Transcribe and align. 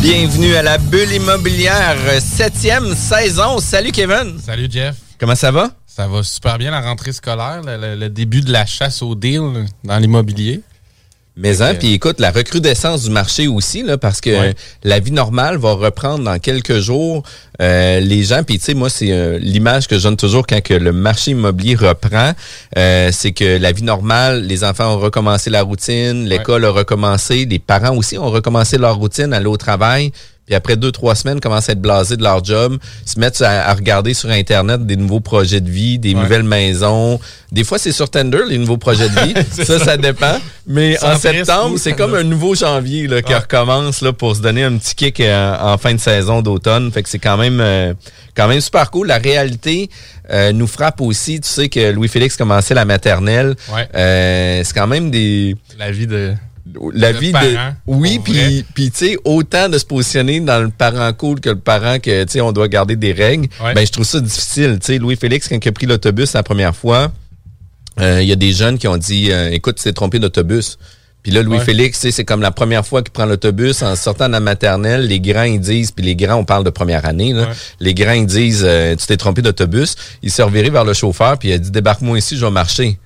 Bienvenue 0.00 0.54
à 0.54 0.62
la 0.62 0.78
bulle 0.78 1.12
immobilière, 1.12 1.96
euh, 2.06 2.20
septième 2.20 2.94
saison. 2.94 3.58
Salut 3.58 3.92
Kevin. 3.92 4.38
Salut 4.44 4.66
Jeff. 4.70 4.96
Comment 5.18 5.34
ça 5.34 5.50
va? 5.52 5.70
Ça 5.86 6.08
va 6.08 6.22
super 6.22 6.56
bien 6.56 6.70
la 6.70 6.80
rentrée 6.80 7.12
scolaire, 7.12 7.60
le, 7.64 7.76
le- 7.76 7.96
le 7.96 8.08
début 8.08 8.40
de 8.40 8.50
la 8.50 8.64
chasse 8.64 9.02
au 9.02 9.14
deal 9.14 9.42
dans 9.84 9.98
l'immobilier. 9.98 10.62
Mais 11.36 11.62
hein, 11.62 11.74
puis 11.74 11.94
écoute, 11.94 12.20
la 12.20 12.30
recrudescence 12.32 13.04
du 13.04 13.10
marché 13.10 13.46
aussi, 13.46 13.82
là, 13.82 13.96
parce 13.96 14.20
que 14.20 14.30
Ouais. 14.30 14.54
la 14.82 14.98
vie 14.98 15.12
normale 15.12 15.56
va 15.56 15.72
reprendre 15.72 16.24
dans 16.24 16.38
quelques 16.38 16.80
jours. 16.80 17.22
Euh, 17.62 18.00
les 18.00 18.22
gens, 18.24 18.42
puis 18.42 18.58
tu 18.58 18.64
sais, 18.66 18.74
moi, 18.74 18.90
c'est 18.90 19.12
euh, 19.12 19.38
l'image 19.38 19.86
que 19.86 19.96
je 19.96 20.02
donne 20.02 20.16
toujours 20.16 20.46
quand 20.46 20.60
que 20.60 20.74
le 20.74 20.92
marché 20.92 21.30
immobilier 21.30 21.76
reprend, 21.76 22.32
euh, 22.76 23.10
c'est 23.12 23.32
que 23.32 23.58
la 23.58 23.72
vie 23.72 23.82
normale, 23.84 24.44
les 24.44 24.64
enfants 24.64 24.94
ont 24.94 24.98
recommencé 24.98 25.50
la 25.50 25.62
routine, 25.62 26.26
l'école 26.26 26.64
a 26.64 26.70
recommencé, 26.70 27.46
les 27.46 27.58
parents 27.58 27.96
aussi 27.96 28.18
ont 28.18 28.30
recommencé 28.30 28.76
leur 28.76 28.96
routine, 28.96 29.32
aller 29.32 29.46
au 29.46 29.56
travail. 29.56 30.12
Puis 30.50 30.56
après 30.56 30.74
deux, 30.74 30.90
trois 30.90 31.14
semaines, 31.14 31.38
commencent 31.38 31.68
à 31.68 31.74
être 31.74 31.80
blasés 31.80 32.16
de 32.16 32.24
leur 32.24 32.42
job, 32.44 32.76
se 33.06 33.20
mettent 33.20 33.40
à, 33.40 33.68
à 33.68 33.72
regarder 33.72 34.14
sur 34.14 34.30
Internet 34.30 34.84
des 34.84 34.96
nouveaux 34.96 35.20
projets 35.20 35.60
de 35.60 35.70
vie, 35.70 35.96
des 36.00 36.12
Ouais. 36.12 36.22
nouvelles 36.22 36.42
maisons. 36.42 37.20
Des 37.52 37.62
fois, 37.62 37.78
c'est 37.78 37.92
sur 37.92 38.10
Tinder, 38.10 38.40
les 38.48 38.58
nouveaux 38.58 38.76
projets 38.76 39.08
de 39.08 39.20
vie. 39.20 39.34
ça, 39.64 39.78
ça 39.78 39.96
dépend. 39.96 40.40
Mais 40.66 40.96
Ça 40.96 41.14
en 41.14 41.18
septembre, 41.18 41.78
c'est 41.78 41.92
comme 41.92 42.16
un 42.16 42.24
nouveau 42.24 42.56
janvier 42.56 43.06
là, 43.06 43.22
qui 43.22 43.32
recommence 43.32 44.00
là, 44.00 44.12
pour 44.12 44.34
se 44.34 44.40
donner 44.42 44.64
un 44.64 44.76
petit 44.76 44.96
kick 44.96 45.20
euh, 45.20 45.56
en 45.60 45.78
fin 45.78 45.94
de 45.94 46.00
saison 46.00 46.42
d'automne. 46.42 46.90
Fait 46.90 47.04
que 47.04 47.08
c'est 47.08 47.20
quand 47.20 47.36
même 47.36 47.60
euh, 47.60 47.94
quand 48.36 48.48
même 48.48 48.60
super 48.60 48.90
cool. 48.90 49.06
La 49.06 49.18
réalité 49.18 49.88
euh, 50.32 50.50
nous 50.50 50.66
frappe 50.66 51.00
aussi. 51.00 51.40
Tu 51.40 51.48
sais 51.48 51.68
que 51.68 51.92
Louis-Félix 51.92 52.36
commençait 52.36 52.74
la 52.74 52.84
maternelle. 52.84 53.54
Ouais. 53.72 53.88
Euh, 53.94 54.62
c'est 54.64 54.74
quand 54.74 54.88
même 54.88 55.12
des 55.12 55.54
La 55.78 55.92
vie 55.92 56.08
de. 56.08 56.34
La 56.94 57.12
vie 57.12 57.32
parent, 57.32 57.44
de 57.46 57.54
oui 57.86 58.18
puis 58.22 58.64
puis 58.74 58.90
tu 58.90 58.98
sais 59.06 59.16
autant 59.24 59.68
de 59.68 59.78
se 59.78 59.84
positionner 59.84 60.40
dans 60.40 60.58
le 60.62 60.68
parent 60.70 61.12
cool 61.12 61.40
que 61.40 61.50
le 61.50 61.58
parent 61.58 61.98
que 61.98 62.24
tu 62.24 62.32
sais 62.32 62.40
on 62.40 62.52
doit 62.52 62.68
garder 62.68 62.96
des 62.96 63.12
règles 63.12 63.48
Ouais. 63.62 63.74
ben 63.74 63.86
je 63.86 63.92
trouve 63.92 64.04
ça 64.06 64.20
difficile 64.20 64.78
tu 64.80 64.86
sais 64.92 64.98
Louis 64.98 65.16
Félix 65.16 65.48
quand 65.48 65.58
il 65.64 65.68
a 65.68 65.72
pris 65.72 65.86
l'autobus 65.86 66.32
la 66.34 66.42
première 66.42 66.74
fois 66.76 67.12
euh, 68.00 68.22
il 68.22 68.28
y 68.28 68.32
a 68.32 68.36
des 68.36 68.52
jeunes 68.52 68.78
qui 68.78 68.88
ont 68.88 68.96
dit 68.96 69.30
euh, 69.30 69.50
écoute 69.50 69.76
tu 69.76 69.84
t'es 69.84 69.92
trompé 69.92 70.18
d'autobus 70.18 70.78
puis 71.22 71.32
là 71.32 71.42
Louis 71.42 71.58
Ouais. 71.58 71.64
Félix 71.64 72.00
tu 72.00 72.06
sais, 72.06 72.12
c'est 72.12 72.24
comme 72.24 72.40
la 72.40 72.50
première 72.50 72.86
fois 72.86 73.02
qu'il 73.02 73.10
prend 73.12 73.26
l'autobus 73.26 73.82
en 73.82 73.94
sortant 73.96 74.26
de 74.28 74.32
la 74.32 74.40
maternelle 74.40 75.06
les 75.06 75.20
grands 75.20 75.42
ils 75.42 75.60
disent 75.60 75.90
puis 75.90 76.04
les 76.04 76.16
grands 76.16 76.36
on 76.36 76.44
parle 76.44 76.64
de 76.64 76.70
première 76.70 77.04
année 77.04 77.32
là, 77.34 77.42
Ouais. 77.42 77.54
les 77.80 77.92
grands 77.94 78.12
ils 78.12 78.26
disent 78.26 78.62
euh, 78.64 78.94
tu 78.96 79.06
t'es 79.06 79.16
trompé 79.18 79.42
d'autobus 79.42 79.96
il 80.22 80.30
s'est 80.30 80.42
reviré 80.42 80.70
vers 80.70 80.84
le 80.84 80.94
chauffeur 80.94 81.38
puis 81.38 81.48
il 81.50 81.52
a 81.52 81.58
dit 81.58 81.70
débarque-moi 81.70 82.16
ici 82.18 82.36
je 82.38 82.44
vais 82.44 82.50
marcher 82.50 82.98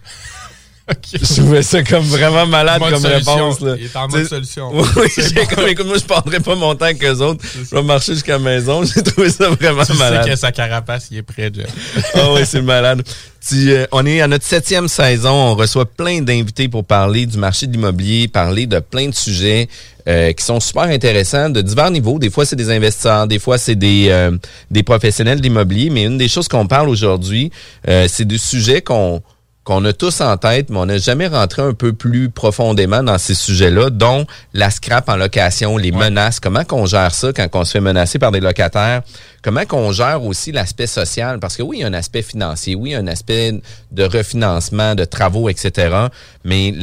Je 1.12 1.34
trouvais 1.40 1.62
ça 1.62 1.82
comme 1.82 2.04
vraiment 2.04 2.46
malade 2.46 2.80
comme 2.80 3.00
solution. 3.00 3.34
réponse 3.34 3.60
là. 3.60 3.74
Il 3.78 3.86
est 3.86 3.96
en 3.96 4.08
mode 4.08 4.28
solution. 4.28 4.70
oui, 4.96 5.08
j'ai 5.16 5.46
comme, 5.46 5.66
écoute, 5.66 5.86
moi, 5.86 5.96
je 5.98 6.04
prendrais 6.04 6.40
pas 6.40 6.54
mon 6.56 6.74
temps 6.74 6.92
que 6.94 7.06
les 7.06 7.20
autres. 7.22 7.42
Je 7.70 7.74
vais 7.74 7.82
marcher 7.82 8.12
jusqu'à 8.12 8.32
la 8.32 8.38
maison. 8.38 8.84
J'ai 8.94 9.02
trouvé 9.02 9.30
ça 9.30 9.48
vraiment 9.48 9.84
Tu 9.84 9.92
sais 9.92 9.98
malade. 9.98 10.26
que 10.28 10.36
sa 10.36 10.52
carapace, 10.52 11.08
il 11.10 11.18
est 11.18 11.22
prêt, 11.22 11.50
Jeff. 11.54 11.70
Ah 12.14 12.32
oui, 12.32 12.42
c'est 12.44 12.60
malade. 12.62 13.02
Tu, 13.46 13.72
euh, 13.72 13.86
on 13.92 14.04
est 14.06 14.20
à 14.20 14.26
notre 14.28 14.44
septième 14.44 14.88
saison. 14.88 15.32
On 15.32 15.54
reçoit 15.54 15.86
plein 15.86 16.20
d'invités 16.20 16.68
pour 16.68 16.84
parler 16.84 17.24
du 17.26 17.38
marché 17.38 17.66
de 17.66 17.72
l'immobilier, 17.72 18.28
parler 18.28 18.66
de 18.66 18.78
plein 18.78 19.08
de 19.08 19.14
sujets 19.14 19.68
euh, 20.06 20.32
qui 20.32 20.44
sont 20.44 20.60
super 20.60 20.82
intéressants 20.84 21.48
de 21.48 21.62
divers 21.62 21.90
niveaux. 21.90 22.18
Des 22.18 22.30
fois, 22.30 22.44
c'est 22.44 22.56
des 22.56 22.70
investisseurs, 22.70 23.26
des 23.26 23.38
fois, 23.38 23.56
c'est 23.56 23.74
des, 23.74 24.08
euh, 24.10 24.30
des 24.70 24.82
professionnels 24.82 25.38
de 25.38 25.42
l'immobilier. 25.42 25.88
Mais 25.90 26.04
une 26.04 26.18
des 26.18 26.28
choses 26.28 26.48
qu'on 26.48 26.66
parle 26.66 26.88
aujourd'hui, 26.90 27.50
euh, 27.88 28.06
c'est 28.08 28.26
du 28.26 28.38
sujet 28.38 28.82
qu'on 28.82 29.22
qu'on 29.64 29.82
a 29.86 29.94
tous 29.94 30.20
en 30.20 30.36
tête, 30.36 30.68
mais 30.68 30.76
on 30.76 30.84
n'a 30.84 30.98
jamais 30.98 31.26
rentré 31.26 31.62
un 31.62 31.72
peu 31.72 31.94
plus 31.94 32.28
profondément 32.28 33.02
dans 33.02 33.16
ces 33.16 33.34
sujets-là, 33.34 33.88
dont 33.88 34.26
la 34.52 34.70
scrap 34.70 35.08
en 35.08 35.16
location, 35.16 35.78
les 35.78 35.90
menaces, 35.90 36.38
comment 36.38 36.64
qu'on 36.64 36.84
gère 36.84 37.14
ça 37.14 37.32
quand 37.32 37.48
on 37.54 37.64
se 37.64 37.70
fait 37.72 37.80
menacer 37.80 38.18
par 38.18 38.30
des 38.30 38.40
locataires, 38.40 39.00
comment 39.42 39.64
qu'on 39.64 39.90
gère 39.90 40.22
aussi 40.22 40.52
l'aspect 40.52 40.86
social, 40.86 41.38
parce 41.40 41.56
que 41.56 41.62
oui, 41.62 41.78
il 41.78 41.80
y 41.80 41.84
a 41.84 41.86
un 41.86 41.94
aspect 41.94 42.20
financier, 42.20 42.74
oui, 42.74 42.90
il 42.90 42.92
y 42.92 42.94
a 42.94 42.98
un 42.98 43.06
aspect 43.06 43.52
de 43.90 44.04
refinancement, 44.04 44.94
de 44.94 45.06
travaux, 45.06 45.48
etc., 45.48 45.96
mais 46.44 46.74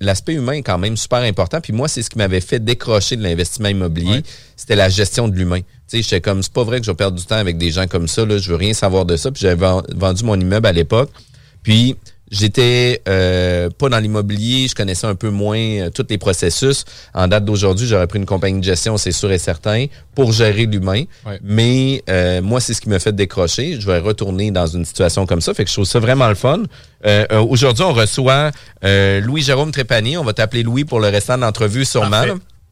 l'aspect 0.00 0.32
humain 0.32 0.52
est 0.54 0.62
quand 0.62 0.78
même 0.78 0.96
super 0.96 1.18
important, 1.18 1.60
puis 1.60 1.74
moi, 1.74 1.86
c'est 1.86 2.02
ce 2.02 2.08
qui 2.08 2.16
m'avait 2.16 2.40
fait 2.40 2.58
décrocher 2.64 3.16
de 3.16 3.22
l'investissement 3.22 3.68
immobilier, 3.68 4.10
Ouais. 4.16 4.22
c'était 4.56 4.76
la 4.76 4.88
gestion 4.88 5.28
de 5.28 5.36
l'humain. 5.36 5.60
Tu 5.60 5.98
sais, 5.98 6.02
j'étais 6.02 6.22
comme, 6.22 6.42
c'est 6.42 6.52
pas 6.52 6.64
vrai 6.64 6.80
que 6.80 6.86
je 6.86 6.90
vais 6.90 6.96
perdre 6.96 7.18
du 7.18 7.24
temps 7.26 7.36
avec 7.36 7.58
des 7.58 7.70
gens 7.70 7.86
comme 7.86 8.08
ça, 8.08 8.24
là, 8.24 8.38
je 8.38 8.48
veux 8.48 8.56
rien 8.56 8.72
savoir 8.72 9.04
de 9.04 9.16
ça, 9.16 9.30
puis 9.30 9.42
j'avais 9.42 9.54
ven- 9.56 9.82
vendu 9.94 10.24
mon 10.24 10.40
immeuble 10.40 10.66
à 10.66 10.72
l'époque, 10.72 11.10
puis 11.62 11.96
j'étais 12.32 13.02
euh, 13.08 13.70
pas 13.70 13.88
dans 13.88 13.98
l'immobilier, 13.98 14.66
je 14.68 14.74
connaissais 14.74 15.06
un 15.06 15.14
peu 15.14 15.28
moins 15.30 15.58
euh, 15.58 15.90
tous 15.90 16.06
les 16.08 16.18
processus. 16.18 16.84
En 17.14 17.28
date 17.28 17.44
d'aujourd'hui, 17.44 17.86
j'aurais 17.86 18.06
pris 18.08 18.18
une 18.18 18.26
compagnie 18.26 18.58
de 18.58 18.64
gestion, 18.64 18.96
c'est 18.96 19.12
sûr 19.12 19.30
et 19.30 19.38
certain, 19.38 19.86
pour 20.14 20.32
gérer 20.32 20.66
l'humain. 20.66 21.04
Ouais. 21.24 21.38
Mais 21.42 22.02
euh, 22.08 22.42
moi, 22.42 22.60
c'est 22.60 22.74
ce 22.74 22.80
qui 22.80 22.88
me 22.88 22.98
fait 22.98 23.14
décrocher. 23.14 23.78
Je 23.78 23.86
vais 23.86 23.98
retourner 23.98 24.50
dans 24.50 24.66
une 24.66 24.84
situation 24.84 25.26
comme 25.26 25.40
ça. 25.40 25.54
Fait 25.54 25.64
que 25.64 25.70
je 25.70 25.74
trouve 25.74 25.84
ça 25.84 26.00
vraiment 26.00 26.28
le 26.28 26.34
fun. 26.34 26.62
Euh, 27.04 27.26
euh, 27.30 27.40
Aujourd'hui, 27.40 27.84
on 27.84 27.92
reçoit 27.92 28.50
euh, 28.84 29.20
Louis-Jérôme 29.20 29.70
Trépanier. 29.70 30.16
On 30.16 30.24
va 30.24 30.32
t'appeler 30.32 30.62
Louis 30.62 30.84
pour 30.84 31.00
le 31.00 31.08
restant 31.08 31.36
de 31.36 31.42
l'entrevue 31.42 31.84
sûrement. 31.84 32.24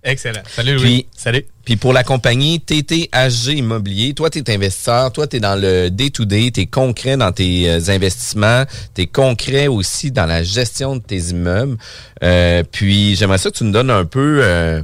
Excellent. 0.03 0.41
Salut, 0.49 0.77
Louis. 0.77 0.83
Puis, 0.83 1.07
Salut. 1.23 1.45
puis 1.67 1.77
pour 1.77 1.93
la 1.93 2.03
compagnie 2.03 2.61
TTHG 2.61 3.59
Immobilier, 3.59 4.15
toi, 4.15 4.31
tu 4.31 4.39
es 4.39 4.55
investisseur, 4.55 5.13
toi, 5.13 5.27
tu 5.27 5.37
es 5.37 5.41
dans 5.41 5.55
le 5.55 5.91
day-to-day, 5.91 6.51
tu 6.51 6.61
es 6.63 6.67
concret 6.67 7.19
dans 7.19 7.31
tes 7.31 7.69
euh, 7.69 7.79
investissements, 7.89 8.65
tu 8.95 9.03
es 9.03 9.07
concret 9.07 9.67
aussi 9.67 10.11
dans 10.13 10.25
la 10.25 10.43
gestion 10.43 10.97
de 10.97 11.03
tes 11.03 11.19
immeubles. 11.19 11.77
Euh, 12.23 12.63
puis 12.73 13.17
j'aimerais 13.17 13.37
ça 13.37 13.51
que 13.51 13.57
tu 13.59 13.65
nous 13.65 13.71
donnes 13.71 13.91
un 13.91 14.07
peu 14.07 14.41
euh, 14.43 14.81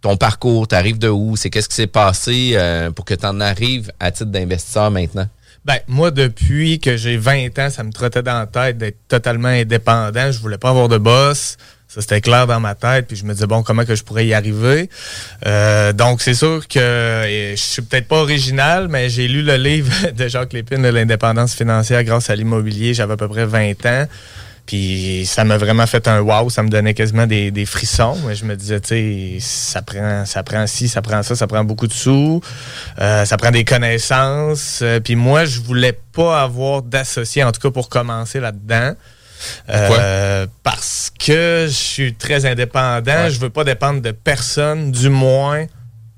ton 0.00 0.16
parcours, 0.16 0.68
tu 0.68 0.76
arrives 0.76 1.00
de 1.00 1.08
où, 1.08 1.36
c'est 1.36 1.50
qu'est-ce 1.50 1.68
qui 1.68 1.74
s'est 1.74 1.88
passé 1.88 2.52
euh, 2.54 2.92
pour 2.92 3.04
que 3.04 3.14
tu 3.14 3.26
en 3.26 3.40
arrives 3.40 3.90
à 3.98 4.12
titre 4.12 4.30
d'investisseur 4.30 4.92
maintenant? 4.92 5.26
Ben, 5.64 5.78
moi, 5.88 6.12
depuis 6.12 6.78
que 6.78 6.96
j'ai 6.96 7.16
20 7.16 7.58
ans, 7.58 7.68
ça 7.68 7.82
me 7.82 7.90
trottait 7.90 8.22
dans 8.22 8.38
la 8.38 8.46
tête 8.46 8.78
d'être 8.78 9.08
totalement 9.08 9.48
indépendant. 9.48 10.30
Je 10.30 10.38
voulais 10.38 10.56
pas 10.56 10.70
avoir 10.70 10.88
de 10.88 10.98
boss. 10.98 11.56
Ça, 11.92 12.00
c'était 12.00 12.20
clair 12.20 12.46
dans 12.46 12.60
ma 12.60 12.76
tête. 12.76 13.08
Puis 13.08 13.16
je 13.16 13.24
me 13.24 13.32
disais, 13.32 13.48
bon, 13.48 13.64
comment 13.64 13.84
que 13.84 13.96
je 13.96 14.04
pourrais 14.04 14.24
y 14.24 14.32
arriver? 14.32 14.88
Euh, 15.44 15.92
donc, 15.92 16.22
c'est 16.22 16.34
sûr 16.34 16.68
que 16.68 16.78
je 17.50 17.54
suis 17.56 17.82
peut-être 17.82 18.06
pas 18.06 18.18
original, 18.18 18.86
mais 18.88 19.08
j'ai 19.08 19.26
lu 19.26 19.42
le 19.42 19.56
livre 19.56 19.92
de 20.16 20.28
Jacques 20.28 20.52
Lépine 20.52 20.88
l'indépendance 20.88 21.52
financière 21.54 22.04
grâce 22.04 22.30
à 22.30 22.36
l'immobilier. 22.36 22.94
J'avais 22.94 23.14
à 23.14 23.16
peu 23.16 23.26
près 23.26 23.44
20 23.44 23.86
ans. 23.86 24.06
Puis 24.66 25.26
ça 25.26 25.42
m'a 25.42 25.56
vraiment 25.56 25.86
fait 25.88 26.06
un 26.06 26.20
wow, 26.20 26.48
ça 26.48 26.62
me 26.62 26.68
donnait 26.68 26.94
quasiment 26.94 27.26
des, 27.26 27.50
des 27.50 27.66
frissons. 27.66 28.16
Mais 28.24 28.36
je 28.36 28.44
me 28.44 28.54
disais, 28.54 28.78
tu 28.78 28.88
sais, 28.88 29.38
ça 29.40 29.82
prend, 29.82 30.24
ça 30.26 30.44
prend 30.44 30.68
ci, 30.68 30.86
ça 30.86 31.02
prend 31.02 31.24
ça, 31.24 31.34
ça 31.34 31.48
prend 31.48 31.64
beaucoup 31.64 31.88
de 31.88 31.92
sous, 31.92 32.40
euh, 33.00 33.24
ça 33.24 33.36
prend 33.36 33.50
des 33.50 33.64
connaissances. 33.64 34.78
Euh, 34.82 35.00
puis 35.00 35.16
moi, 35.16 35.44
je 35.44 35.58
voulais 35.58 35.98
pas 36.12 36.40
avoir 36.40 36.82
d'associé, 36.82 37.42
en 37.42 37.50
tout 37.50 37.60
cas 37.60 37.72
pour 37.72 37.88
commencer 37.88 38.38
là-dedans. 38.38 38.92
Euh, 39.68 40.46
parce 40.62 41.10
que 41.18 41.66
je 41.68 41.72
suis 41.74 42.14
très 42.14 42.46
indépendant, 42.46 43.28
je 43.28 43.38
veux 43.40 43.50
pas 43.50 43.64
dépendre 43.64 44.00
de 44.00 44.10
personne, 44.10 44.90
du 44.92 45.08
moins 45.08 45.66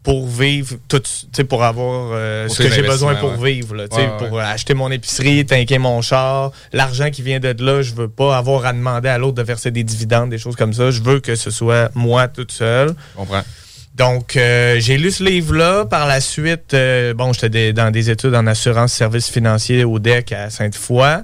pour 0.03 0.27
vivre 0.27 0.77
tout, 0.89 0.99
tu 0.99 1.11
sais, 1.33 1.45
pour 1.45 1.63
avoir 1.63 2.11
euh, 2.13 2.47
Pour 2.47 2.57
ce 2.57 2.63
que 2.65 2.71
j'ai 2.71 2.83
besoin 2.83 3.15
pour 3.15 3.39
ouais. 3.39 3.53
vivre, 3.53 3.77
là, 3.77 3.85
Ouais, 3.93 3.99
ouais. 3.99 4.29
pour 4.29 4.41
acheter 4.41 4.75
mon 4.75 4.91
épicerie, 4.91 5.47
tanker 5.47 5.79
mon 5.79 6.03
char, 6.03 6.51
l'argent 6.73 7.11
qui 7.11 7.23
vient 7.23 7.39
de 7.39 7.55
là, 7.65 7.83
je 7.83 7.95
veux 7.95 8.09
pas 8.09 8.37
avoir 8.37 8.67
à 8.67 8.73
demander 8.73 9.09
à 9.09 9.19
l'autre 9.19 9.37
de 9.37 9.43
verser 9.43 9.71
des 9.71 9.85
dividendes, 9.85 10.31
des 10.31 10.39
choses 10.39 10.57
comme 10.57 10.73
ça. 10.73 10.91
Je 10.91 11.01
veux 11.03 11.21
que 11.21 11.37
ce 11.37 11.51
soit 11.51 11.91
moi 11.95 12.27
toute 12.27 12.51
seule. 12.51 12.97
Je 13.13 13.17
comprends. 13.19 13.43
Donc, 13.95 14.37
euh, 14.37 14.77
j'ai 14.81 14.97
lu 14.97 15.11
ce 15.11 15.23
livre-là. 15.23 15.85
Par 15.85 16.07
la 16.07 16.21
suite, 16.23 16.73
euh, 16.73 17.13
bon, 17.13 17.33
j'étais 17.35 17.73
dans 17.75 17.91
des 17.91 18.09
études 18.09 18.35
en 18.35 18.47
assurance 18.47 18.93
services 18.95 19.29
financiers 19.31 19.85
au 19.85 19.99
DEC 19.99 20.33
à 20.33 20.49
Sainte-Foy. 20.49 21.23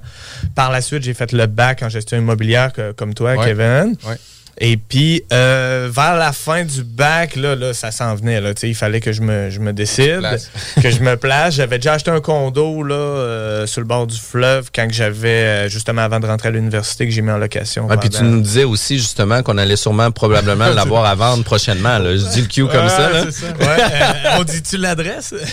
Par 0.54 0.70
la 0.70 0.80
suite, 0.82 1.02
j'ai 1.02 1.14
fait 1.14 1.32
le 1.32 1.46
bac 1.46 1.82
en 1.82 1.88
gestion 1.88 2.18
immobilière 2.18 2.72
que- 2.74 2.92
comme 2.92 3.14
toi, 3.14 3.36
Ouais. 3.36 3.44
Kevin. 3.46 3.96
Ouais. 4.06 4.16
Et 4.60 4.76
puis, 4.76 5.22
euh, 5.32 5.88
vers 5.92 6.16
la 6.16 6.32
fin 6.32 6.64
du 6.64 6.82
bac, 6.82 7.36
là, 7.36 7.54
là 7.54 7.72
ça 7.72 7.92
s'en 7.92 8.16
venait. 8.16 8.40
Là, 8.40 8.50
il 8.62 8.74
fallait 8.74 9.00
que 9.00 9.12
je 9.12 9.22
me, 9.22 9.50
je 9.50 9.60
me 9.60 9.72
décide, 9.72 10.26
que 10.82 10.90
je 10.90 11.00
me 11.00 11.16
place. 11.16 11.54
J'avais 11.54 11.78
déjà 11.78 11.92
acheté 11.92 12.10
un 12.10 12.20
condo 12.20 12.82
là, 12.82 12.94
euh, 12.94 13.66
sur 13.66 13.80
le 13.80 13.86
bord 13.86 14.08
du 14.08 14.18
fleuve 14.18 14.70
quand 14.74 14.88
j'avais, 14.90 15.28
euh, 15.28 15.68
justement 15.68 16.02
avant 16.02 16.18
de 16.18 16.26
rentrer 16.26 16.48
à 16.48 16.50
l'université, 16.50 17.06
que 17.06 17.12
j'ai 17.12 17.22
mis 17.22 17.30
en 17.30 17.38
location. 17.38 17.86
Ah, 17.88 17.96
puis 17.96 18.10
tu 18.10 18.24
nous 18.24 18.40
disais 18.40 18.64
aussi 18.64 18.98
justement 18.98 19.42
qu'on 19.42 19.58
allait 19.58 19.76
sûrement 19.76 20.10
probablement 20.10 20.68
l'avoir 20.74 21.04
à 21.04 21.14
vendre 21.14 21.44
prochainement. 21.44 21.98
Là. 21.98 22.16
Je 22.16 22.24
dis 22.32 22.40
le 22.40 22.48
Q 22.48 22.66
comme 22.66 22.84
Ouais, 22.84 22.88
ça. 22.88 23.10
Là. 23.10 23.24
c'est 23.26 23.32
ça. 23.32 23.46
Ouais, 23.60 23.76
euh, 23.78 24.38
on 24.40 24.44
dit-tu 24.44 24.76
l'adresse? 24.76 25.34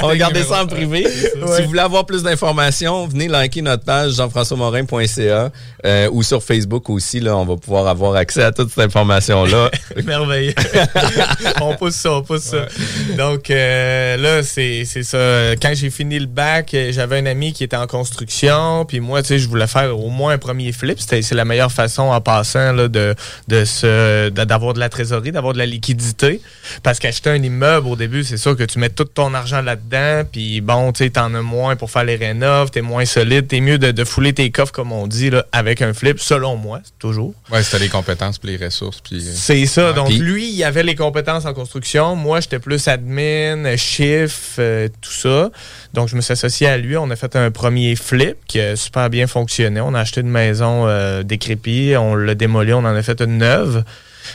On 0.00 0.08
va 0.08 0.16
garder 0.16 0.42
ça 0.42 0.62
en 0.62 0.66
privé. 0.66 1.04
Ouais. 1.04 1.56
Si 1.56 1.62
vous 1.62 1.68
voulez 1.68 1.80
avoir 1.80 2.04
plus 2.04 2.22
d'informations, 2.22 3.06
venez 3.06 3.28
liker 3.28 3.62
notre 3.62 3.84
page 3.84 4.12
jean-françois-morin.ca 4.12 5.50
ou 6.10 6.22
sur 6.22 6.42
Facebook 6.42 6.88
aussi. 6.98 7.20
Là, 7.20 7.36
on 7.36 7.44
va 7.44 7.56
pouvoir 7.56 7.86
avoir 7.86 8.14
accès 8.16 8.42
à 8.42 8.52
toute 8.52 8.68
cette 8.70 8.84
information-là. 8.84 9.70
Merveilleux. 10.04 10.54
on 11.60 11.74
pousse 11.74 11.94
ça, 11.94 12.12
on 12.12 12.22
pousse 12.22 12.42
ça. 12.42 12.66
Donc 13.16 13.50
euh, 13.50 14.16
là, 14.16 14.42
c'est 14.42 14.84
ça. 14.84 15.54
Quand 15.62 15.72
j'ai 15.74 15.90
fini 15.90 16.18
le 16.18 16.26
bac, 16.26 16.74
j'avais 16.90 17.18
un 17.18 17.26
ami 17.26 17.52
qui 17.52 17.64
était 17.64 17.76
en 17.76 17.86
construction. 17.86 18.84
Puis 18.84 19.00
moi, 19.00 19.22
tu 19.22 19.28
sais, 19.28 19.38
je 19.38 19.48
voulais 19.48 19.66
faire 19.66 19.98
au 19.98 20.10
moins 20.10 20.32
un 20.32 20.38
premier 20.38 20.72
flip. 20.72 20.98
C'est 21.00 21.32
la 21.32 21.44
meilleure 21.44 21.72
façon 21.72 22.02
en 22.02 22.20
passant 22.20 22.72
là, 22.72 22.88
de, 22.88 23.14
de 23.48 23.64
se 23.64 24.28
de- 24.28 24.44
d'avoir 24.44 24.74
de 24.74 24.80
la 24.80 24.88
trésorerie, 24.88 25.32
d'avoir 25.32 25.52
de 25.52 25.58
la 25.58 25.66
liquidité. 25.66 26.40
Parce 26.82 26.98
qu'acheter 26.98 27.30
un 27.30 27.42
immeuble 27.42 27.86
au 27.86 27.96
début, 27.96 28.24
c'est 28.24 28.36
sûr 28.36 28.56
que 28.56 28.64
tu 28.64 28.78
mets 28.78 28.90
tout 28.90 29.04
ton 29.04 29.34
argent 29.34 29.62
là-dedans. 29.62 30.24
Puis 30.30 30.60
bon, 30.60 30.92
tu 30.92 31.04
sais, 31.04 31.10
t'en 31.10 31.32
as 31.34 31.42
moins 31.42 31.76
pour 31.76 31.90
faire 31.90 32.04
les 32.04 32.16
rénoves, 32.16 32.70
t'es 32.70 32.82
moins 32.82 33.04
solide. 33.04 33.46
T'es 33.48 33.60
mieux 33.60 33.78
de, 33.78 33.90
de 33.92 34.04
fouler 34.04 34.32
tes 34.32 34.50
coffres, 34.50 34.72
comme 34.72 34.92
on 34.92 35.06
dit, 35.06 35.30
là, 35.30 35.46
avec 35.52 35.82
un 35.82 35.94
flip, 35.94 36.18
selon 36.20 36.56
moi, 36.56 36.80
toujours. 36.98 37.34
Ouais, 37.50 37.62
c'était 37.62 37.78
les 37.84 37.88
compétences 37.88 38.38
puis 38.38 38.56
les 38.56 38.64
ressources. 38.64 39.00
Puis, 39.00 39.16
euh, 39.18 39.32
C'est 39.34 39.66
ça. 39.66 39.92
Donc, 39.92 40.08
Puis- 40.08 40.18
lui, 40.18 40.50
il 40.50 40.64
avait 40.64 40.82
les 40.82 40.94
compétences 40.94 41.44
en 41.44 41.54
construction. 41.54 42.14
Moi, 42.16 42.40
j'étais 42.40 42.58
plus 42.58 42.88
admin, 42.88 43.76
chiffre, 43.76 44.56
euh, 44.58 44.88
tout 45.00 45.12
ça. 45.12 45.50
Donc, 45.94 46.08
je 46.08 46.16
me 46.16 46.20
suis 46.20 46.32
associé 46.32 46.66
à 46.68 46.76
lui. 46.76 46.96
On 46.96 47.10
a 47.10 47.16
fait 47.16 47.34
un 47.36 47.50
premier 47.50 47.96
flip 47.96 48.36
qui 48.46 48.60
a 48.60 48.76
super 48.76 49.10
bien 49.10 49.26
fonctionné. 49.26 49.80
On 49.80 49.94
a 49.94 50.00
acheté 50.00 50.20
une 50.20 50.30
maison 50.30 50.86
euh, 50.86 51.22
décrépite. 51.22 51.96
On 51.96 52.14
l'a 52.14 52.34
démolie. 52.34 52.72
On 52.72 52.78
en 52.78 52.86
a 52.86 53.02
fait 53.02 53.20
une 53.20 53.38
neuve. 53.38 53.84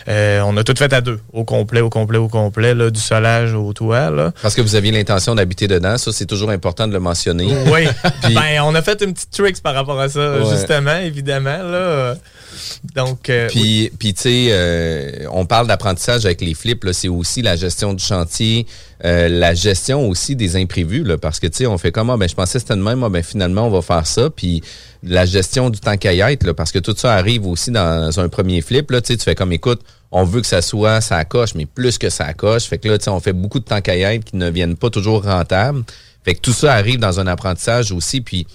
Euh, 0.07 0.41
on 0.41 0.57
a 0.57 0.63
tout 0.63 0.73
fait 0.75 0.91
à 0.91 1.01
deux, 1.01 1.19
au 1.33 1.43
complet, 1.43 1.79
au 1.79 1.89
complet, 1.91 2.17
au 2.17 2.27
complet, 2.27 2.73
là, 2.73 2.89
du 2.89 2.99
solage 2.99 3.53
au 3.53 3.73
toit. 3.73 4.09
Là. 4.09 4.31
Parce 4.41 4.55
que 4.55 4.61
vous 4.61 4.73
aviez 4.73 4.91
l'intention 4.91 5.35
d'habiter 5.35 5.67
dedans. 5.67 5.99
Ça, 5.99 6.11
c'est 6.11 6.25
toujours 6.25 6.49
important 6.49 6.87
de 6.87 6.93
le 6.93 6.99
mentionner. 6.99 7.45
Oui. 7.71 7.87
Puis- 8.23 8.33
ben, 8.33 8.61
on 8.63 8.73
a 8.73 8.81
fait 8.81 8.99
une 9.03 9.13
petite 9.13 9.29
tricks 9.29 9.61
par 9.61 9.75
rapport 9.75 9.99
à 9.99 10.09
ça, 10.09 10.39
Ouais. 10.39 10.49
justement, 10.49 10.97
évidemment. 10.97 11.61
Là. 11.61 12.15
Donc, 12.95 13.29
euh. 13.29 13.47
Puis, 13.49 13.91
tu 13.99 14.13
sais, 14.15 14.47
euh, 14.49 15.25
on 15.31 15.45
parle 15.45 15.67
d'apprentissage 15.67 16.25
avec 16.25 16.41
les 16.41 16.53
flips. 16.53 16.85
C'est 16.91 17.07
aussi 17.07 17.41
la 17.41 17.55
gestion 17.55 17.93
du 17.93 18.03
chantier, 18.03 18.67
euh, 19.05 19.29
la 19.29 19.53
gestion 19.53 20.07
aussi 20.07 20.35
des 20.35 20.55
imprévus. 20.55 21.03
Là, 21.03 21.17
parce 21.17 21.39
que 21.39 21.47
tu 21.47 21.59
sais, 21.59 21.65
on 21.65 21.77
fait 21.77 21.91
comment 21.91 22.17
ben 22.17 22.29
je 22.29 22.35
pensais 22.35 22.53
que 22.53 22.59
c'était 22.59 22.75
de 22.75 22.81
même. 22.81 23.03
Ah, 23.03 23.09
ben 23.09 23.23
finalement, 23.23 23.67
on 23.67 23.71
va 23.71 23.81
faire 23.81 24.05
ça. 24.05 24.29
Puis 24.29 24.61
la 25.01 25.25
gestion 25.25 25.69
du 25.69 25.79
temps 25.79 25.97
qu'à 25.97 26.13
là, 26.13 26.53
parce 26.55 26.71
que 26.71 26.79
tout 26.79 26.95
ça 26.95 27.13
arrive 27.13 27.47
aussi 27.47 27.71
dans 27.71 28.19
un 28.19 28.29
premier 28.29 28.61
flip. 28.61 28.91
Là, 28.91 29.01
tu 29.01 29.17
fais 29.17 29.35
comme, 29.35 29.51
écoute, 29.51 29.81
on 30.11 30.23
veut 30.23 30.41
que 30.41 30.47
ça 30.47 30.61
soit 30.61 31.01
ça 31.01 31.23
coche, 31.25 31.55
mais 31.55 31.65
plus 31.65 31.97
que 31.97 32.09
ça 32.09 32.33
coche. 32.33 32.65
Fait 32.65 32.77
que 32.77 32.87
là, 32.87 32.97
tu 32.97 33.05
sais, 33.05 33.09
on 33.09 33.19
fait 33.19 33.33
beaucoup 33.33 33.59
de 33.59 33.65
temps 33.65 33.81
qu'à 33.81 34.17
qui 34.17 34.35
ne 34.35 34.49
viennent 34.49 34.77
pas 34.77 34.89
toujours 34.89 35.23
rentables. 35.23 35.83
Fait 36.23 36.35
que 36.35 36.41
tout 36.41 36.53
ça 36.53 36.73
arrive 36.73 36.99
dans 36.99 37.19
un 37.19 37.27
apprentissage 37.27 37.91
aussi. 37.91 38.21
Puis 38.21 38.45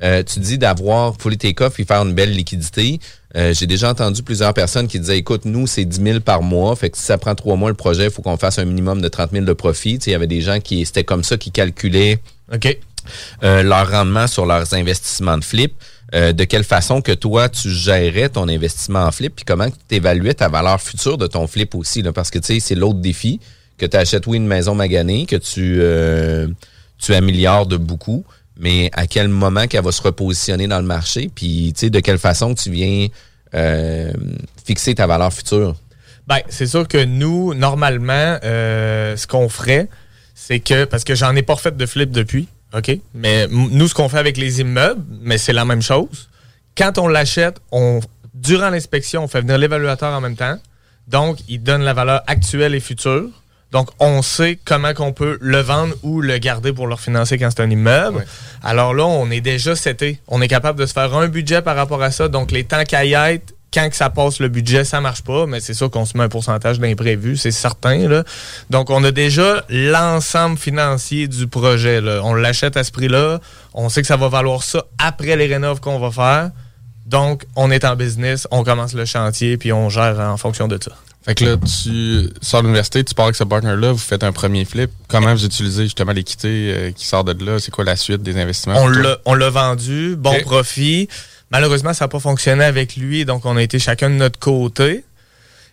tu 0.00 0.38
dis 0.38 0.58
d'avoir 0.58 1.16
foulé 1.18 1.36
tes 1.36 1.54
coffres 1.54 1.80
et 1.80 1.84
faire 1.84 2.02
une 2.02 2.14
belle 2.14 2.32
liquidité. 2.32 3.00
Euh, 3.36 3.52
J'ai 3.52 3.66
déjà 3.66 3.90
entendu 3.90 4.22
plusieurs 4.22 4.54
personnes 4.54 4.88
qui 4.88 4.98
disaient, 4.98 5.18
écoute, 5.18 5.44
nous, 5.44 5.66
c'est 5.66 5.84
10 5.84 6.02
000 6.02 6.20
par 6.20 6.42
mois. 6.42 6.74
Fait 6.76 6.90
que 6.90 6.96
si 6.96 7.04
ça 7.04 7.18
prend 7.18 7.34
trois 7.34 7.56
mois 7.56 7.68
le 7.68 7.74
projet, 7.76 8.04
il 8.06 8.10
faut 8.10 8.22
qu'on 8.22 8.36
fasse 8.38 8.58
un 8.58 8.64
minimum 8.64 9.00
de 9.02 9.08
30 9.08 9.32
000 9.32 9.44
de 9.44 9.52
profit. 9.52 9.98
Tu 9.98 10.04
sais, 10.04 10.10
Il 10.10 10.12
y 10.12 10.16
avait 10.16 10.26
des 10.26 10.40
gens 10.40 10.60
qui, 10.60 10.84
c'était 10.86 11.04
comme 11.04 11.22
ça, 11.24 11.36
qui 11.36 11.50
calculaient 11.50 12.20
OK. 12.52 12.78
euh, 13.42 13.62
leur 13.62 13.90
rendement 13.90 14.26
sur 14.26 14.46
leurs 14.46 14.72
investissements 14.74 15.36
de 15.38 15.44
flip. 15.44 15.74
Euh, 16.14 16.32
de 16.32 16.44
quelle 16.44 16.64
façon 16.64 17.02
que 17.02 17.12
toi, 17.12 17.50
tu 17.50 17.68
gérais 17.68 18.30
ton 18.30 18.48
investissement 18.48 19.00
en 19.04 19.10
flip, 19.12 19.36
puis 19.36 19.44
comment 19.44 19.68
tu 19.68 19.94
évaluais 19.94 20.32
ta 20.32 20.48
valeur 20.48 20.80
future 20.80 21.18
de 21.18 21.26
ton 21.26 21.46
flip 21.46 21.74
aussi. 21.74 22.00
Là, 22.00 22.14
parce 22.14 22.30
que 22.30 22.38
tu 22.38 22.54
sais, 22.54 22.60
c'est 22.60 22.74
l'autre 22.74 22.98
défi, 23.00 23.40
que 23.76 23.84
tu 23.84 23.94
achètes, 23.94 24.26
oui, 24.26 24.38
une 24.38 24.46
maison 24.46 24.74
maganée, 24.74 25.26
que 25.26 25.36
tu, 25.36 25.80
euh, 25.82 26.46
tu 26.98 27.14
améliores 27.14 27.66
de 27.66 27.76
beaucoup, 27.76 28.24
mais 28.58 28.90
à 28.92 29.06
quel 29.06 29.28
moment 29.28 29.66
qu'elle 29.66 29.84
va 29.84 29.92
se 29.92 30.02
repositionner 30.02 30.66
dans 30.66 30.80
le 30.80 30.86
marché, 30.86 31.30
puis 31.34 31.72
de 31.72 32.00
quelle 32.00 32.18
façon 32.18 32.54
tu 32.54 32.70
viens 32.70 33.06
euh, 33.54 34.12
fixer 34.64 34.96
ta 34.96 35.06
valeur 35.06 35.32
future? 35.32 35.76
Ben, 36.26 36.40
c'est 36.48 36.66
sûr 36.66 36.86
que 36.86 37.02
nous, 37.02 37.54
normalement, 37.54 38.38
euh, 38.44 39.16
ce 39.16 39.26
qu'on 39.26 39.48
ferait, 39.48 39.88
c'est 40.34 40.60
que, 40.60 40.84
parce 40.84 41.04
que 41.04 41.14
j'en 41.14 41.34
ai 41.36 41.42
pas 41.42 41.54
refait 41.54 41.70
de 41.70 41.86
flip 41.86 42.10
depuis, 42.10 42.48
OK? 42.74 42.98
Mais 43.14 43.46
nous, 43.48 43.88
ce 43.88 43.94
qu'on 43.94 44.08
fait 44.08 44.18
avec 44.18 44.36
les 44.36 44.60
immeubles, 44.60 45.02
mais 45.22 45.38
c'est 45.38 45.54
la 45.54 45.64
même 45.64 45.80
chose. 45.80 46.28
Quand 46.76 46.98
on 46.98 47.08
l'achète, 47.08 47.60
on, 47.72 48.00
durant 48.34 48.70
l'inspection, 48.70 49.24
on 49.24 49.28
fait 49.28 49.40
venir 49.40 49.56
l'évaluateur 49.56 50.12
en 50.12 50.20
même 50.20 50.36
temps. 50.36 50.58
Donc, 51.06 51.38
il 51.48 51.62
donne 51.62 51.82
la 51.82 51.94
valeur 51.94 52.22
actuelle 52.26 52.74
et 52.74 52.80
future. 52.80 53.30
Donc, 53.70 53.90
on 54.00 54.22
sait 54.22 54.58
comment 54.64 54.94
qu'on 54.94 55.12
peut 55.12 55.36
le 55.40 55.58
vendre 55.58 55.94
ou 56.02 56.22
le 56.22 56.38
garder 56.38 56.72
pour 56.72 56.86
le 56.86 56.94
refinancer 56.94 57.38
quand 57.38 57.50
c'est 57.50 57.62
un 57.62 57.70
immeuble. 57.70 58.24
Alors 58.62 58.94
là, 58.94 59.04
on 59.04 59.30
est 59.30 59.42
déjà 59.42 59.76
seté. 59.76 60.20
On 60.26 60.40
est 60.40 60.48
capable 60.48 60.78
de 60.80 60.86
se 60.86 60.94
faire 60.94 61.14
un 61.14 61.28
budget 61.28 61.60
par 61.60 61.76
rapport 61.76 62.02
à 62.02 62.10
ça. 62.10 62.28
Donc, 62.28 62.50
les 62.50 62.64
temps 62.64 62.84
qu'à 62.84 63.04
y 63.04 63.12
être, 63.12 63.54
quand 63.72 63.90
que 63.90 63.96
ça 63.96 64.08
passe 64.08 64.40
le 64.40 64.48
budget, 64.48 64.84
ça 64.84 65.00
marche 65.00 65.22
pas, 65.22 65.46
mais 65.46 65.60
c'est 65.60 65.74
sûr 65.74 65.90
qu'on 65.90 66.06
se 66.06 66.16
met 66.16 66.24
un 66.24 66.28
pourcentage 66.28 66.80
d'imprévu, 66.80 67.36
c'est 67.36 67.50
certain. 67.50 68.08
Là. 68.08 68.24
Donc, 68.70 68.88
on 68.88 69.04
a 69.04 69.10
déjà 69.10 69.64
l'ensemble 69.68 70.56
financier 70.56 71.28
du 71.28 71.46
projet. 71.46 72.00
Là. 72.00 72.20
On 72.24 72.32
l'achète 72.34 72.78
à 72.78 72.84
ce 72.84 72.90
prix-là. 72.92 73.40
On 73.74 73.90
sait 73.90 74.00
que 74.00 74.06
ça 74.08 74.16
va 74.16 74.28
valoir 74.28 74.62
ça 74.62 74.84
après 74.98 75.36
les 75.36 75.46
rénoves 75.46 75.80
qu'on 75.80 75.98
va 75.98 76.10
faire. 76.10 76.50
Donc, 77.04 77.44
on 77.56 77.70
est 77.70 77.84
en 77.84 77.96
business, 77.96 78.46
on 78.50 78.64
commence 78.64 78.92
le 78.92 79.06
chantier, 79.06 79.56
puis 79.56 79.72
on 79.72 79.88
gère 79.88 80.20
en 80.20 80.36
fonction 80.36 80.68
de 80.68 80.78
ça. 80.82 80.92
Fait 81.28 81.34
que 81.34 81.44
là, 81.44 81.56
tu 81.58 82.30
sors 82.40 82.62
de 82.62 82.68
l'université, 82.68 83.04
tu 83.04 83.14
pars 83.14 83.26
avec 83.26 83.36
ce 83.36 83.44
partner-là, 83.44 83.92
vous 83.92 83.98
faites 83.98 84.24
un 84.24 84.32
premier 84.32 84.64
flip. 84.64 84.90
Comment 85.08 85.34
vous 85.34 85.44
utilisez 85.44 85.82
justement 85.82 86.12
l'équité 86.12 86.72
euh, 86.74 86.90
qui 86.90 87.06
sort 87.06 87.22
de 87.22 87.44
là? 87.44 87.58
C'est 87.58 87.70
quoi 87.70 87.84
la 87.84 87.96
suite 87.96 88.22
des 88.22 88.40
investissements? 88.40 88.76
On 88.78 88.88
l'a, 88.88 89.18
on 89.26 89.34
l'a 89.34 89.50
vendu, 89.50 90.16
bon 90.16 90.40
profit. 90.40 91.06
Malheureusement, 91.50 91.92
ça 91.92 92.06
n'a 92.06 92.08
pas 92.08 92.18
fonctionné 92.18 92.64
avec 92.64 92.96
lui, 92.96 93.26
donc 93.26 93.44
on 93.44 93.58
a 93.58 93.62
été 93.62 93.78
chacun 93.78 94.08
de 94.08 94.14
notre 94.14 94.38
côté. 94.38 95.04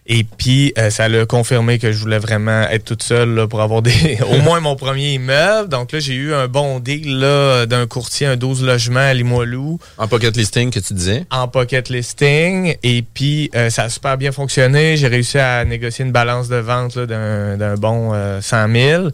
Et 0.08 0.24
puis, 0.24 0.72
euh, 0.78 0.92
ça 0.92 1.10
l'a 1.10 1.26
confirmé 1.26 1.80
que 1.80 1.92
je 1.92 1.98
voulais 1.98 2.20
vraiment 2.20 2.62
être 2.70 2.86
toute 2.86 3.02
seule 3.02 3.34
là, 3.34 3.48
pour 3.48 3.62
avoir 3.62 3.82
des, 3.82 4.20
au 4.30 4.38
moins 4.42 4.60
mon 4.60 4.76
premier 4.76 5.14
immeuble. 5.16 5.68
Donc 5.68 5.92
là, 5.92 6.00
j'ai 6.00 6.14
eu 6.14 6.32
un 6.34 6.48
bon 6.48 6.80
deal 6.80 7.18
là, 7.18 7.66
d'un 7.66 7.88
courtier, 7.88 8.28
un 8.28 8.36
12 8.36 8.64
logements 8.64 9.00
à 9.00 9.14
Limoilou, 9.16 9.80
En 9.98 10.08
pocket 10.08 10.38
listing 10.38 10.70
que 10.70 10.80
tu 10.80 10.94
disais? 10.94 11.26
en 11.32 11.48
pocket 11.48 11.90
listing. 11.90 12.76
Et 12.84 13.02
puis, 13.02 13.50
euh, 13.56 13.72
ça 13.72 13.84
a 13.84 13.90
super 13.90 14.16
bien 14.18 14.32
fonctionné. 14.32 14.96
J'ai 14.96 15.08
réussi 15.08 15.40
à 15.40 15.66
négocier 15.66 16.06
une 16.06 16.12
balance 16.12 16.50
de 16.50 16.58
vente 16.58 16.96
là, 16.96 17.08
d'un, 17.08 17.58
d'un 17.58 17.74
bon 17.76 18.12
euh, 18.14 18.42
100 18.42 18.72
000. 18.72 19.08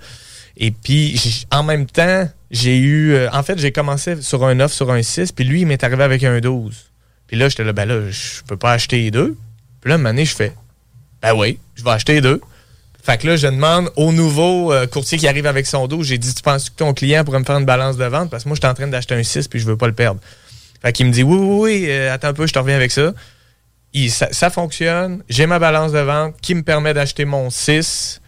Et 0.57 0.71
puis, 0.71 1.45
en 1.51 1.63
même 1.63 1.85
temps, 1.85 2.27
j'ai 2.51 2.77
eu. 2.77 3.13
euh, 3.13 3.29
en 3.31 3.43
fait, 3.43 3.57
j'ai 3.57 3.71
commencé 3.71 4.21
sur 4.21 4.43
un 4.45 4.55
9, 4.55 4.73
sur 4.73 4.91
un 4.91 5.01
6, 5.01 5.31
puis 5.31 5.45
lui, 5.45 5.61
il 5.61 5.67
m'est 5.67 5.81
arrivé 5.85 6.03
avec 6.03 6.25
un 6.25 6.41
12. 6.41 6.75
Puis 7.27 7.37
là, 7.37 7.47
j'étais 7.47 7.63
là, 7.63 7.71
ben 7.71 7.85
là, 7.85 8.09
je 8.09 8.41
peux 8.45 8.57
pas 8.57 8.73
acheter 8.73 8.97
les 8.97 9.09
deux. 9.11 9.37
Puis 9.79 9.89
là, 9.89 9.95
une 9.97 10.05
année, 10.05 10.25
je 10.25 10.35
fais, 10.35 10.51
ben 11.21 11.33
oui, 11.35 11.59
je 11.75 11.83
vais 11.83 11.91
acheter 11.91 12.21
deux. 12.21 12.41
Fait 13.03 13.17
que 13.17 13.25
là, 13.27 13.35
je 13.35 13.47
demande 13.47 13.89
au 13.95 14.11
nouveau 14.11 14.71
euh, 14.71 14.85
courtier 14.85 15.17
qui 15.17 15.27
arrive 15.27 15.47
avec 15.47 15.65
son 15.65 15.87
12, 15.87 16.05
j'ai 16.05 16.17
dit, 16.19 16.33
tu 16.33 16.41
penses 16.43 16.69
que 16.69 16.75
ton 16.75 16.93
client 16.93 17.23
pourrait 17.23 17.39
me 17.39 17.43
faire 17.45 17.57
une 17.57 17.65
balance 17.65 17.97
de 17.97 18.05
vente? 18.05 18.29
Parce 18.29 18.43
que 18.43 18.49
moi, 18.49 18.55
je 18.55 18.61
suis 18.61 18.69
en 18.69 18.75
train 18.75 18.87
d'acheter 18.87 19.15
un 19.15 19.23
6, 19.23 19.47
puis 19.47 19.59
je 19.59 19.65
veux 19.65 19.77
pas 19.77 19.87
le 19.87 19.93
perdre. 19.93 20.19
Fait 20.83 20.93
qu'il 20.93 21.07
me 21.07 21.11
dit, 21.11 21.23
oui, 21.23 21.37
oui, 21.37 21.57
oui, 21.81 21.85
euh, 21.89 22.13
attends 22.13 22.27
un 22.29 22.33
peu, 22.33 22.45
je 22.45 22.53
te 22.53 22.59
reviens 22.59 22.75
avec 22.75 22.91
ça. 22.91 23.13
Il- 23.93 24.11
ça, 24.11 24.27
ça 24.31 24.49
fonctionne. 24.51 25.23
J'ai 25.29 25.47
ma 25.47 25.57
balance 25.57 25.91
de 25.91 25.99
vente 25.99 26.35
qui 26.41 26.53
me 26.53 26.61
permet 26.61 26.93
d'acheter 26.93 27.25
mon 27.25 27.49
6. 27.49 28.20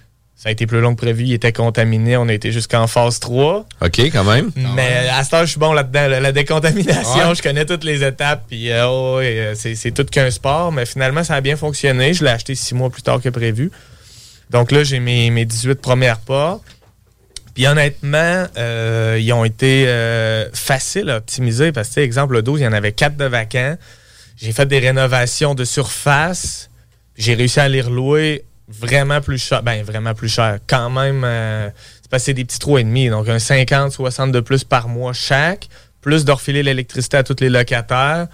Ça 0.43 0.49
a 0.49 0.51
été 0.51 0.67
plus 0.67 0.81
long 0.81 0.93
que 0.93 0.99
prévu. 0.99 1.23
Il 1.23 1.31
était 1.31 1.53
contaminé. 1.53 2.17
On 2.17 2.27
a 2.27 2.33
été 2.33 2.51
jusqu'en 2.51 2.85
phase 2.85 3.21
3. 3.21 3.65
OK, 3.81 3.99
quand 4.11 4.25
même. 4.25 4.51
Mais 4.75 5.07
à 5.09 5.23
ce 5.23 5.33
heure, 5.33 5.45
je 5.45 5.51
suis 5.51 5.59
bon 5.59 5.71
là-dedans. 5.71 6.09
là. 6.09 6.19
La 6.19 6.33
décontamination, 6.33 7.29
Ouais. 7.29 7.35
je 7.35 7.41
connais 7.41 7.65
toutes 7.65 7.85
les 7.85 8.03
étapes. 8.03 8.43
Puis, 8.49 8.69
euh, 8.69 8.85
oh, 8.85 9.15
ouais, 9.19 9.37
euh, 9.39 9.55
c'est, 9.55 9.91
tout 9.91 10.03
qu'un 10.03 10.29
sport. 10.31 10.73
Mais 10.73 10.85
finalement, 10.85 11.23
ça 11.23 11.35
a 11.35 11.39
bien 11.39 11.55
fonctionné. 11.55 12.13
Je 12.13 12.25
l'ai 12.25 12.29
acheté 12.31 12.55
six 12.55 12.75
mois 12.75 12.89
plus 12.89 13.03
tard 13.03 13.21
que 13.21 13.29
prévu. 13.29 13.71
Donc 14.49 14.73
là, 14.73 14.83
j'ai 14.83 14.99
mes, 14.99 15.29
mes 15.29 15.45
18 15.45 15.75
premières 15.75 16.19
portes. 16.19 16.61
Puis 17.55 17.65
honnêtement, 17.65 18.45
euh, 18.57 19.17
ils 19.21 19.31
ont 19.31 19.45
été 19.45 19.85
euh, 19.87 20.49
faciles 20.53 21.09
à 21.09 21.17
optimiser 21.17 21.71
parce 21.71 21.87
que, 21.87 21.93
tu 21.93 21.99
sais, 22.01 22.03
exemple, 22.03 22.33
le 22.33 22.41
12, 22.41 22.59
il 22.59 22.63
y 22.63 22.67
en 22.67 22.73
avait 22.73 22.91
quatre 22.91 23.15
de 23.15 23.23
vacants. 23.25 23.77
J'ai 24.35 24.51
fait 24.51 24.65
des 24.65 24.79
rénovations 24.79 25.55
de 25.55 25.63
surface. 25.63 26.69
J'ai 27.15 27.33
réussi 27.33 27.61
à 27.61 27.69
les 27.69 27.79
relouer 27.79 28.43
vraiment 28.67 29.21
plus 29.21 29.37
cher. 29.37 29.63
Ben, 29.63 29.83
vraiment 29.83 30.13
plus 30.13 30.29
cher. 30.29 30.59
Quand 30.67 30.89
même, 30.89 31.23
euh, 31.23 31.69
c'est 32.01 32.09
parce 32.09 32.23
que 32.23 32.25
c'est 32.27 32.33
des 32.33 32.45
petits 32.45 32.59
trous 32.59 32.77
et 32.77 32.83
demi. 32.83 33.09
Donc, 33.09 33.27
un 33.29 33.39
50, 33.39 33.91
60 33.91 34.31
de 34.31 34.39
plus 34.39 34.63
par 34.63 34.87
mois 34.87 35.13
chaque. 35.13 35.67
Plus 36.01 36.25
de 36.25 36.31
refiler 36.31 36.63
l'électricité 36.63 37.17
à 37.17 37.23
tous 37.23 37.37
les 37.39 37.49
locataires. 37.49 38.27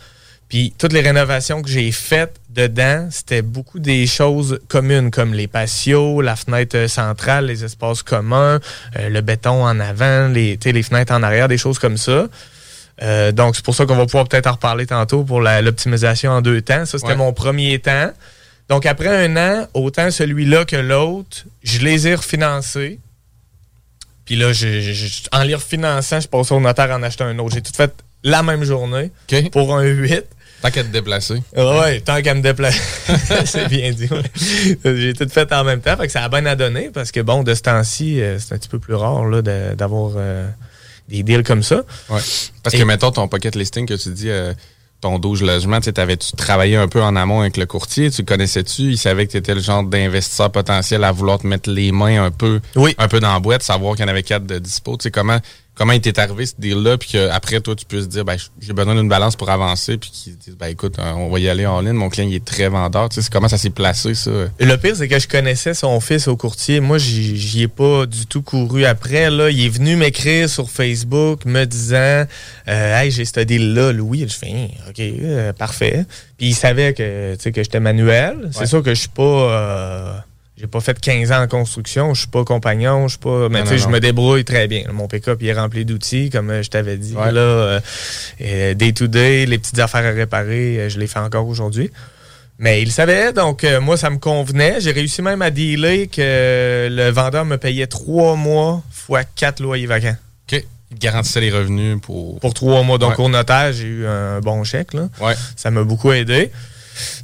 Puis 0.47 0.73
toutes 0.79 0.93
les 0.93 1.01
rénovations 1.01 1.61
que 1.61 1.69
j'ai 1.69 1.91
faites 1.91 2.37
dedans, 2.49 3.07
c'était 3.11 3.43
beaucoup 3.43 3.77
des 3.77 4.07
choses 4.07 4.59
communes 4.67 5.11
comme 5.11 5.35
les 5.35 5.45
patios, 5.47 6.21
la 6.21 6.35
fenêtre 6.35 6.75
euh, 6.75 6.87
centrale, 6.87 7.45
les 7.45 7.63
espaces 7.63 8.01
communs, 8.01 8.59
euh, 8.97 9.09
le 9.09 9.21
béton 9.21 9.63
en 9.63 9.79
avant, 9.79 10.27
les, 10.29 10.57
les 10.65 10.83
fenêtres 10.83 11.13
en 11.13 11.21
arrière, 11.21 11.47
des 11.47 11.59
choses 11.59 11.77
comme 11.77 11.97
ça. 11.97 12.25
Euh, 13.03 13.31
donc 13.31 13.55
c'est 13.55 13.63
pour 13.63 13.75
ça 13.75 13.85
qu'on 13.85 13.95
va 13.95 14.05
pouvoir 14.05 14.27
peut-être 14.27 14.47
en 14.47 14.53
reparler 14.53 14.87
tantôt 14.87 15.23
pour 15.23 15.39
l'optimisation 15.39 16.31
en 16.31 16.41
deux 16.41 16.61
temps. 16.63 16.85
Ça, 16.85 16.97
c'était 16.97 17.11
Ouais. 17.11 17.15
mon 17.15 17.31
premier 17.31 17.77
temps. 17.77 18.11
Donc 18.69 18.85
après 18.85 19.25
un 19.25 19.35
an, 19.37 19.67
autant 19.73 20.11
celui-là 20.11 20.65
que 20.65 20.75
l'autre, 20.75 21.45
je 21.63 21.79
les 21.79 22.07
ai 22.07 22.15
refinancés. 22.15 22.99
Puis 24.25 24.35
là, 24.35 24.53
je- 24.53 24.79
je- 24.81 24.93
je- 24.93 25.21
en 25.31 25.41
les 25.43 25.55
refinançant, 25.55 26.19
je 26.19 26.27
passe 26.27 26.51
au 26.51 26.59
notaire 26.59 26.91
en 26.91 27.01
achetant 27.01 27.25
un 27.25 27.39
autre. 27.39 27.55
J'ai 27.55 27.61
tout 27.61 27.73
fait 27.75 27.91
la 28.23 28.43
même 28.43 28.63
journée 28.63 29.11
pour 29.51 29.75
un 29.75 29.83
8. 29.83 30.23
Tant 30.61 30.69
qu'à 30.71 30.83
te 30.83 30.89
déplacer. 30.89 31.41
Ouais, 31.55 32.01
tant 32.01 32.21
qu'à 32.21 32.33
me 32.35 32.41
déplacer. 32.41 32.79
c'est 33.45 33.67
bien 33.69 33.91
dit. 33.91 34.07
ouais. 34.11 34.83
J'ai 34.83 35.13
tout 35.13 35.27
fait 35.29 35.51
en 35.53 35.63
même 35.63 35.79
temps. 35.81 35.95
Fait 35.97 36.05
que 36.05 36.11
ça 36.11 36.23
a 36.23 36.29
bien 36.29 36.45
à 36.45 36.55
donner 36.55 36.89
parce 36.93 37.11
que, 37.11 37.21
bon, 37.21 37.43
de 37.43 37.55
ce 37.55 37.61
temps-ci, 37.61 38.21
euh, 38.21 38.37
c'est 38.39 38.53
un 38.53 38.57
petit 38.57 38.67
peu 38.69 38.77
plus 38.77 38.93
rare 38.93 39.23
de- 39.41 39.73
d'avoir 39.73 40.11
euh, 40.17 40.47
des 41.07 41.23
deals 41.23 41.43
comme 41.43 41.63
ça. 41.63 41.77
Ouais. 42.09 42.19
Parce 42.61 42.75
Et- 42.75 42.77
que, 42.77 42.83
mettons, 42.83 43.09
ton 43.11 43.27
pocket 43.29 43.55
listing 43.55 43.87
que 43.87 43.93
tu 43.93 44.09
dis, 44.09 44.29
euh, 44.29 44.53
ton 45.01 45.17
12 45.19 45.43
logements, 45.43 45.79
tu 45.79 45.93
t'avais-tu 45.93 46.33
travaillé 46.33 46.75
un 46.75 46.87
peu 46.87 47.01
en 47.01 47.15
amont 47.15 47.41
avec 47.41 47.55
le 47.57 47.65
courtier? 47.65 48.11
Tu 48.11 48.23
connaissais-tu? 48.25 48.83
Il 48.91 48.97
savait 48.97 49.25
que 49.27 49.31
tu 49.31 49.37
étais 49.37 49.55
le 49.55 49.61
genre 49.61 49.83
d'investisseur 49.83 50.51
potentiel 50.51 51.03
à 51.03 51.11
vouloir 51.11 51.39
te 51.39 51.47
mettre 51.47 51.69
les 51.69 51.91
mains 51.91 52.23
un 52.25 52.31
peu, 52.31 52.59
Oui. 52.75 52.95
un 52.97 53.07
peu 53.07 53.19
dans 53.19 53.31
la 53.33 53.39
boîte, 53.39 53.63
savoir 53.63 53.95
qu'il 53.95 54.03
y 54.03 54.07
en 54.07 54.11
avait 54.11 54.23
quatre 54.23 54.45
de 54.45 54.59
dispo. 54.59 54.97
Tu 54.97 55.03
sais, 55.03 55.11
comment, 55.11 55.39
comment 55.79 55.93
il 55.93 56.01
t'est 56.01 56.19
arrivé 56.19 56.45
ce 56.45 56.53
deal-là? 56.59 56.97
Puis 56.97 57.09
qu'après, 57.13 57.61
toi, 57.61 57.73
tu 57.73 57.85
puisses 57.85 58.07
dire, 58.09 58.25
ben, 58.25 58.35
j'ai 58.61 58.73
besoin 58.73 58.93
d'une 58.95 59.07
balance 59.09 59.35
pour 59.35 59.49
avancer. 59.49 59.97
Puis 59.97 60.11
qu'ils 60.11 60.37
disent, 60.37 60.57
ben, 60.57 60.67
écoute, 60.67 60.99
euh, 60.99 61.11
on 61.13 61.29
va 61.29 61.39
y 61.39 61.47
aller 61.49 61.65
en 61.65 61.79
ligne. 61.81 61.93
Mon 61.93 62.09
client, 62.09 62.27
il 62.29 62.35
est 62.35 62.45
très 62.45 62.67
vendeur. 62.67 63.07
Tu 63.09 63.15
sais, 63.15 63.21
c'est 63.21 63.31
comment 63.31 63.47
ça 63.47 63.57
s'est 63.57 63.69
placé, 63.71 64.13
ça? 64.13 64.29
Le 64.59 64.75
pire, 64.75 64.95
c'est 64.95 65.07
que 65.07 65.17
je 65.17 65.27
connaissais 65.27 65.73
son 65.73 65.99
fils 66.01 66.27
au 66.27 66.35
courtier. 66.37 66.81
Moi, 66.81 66.97
j'y 66.99 67.63
ai 67.63 67.67
pas 67.69 68.05
du 68.05 68.25
tout 68.27 68.41
couru 68.41 68.83
après. 68.85 69.29
Là. 69.31 69.49
Il 69.49 69.65
est 69.65 69.69
venu 69.69 69.95
m'écrire 69.95 70.49
sur 70.49 70.69
Facebook 70.69 71.45
me 71.45 71.63
disant 71.65 72.25
euh, 72.67 72.99
Hey, 73.01 73.09
j'ai 73.09 73.23
ce 73.25 73.39
deal-là, 73.39 73.93
Louis. 73.93 74.25
Je 74.27 74.35
fais 74.35 74.51
Hein, 74.51 74.67
OK, 74.89 74.99
euh, 74.99 75.53
parfait. 75.53 76.05
Puis 76.37 76.47
il 76.47 76.55
savait 76.55 76.93
que, 76.93 77.35
tu 77.35 77.41
sais, 77.43 77.51
que 77.51 77.63
j'étais 77.63 77.79
manuel. 77.79 78.49
C'est 78.51 78.59
Ouais. 78.61 78.65
sûr 78.65 78.83
que 78.83 78.93
je 78.93 78.99
suis 78.99 79.07
pas. 79.09 79.23
euh, 79.23 80.13
j'ai 80.59 80.67
pas 80.67 80.81
fait 80.81 80.99
15 80.99 81.31
ans 81.31 81.41
en 81.43 81.47
construction, 81.47 82.13
je 82.13 82.21
suis 82.21 82.27
pas 82.29 82.43
compagnon, 82.43 83.07
je 83.07 83.11
suis 83.13 83.19
pas. 83.19 83.47
Mais 83.49 83.61
tu 83.63 83.69
sais, 83.69 83.77
je 83.77 83.87
me 83.87 83.99
débrouille 83.99 84.43
très 84.43 84.67
bien. 84.67 84.83
Mon 84.91 85.07
pick-up 85.07 85.37
il 85.41 85.47
est 85.47 85.53
rempli 85.53 85.85
d'outils, 85.85 86.29
comme 86.29 86.49
euh, 86.49 86.61
je 86.63 86.69
t'avais 86.69 86.97
dit. 86.97 87.15
Ouais. 87.15 87.31
Là, 87.31 87.39
euh, 87.39 87.79
euh, 88.41 88.73
day 88.73 88.91
to 88.91 89.07
day, 89.07 89.45
les 89.45 89.57
petites 89.57 89.79
affaires 89.79 90.05
à 90.05 90.09
réparer, 90.11 90.77
euh, 90.79 90.89
je 90.89 90.99
les 90.99 91.07
fais 91.07 91.19
encore 91.19 91.47
aujourd'hui. 91.47 91.89
Mais 92.57 92.81
il 92.81 92.91
savait, 92.91 93.31
donc 93.31 93.63
euh, 93.63 93.79
moi, 93.79 93.95
ça 93.95 94.09
me 94.09 94.17
convenait. 94.17 94.81
J'ai 94.81 94.91
réussi 94.91 95.21
même 95.21 95.41
à 95.41 95.49
dealer 95.49 96.07
que 96.09 96.89
le 96.91 97.09
vendeur 97.09 97.45
me 97.45 97.55
payait 97.57 97.87
trois 97.87 98.35
mois 98.35 98.83
fois 98.91 99.23
quatre 99.23 99.61
loyers 99.61 99.85
vacants. 99.87 100.17
OK. 100.51 100.61
Il 100.91 100.97
garantissait 100.99 101.39
les 101.39 101.51
revenus 101.51 101.99
pour. 102.01 102.37
Pour 102.41 102.53
trois 102.53 102.83
mois. 102.83 102.97
Donc, 102.97 103.17
Ouais. 103.17 103.23
au 103.23 103.29
notaire, 103.29 103.71
j'ai 103.71 103.85
eu 103.87 104.05
un 104.05 104.41
bon 104.41 104.65
chèque. 104.65 104.93
Là. 104.93 105.07
Ouais. 105.21 105.35
Ça 105.55 105.71
m'a 105.71 105.83
beaucoup 105.83 106.11
aidé. 106.11 106.51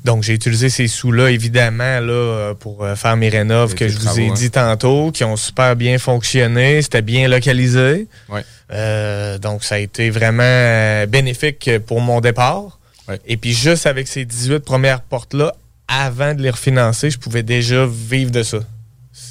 Donc, 0.03 0.23
j'ai 0.23 0.33
utilisé 0.33 0.69
ces 0.69 0.87
sous-là, 0.87 1.29
évidemment, 1.31 1.99
là, 1.99 2.53
pour 2.59 2.83
euh, 2.83 2.95
faire 2.95 3.17
mes 3.17 3.29
rénoves 3.29 3.75
que 3.75 3.87
je 3.87 3.97
vous 3.97 4.19
ai 4.19 4.27
hein. 4.27 4.33
dit 4.33 4.51
tantôt, 4.51 5.11
qui 5.11 5.23
ont 5.23 5.35
super 5.35 5.75
bien 5.75 5.97
fonctionné. 5.97 6.81
C'était 6.81 7.01
bien 7.01 7.27
localisé. 7.27 8.07
Ouais. 8.29 8.43
Euh, 8.71 9.37
donc, 9.37 9.63
ça 9.63 9.75
a 9.75 9.77
été 9.79 10.09
vraiment 10.09 10.43
euh, 10.43 11.05
bénéfique 11.05 11.69
pour 11.85 12.01
mon 12.01 12.21
départ. 12.21 12.79
Ouais. 13.07 13.19
Et 13.25 13.37
puis, 13.37 13.53
juste 13.53 13.85
avec 13.85 14.07
ces 14.07 14.25
18 14.25 14.59
premières 14.59 15.01
portes-là, 15.01 15.53
avant 15.87 16.33
de 16.33 16.41
les 16.41 16.49
refinancer, 16.49 17.09
je 17.09 17.19
pouvais 17.19 17.43
déjà 17.43 17.85
vivre 17.85 18.31
de 18.31 18.43
ça. 18.43 18.59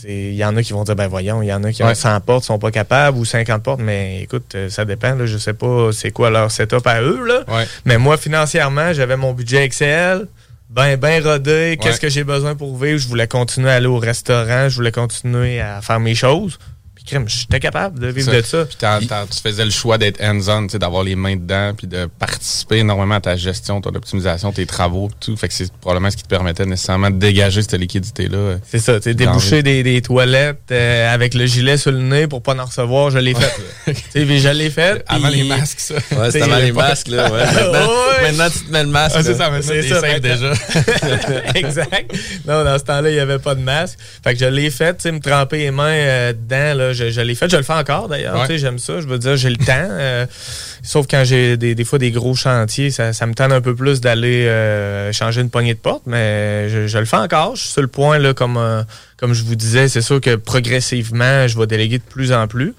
Il 0.06 0.34
y 0.34 0.44
en 0.44 0.56
a 0.56 0.62
qui 0.62 0.72
vont 0.72 0.84
dire, 0.84 0.96
ben 0.96 1.06
voyons, 1.08 1.42
il 1.42 1.46
y 1.46 1.52
en 1.52 1.62
a 1.64 1.72
qui 1.72 1.82
ont 1.82 1.86
Ouais. 1.86 1.94
100 1.94 2.20
portes, 2.20 2.44
sont 2.44 2.58
pas 2.58 2.70
capables, 2.70 3.18
ou 3.18 3.24
50 3.24 3.62
portes, 3.62 3.80
mais 3.80 4.22
écoute, 4.22 4.54
euh, 4.54 4.68
ça 4.70 4.84
dépend. 4.84 5.14
Là, 5.14 5.26
je 5.26 5.36
sais 5.38 5.52
pas 5.54 5.90
c'est 5.92 6.10
quoi 6.10 6.30
leur 6.30 6.50
setup 6.50 6.86
à 6.86 7.00
eux. 7.02 7.24
Là. 7.26 7.44
Ouais. 7.48 7.66
Mais 7.84 7.98
moi, 7.98 8.16
financièrement, 8.16 8.92
j'avais 8.92 9.16
mon 9.16 9.32
budget 9.32 9.64
Excel, 9.64 10.26
ben, 10.70 10.96
ben 10.96 11.22
rodé. 11.22 11.78
Qu'est-ce 11.80 11.94
Ouais. 11.96 12.00
que 12.00 12.08
j'ai 12.08 12.24
besoin 12.24 12.54
pour 12.54 12.76
vivre? 12.76 12.98
Je 12.98 13.06
voulais 13.08 13.28
continuer 13.28 13.70
à 13.70 13.74
aller 13.74 13.86
au 13.86 13.98
restaurant, 13.98 14.68
je 14.68 14.74
voulais 14.76 14.92
continuer 14.92 15.60
à 15.60 15.80
faire 15.82 16.00
mes 16.00 16.14
choses. 16.14 16.58
Crème, 17.06 17.28
j'étais 17.28 17.60
capable 17.60 17.98
de 17.98 18.06
vivre 18.08 18.32
Ça. 18.32 18.40
de 18.40 18.46
ça. 18.46 18.64
Puis 18.98 19.06
tu 19.06 19.40
faisais 19.42 19.64
le 19.64 19.70
choix 19.70 19.98
d'être 19.98 20.22
hands-on, 20.22 20.62
tu 20.66 20.72
sais, 20.72 20.78
d'avoir 20.78 21.02
les 21.04 21.16
mains 21.16 21.36
dedans, 21.36 21.72
puis 21.76 21.86
de 21.86 22.06
participer 22.18 22.78
énormément 22.78 23.16
à 23.16 23.20
ta 23.20 23.36
gestion, 23.36 23.80
ton 23.82 23.94
optimisation, 23.94 24.52
tes 24.52 24.64
travaux, 24.64 25.10
tout. 25.20 25.36
Fait 25.36 25.48
que 25.48 25.54
c'est 25.54 25.70
probablement 25.72 26.10
ce 26.10 26.16
qui 26.16 26.22
te 26.22 26.28
permettait 26.28 26.64
nécessairement 26.64 27.10
de 27.10 27.16
dégager 27.18 27.60
cette 27.60 27.74
liquidité-là. 27.74 28.56
C'est 28.66 28.78
ça, 28.78 28.96
tu 28.96 29.02
sais, 29.04 29.14
déboucher 29.14 29.62
des, 29.62 29.82
des 29.82 30.00
toilettes 30.00 30.60
euh, 30.72 31.12
avec 31.12 31.34
le 31.34 31.44
gilet 31.44 31.76
sur 31.76 31.92
le 31.92 31.98
nez 31.98 32.26
pour 32.26 32.42
pas 32.42 32.54
en 32.56 32.64
recevoir, 32.64 33.10
je 33.10 33.18
l'ai 33.18 33.34
fait. 33.34 33.52
Tu 33.94 34.20
sais, 34.20 34.24
puis 34.24 34.40
je 34.40 34.48
l'ai 34.48 34.70
fait. 34.70 35.04
Avant 35.06 35.28
les 35.28 35.44
masques, 35.44 35.80
ça. 35.80 35.94
Ouais, 35.94 36.00
c'est 36.30 36.30
T'sais, 36.40 36.42
avant 36.42 36.56
le 36.56 36.62
les 36.62 36.72
pas- 36.72 36.88
masques, 36.88 37.08
là. 37.08 37.30
Ouais. 37.30 37.44
Maintenant, 37.54 37.90
Ouais. 38.14 38.30
maintenant, 38.30 38.48
tu 38.50 38.64
te 38.64 38.72
mets 38.72 38.82
le 38.82 38.88
masque. 38.88 39.16
Ah, 39.18 39.22
c'est 39.22 39.34
ça, 39.34 39.50
mais 39.50 39.60
C'est 39.60 39.82
ça, 39.82 40.18
déjà. 40.20 40.52
exact. 41.54 42.12
Non, 42.46 42.64
dans 42.64 42.78
ce 42.78 42.84
temps-là, 42.84 43.10
il 43.10 43.14
n'y 43.14 43.18
avait 43.20 43.38
pas 43.38 43.54
de 43.54 43.60
masque. 43.60 43.98
Fait 44.22 44.32
que 44.34 44.40
je 44.40 44.44
l'ai 44.46 44.70
fait, 44.70 44.94
tu 44.94 45.02
sais, 45.02 45.12
me 45.12 45.20
tremper 45.20 45.58
les 45.58 45.70
mains 45.70 45.84
euh, 45.92 46.32
dedans, 46.32 46.74
là, 46.78 46.92
je, 46.94 47.10
je 47.10 47.20
l'ai 47.20 47.34
fait. 47.34 47.50
Je 47.50 47.56
le 47.56 47.62
fais 47.62 47.74
encore, 47.74 48.08
d'ailleurs. 48.08 48.34
Ouais. 48.36 48.42
Tu 48.42 48.46
sais, 48.54 48.58
j'aime 48.58 48.78
ça. 48.78 49.00
Je 49.00 49.06
veux 49.06 49.18
dire, 49.18 49.36
j'ai 49.36 49.50
le 49.50 49.56
temps. 49.58 49.72
euh, 49.90 50.26
sauf 50.82 51.06
quand 51.10 51.22
j'ai 51.24 51.56
des, 51.56 51.74
des 51.74 51.84
fois 51.84 51.98
des 51.98 52.10
gros 52.10 52.34
chantiers, 52.34 52.90
ça, 52.90 53.12
ça 53.12 53.26
me 53.26 53.34
tente 53.34 53.52
un 53.52 53.60
peu 53.60 53.74
plus 53.74 54.00
d'aller 54.00 54.46
euh, 54.46 55.12
changer 55.12 55.40
une 55.42 55.50
poignée 55.50 55.74
de 55.74 55.78
porte, 55.78 56.04
mais 56.06 56.68
je, 56.70 56.86
je 56.86 56.98
le 56.98 57.04
fais 57.04 57.16
encore. 57.18 57.56
Je 57.56 57.62
suis 57.62 57.72
sur 57.72 57.82
le 57.82 57.88
point, 57.88 58.18
là, 58.18 58.32
comme, 58.32 58.56
euh, 58.56 58.82
comme 59.18 59.34
je 59.34 59.44
vous 59.44 59.56
disais, 59.56 59.88
c'est 59.88 60.00
sûr 60.02 60.20
que 60.20 60.36
progressivement, 60.36 61.46
je 61.46 61.58
vais 61.58 61.66
déléguer 61.66 61.98
de 61.98 62.04
plus 62.04 62.32
en 62.32 62.46
plus. 62.48 62.74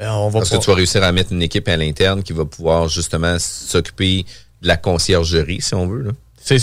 On 0.00 0.28
va 0.28 0.40
Parce 0.40 0.50
que 0.50 0.56
tu 0.56 0.66
vas 0.68 0.74
réussir 0.74 1.02
à 1.02 1.12
mettre 1.12 1.32
une 1.32 1.42
équipe 1.42 1.68
à 1.68 1.76
l'interne 1.76 2.22
qui 2.22 2.32
va 2.32 2.44
pouvoir 2.44 2.88
justement 2.88 3.36
s'occuper 3.38 4.24
de 4.60 4.66
la 4.68 4.76
conciergerie, 4.76 5.60
si 5.60 5.74
on 5.74 5.86
veut. 5.86 6.02
Là. 6.02 6.10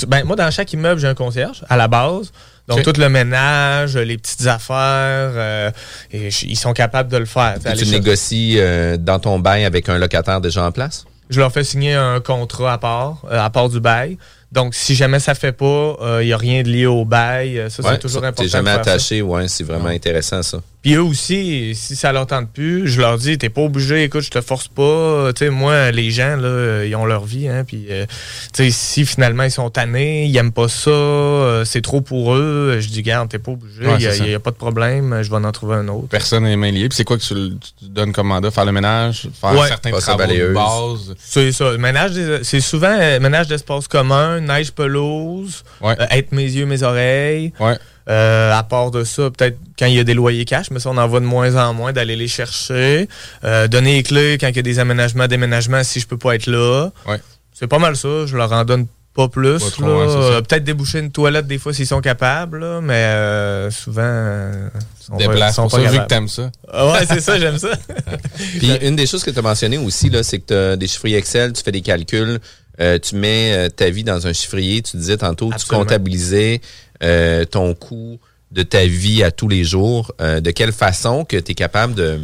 Ben, 0.08 0.26
moi, 0.26 0.36
dans 0.36 0.52
chaque 0.52 0.74
immeuble, 0.74 1.00
j'ai 1.00 1.08
un 1.08 1.16
concierge 1.16 1.64
à 1.70 1.78
la 1.78 1.88
base. 1.88 2.32
Donc, 2.70 2.84
tout 2.84 2.94
le 3.00 3.10
ménage, 3.10 3.98
les 3.98 4.18
petites 4.18 4.46
affaires, 4.46 5.32
euh, 5.36 5.72
et 6.12 6.30
ils 6.44 6.56
sont 6.56 6.74
capables 6.74 7.12
de 7.12 7.18
le 7.18 7.26
faire. 7.26 7.58
Tu 7.76 7.86
négocies 7.88 8.56
euh, 8.58 8.96
dans 8.96 9.20
ton 9.20 9.40
bail 9.40 9.66
avec 9.66 9.90
un 9.90 9.98
locataire 9.98 10.40
déjà 10.40 10.66
en 10.66 10.72
place? 10.72 11.06
Je 11.32 11.40
leur 11.40 11.52
fais 11.52 11.64
signer 11.64 11.94
un 11.94 12.20
contrat 12.20 12.74
à 12.74 12.78
part, 12.78 13.24
euh, 13.30 13.40
à 13.40 13.50
part 13.50 13.70
du 13.70 13.80
bail. 13.80 14.18
Donc, 14.52 14.74
si 14.76 14.96
jamais 14.96 15.20
ça 15.20 15.36
fait 15.36 15.52
pas, 15.52 15.98
il 16.22 16.28
n'y 16.28 16.34
a 16.34 16.38
rien 16.38 16.64
de 16.64 16.70
lié 16.70 16.86
au 16.86 17.06
bail. 17.06 17.66
Ça, 17.70 17.84
Ouais, 17.84 17.90
c'est 17.94 18.00
toujours 18.00 18.22
ça, 18.22 18.28
important. 18.28 18.44
T'es 18.44 18.50
jamais 18.50 18.72
attaché, 18.72 19.22
ouais, 19.22 19.48
c'est 19.48 19.64
vraiment 19.64 19.90
intéressant 19.90 20.42
ça. 20.42 20.60
Puis 20.82 20.94
eux 20.94 21.02
aussi, 21.04 21.76
si 21.76 21.98
ça 21.98 22.14
leur 22.14 22.26
tente 22.26 22.50
plus, 22.54 22.88
je 22.88 23.02
leur 23.02 23.18
dis, 23.18 23.38
t'es 23.38 23.50
pas 23.50 23.60
obligé, 23.64 24.04
écoute, 24.04 24.22
je 24.22 24.30
te 24.32 24.40
force 24.40 24.70
pas. 24.70 25.32
Tu 25.36 25.44
sais, 25.46 25.50
moi, 25.50 25.92
les 25.92 26.10
gens, 26.10 26.38
là, 26.38 26.86
ils 26.86 26.96
ont 26.96 27.06
leur 27.06 27.26
vie, 27.26 27.50
hein. 27.50 27.66
Puis, 27.68 27.88
euh, 27.90 28.06
tu 28.54 28.64
sais, 28.64 28.72
si 28.72 29.06
finalement 29.06 29.44
ils 29.44 29.52
sont 29.52 29.70
tannés, 29.70 30.26
ils 30.28 30.38
aiment 30.38 30.54
pas 30.54 30.70
ça, 30.70 30.90
euh, 30.90 31.66
c'est 31.66 31.82
trop 31.82 32.00
pour 32.00 32.34
eux, 32.34 32.78
je 32.80 32.88
dis, 32.88 33.02
garde, 33.04 33.28
t'es 33.28 33.40
pas 33.40 33.52
obligé, 33.52 33.84
il 33.84 34.02
c'est 34.02 34.14
ça. 34.20 34.26
y, 34.26 34.34
a 34.34 34.40
pas 34.40 34.52
de 34.52 34.56
problème, 34.56 35.22
je 35.22 35.30
vais 35.30 35.36
en 35.36 35.52
trouver 35.52 35.76
un 35.76 35.88
autre. 35.90 36.08
Personne 36.08 36.44
n'est 36.46 36.56
main 36.56 36.72
liée. 36.72 36.88
Puis 36.88 36.96
c'est 36.96 37.04
quoi 37.04 37.18
que 37.18 37.24
tu, 37.24 37.34
tu 37.78 37.86
donnes 37.90 38.14
comme 38.14 38.28
mandat? 38.28 38.50
Faire 38.50 38.64
le 38.66 38.72
ménage? 38.72 39.28
Faire 39.42 39.52
Ouais. 39.52 39.68
certains 39.68 39.92
travaux 39.92 40.24
de 40.34 40.54
base? 40.54 41.14
C'est 41.20 41.52
ça. 41.52 41.78
Ménage 41.78 42.12
c'est 42.44 42.62
souvent 42.62 42.96
euh, 42.98 43.20
ménage 43.20 43.48
d'espace 43.48 43.90
commun, 43.90 44.40
neige 44.40 44.72
pelouse, 44.72 45.64
Ouais. 45.82 45.96
euh, 46.00 46.06
être 46.12 46.32
mes 46.32 46.44
yeux, 46.50 46.66
mes 46.66 46.84
oreilles. 46.84 47.52
Ouais. 47.60 47.78
Euh, 48.10 48.52
à 48.58 48.64
part 48.64 48.90
de 48.90 49.04
ça, 49.04 49.30
peut-être 49.30 49.58
quand 49.78 49.86
il 49.86 49.94
y 49.94 50.00
a 50.00 50.04
des 50.04 50.16
loyers 50.16 50.46
cash, 50.46 50.72
mais 50.72 50.80
ça, 50.80 50.90
on 50.90 50.98
en 50.98 51.08
voit 51.08 51.20
de 51.20 51.26
moins 51.26 51.56
en 51.56 51.74
moins 51.76 51.94
d'aller 51.94 52.16
les 52.16 52.28
chercher. 52.28 53.08
Euh, 53.44 53.68
donner 53.68 53.94
les 53.98 54.04
clés 54.04 54.38
quand 54.40 54.48
il 54.48 54.56
y 54.56 54.60
a 54.60 54.64
des 54.64 54.80
aménagements, 54.80 55.28
déménagements, 55.28 55.84
si 55.84 56.00
je 56.00 56.08
peux 56.08 56.18
pas 56.18 56.34
être 56.36 56.48
là. 56.48 56.90
Ouais. 57.08 57.22
C'est 57.54 57.68
pas 57.68 57.78
mal 57.80 57.96
ça. 57.96 58.26
Je 58.26 58.36
leur 58.36 58.52
en 58.52 58.66
donne 58.66 58.88
pas 59.14 59.28
plus. 59.28 59.60
Euh, 59.82 60.42
peut-être 60.42 60.64
déboucher 60.64 61.00
une 61.00 61.12
toilette 61.12 61.46
des 61.46 61.58
fois 61.60 61.74
s'ils 61.74 61.86
sont 61.88 62.02
capables, 62.02 62.60
là, 62.60 62.80
mais 62.82 62.94
euh, 62.96 63.70
souvent. 63.72 64.02
euh, 64.04 64.70
ils 65.02 65.04
sont 65.06 65.12
pas- 65.12 65.18
Déplace 65.18 65.56
sont 65.56 65.62
pour 65.68 65.72
pas 65.72 65.78
ça, 65.78 65.82
vu 65.84 65.88
que 65.90 65.94
capables. 65.94 66.08
t'aimes 66.08 66.28
ça. 66.30 66.52
Ah 66.72 66.92
ouais, 66.92 67.06
c'est 67.08 67.20
ça, 67.22 67.40
j'aime 67.40 67.58
ça. 67.58 67.70
Puis 68.60 68.72
une 68.82 68.96
des 68.96 69.06
choses 69.08 69.24
que 69.24 69.32
tu 69.32 69.40
as 69.40 69.42
mentionné 69.42 69.78
aussi, 69.78 70.10
là, 70.10 70.24
c'est 70.24 70.40
que 70.40 70.46
tu 70.48 70.54
as 70.54 70.76
des 70.76 70.88
chiffriers 70.88 71.18
Excel, 71.18 71.54
tu 71.54 71.62
fais 71.64 71.72
des 71.72 71.82
calculs, 71.82 72.40
euh, 72.80 72.98
tu 72.98 73.16
mets 73.16 73.54
euh, 73.54 73.70
ta 73.70 73.90
vie 73.90 74.04
dans 74.04 74.26
un 74.26 74.32
chiffrier. 74.34 74.82
Tu 74.82 74.96
disais 74.98 75.18
tantôt, 75.18 75.50
Absolument. 75.52 75.84
tu 75.84 75.90
comptabilisais 75.90 76.62
euh, 77.04 77.46
ton 77.46 77.74
coût 77.74 78.20
de 78.52 78.64
ta 78.64 78.86
vie 78.86 79.24
à 79.24 79.32
tous 79.32 79.48
les 79.48 79.64
jours. 79.64 80.12
Euh, 80.22 80.40
de 80.40 80.52
quelle 80.52 80.72
façon 80.72 81.26
que 81.26 81.38
tu 81.38 81.52
es 81.52 81.56
capable 81.56 81.94
de, 81.94 82.20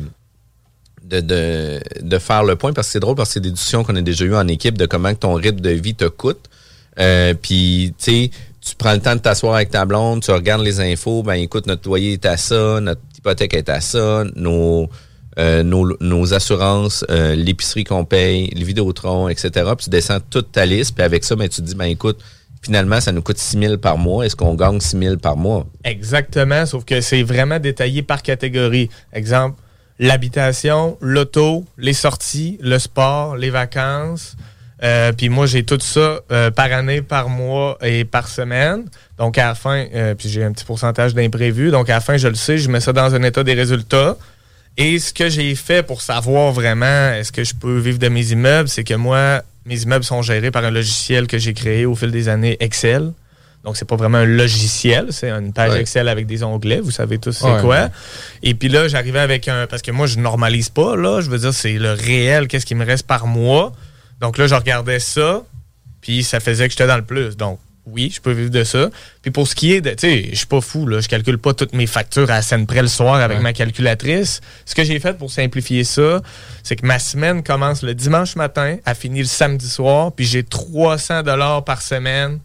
de, 1.03 1.19
de, 1.21 1.79
de 2.01 2.17
faire 2.19 2.43
le 2.43 2.55
point? 2.55 2.73
Parce 2.73 2.87
que 2.87 2.93
c'est 2.93 2.99
drôle, 2.99 3.15
parce 3.15 3.29
que 3.29 3.33
c'est 3.35 3.39
des 3.41 3.51
discussions 3.51 3.83
qu'on 3.83 3.95
a 3.95 4.01
déjà 4.01 4.25
eues 4.25 4.35
en 4.35 4.47
équipe 4.47 4.77
de 4.77 4.85
comment 4.85 5.13
que 5.13 5.19
ton 5.19 5.33
rythme 5.33 5.59
de 5.59 5.69
vie 5.71 5.95
te 5.95 6.05
coûte. 6.05 6.49
Euh, 6.99 7.33
Puis, 7.39 7.93
tu 7.97 8.05
sais, 8.05 8.31
tu 8.61 8.75
prends 8.75 8.93
le 8.93 8.99
temps 8.99 9.15
de 9.15 9.19
t'asseoir 9.19 9.55
avec 9.55 9.69
ta 9.69 9.85
blonde, 9.85 10.23
tu 10.23 10.31
regardes 10.31 10.63
les 10.63 10.79
infos, 10.79 11.21
ben 11.21 11.35
écoute, 11.35 11.67
notre 11.67 11.87
loyer 11.87 12.13
est 12.13 12.25
à 12.25 12.35
ça, 12.35 12.79
notre 12.81 13.01
hypothèque 13.15 13.53
est 13.53 13.69
à 13.69 13.79
ça, 13.79 14.23
nos, 14.35 14.89
euh, 15.37 15.61
nos, 15.61 15.95
nos 15.99 16.33
assurances, 16.33 17.05
euh, 17.11 17.35
l'épicerie 17.35 17.83
qu'on 17.83 18.05
paye, 18.05 18.49
les 18.55 18.63
Vidéotron, 18.63 19.29
etc. 19.29 19.49
Puis 19.77 19.83
tu 19.83 19.89
descends 19.91 20.17
toute 20.31 20.51
ta 20.51 20.65
liste, 20.65 20.95
puis 20.95 21.03
avec 21.03 21.23
ça, 21.23 21.35
ben, 21.35 21.47
tu 21.47 21.57
te 21.57 21.61
dis, 21.61 21.75
ben 21.75 21.85
écoute, 21.85 22.17
finalement, 22.65 22.99
ça 22.99 23.11
nous 23.11 23.21
coûte 23.21 23.37
6 23.37 23.59
000 23.59 23.77
par 23.77 23.97
mois. 23.97 24.25
Est-ce 24.25 24.35
qu'on 24.35 24.55
gagne 24.55 24.79
6 24.79 24.97
000 24.97 25.17
par 25.17 25.37
mois? 25.37 25.67
Exactement, 25.83 26.65
sauf 26.65 26.83
que 26.83 26.99
c'est 26.99 27.23
vraiment 27.23 27.59
détaillé 27.59 28.01
par 28.01 28.23
catégorie. 28.23 28.89
Exemple, 29.13 29.59
l'habitation, 29.99 30.97
l'auto, 30.99 31.65
les 31.77 31.93
sorties, 31.93 32.57
le 32.61 32.79
sport, 32.79 33.37
les 33.37 33.51
vacances. 33.51 34.35
Euh, 34.83 35.13
puis 35.13 35.29
moi, 35.29 35.45
j'ai 35.45 35.63
tout 35.63 35.79
ça 35.79 36.19
euh, 36.31 36.51
par 36.51 36.71
année, 36.73 37.01
par 37.01 37.29
mois 37.29 37.77
et 37.81 38.03
par 38.03 38.27
semaine. 38.27 38.85
Donc 39.17 39.37
à 39.37 39.47
la 39.47 39.55
fin, 39.55 39.85
euh, 39.93 40.15
puis 40.15 40.27
j'ai 40.27 40.43
un 40.43 40.51
petit 40.51 40.65
pourcentage 40.65 41.13
d'imprévu. 41.13 41.69
Donc 41.71 41.89
à 41.89 41.93
la 41.93 42.01
fin, 42.01 42.17
je 42.17 42.27
le 42.27 42.35
sais, 42.35 42.57
je 42.57 42.69
mets 42.69 42.81
ça 42.81 42.91
dans 42.91 43.13
un 43.13 43.23
état 43.23 43.43
des 43.43 43.53
résultats. 43.53 44.17
Et 44.77 44.99
ce 44.99 45.13
que 45.13 45.29
j'ai 45.29 45.55
fait 45.55 45.83
pour 45.83 46.01
savoir 46.01 46.51
vraiment 46.51 47.13
est-ce 47.13 47.31
que 47.31 47.43
je 47.43 47.55
peux 47.55 47.77
vivre 47.77 47.99
de 47.99 48.09
mes 48.09 48.31
immeubles, 48.31 48.67
c'est 48.67 48.83
que 48.83 48.95
moi, 48.95 49.43
mes 49.65 49.81
immeubles 49.81 50.03
sont 50.05 50.21
gérés 50.21 50.51
par 50.51 50.63
un 50.63 50.71
logiciel 50.71 51.27
que 51.27 51.37
j'ai 51.37 51.53
créé 51.53 51.85
au 51.85 51.95
fil 51.95 52.11
des 52.11 52.29
années, 52.29 52.57
Excel. 52.59 53.11
Donc, 53.63 53.77
c'est 53.77 53.85
pas 53.87 53.95
vraiment 53.95 54.19
un 54.19 54.25
logiciel, 54.25 55.07
c'est 55.09 55.31
une 55.31 55.51
page 55.51 55.71
Ouais. 55.71 55.81
Excel 55.81 56.07
avec 56.07 56.27
des 56.27 56.43
onglets, 56.43 56.79
vous 56.81 56.91
savez 56.91 57.17
tous 57.17 57.31
c'est 57.31 57.45
Ouais, 57.45 57.61
quoi. 57.61 57.75
ouais. 57.75 57.87
Et 58.43 58.53
puis 58.53 58.69
là, 58.69 58.87
j'arrivais 58.87 59.17
avec 59.19 59.47
un... 59.47 59.65
Parce 59.65 59.81
que 59.81 59.89
moi, 59.89 60.05
je 60.05 60.19
normalise 60.19 60.69
pas, 60.69 60.95
là. 60.95 61.19
Je 61.21 61.31
veux 61.31 61.39
dire, 61.39 61.51
c'est 61.53 61.73
le 61.79 61.93
réel, 61.93 62.47
qu'est-ce 62.47 62.65
qui 62.67 62.75
me 62.75 62.85
reste 62.85 63.07
par 63.07 63.25
mois. 63.25 63.71
Donc 64.21 64.37
là, 64.37 64.45
je 64.45 64.53
regardais 64.53 64.99
ça, 64.99 65.41
puis 65.99 66.23
ça 66.23 66.39
faisait 66.39 66.65
que 66.67 66.73
j'étais 66.73 66.85
dans 66.85 66.95
le 66.97 67.03
plus. 67.05 67.35
Donc, 67.37 67.59
oui, 67.87 68.11
je 68.13 68.19
peux 68.21 68.31
vivre 68.31 68.49
de 68.49 68.63
ça. 68.63 68.89
Puis 69.21 69.31
pour 69.31 69.47
ce 69.47 69.55
qui 69.55 69.73
est 69.73 69.81
de... 69.81 69.91
Tu 69.91 69.95
sais, 69.99 70.29
je 70.31 70.35
suis 70.35 70.45
pas 70.47 70.61
fou, 70.61 70.87
là. 70.87 70.99
Je 71.01 71.07
calcule 71.07 71.37
pas 71.37 71.53
toutes 71.53 71.73
mes 71.73 71.87
factures 71.87 72.29
à 72.31 72.35
la 72.35 72.41
scène 72.41 72.65
près 72.65 72.81
le 72.81 72.87
soir 72.87 73.15
avec 73.15 73.37
Ouais. 73.37 73.43
ma 73.43 73.53
calculatrice. 73.53 74.41
Ce 74.65 74.73
que 74.75 74.83
j'ai 74.83 74.99
fait 74.99 75.17
pour 75.17 75.31
simplifier 75.31 75.83
ça, 75.83 76.21
c'est 76.63 76.75
que 76.75 76.85
ma 76.85 76.99
semaine 76.99 77.43
commence 77.43 77.83
le 77.83 77.93
dimanche 77.93 78.35
matin, 78.35 78.77
à 78.85 78.93
finir 78.95 79.23
le 79.23 79.27
samedi 79.29 79.67
soir, 79.69 80.11
puis 80.13 80.25
j'ai 80.25 80.43
300 80.43 81.23
dollars 81.23 81.63
par 81.63 81.81
semaine 81.81 82.39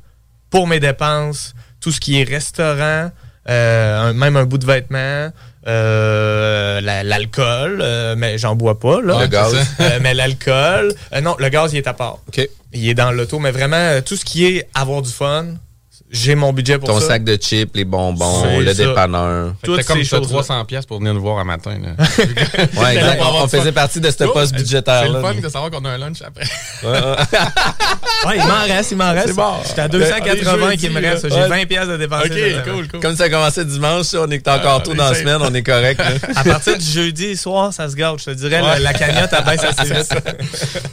pour 0.50 0.66
mes 0.66 0.80
dépenses, 0.80 1.54
tout 1.80 1.92
ce 1.92 2.00
qui 2.00 2.20
est 2.20 2.24
restaurant, 2.24 3.10
euh, 3.48 3.98
un- 4.10 4.12
même 4.12 4.36
un 4.36 4.44
bout 4.44 4.58
de 4.58 4.66
vêtement, 4.66 5.30
euh, 5.66 6.80
la- 6.80 7.02
l'alcool, 7.04 7.80
euh, 7.82 8.14
mais 8.16 8.38
j'en 8.38 8.54
bois 8.54 8.78
pas, 8.78 9.00
là. 9.02 9.20
Le 9.20 9.26
gaz. 9.26 9.54
Euh, 9.80 9.98
mais 10.02 10.14
l'alcool, 10.14 10.94
euh, 11.12 11.20
non, 11.20 11.36
le 11.38 11.48
gaz, 11.48 11.72
il 11.72 11.78
est 11.78 11.86
à 11.86 11.94
part. 11.94 12.18
Il 12.72 12.88
est 12.88 12.94
dans 12.94 13.10
l'auto, 13.10 13.38
mais 13.38 13.50
vraiment, 13.50 13.76
euh, 13.76 14.00
tout 14.00 14.16
ce 14.16 14.24
qui 14.24 14.46
est 14.46 14.68
avoir 14.74 15.02
du 15.02 15.10
fun, 15.10 15.46
j'ai 16.10 16.34
mon 16.34 16.52
budget 16.52 16.78
pour 16.78 16.88
Ton 16.88 17.00
ça. 17.00 17.06
sac 17.08 17.24
de 17.24 17.36
chips, 17.36 17.70
les 17.76 17.84
bonbons, 17.84 18.58
le 18.58 18.74
ça. 18.74 18.84
dépanneur. 18.86 19.54
T'as 19.62 19.82
comme 19.84 20.02
choses-là. 20.04 20.28
300 20.28 20.64
pièces 20.64 20.86
pour 20.86 20.98
venir 20.98 21.14
nous 21.14 21.20
voir 21.20 21.38
un 21.38 21.44
matin. 21.44 21.76
Là. 21.82 21.90
Ouais, 22.80 22.96
exact. 22.96 23.22
On 23.22 23.46
faisait 23.48 23.72
partie 23.72 24.00
de 24.00 24.10
ce 24.10 24.24
Oh, 24.24 24.32
poste 24.32 24.54
C'est 24.58 24.74
le 25.08 25.20
fun 25.20 25.34
de 25.34 25.48
savoir 25.48 25.70
qu'on 25.70 25.84
a 25.84 25.90
un 25.90 25.98
lunch 25.98 26.18
après. 26.26 26.44
Ouais, 28.26 28.36
il 28.36 28.46
m'en 28.46 28.60
reste, 28.74 28.90
il 28.90 28.96
m'en 28.98 29.12
reste. 29.12 29.28
C'est 29.28 29.34
bon. 29.36 29.54
J'étais 29.66 29.80
à 29.80 29.88
280 29.88 30.68
Les 30.70 30.76
qui 30.76 30.90
me 30.90 31.00
reste. 31.00 31.24
là. 31.24 31.30
J'ai 31.30 31.40
Ouais. 31.42 31.48
20 31.60 31.66
pièces 31.66 31.88
de 31.88 31.96
dépenser. 31.96 32.28
semaine. 32.28 32.62
cool, 32.64 32.88
cool. 32.88 33.00
Comme 33.00 33.16
ça 33.16 33.24
a 33.24 33.28
commencé 33.30 33.64
dimanche, 33.64 34.06
ça, 34.06 34.18
on 34.26 34.30
est 34.30 34.46
encore 34.46 34.78
Ah, 34.80 34.84
tôt 34.84 34.94
dans 34.94 35.08
la 35.08 35.14
semaine, 35.14 35.38
on 35.40 35.54
est 35.54 35.62
correct. 35.62 35.98
là. 35.98 36.10
À 36.36 36.44
partir 36.44 36.76
du 36.76 36.84
jeudi 36.84 37.36
soir, 37.36 37.72
ça 37.72 37.88
se 37.88 37.96
garde. 37.96 38.18
Je 38.18 38.26
te 38.26 38.30
dirais, 38.32 38.60
la, 38.60 38.78
la 38.78 38.92
cagnotte, 38.92 39.30
elle 39.36 39.44
baisse 39.44 39.64
assez 39.64 39.94
vite. 39.94 40.14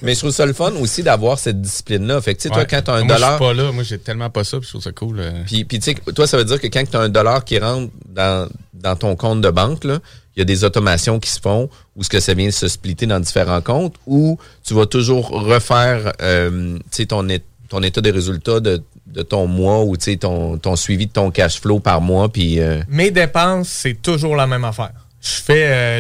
Mais 0.01 0.13
je 0.13 0.19
trouve 0.19 0.31
ça 0.31 0.45
le 0.45 0.53
fun 0.53 0.71
aussi 0.79 1.03
d'avoir 1.03 1.37
cette 1.37 1.61
discipline-là. 1.61 2.21
Fait 2.21 2.33
que, 2.35 2.41
tu 2.41 2.47
sais, 2.47 2.53
toi, 2.53 2.63
quand 2.65 2.81
tu 2.81 2.91
as 2.91 2.93
un 2.95 3.03
Moi, 3.03 3.15
dollar. 3.15 3.31
je 3.39 3.43
suis 3.43 3.55
pas 3.55 3.61
là. 3.63 3.71
Moi, 3.73 3.83
j'ai 3.83 3.97
tellement 3.99 4.29
pas 4.29 4.43
ça. 4.45 4.57
Je 4.61 4.67
trouve 4.69 4.81
ça 4.81 4.91
cool. 4.93 5.06
Euh. 5.17 5.43
Puis, 5.45 5.65
puis 5.65 5.79
tu 5.79 5.91
sais, 5.91 6.13
toi, 6.13 6.27
ça 6.27 6.37
veut 6.37 6.45
dire 6.45 6.59
que 6.59 6.67
quand 6.67 6.83
tu 6.89 6.97
as 6.97 7.01
un 7.01 7.09
dollar 7.09 7.43
qui 7.45 7.59
rentre 7.59 7.91
dans, 8.07 8.49
dans 8.73 8.95
ton 8.95 9.15
compte 9.15 9.41
de 9.41 9.49
banque, 9.49 9.83
là, 9.83 9.99
il 10.35 10.39
y 10.39 10.41
a 10.41 10.45
des 10.45 10.63
automations 10.63 11.19
qui 11.19 11.29
se 11.29 11.39
font 11.39 11.69
ou 11.95 12.03
ce 12.03 12.09
que 12.09 12.19
ça 12.19 12.33
vient 12.33 12.51
se 12.51 12.67
splitter 12.67 13.07
dans 13.07 13.19
différents 13.19 13.61
comptes 13.61 13.95
ou 14.05 14.37
tu 14.63 14.75
vas 14.75 14.85
toujours 14.85 15.29
refaire 15.29 16.13
euh, 16.21 16.77
tu 16.77 16.83
sais, 16.91 17.05
ton, 17.07 17.27
ton 17.69 17.81
état 17.81 18.01
des 18.01 18.11
résultats 18.11 18.59
de, 18.59 18.83
de 19.07 19.23
ton 19.23 19.47
mois 19.47 19.83
ou 19.83 19.97
tu 19.97 20.11
sais, 20.11 20.17
ton, 20.17 20.57
ton 20.57 20.75
suivi 20.75 21.07
de 21.07 21.11
ton 21.11 21.31
cash 21.31 21.59
flow 21.59 21.79
par 21.79 22.01
mois. 22.01 22.29
Puis, 22.29 22.59
euh, 22.59 22.81
Mes 22.87 23.09
dépenses, 23.09 23.69
c'est 23.69 23.99
toujours 23.99 24.35
la 24.35 24.45
même 24.45 24.63
affaire. 24.63 25.06
Je 25.21 25.29
fais 25.29 25.65
euh, 25.67 25.99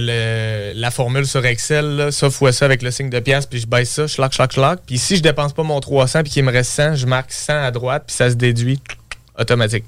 le- 0.73 0.79
la 0.79 0.91
formule 0.91 1.25
sur 1.25 1.43
Excel, 1.45 1.85
là, 1.95 2.11
ça 2.11 2.29
fois 2.29 2.51
ça 2.51 2.65
avec 2.65 2.81
le 2.83 2.91
signe 2.91 3.09
de 3.09 3.19
pièce, 3.19 3.45
puis 3.47 3.59
je 3.59 3.67
baisse 3.67 3.89
ça, 3.89 4.07
schlac, 4.07 4.31
schlac, 4.33 4.51
schlac. 4.53 4.79
Puis 4.85 4.97
si 4.99 5.17
je 5.17 5.21
dépense 5.23 5.53
pas 5.53 5.63
mon 5.63 5.79
300 5.79 6.21
puis 6.23 6.31
qu'il 6.31 6.43
me 6.43 6.51
reste 6.51 6.71
100, 6.71 6.95
je 6.95 7.05
marque 7.07 7.31
100 7.31 7.53
à 7.63 7.71
droite, 7.71 8.03
puis 8.07 8.15
ça 8.15 8.29
se 8.29 8.35
déduit 8.35 8.79
automatique. 9.37 9.85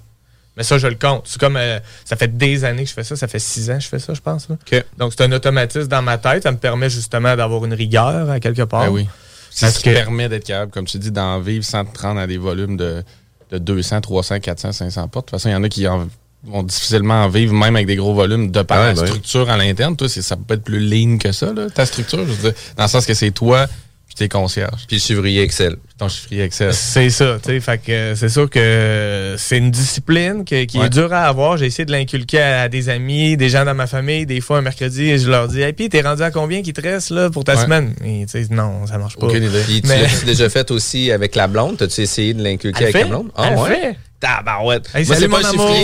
Mais 0.57 0.63
ça, 0.63 0.77
je 0.77 0.87
le 0.87 0.95
compte. 0.95 1.21
C'est 1.25 1.39
comme, 1.39 1.55
euh, 1.57 1.79
ça 2.03 2.15
fait 2.15 2.35
des 2.35 2.65
années 2.65 2.83
que 2.83 2.89
je 2.89 2.93
fais 2.93 3.03
ça, 3.03 3.15
ça 3.15 3.27
fait 3.27 3.39
6 3.39 3.69
ans 3.69 3.75
que 3.77 3.83
je 3.83 3.87
fais 3.87 3.99
ça, 3.99 4.13
je 4.13 4.19
pense. 4.19 4.49
là. 4.49 4.57
Donc 4.97 5.13
c'est 5.15 5.23
un 5.23 5.31
automatisme 5.31 5.87
dans 5.87 6.01
ma 6.01 6.17
tête, 6.17 6.43
ça 6.43 6.51
me 6.51 6.57
permet 6.57 6.89
justement 6.89 7.35
d'avoir 7.35 7.63
une 7.65 7.73
rigueur 7.73 8.29
à 8.29 8.39
quelque 8.39 8.63
part. 8.63 8.85
Ben 8.87 8.89
oui. 8.91 9.07
C'est 9.51 9.67
Parce 9.67 9.75
ce 9.77 9.79
qui 9.83 9.89
permet 9.91 10.27
d'être 10.27 10.45
capable, 10.45 10.71
comme 10.71 10.85
tu 10.85 10.97
dis, 10.99 11.11
d'en 11.11 11.39
vivre 11.39 11.63
sans 11.63 11.85
te 11.85 11.99
rendre 12.01 12.19
à 12.19 12.27
des 12.27 12.37
volumes 12.37 12.77
de, 12.77 13.03
de 13.51 13.57
200, 13.57 14.01
300, 14.01 14.39
400, 14.39 14.71
500 14.73 15.07
portes. 15.07 15.27
De 15.27 15.31
toute 15.31 15.39
façon, 15.39 15.49
il 15.49 15.53
y 15.53 15.55
en 15.55 15.63
a 15.63 15.69
qui 15.69 15.87
en- 15.87 16.07
vont 16.43 16.63
difficilement 16.63 17.23
en 17.25 17.30
vivre, 17.30 17.54
même 17.54 17.75
avec 17.75 17.88
des 17.88 17.95
gros 17.97 18.13
volumes, 18.13 18.49
de 18.52 18.62
par 18.62 18.78
Ah 18.78 18.82
ouais, 18.82 18.93
la 18.95 19.02
ben 19.02 19.08
structure 19.08 19.49
à 19.49 19.58
l'interne. 19.58 19.95
Toi, 19.95 20.08
ça 20.08 20.36
peut 20.38 20.54
être 20.54 20.63
plus 20.63 20.80
lean 20.80 21.17
que 21.17 21.32
ça, 21.32 21.52
là, 21.54 21.69
ta 21.69 21.86
structure. 21.86 22.19
Je 22.19 22.23
veux 22.32 22.52
dire, 22.52 22.54
dans 22.78 22.84
le 22.84 22.89
sens 22.89 23.06
que 23.06 23.13
c'est 23.13 23.32
toi 23.32 23.67
puis 24.08 24.15
tes 24.15 24.28
concierges, 24.30 24.88
puis 24.88 24.95
le 24.95 25.02
chiffrier 25.02 25.43
Excel. 25.43 25.75
puis 25.75 25.93
ton 25.99 26.10
chiffrier 26.10 26.41
Excel. 26.43 26.73
C'est 26.73 27.12
ça, 27.12 27.38
tu 27.43 27.49
sais. 27.52 27.60
Fait 27.60 27.78
que 27.78 27.91
euh, 27.91 28.15
c'est 28.15 28.30
sûr 28.30 28.49
que 28.49 29.36
c'est 29.38 29.60
une 29.60 29.69
discipline 29.69 30.43
que- 30.45 30.63
qui 30.63 30.80
Ouais. 30.80 30.88
est 30.88 30.89
dure 30.89 31.13
à 31.13 31.25
avoir. 31.28 31.58
J'ai 31.58 31.67
essayé 31.67 31.86
de 31.86 31.91
l'inculquer 31.91 32.39
à, 32.41 32.69
des 32.69 32.89
amis, 32.89 33.38
des 33.38 33.49
gens 33.49 33.65
dans 33.65 33.75
ma 33.75 33.86
famille. 33.86 34.25
Des 34.25 34.41
fois, 34.41 34.58
un 34.58 34.62
mercredi, 34.62 35.15
je 35.19 35.30
leur 35.30 35.47
dis 35.47 35.62
Hey, 35.62 35.73
puis 35.73 35.89
t'es 35.89 36.02
rendu 36.02 36.23
à 36.23 36.32
combien 36.32 36.63
qui 36.63 36.73
te 36.73 36.82
reste 36.82 37.12
là, 37.12 37.30
pour 37.30 37.43
ta 37.43 37.56
Ouais. 37.56 37.62
semaine? 37.62 37.93
Et 38.04 38.25
tu 38.25 38.32
sais, 38.43 38.47
non, 38.52 38.88
ça 38.88 38.97
marche 38.97 39.15
pas. 39.17 39.28
Aucune 39.28 39.43
idée. 39.43 39.62
Puis 39.67 39.82
tu 39.84 39.88
Mais- 39.89 40.02
l'as 40.02 40.21
déjà 40.25 40.49
fait 40.49 40.71
aussi 40.71 41.12
avec 41.12 41.36
la 41.36 41.47
blonde? 41.47 41.78
T'as-tu 41.78 42.02
essayé 42.02 42.34
de 42.34 42.41
l'inculquer 42.43 42.86
avec 42.86 42.95
fait? 42.95 43.02
la 43.04 43.10
blonde? 43.10 43.28
Elle 43.38 43.58
ouais? 43.60 43.69
fait? 43.69 43.97
Tabarouette. 44.19 44.89
Hey, 44.93 45.05
moi, 45.05 45.15
c'est 45.15 45.27
pas. 45.27 45.38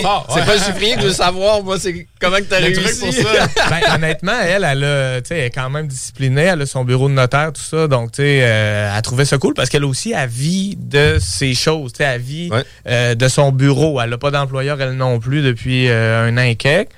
Ah, 0.05 0.23
C'est 0.29 0.35
ouais. 0.39 0.45
pas 0.45 0.53
le 0.55 0.59
chiffrier 0.59 0.95
que 0.95 1.01
je 1.01 1.07
veux 1.07 1.13
savoir. 1.13 1.63
Moi, 1.63 1.79
c'est 1.79 2.07
comment 2.19 2.37
que 2.37 2.41
t'as 2.43 2.59
Le 2.59 2.73
truc 2.73 2.85
réussi. 2.85 2.99
pour 3.05 3.13
ça. 3.13 3.47
Ben, 3.69 3.95
honnêtement, 3.95 4.39
elle, 4.41 4.63
elle, 4.69 4.83
a, 4.83 5.17
elle 5.29 5.37
est 5.37 5.49
quand 5.49 5.69
même 5.69 5.87
disciplinée. 5.87 6.43
Elle 6.43 6.61
a 6.61 6.65
son 6.65 6.83
bureau 6.83 7.07
de 7.07 7.13
notaire, 7.13 7.51
tout 7.53 7.61
ça. 7.61 7.87
Donc, 7.87 8.11
tu 8.11 8.21
sais, 8.23 8.39
euh, 8.43 8.93
elle 8.95 9.01
trouvait 9.01 9.25
ça 9.25 9.37
cool 9.37 9.53
parce 9.53 9.69
qu'elle 9.69 9.85
aussi, 9.85 10.11
elle 10.11 10.29
vit 10.29 10.75
de 10.77 11.17
ses 11.19 11.53
choses. 11.53 11.93
Tu 11.93 11.97
sais, 11.97 12.03
elle 12.03 12.21
vit 12.21 12.49
Ouais. 12.51 12.63
euh, 12.87 13.15
de 13.15 13.27
son 13.27 13.51
bureau. 13.51 13.99
Elle 14.01 14.09
n'a 14.09 14.17
pas 14.17 14.31
d'employeur, 14.31 14.79
elle 14.81 14.91
non 14.93 15.19
plus, 15.19 15.41
depuis 15.41 15.87
euh, 15.89 16.27
un 16.27 16.37
an 16.37 16.41
et 16.43 16.55
quelques. 16.55 16.89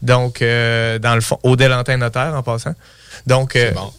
Donc, 0.00 0.40
euh, 0.40 0.98
dans 0.98 1.14
le 1.14 1.20
fond, 1.20 1.38
au 1.42 1.56
Délantin 1.56 1.96
Notaire, 1.98 2.32
en 2.34 2.42
passant. 2.42 2.74
Donc, 3.26 3.54
euh, 3.56 3.70
C'est 3.70 3.74
bon. 3.74 3.92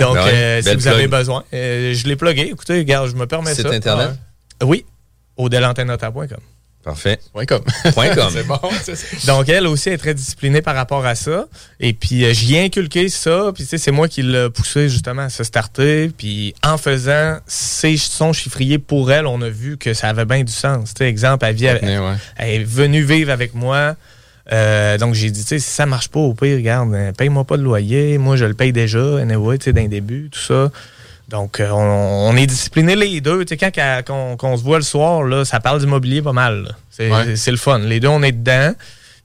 donc 0.00 0.16
Ben 0.24 0.24
ouais, 0.24 0.60
si 0.62 0.74
vous 0.74 0.88
avez 0.88 1.06
besoin, 1.08 1.44
je 1.52 2.06
l'ai 2.06 2.16
plugué. 2.16 2.42
Écoutez, 2.52 2.78
regarde, 2.78 3.08
je 3.08 3.16
me 3.16 3.26
permets 3.26 3.54
Site 3.54 3.68
ça. 3.68 3.74
Internet? 3.74 4.10
Euh, 4.62 4.66
oui, 4.66 4.84
au 5.36 5.48
délantinnotaire.com. 5.48 6.40
Parfait. 6.82 7.18
Point 7.34 7.44
com. 7.44 7.60
Point 7.94 8.14
com. 8.14 8.30
c'est 8.32 8.46
bon. 8.46 8.58
Donc, 9.26 9.50
elle 9.50 9.66
aussi 9.66 9.90
est 9.90 9.98
très 9.98 10.14
disciplinée 10.14 10.62
par 10.62 10.74
rapport 10.74 11.04
à 11.04 11.14
ça. 11.14 11.46
Et 11.78 11.92
puis, 11.92 12.24
euh, 12.24 12.32
j'y 12.32 12.54
ai 12.56 12.64
inculqué 12.64 13.10
ça. 13.10 13.50
Puis, 13.54 13.64
tu 13.64 13.70
sais, 13.70 13.78
c'est 13.78 13.90
moi 13.90 14.08
qui 14.08 14.22
l'ai 14.22 14.48
poussé 14.48 14.88
justement 14.88 15.22
à 15.22 15.28
se 15.28 15.44
starter. 15.44 16.10
Puis, 16.16 16.54
en 16.64 16.78
faisant 16.78 17.38
ses, 17.46 17.98
son 17.98 18.32
chiffrier 18.32 18.78
pour 18.78 19.12
elle, 19.12 19.26
on 19.26 19.42
a 19.42 19.50
vu 19.50 19.76
que 19.76 19.92
ça 19.92 20.08
avait 20.08 20.24
bien 20.24 20.42
du 20.42 20.52
sens. 20.52 20.94
Tu 20.94 21.04
sais, 21.04 21.08
exemple, 21.10 21.44
elle, 21.44 21.54
vit- 21.54 21.66
elle, 21.66 21.80
tenait, 21.80 21.98
ouais. 21.98 22.14
elle 22.36 22.62
est 22.62 22.64
venue 22.64 23.02
vivre 23.04 23.30
avec 23.30 23.52
moi. 23.54 23.94
Euh, 24.50 24.96
donc, 24.96 25.12
j'ai 25.12 25.30
dit, 25.30 25.42
tu 25.42 25.48
sais, 25.48 25.58
si 25.58 25.70
ça 25.70 25.84
marche 25.84 26.08
pas, 26.08 26.20
au 26.20 26.32
pire, 26.32 26.56
regarde, 26.56 26.94
euh, 26.94 27.12
paye-moi 27.12 27.44
pas 27.44 27.58
de 27.58 27.62
loyer. 27.62 28.16
Moi, 28.16 28.36
je 28.36 28.46
le 28.46 28.54
paye 28.54 28.72
déjà, 28.72 29.18
anyway, 29.18 29.58
tu 29.58 29.64
sais, 29.66 29.72
d'un 29.74 29.86
début, 29.86 30.30
tout 30.32 30.40
ça. 30.40 30.70
Donc, 31.30 31.60
euh, 31.60 31.70
on, 31.70 32.30
on 32.30 32.36
est 32.36 32.46
disciplinés 32.46 32.96
les 32.96 33.20
deux. 33.20 33.44
Tu 33.44 33.56
sais, 33.56 33.70
quand 33.70 34.02
qu'on 34.06 34.36
qu'on 34.36 34.56
se 34.56 34.62
voit 34.64 34.78
le 34.78 34.84
soir, 34.84 35.22
là, 35.22 35.44
ça 35.44 35.60
parle 35.60 35.78
d'immobilier 35.78 36.20
pas 36.22 36.32
mal. 36.32 36.64
là. 36.64 36.70
C'est 36.90 37.10
Ouais. 37.10 37.36
c'est 37.36 37.52
le 37.52 37.56
fun. 37.56 37.78
Les 37.78 38.00
deux, 38.00 38.08
on 38.08 38.22
est 38.22 38.32
dedans. 38.32 38.72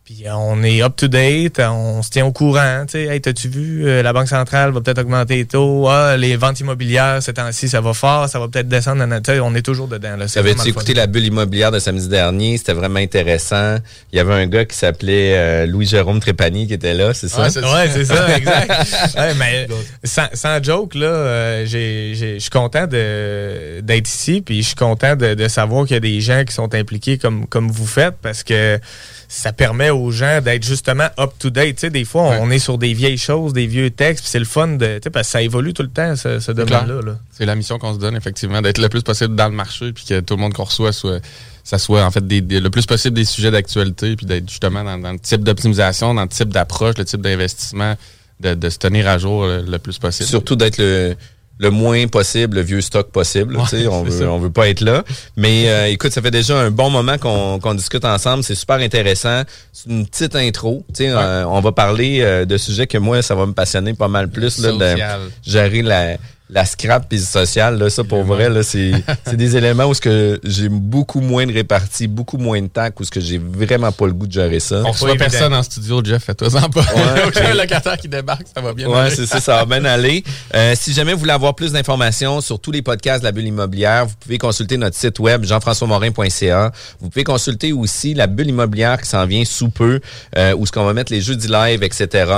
Puis 0.06 0.28
euh, 0.28 0.34
on 0.36 0.62
est 0.62 0.84
up-to-date, 0.84 1.60
on 1.68 2.04
se 2.04 2.12
tient 2.12 2.28
au 2.28 2.32
courant. 2.32 2.84
Tu 2.86 2.92
sais, 2.92 3.04
hey, 3.06 3.20
t'as-tu 3.20 3.48
vu, 3.50 3.88
euh, 3.88 4.04
la 4.04 4.14
Banque 4.14 4.28
centrale 4.28 4.70
va 4.72 4.80
peut-être 4.80 5.00
augmenter 5.00 5.38
les 5.38 5.46
taux? 5.46 5.88
Ah, 5.90 6.16
les 6.16 6.36
ventes 6.36 6.60
immobilières, 6.60 7.24
ces 7.24 7.34
temps-ci, 7.34 7.68
ça 7.68 7.82
va 7.82 7.92
fort, 7.96 8.30
ça 8.30 8.38
va 8.38 8.48
peut-être 8.48 8.68
descendre. 8.68 9.04
on 9.42 9.56
est 9.56 9.62
toujours 9.64 9.88
dedans. 9.88 10.16
là. 10.16 10.28
T'avais-tu 10.28 10.70
écouté 10.70 10.94
la 10.94 11.08
bulle 11.08 11.26
immobilière 11.26 11.72
de 11.72 11.80
samedi 11.80 12.08
dernier? 12.08 12.60
C'était 12.60 12.74
vraiment 12.74 13.00
intéressant. 13.00 13.78
Il 14.14 14.18
y 14.18 14.20
avait 14.20 14.36
un 14.36 14.46
gars 14.46 14.64
qui 14.66 14.78
s'appelait 14.78 15.38
euh, 15.40 15.66
Louis-Jérôme 15.66 16.20
Trépanier 16.20 16.68
qui 16.68 16.74
était 16.76 16.94
là, 16.94 17.16
c'est 17.16 17.28
ça? 17.28 17.42
Ouais, 17.42 17.50
c'est 17.50 17.64
Ouais, 17.66 17.90
c'est 17.92 18.06
ça, 18.06 18.28
exact. 18.38 19.16
Ouais, 19.18 19.34
mais 19.40 19.68
sans, 20.04 20.28
sans 20.36 20.62
joke, 20.64 20.94
là, 20.94 21.08
euh, 21.08 21.66
j'ai- 21.66 22.14
j'ai- 22.14 22.36
je 22.36 22.40
suis 22.42 22.52
content 22.52 22.86
de- 22.86 23.82
d'être 23.82 24.08
ici, 24.08 24.42
puis 24.46 24.62
je 24.62 24.68
suis 24.68 24.76
content 24.76 25.16
de, 25.16 25.34
de 25.34 25.48
savoir 25.48 25.88
qu'il 25.88 25.96
y 25.96 25.98
a 25.98 26.00
des 26.00 26.22
gens 26.22 26.44
qui 26.46 26.54
sont 26.54 26.76
impliqués 26.76 27.18
comme, 27.18 27.48
comme 27.48 27.72
vous 27.72 27.88
faites, 27.88 28.18
parce 28.22 28.44
que 28.44 28.80
ça 29.28 29.52
permet 29.54 29.90
aux 29.90 30.12
gens 30.12 30.42
d'être 30.42 30.64
justement 30.64 31.08
up-to-date. 31.20 31.76
Tu 31.76 31.82
sais, 31.82 31.90
des 31.90 32.06
fois, 32.06 32.22
on, 32.24 32.30
Ouais. 32.30 32.40
on 32.42 32.52
est 32.52 32.60
sur 32.60 32.78
des 32.78 32.94
vieilles 32.94 33.18
choses, 33.18 33.54
des 33.54 33.68
vieux 33.68 33.90
textes, 33.90 34.26
c'est 34.28 34.40
le 34.40 34.46
fun, 34.46 34.68
de, 34.68 34.86
tu 34.98 35.02
sais, 35.04 35.10
parce 35.10 35.28
que 35.28 35.32
ça 35.32 35.42
évolue 35.42 35.74
tout 35.74 35.84
le 35.84 35.90
temps, 35.90 36.16
ce, 36.16 36.40
ce 36.40 36.52
domaine-là. 36.52 37.02
là. 37.04 37.18
C'est 37.32 37.46
la 37.46 37.56
mission 37.56 37.78
qu'on 37.80 37.94
se 37.94 38.00
donne, 38.00 38.16
effectivement, 38.16 38.62
d'être 38.62 38.78
le 38.80 38.90
plus 38.90 39.02
possible 39.04 39.36
dans 39.36 39.48
le 39.50 39.56
marché, 39.56 39.92
puis 39.94 40.06
que 40.06 40.20
tout 40.20 40.36
le 40.36 40.42
monde 40.42 40.54
qu'on 40.54 40.64
reçoit 40.66 40.92
soit 40.94 41.20
ça 41.64 41.80
soit 41.80 42.04
en 42.06 42.12
fait 42.12 42.26
des, 42.28 42.42
des- 42.42 42.60
le 42.60 42.70
plus 42.70 42.86
possible 42.86 43.16
des 43.16 43.26
sujets 43.26 43.50
d'actualité, 43.50 44.16
puis 44.16 44.28
d'être 44.28 44.48
justement 44.48 44.84
dans, 44.84 45.00
dans 45.00 45.12
le 45.14 45.20
type 45.20 45.44
d'optimisation, 45.44 46.14
dans 46.14 46.22
le 46.22 46.28
type 46.28 46.50
d'approche, 46.50 46.96
le 47.00 47.06
type 47.06 47.22
d'investissement, 47.22 47.96
de, 48.40 48.54
de 48.54 48.70
se 48.70 48.78
tenir 48.78 49.08
à 49.08 49.18
jour 49.18 49.46
le, 49.46 49.64
le 49.64 49.80
plus 49.80 49.98
possible. 49.98 50.30
Surtout 50.30 50.56
d'être 50.56 50.78
le, 50.78 51.16
le 51.58 51.70
moins 51.70 52.08
possible, 52.08 52.58
le 52.58 52.62
vieux 52.64 52.82
stock 52.82 53.12
possible. 53.12 53.58
tu 53.64 53.68
sais, 53.68 53.88
on, 53.88 54.04
veut, 54.04 54.28
on 54.28 54.40
veut 54.40 54.52
pas 54.52 54.68
être 54.68 54.82
là. 54.82 55.04
Mais 55.38 55.70
euh, 55.70 55.88
écoute, 55.88 56.12
ça 56.12 56.22
fait 56.22 56.32
déjà 56.32 56.58
un 56.58 56.72
bon 56.72 56.90
moment 56.90 57.18
qu'on 57.18 57.60
qu'on 57.60 57.74
discute 57.74 58.04
ensemble. 58.04 58.44
C'est 58.44 58.56
super 58.56 58.78
intéressant. 58.78 59.44
C'est 59.72 59.90
une 59.90 60.06
petite 60.06 60.36
intro. 60.36 60.84
tu 60.90 61.06
sais, 61.06 61.10
euh, 61.10 61.48
on 61.48 61.62
va 61.62 61.72
parler 61.72 62.20
euh, 62.22 62.46
de 62.46 62.58
sujets 62.58 62.88
que 62.88 62.98
moi, 62.98 63.22
ça 63.22 63.36
va 63.36 63.46
me 63.46 63.54
passionner 63.54 63.94
pas 63.94 64.08
mal 64.08 64.30
plus. 64.30 64.60
Là, 64.60 64.72
de 64.72 65.02
gérer 65.44 65.82
la, 65.82 66.18
la 66.50 66.64
scrap 66.66 67.08
puis 67.10 67.18
le 67.18 67.24
social. 67.24 67.78
Là, 67.78 67.90
ça, 67.90 68.04
pour 68.04 68.24
vrai, 68.24 68.50
là, 68.50 68.62
c'est 68.62 68.92
c'est 69.26 69.38
des 69.38 69.58
éléments 69.58 69.86
où 69.86 69.94
ce 69.94 70.02
que 70.02 70.40
j'ai 70.44 70.70
beaucoup 70.70 71.20
moins 71.20 71.46
de 71.46 71.54
répartie, 71.54 72.08
beaucoup 72.08 72.38
moins 72.38 72.62
de 72.62 72.68
temps, 72.68 72.88
où 73.00 73.04
ce 73.04 73.12
que 73.12 73.20
j'ai 73.20 73.40
vraiment 73.40 73.92
pas 73.92 74.06
le 74.06 74.14
goût 74.14 74.28
de 74.28 74.32
gérer 74.32 74.60
ça. 74.60 74.84
On 74.86 74.92
reçoit 74.92 75.10
évident. 75.10 75.26
personne 75.26 75.54
en 75.54 75.64
studio, 75.64 76.02
Jeff, 76.04 76.24
fais-toi-en 76.24 76.70
pas. 76.70 76.82
Ouais. 76.82 77.24
Aucun 77.28 77.54
locataire 77.54 77.98
qui 77.98 78.08
débarque, 78.08 78.46
ça 78.54 78.62
va 78.62 78.74
bien. 78.74 78.88
Ouais, 78.88 78.98
aller. 78.98 79.16
c'est 79.16 79.26
ça, 79.26 79.40
ça 79.40 79.56
va 79.56 79.66
bien 79.66 79.86
aller. 79.86 80.24
Euh, 80.54 80.74
si 80.80 80.94
jamais 80.94 81.14
vous 81.14 81.20
voulez 81.20 81.32
avoir 81.32 81.56
plus 81.56 81.72
d'informations 81.72 82.42
sur 82.42 82.60
tous 82.60 82.72
les 82.72 82.82
podcasts 82.82 83.22
de 83.22 83.26
la 83.26 83.32
bulle 83.32 83.48
immobilière, 83.48 84.06
vous 84.06 84.16
pouvez 84.20 84.38
consulter 84.38 84.78
notre 84.78 84.96
site 84.96 85.20
web 85.20 85.44
jean-françois-morin.ca. 85.44 86.72
Vous 87.00 87.10
pouvez 87.10 87.24
consulter 87.24 87.74
aussi 87.74 88.14
la 88.14 88.28
bulle 88.28 88.50
immobilière 88.50 89.02
qui 89.02 89.10
s'en 89.10 89.26
vient 89.26 89.46
sous 89.46 89.70
peu, 89.70 90.00
euh, 90.38 90.54
où 90.56 90.66
ce 90.66 90.72
qu'on 90.72 90.86
va 90.86 90.94
mettre 90.94 91.12
les 91.12 91.22
jeudis 91.22 91.48
live, 91.48 91.82
etc. 91.82 92.32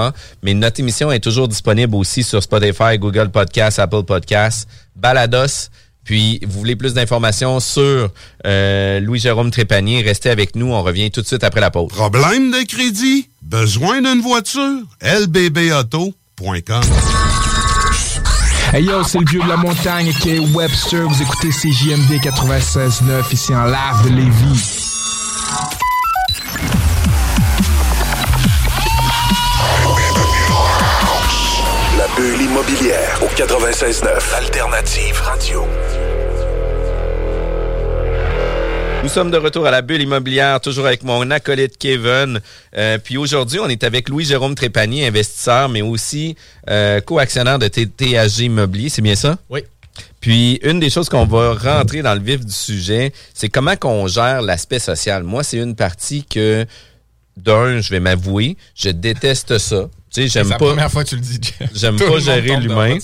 Mais 0.43 0.53
notre 0.53 0.79
émission 0.79 1.11
est 1.11 1.19
toujours 1.19 1.47
disponible 1.47 1.95
aussi 1.95 2.23
sur 2.23 2.41
Spotify, 2.41 2.97
Google 2.97 3.29
Podcasts, 3.29 3.79
Apple 3.79 3.96
Podcasts, 4.03 4.67
Balados. 4.95 5.69
Puis, 6.03 6.39
vous 6.47 6.59
voulez 6.59 6.77
plus 6.77 6.93
d'informations 6.93 7.59
sur 7.59 8.09
euh, 8.45 8.99
Louis-Jérôme 9.01 9.51
Trépanier, 9.51 10.01
restez 10.01 10.29
avec 10.29 10.55
nous. 10.55 10.71
On 10.71 10.81
revient 10.81 11.11
tout 11.11 11.21
de 11.21 11.27
suite 11.27 11.43
après 11.43 11.59
la 11.59 11.69
pause. 11.69 11.89
Problème 11.89 12.49
de 12.51 12.65
crédit? 12.65 13.27
Besoin 13.41 14.01
d'une 14.01 14.21
voiture? 14.21 14.83
lbbauto.com 15.01 16.81
Hey 18.73 18.83
yo, 18.83 19.03
c'est 19.03 19.19
le 19.19 19.25
vieux 19.25 19.41
de 19.41 19.47
la 19.47 19.57
montagne 19.57 20.11
qui 20.21 20.29
est 20.31 20.39
Webster. 20.39 21.07
Vous 21.07 21.21
écoutez 21.21 21.49
CJMD 21.49 22.21
96.9 22.21 23.33
ici 23.33 23.55
en 23.55 23.65
live 23.65 24.03
de 24.05 24.09
Lévis. 24.09 24.86
Bulle 32.17 32.41
immobilière 32.41 33.21
au 33.21 33.27
96.9 33.27 34.35
Alternative 34.35 35.21
Radio. 35.21 35.65
Nous 39.03 39.09
sommes 39.09 39.29
de 39.29 39.37
retour 39.37 39.67
à 39.67 39.71
la 39.71 39.83
bulle 39.83 40.01
immobilière, 40.01 40.59
toujours 40.59 40.87
avec 40.87 41.03
mon 41.03 41.29
acolyte 41.29 41.77
Kevin. 41.77 42.41
Euh, 42.75 42.97
puis 42.97 43.17
aujourd'hui, 43.17 43.59
on 43.59 43.67
est 43.67 43.83
avec 43.83 44.09
Louis-Jérôme 44.09 44.55
Trépanier, 44.55 45.05
investisseur, 45.05 45.69
mais 45.69 45.83
aussi 45.83 46.35
euh, 46.71 47.01
co-actionnaire 47.01 47.59
de 47.59 47.67
TTAG 47.67 48.39
Immobilier. 48.39 48.89
C'est 48.89 49.03
bien 49.03 49.15
ça? 49.15 49.37
Oui. 49.51 49.61
Puis 50.19 50.59
une 50.63 50.79
des 50.79 50.89
choses 50.89 51.09
qu'on 51.09 51.25
va 51.25 51.53
rentrer 51.53 52.01
dans 52.01 52.15
le 52.15 52.21
vif 52.21 52.43
du 52.43 52.51
sujet, 52.51 53.13
c'est 53.35 53.49
comment 53.49 53.75
qu'on 53.75 54.07
gère 54.07 54.41
l'aspect 54.41 54.79
social. 54.79 55.21
Moi, 55.21 55.43
c'est 55.43 55.57
une 55.57 55.75
partie 55.75 56.25
que, 56.25 56.65
d'un, 57.37 57.79
je 57.79 57.91
vais 57.91 57.99
m'avouer, 57.99 58.57
je 58.73 58.89
déteste 58.89 59.59
ça. 59.59 59.87
Tu 60.13 60.21
sais, 60.21 60.27
C'est 60.29 60.39
j'aime 60.39 60.49
la 60.49 60.57
pas. 60.57 60.65
première 60.67 60.91
fois 60.91 61.03
que 61.03 61.09
tu 61.09 61.15
le 61.15 61.21
dis. 61.21 61.39
J'aime 61.75 61.97
pas 61.97 62.19
gérer 62.19 62.57
l'humain. 62.57 62.97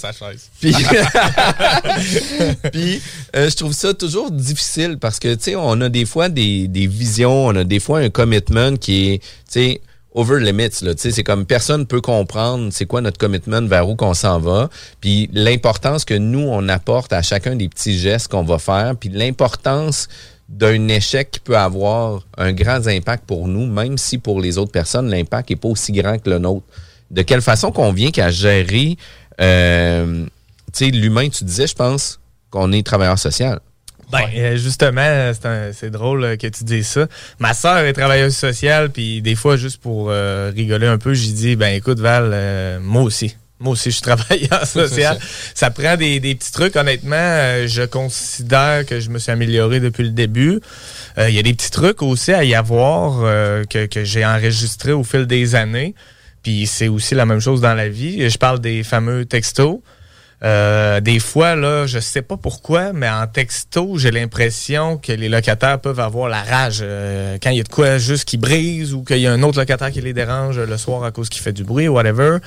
Puis, 0.62 0.74
Puis, 2.72 3.02
euh, 3.36 3.50
je 3.50 3.56
trouve 3.56 3.74
ça 3.74 3.94
toujours 3.94 4.32
difficile 4.32 4.98
parce 5.00 5.20
que, 5.20 5.34
tu 5.36 5.44
sais, 5.44 5.56
on 5.56 5.80
a 5.82 5.90
des 5.90 6.06
fois 6.06 6.30
des, 6.30 6.68
des 6.68 6.88
visions, 6.88 7.48
on 7.48 7.56
a 7.56 7.64
des 7.64 7.80
fois 7.80 8.00
un 8.00 8.10
commitment 8.10 8.76
qui 8.78 9.10
est, 9.14 9.18
tu 9.20 9.26
sais, 9.48 9.82
over 10.16 10.40
limits, 10.40 10.82
là. 10.82 10.94
Tu 10.96 11.02
sais, 11.02 11.12
c'est 11.12 11.24
comme 11.24 11.46
personne 11.46 11.86
peut 11.88 12.02
comprendre 12.02 12.70
c'est 12.72 12.86
quoi 12.86 13.02
notre 13.02 13.18
commitment, 13.18 13.64
vers 13.68 13.90
où 13.90 13.96
qu'on 13.96 14.14
s'en 14.14 14.40
va. 14.40 14.70
Puis 15.02 15.30
l'importance 15.34 16.06
que 16.06 16.14
nous, 16.14 16.48
on 16.48 16.70
apporte 16.70 17.12
à 17.14 17.22
chacun 17.22 17.56
des 17.56 17.68
petits 17.68 17.98
gestes 17.98 18.30
qu'on 18.30 18.44
va 18.44 18.60
faire. 18.60 18.96
Puis 19.00 19.10
l'importance 19.10 20.08
d'un 20.50 20.88
échec 20.88 21.32
qui 21.32 21.40
peut 21.40 21.58
avoir 21.58 22.22
un 22.38 22.54
grand 22.54 22.86
impact 22.88 23.26
pour 23.26 23.48
nous, 23.48 23.66
même 23.66 23.98
si 23.98 24.20
pour 24.20 24.40
les 24.40 24.58
autres 24.58 24.72
personnes, 24.72 25.10
l'impact 25.10 25.50
n'est 25.50 25.56
pas 25.56 25.70
aussi 25.70 25.92
grand 25.92 26.20
que 26.20 26.30
le 26.30 26.38
nôtre. 26.38 26.66
De 27.14 27.22
quelle 27.22 27.42
façon 27.42 27.72
qu'on 27.72 27.94
vient 27.94 28.12
qu'à 28.12 28.30
gérer 28.32 28.98
euh, 29.42 30.26
tu 30.74 30.86
sais, 30.86 30.92
l'humain, 30.92 31.30
tu 31.30 31.44
disais, 31.44 31.68
je 31.68 31.76
pense, 31.76 32.20
qu'on 32.50 32.72
est 32.72 32.86
travailleur 32.86 33.18
social. 33.20 33.60
Ben, 34.12 34.26
euh, 34.36 34.58
justement, 34.58 35.32
c'est 35.34 35.46
un- 35.48 35.72
c'est 35.74 35.90
drôle 35.90 36.24
euh, 36.24 36.36
que 36.36 36.46
tu 36.48 36.64
dises 36.64 36.88
ça. 36.88 37.08
Ma 37.40 37.54
sœur 37.54 37.78
est 37.80 37.94
travailleuse 37.94 38.36
sociale, 38.36 38.90
puis 38.92 39.22
des 39.22 39.34
fois, 39.36 39.56
juste 39.58 39.78
pour 39.82 40.08
euh, 40.10 40.52
rigoler 40.56 40.88
un 40.88 40.98
peu, 41.00 41.14
j'ai 41.14 41.32
dit, 41.32 41.56
ben 41.56 41.74
écoute, 41.76 42.00
Val, 42.00 42.30
euh, 42.34 42.80
moi 42.82 43.02
aussi. 43.04 43.36
Moi 43.60 43.74
aussi, 43.74 43.90
je 43.92 43.96
suis 43.96 44.02
travailleur 44.16 44.68
social. 44.68 45.18
ça 45.56 45.72
prend 45.72 45.96
des, 45.98 46.20
des 46.20 46.36
petits 46.36 46.52
trucs. 46.52 46.76
Honnêtement, 46.76 47.16
euh, 47.16 47.68
je 47.68 47.84
considère 47.84 48.86
que 48.86 49.00
je 49.00 49.10
me 49.10 49.18
suis 49.20 49.32
amélioré 49.32 49.80
depuis 49.80 50.04
le 50.04 50.10
début. 50.10 50.60
Euh, 51.18 51.30
Il 51.30 51.36
y 51.36 51.40
a 51.40 51.44
des 51.44 51.54
petits 51.54 51.72
trucs 51.72 52.02
aussi 52.04 52.34
à 52.34 52.44
y 52.44 52.54
avoir 52.56 53.22
euh, 53.24 53.64
que, 53.64 53.86
que 53.88 54.04
j'ai 54.04 54.26
enregistrés 54.26 54.92
au 54.92 55.04
fil 55.04 55.26
des 55.26 55.56
années. 55.56 55.96
Puis 56.44 56.68
c'est 56.68 56.90
aussi 56.90 57.16
la 57.16 57.26
même 57.26 57.40
chose 57.40 57.62
dans 57.62 57.74
la 57.74 57.90
vie. 57.90 58.30
Je 58.30 58.38
parle 58.38 58.60
des 58.60 58.84
fameux 58.84 59.26
textos. 59.26 59.80
Euh, 60.44 61.00
des 61.00 61.20
fois, 61.20 61.56
là, 61.56 61.88
je 61.88 62.00
sais 62.00 62.22
pas 62.22 62.38
pourquoi, 62.38 62.94
mais 62.94 63.10
en 63.10 63.28
texto, 63.28 63.98
j'ai 63.98 64.12
l'impression 64.12 64.98
que 64.98 65.12
les 65.12 65.30
locataires 65.30 65.80
peuvent 65.80 66.00
avoir 66.00 66.28
la 66.30 66.44
rage 66.44 66.80
euh, 66.82 67.38
quand 67.42 67.50
il 67.50 67.58
y 67.58 67.60
a 67.60 67.64
de 67.64 67.70
quoi 67.70 67.98
juste 67.98 68.26
qui 68.26 68.38
brise 68.38 68.94
ou 68.94 69.04
qu'il 69.04 69.20
y 69.20 69.28
a 69.28 69.32
un 69.32 69.42
autre 69.44 69.60
locataire 69.60 69.92
qui 69.92 70.02
les 70.02 70.14
dérange 70.14 70.60
le 70.60 70.78
soir 70.78 71.04
à 71.04 71.12
cause 71.12 71.30
qu'il 71.30 71.42
fait 71.42 71.54
du 71.54 71.64
bruit 71.64 71.88
ou 71.88 71.94
whatever. 71.94 72.38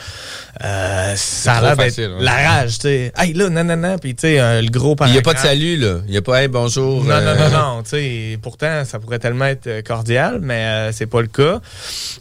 Euh, 0.64 1.14
ça 1.16 1.54
a 1.54 1.60
l'air 1.62 1.76
d'être 1.76 1.98
ouais. 1.98 2.10
la 2.20 2.32
rage, 2.32 2.74
tu 2.74 2.80
sais. 2.82 3.12
Hey, 3.16 3.32
là, 3.32 3.48
non, 3.48 3.64
non, 3.64 3.76
non. 3.76 3.98
Puis, 3.98 4.14
tu 4.14 4.22
sais, 4.22 4.40
euh, 4.40 4.60
le 4.60 4.68
gros 4.68 4.96
Il 5.06 5.12
n'y 5.12 5.18
a 5.18 5.22
pas 5.22 5.32
de 5.32 5.36
paragraphe. 5.36 5.46
salut, 5.46 5.76
là. 5.76 5.98
Il 6.06 6.10
n'y 6.10 6.16
a 6.16 6.22
pas, 6.22 6.42
hey, 6.42 6.48
bonjour. 6.48 7.04
Non, 7.04 7.20
non, 7.20 7.28
euh, 7.28 7.48
non, 7.50 7.58
non. 7.76 7.82
Tu 7.82 7.90
sais, 7.90 8.38
pourtant, 8.42 8.84
ça 8.84 8.98
pourrait 8.98 9.18
tellement 9.18 9.46
être 9.46 9.66
euh, 9.66 9.82
cordial, 9.82 10.38
mais 10.42 10.90
c'est 10.92 11.06
pas 11.06 11.20
le 11.20 11.28
cas. 11.28 11.60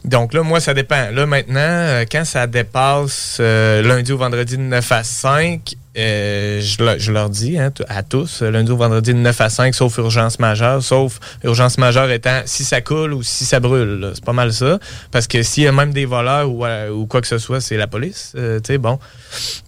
Donc 0.04 0.34
là, 0.34 0.44
moi, 0.44 0.60
ça 0.60 0.74
dépend. 0.74 1.10
Là, 1.12 1.26
maintenant, 1.26 2.04
quand 2.12 2.26
ça 2.26 2.48
dépasse 2.48 3.40
lundi 3.40 4.12
ou 4.12 4.18
vendredi 4.18 4.58
de 4.58 4.62
9 4.62 4.92
à 4.92 5.04
5, 5.04 5.65
euh, 5.98 6.62
je, 6.62 6.84
le- 6.84 7.00
je 7.00 7.12
leur 7.12 7.30
dis 7.30 7.58
hein, 7.58 7.72
à 7.88 8.04
tous, 8.04 8.42
euh, 8.42 8.52
lundi 8.52 8.72
ou 8.72 8.78
vendredi 8.78 9.14
de 9.14 9.20
9 9.20 9.42
à 9.42 9.50
5, 9.50 9.74
sauf 9.74 9.98
urgence 9.98 10.40
majeure, 10.40 10.84
sauf 10.84 11.20
urgence 11.44 11.78
majeure 11.78 12.12
étant 12.12 12.42
si 12.46 12.64
ça 12.66 12.82
coule 12.82 13.14
ou 13.14 13.24
si 13.24 13.46
ça 13.46 13.60
brûle. 13.60 14.12
C'est 14.14 14.24
pas 14.26 14.34
mal 14.34 14.52
ça. 14.54 14.80
Parce 15.12 15.28
que 15.28 15.42
s'il 15.44 15.64
y 15.64 15.68
a 15.68 15.72
même 15.72 15.94
des 15.94 16.06
voleurs 16.06 16.50
ou, 16.52 16.66
euh, 16.66 16.90
ou 16.90 17.06
quoi 17.08 17.22
que 17.22 17.28
ce 17.28 17.38
soit, 17.38 17.62
c'est 17.62 17.78
la 17.78 17.88
police. 17.88 18.34
euh, 18.36 18.60
tu 18.60 18.74
sais, 18.74 18.78
bon. 18.78 19.00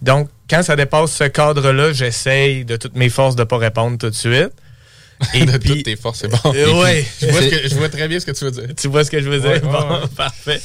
Donc, 0.02 0.28
quand 0.50 0.62
ça 0.62 0.76
dépasse 0.76 1.12
ce 1.12 1.24
cadre-là, 1.24 1.92
j'essaye 1.92 2.64
de 2.64 2.76
toutes 2.76 2.96
mes 2.96 3.08
forces 3.08 3.36
de 3.36 3.44
pas 3.44 3.58
répondre 3.58 3.96
tout 3.98 4.10
de 4.10 4.14
suite. 4.14 4.50
Et 5.34 5.44
de 5.46 5.58
puis- 5.58 5.70
toutes 5.70 5.82
tes 5.84 5.96
forces, 5.96 6.20
c'est 6.20 6.28
bon. 6.28 6.52
Euh, 6.54 6.80
ouais. 6.82 7.04
je, 7.20 7.26
vois 7.26 7.42
ce 7.42 7.48
que- 7.48 7.68
je 7.68 7.74
vois 7.74 7.88
très 7.88 8.06
bien 8.06 8.20
ce 8.20 8.26
que 8.26 8.30
tu 8.32 8.44
veux 8.44 8.50
dire. 8.52 8.68
Tu 8.76 8.86
vois 8.88 9.02
ce 9.04 9.10
que 9.10 9.20
je 9.20 9.28
veux 9.28 9.40
dire? 9.40 9.50
Ouais, 9.50 9.60
bon, 9.60 9.70
ouais. 9.72 10.06
parfait. 10.16 10.60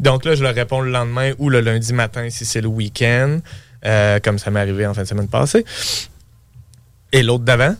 Donc 0.00 0.24
là, 0.24 0.34
je 0.34 0.42
leur 0.42 0.54
réponds 0.54 0.80
le 0.80 0.90
lendemain 0.90 1.32
ou 1.38 1.48
le 1.50 1.60
lundi 1.60 1.92
matin 1.92 2.28
si 2.28 2.44
c'est 2.44 2.60
le 2.60 2.66
week-end, 2.68 3.38
euh, 3.84 4.20
comme 4.20 4.38
ça 4.38 4.50
m'est 4.50 4.60
arrivé 4.60 4.86
en 4.86 4.94
fin 4.94 5.02
de 5.02 5.08
semaine 5.08 5.28
passée. 5.28 5.64
Et 7.12 7.22
l'autre 7.22 7.44
d'avant. 7.44 7.74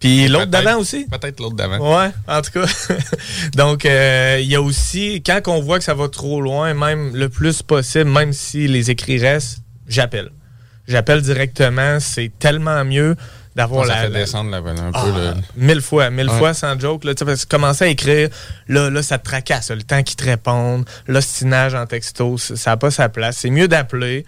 Puis 0.00 0.28
l'autre 0.28 0.46
d'avant 0.46 0.78
aussi. 0.78 1.06
Peut-être 1.06 1.40
l'autre 1.40 1.56
d'avant. 1.56 1.78
Ouais, 1.78 2.10
en 2.28 2.42
tout 2.42 2.50
cas. 2.50 2.66
Donc, 3.54 3.86
euh, 3.86 4.38
il 4.40 4.48
y 4.48 4.54
a 4.54 4.60
aussi, 4.60 5.22
quand 5.24 5.40
on 5.46 5.60
voit 5.60 5.78
que 5.78 5.84
ça 5.84 5.94
va 5.94 6.08
trop 6.08 6.40
loin, 6.40 6.74
même 6.74 7.16
le 7.16 7.28
plus 7.28 7.62
possible, 7.62 8.10
même 8.10 8.32
si 8.32 8.68
les 8.68 8.90
écrits 8.90 9.18
restent, 9.18 9.60
j'appelle. 9.88 10.30
J'appelle 10.86 11.22
directement. 11.22 12.00
C'est 12.00 12.30
tellement 12.38 12.84
mieux 12.84 13.16
d'avoir 13.56 13.86
ça 13.86 13.94
la, 13.94 14.00
fait 14.02 14.08
la- 14.10 14.18
descendre 14.20 14.50
la, 14.50 14.58
un 14.58 14.90
ah, 14.92 15.02
peu 15.02 15.10
le. 15.10 15.34
Mille 15.56 15.80
fois, 15.80 16.10
mille 16.10 16.28
Ouais. 16.28 16.38
fois 16.38 16.54
sans 16.54 16.78
joke. 16.78 17.04
Là, 17.04 17.14
parce 17.14 17.44
que 17.44 17.48
commencer 17.48 17.84
à 17.84 17.88
écrire, 17.88 18.28
là, 18.68 18.90
là, 18.90 19.02
ça 19.02 19.18
te 19.18 19.24
tracasse. 19.24 19.70
Le 19.70 19.82
temps 19.82 20.02
qu'ils 20.02 20.16
te 20.16 20.24
répondent, 20.24 20.84
l'ostinage 21.06 21.74
en 21.74 21.86
texto, 21.86 22.36
ça 22.36 22.70
n'a 22.70 22.76
pas 22.76 22.90
sa 22.90 23.08
place. 23.08 23.38
C'est 23.38 23.50
mieux 23.50 23.68
d'appeler. 23.68 24.26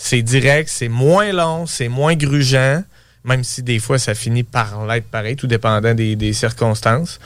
C'est 0.00 0.22
direct, 0.22 0.70
c'est 0.72 0.88
moins 0.88 1.32
long, 1.32 1.66
c'est 1.66 1.88
moins 1.88 2.14
grugeant, 2.14 2.82
même 3.24 3.42
si 3.44 3.62
des 3.62 3.80
fois 3.80 3.98
ça 3.98 4.14
finit 4.14 4.44
par 4.44 4.86
l'être 4.86 5.08
pareil, 5.08 5.34
tout 5.36 5.48
dépendant 5.48 5.92
des, 5.92 6.14
des 6.16 6.32
circonstances. 6.32 7.18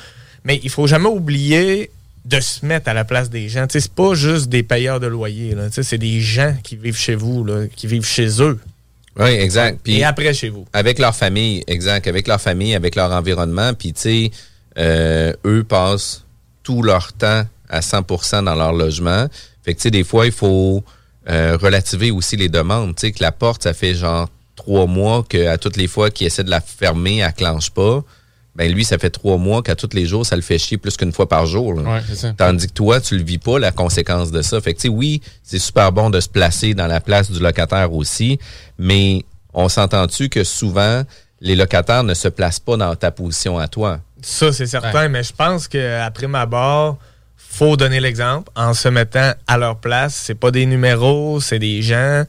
Mais 0.44 0.58
il 0.64 0.70
faut 0.70 0.86
jamais 0.86 1.08
oublier 1.08 1.90
de 2.24 2.40
se 2.40 2.64
mettre 2.64 2.88
à 2.88 2.94
la 2.94 3.04
place 3.04 3.30
des 3.30 3.48
gens. 3.48 3.66
Sais, 3.70 3.80
c'est 3.80 3.92
pas 3.92 4.14
juste 4.14 4.48
des 4.48 4.62
payeurs 4.62 5.00
de 5.00 5.06
loyer. 5.06 5.54
C'est 5.70 5.98
des 5.98 6.20
gens 6.20 6.56
qui 6.62 6.76
vivent 6.76 6.96
chez 6.96 7.14
vous, 7.14 7.44
là, 7.44 7.66
qui 7.74 7.86
vivent 7.86 8.06
chez 8.06 8.42
eux. 8.42 8.58
Oui, 9.18 9.28
exact. 9.30 9.80
Puis 9.84 9.98
Et 9.98 10.04
après 10.04 10.32
chez 10.32 10.48
vous. 10.48 10.64
avec 10.72 10.98
leur 10.98 11.14
famille, 11.14 11.62
exact, 11.66 12.06
avec 12.06 12.26
leur 12.26 12.40
famille, 12.40 12.74
avec 12.74 12.96
leur 12.96 13.12
environnement, 13.12 13.74
puis 13.74 13.92
tu 13.92 14.00
sais, 14.00 14.30
euh, 14.78 15.34
eux 15.44 15.62
passent 15.64 16.24
tout 16.62 16.82
leur 16.82 17.12
temps 17.12 17.44
à 17.68 17.80
100% 17.80 18.44
dans 18.44 18.54
leur 18.54 18.72
logement. 18.72 19.26
Fait 19.64 19.74
que 19.74 19.78
tu 19.78 19.82
sais, 19.82 19.90
des 19.90 20.04
fois, 20.04 20.24
il 20.26 20.32
faut 20.32 20.82
euh, 21.28 21.56
relativer 21.60 22.10
aussi 22.10 22.36
les 22.36 22.48
demandes. 22.48 22.94
Tu 22.96 23.02
sais, 23.02 23.12
que 23.12 23.22
la 23.22 23.32
porte, 23.32 23.62
ça 23.62 23.74
fait 23.74 23.94
genre 23.94 24.28
trois 24.56 24.86
mois 24.86 25.24
qu'à 25.28 25.58
toutes 25.58 25.76
les 25.76 25.88
fois 25.88 26.10
qu'il 26.10 26.26
essaie 26.26 26.44
de 26.44 26.50
la 26.50 26.60
fermer, 26.60 27.18
elle 27.18 27.32
clenche 27.32 27.70
pas. 27.70 28.02
Ben 28.54 28.70
lui, 28.70 28.84
ça 28.84 28.98
fait 28.98 29.08
trois 29.08 29.38
mois 29.38 29.62
qu'à 29.62 29.74
tous 29.74 29.94
les 29.94 30.04
jours, 30.04 30.26
ça 30.26 30.36
le 30.36 30.42
fait 30.42 30.58
chier 30.58 30.76
plus 30.76 30.96
qu'une 30.98 31.12
fois 31.12 31.26
par 31.26 31.46
jour. 31.46 31.72
là. 31.72 31.82
Ouais, 31.94 32.00
c'est 32.06 32.16
ça. 32.16 32.34
Tandis 32.36 32.66
que 32.66 32.72
toi, 32.72 33.00
tu 33.00 33.16
le 33.16 33.24
vis 33.24 33.38
pas, 33.38 33.58
la 33.58 33.72
conséquence 33.72 34.30
de 34.30 34.42
ça. 34.42 34.60
Fait 34.60 34.74
que, 34.74 34.78
tu 34.78 34.82
sais, 34.82 34.88
oui, 34.88 35.22
c'est 35.42 35.58
super 35.58 35.90
bon 35.90 36.10
de 36.10 36.20
se 36.20 36.28
placer 36.28 36.74
dans 36.74 36.86
la 36.86 37.00
place 37.00 37.30
du 37.30 37.40
locataire 37.40 37.94
aussi, 37.94 38.38
mais 38.78 39.24
on 39.54 39.70
s'entend-tu 39.70 40.28
que 40.28 40.44
souvent, 40.44 41.02
les 41.40 41.56
locataires 41.56 42.04
ne 42.04 42.12
se 42.14 42.28
placent 42.28 42.60
pas 42.60 42.76
dans 42.76 42.94
ta 42.94 43.10
position 43.10 43.58
à 43.58 43.68
toi? 43.68 44.00
Ça, 44.20 44.52
c'est 44.52 44.66
certain, 44.66 45.08
mais 45.08 45.22
je 45.22 45.32
pense 45.32 45.66
qu'après 45.66 46.26
ma 46.26 46.44
barre, 46.44 46.96
faut 47.52 47.76
donner 47.76 48.00
l'exemple 48.00 48.50
en 48.56 48.72
se 48.72 48.88
mettant 48.88 49.32
à 49.46 49.58
leur 49.58 49.76
place. 49.76 50.18
C'est 50.24 50.34
pas 50.34 50.50
des 50.50 50.64
numéros, 50.64 51.38
c'est 51.38 51.58
des 51.58 51.82
gens. 51.82 52.24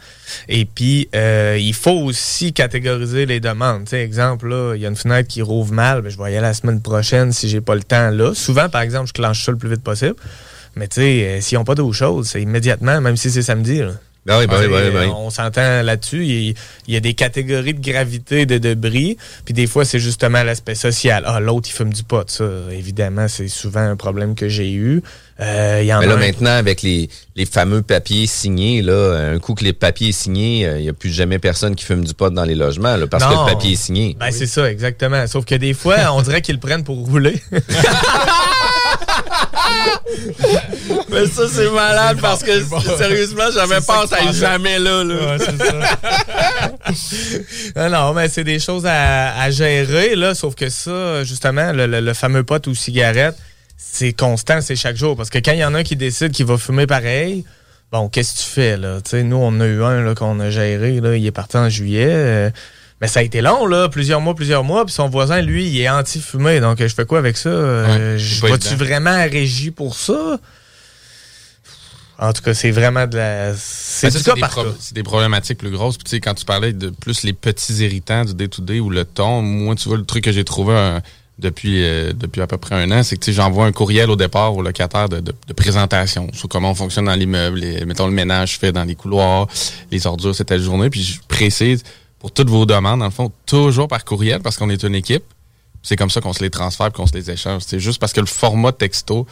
Et 0.50 0.66
puis, 0.66 1.08
euh, 1.16 1.58
il 1.58 1.74
faut 1.74 1.92
aussi 1.92 2.52
catégoriser 2.52 3.26
les 3.26 3.40
demandes. 3.40 3.88
Sais, 3.88 4.04
exemple, 4.04 4.50
là, 4.50 4.76
il 4.76 4.82
y 4.82 4.86
a 4.86 4.90
une 4.90 4.98
fenêtre 4.98 5.30
qui 5.30 5.42
rouvre 5.42 5.74
mal, 5.74 6.02
ben, 6.02 6.10
je 6.10 6.18
vais 6.18 6.24
y 6.26 6.36
aller 6.36 6.42
la 6.42 6.54
semaine 6.54 6.82
prochaine 6.82 7.32
si 7.32 7.48
j'ai 7.48 7.62
pas 7.62 7.74
le 7.74 7.84
temps 7.84 8.10
là. 8.10 8.34
Souvent, 8.36 8.68
par 8.68 8.82
exemple, 8.82 9.08
je 9.08 9.14
clenche 9.14 9.46
ça 9.46 9.54
le 9.54 9.58
plus 9.58 9.70
vite 9.70 9.82
possible. 9.82 10.16
Mais 10.76 10.90
tu 10.90 10.96
sais, 11.02 11.24
euh, 11.24 11.42
s'ils 11.42 11.58
n'ont 11.58 11.64
pas 11.64 11.76
d'eau 11.76 11.94
chaude, 11.94 12.26
c'est 12.26 12.42
immédiatement, 12.42 13.00
même 13.00 13.16
si 13.16 13.32
c'est 13.32 13.44
samedi. 13.44 13.80
là. 13.80 13.94
Ben 14.26 14.40
oui, 14.40 14.48
ben 14.48 14.58
oui, 14.62 14.68
ben 14.70 14.84
oui, 14.86 14.92
ben 14.94 15.06
oui. 15.08 15.12
On 15.16 15.30
s'entend 15.30 15.82
là-dessus. 15.82 16.26
Il, 16.26 16.56
il 16.88 16.94
y 16.94 16.98
a 16.98 17.02
des 17.02 17.14
catégories 17.14 17.74
de 17.74 17.82
gravité 17.82 18.46
de 18.46 18.58
debris. 18.58 19.18
Puis 19.44 19.54
des 19.54 19.68
fois, 19.68 19.84
c'est 19.84 20.00
justement 20.00 20.44
l'aspect 20.44 20.76
social. 20.76 21.24
Ah, 21.28 21.42
l'autre, 21.42 21.68
il 21.70 21.74
fume 21.74 21.92
du 21.92 22.04
pot. 22.04 22.30
Ça, 22.30 22.46
évidemment, 22.72 23.28
c'est 23.28 23.50
souvent 23.50 23.82
un 23.82 23.98
problème 23.98 24.36
que 24.36 24.48
j'ai 24.48 24.72
eu. 24.72 25.04
Euh, 25.42 25.82
y 25.84 25.94
en 25.94 26.00
Mais 26.00 26.06
a 26.06 26.10
là, 26.10 26.14
un- 26.16 26.18
maintenant, 26.20 26.52
avec 26.56 26.84
les, 26.84 27.10
les 27.36 27.46
fameux 27.46 27.82
papiers 27.82 28.28
signés, 28.28 28.82
là, 28.82 29.32
un 29.34 29.40
coup 29.40 29.56
que 29.56 29.64
les 29.66 29.74
papiers 29.74 30.10
est 30.10 30.12
signé, 30.14 30.66
euh, 30.68 30.78
il 30.78 30.84
n'y 30.84 30.90
a 30.90 30.94
plus 30.94 31.10
jamais 31.12 31.40
personne 31.40 31.76
qui 31.76 31.84
fume 31.84 32.06
du 32.06 32.14
pot 32.14 32.30
dans 32.32 32.46
les 32.46 32.56
logements, 32.56 32.96
là, 32.96 33.08
parce 33.08 33.26
que 33.26 33.32
le 33.32 33.52
papier 33.54 33.74
est 33.74 33.76
signé. 33.76 34.16
Ben, 34.20 34.32
c'est 34.32 34.46
ça, 34.46 34.70
exactement. 34.72 35.26
Sauf 35.28 35.44
que 35.44 35.56
des 35.56 35.74
fois, 35.74 35.98
on 36.14 36.22
dirait 36.22 36.42
qu'ils 36.42 36.56
le 36.56 36.62
prennent 36.62 36.84
pour 36.84 36.98
rouler. 36.98 37.42
Mais 41.10 41.28
ça, 41.28 41.43
c'est 41.52 41.69
malade 41.69 42.17
parce 42.22 42.43
que 42.43 42.52
sérieusement, 42.98 43.43
j'avais 43.54 43.82
peur, 43.82 44.08
ça 44.08 44.17
aille 44.17 44.34
jamais 44.34 44.80
là. 44.80 45.04
là. 45.04 45.38
non, 47.76 47.89
non, 47.89 48.13
mais 48.13 48.30
c'est 48.30 48.43
des 48.43 48.60
choses 48.60 48.86
à, 48.86 49.39
à 49.41 49.50
gérer, 49.52 50.15
là. 50.15 50.36
Sauf 50.36 50.56
que 50.56 50.69
ça, 50.69 51.24
justement, 51.24 51.72
le, 51.72 51.88
le- 51.88 52.02
le 52.02 52.13
fameux 52.13 52.43
pot 52.43 52.65
ou 52.67 52.76
cigarette, 52.76 53.36
c'est 53.78 54.13
constant, 54.13 54.62
c'est 54.62 54.76
chaque 54.76 54.96
jour. 54.98 55.15
Parce 55.15 55.30
que 55.30 55.39
quand 55.39 55.52
il 55.54 55.60
y 55.60 55.65
en 55.65 55.74
a 55.74 55.80
un 55.80 55.84
qui 55.84 55.96
décide 55.96 56.32
qu'il 56.32 56.46
va 56.46 56.58
fumer 56.58 56.88
pareil, 56.88 57.46
bon, 57.91 58.10
qu'est-ce 58.10 58.34
que 58.34 58.39
tu 58.39 58.50
fais, 58.50 58.78
là? 58.78 59.00
Tu 59.04 59.12
sais, 59.12 59.24
nous, 59.24 59.38
on 59.38 59.60
a 59.60 59.65
eu 59.65 59.84
un 59.84 60.02
là, 60.04 60.15
qu'on 60.15 60.39
a 60.39 60.50
géré, 60.50 61.00
là. 61.02 61.15
Il 61.15 61.26
est 61.26 61.32
parti 61.32 61.58
en 61.58 61.69
juillet. 61.69 62.08
euh, 62.10 62.50
mais 63.04 63.10
ça 63.10 63.20
a 63.20 63.24
été 63.24 63.42
long, 63.42 63.66
là, 63.66 63.89
plusieurs 63.89 64.22
mois, 64.22 64.34
plusieurs 64.34 64.63
mois. 64.63 64.86
Puis 64.86 64.94
son 64.96 65.10
voisin, 65.10 65.42
lui, 65.42 65.68
il 65.68 65.78
est 65.82 65.89
anti-fumé. 65.89 66.62
Donc, 66.62 66.78
je 66.80 66.88
fais 66.88 67.04
quoi 67.06 67.20
avec 67.20 67.36
ça? 67.36 67.50
Euh, 67.50 68.13
Ouais, 68.13 68.18
je- 68.18 68.48
Vas-tu 68.48 68.76
vraiment 68.76 69.10
à 69.10 69.24
régie 69.24 69.72
pour 69.72 69.94
ça? 69.98 70.39
En 72.18 72.32
tout 72.32 72.42
cas, 72.44 72.54
c'est 72.54 72.72
vraiment 72.72 73.06
de 73.06 73.18
la. 73.18 73.54
C'est 73.58 74.08
Ben, 74.08 74.12
ça, 74.13 74.20
du 74.20 74.24
cas 74.24 74.34
des 74.36 74.42
pro-. 74.42 74.76
C'est 74.80 74.94
des 74.94 75.04
problématiques 75.04 75.58
plus 75.58 75.72
grosses. 75.72 75.98
Puis, 75.98 76.06
tu 76.06 76.12
sais, 76.12 76.20
quand 76.22 76.34
tu 76.34 76.46
parlais 76.46 76.72
de 76.72 76.92
plus 76.92 77.24
les 77.24 77.34
petits 77.34 77.74
irritants 77.84 78.24
du 78.24 78.34
day-to-day 78.36 78.80
ou 78.80 78.89
le 78.89 79.04
ton, 79.04 79.42
moi, 79.42 79.76
tu 79.76 79.89
vois, 79.89 79.98
le 79.98 80.06
truc 80.06 80.24
que 80.24 80.32
j'ai 80.32 80.46
trouvé 80.46 80.74
euh, 80.74 81.00
depuis, 81.39 81.84
euh, 81.84 82.13
depuis 82.13 82.39
à 82.42 82.48
peu 82.48 82.58
près 82.58 82.76
un 82.76 82.89
an, 82.92 83.04
c'est 83.04 83.18
que 83.18 83.32
j'envoie 83.34 83.66
un 83.66 83.74
courriel 83.74 84.10
au 84.12 84.16
départ 84.16 84.56
au 84.56 84.62
locataire 84.62 85.10
de, 85.10 85.20
de- 85.20 85.34
de 85.46 85.54
présentation 85.54 86.30
sur 86.32 86.48
comment 86.48 86.72
on 86.72 86.76
fonctionne 86.76 87.06
dans 87.06 87.16
l'immeuble, 87.16 87.60
mettons 87.86 88.06
le 88.08 88.13
ménage 88.13 88.58
fait 88.60 88.72
dans 88.72 88.86
les 88.86 88.96
couloirs, 88.96 89.48
les 89.92 90.08
ordures, 90.08 90.36
c'est 90.36 90.46
telle 90.46 90.62
journée. 90.62 90.89
Puis, 90.89 91.04
je 91.04 91.20
précise 91.28 91.84
pour 92.24 92.32
toutes 92.32 92.50
vos 92.50 92.66
demandes, 92.66 93.00
dans 93.02 93.06
le 93.06 93.12
fond, 93.12 93.34
toujours 93.46 93.90
par 93.90 94.06
courriel 94.06 94.40
parce 94.42 94.56
qu'on 94.56 94.70
est 94.70 94.82
une 94.84 94.96
équipe. 94.96 95.26
C'est 95.82 95.98
comme 95.98 96.10
ça 96.10 96.22
qu'on 96.22 96.32
se 96.32 96.42
les 96.42 96.50
transfère 96.50 96.90
qu'on 96.94 97.06
se 97.06 97.12
les 97.14 97.30
échange. 97.30 97.64
C'est 97.68 97.82
juste 97.82 98.00
parce 98.00 98.14
que 98.14 98.22
le 98.22 98.26
format 98.28 98.72
texto, 98.72 99.28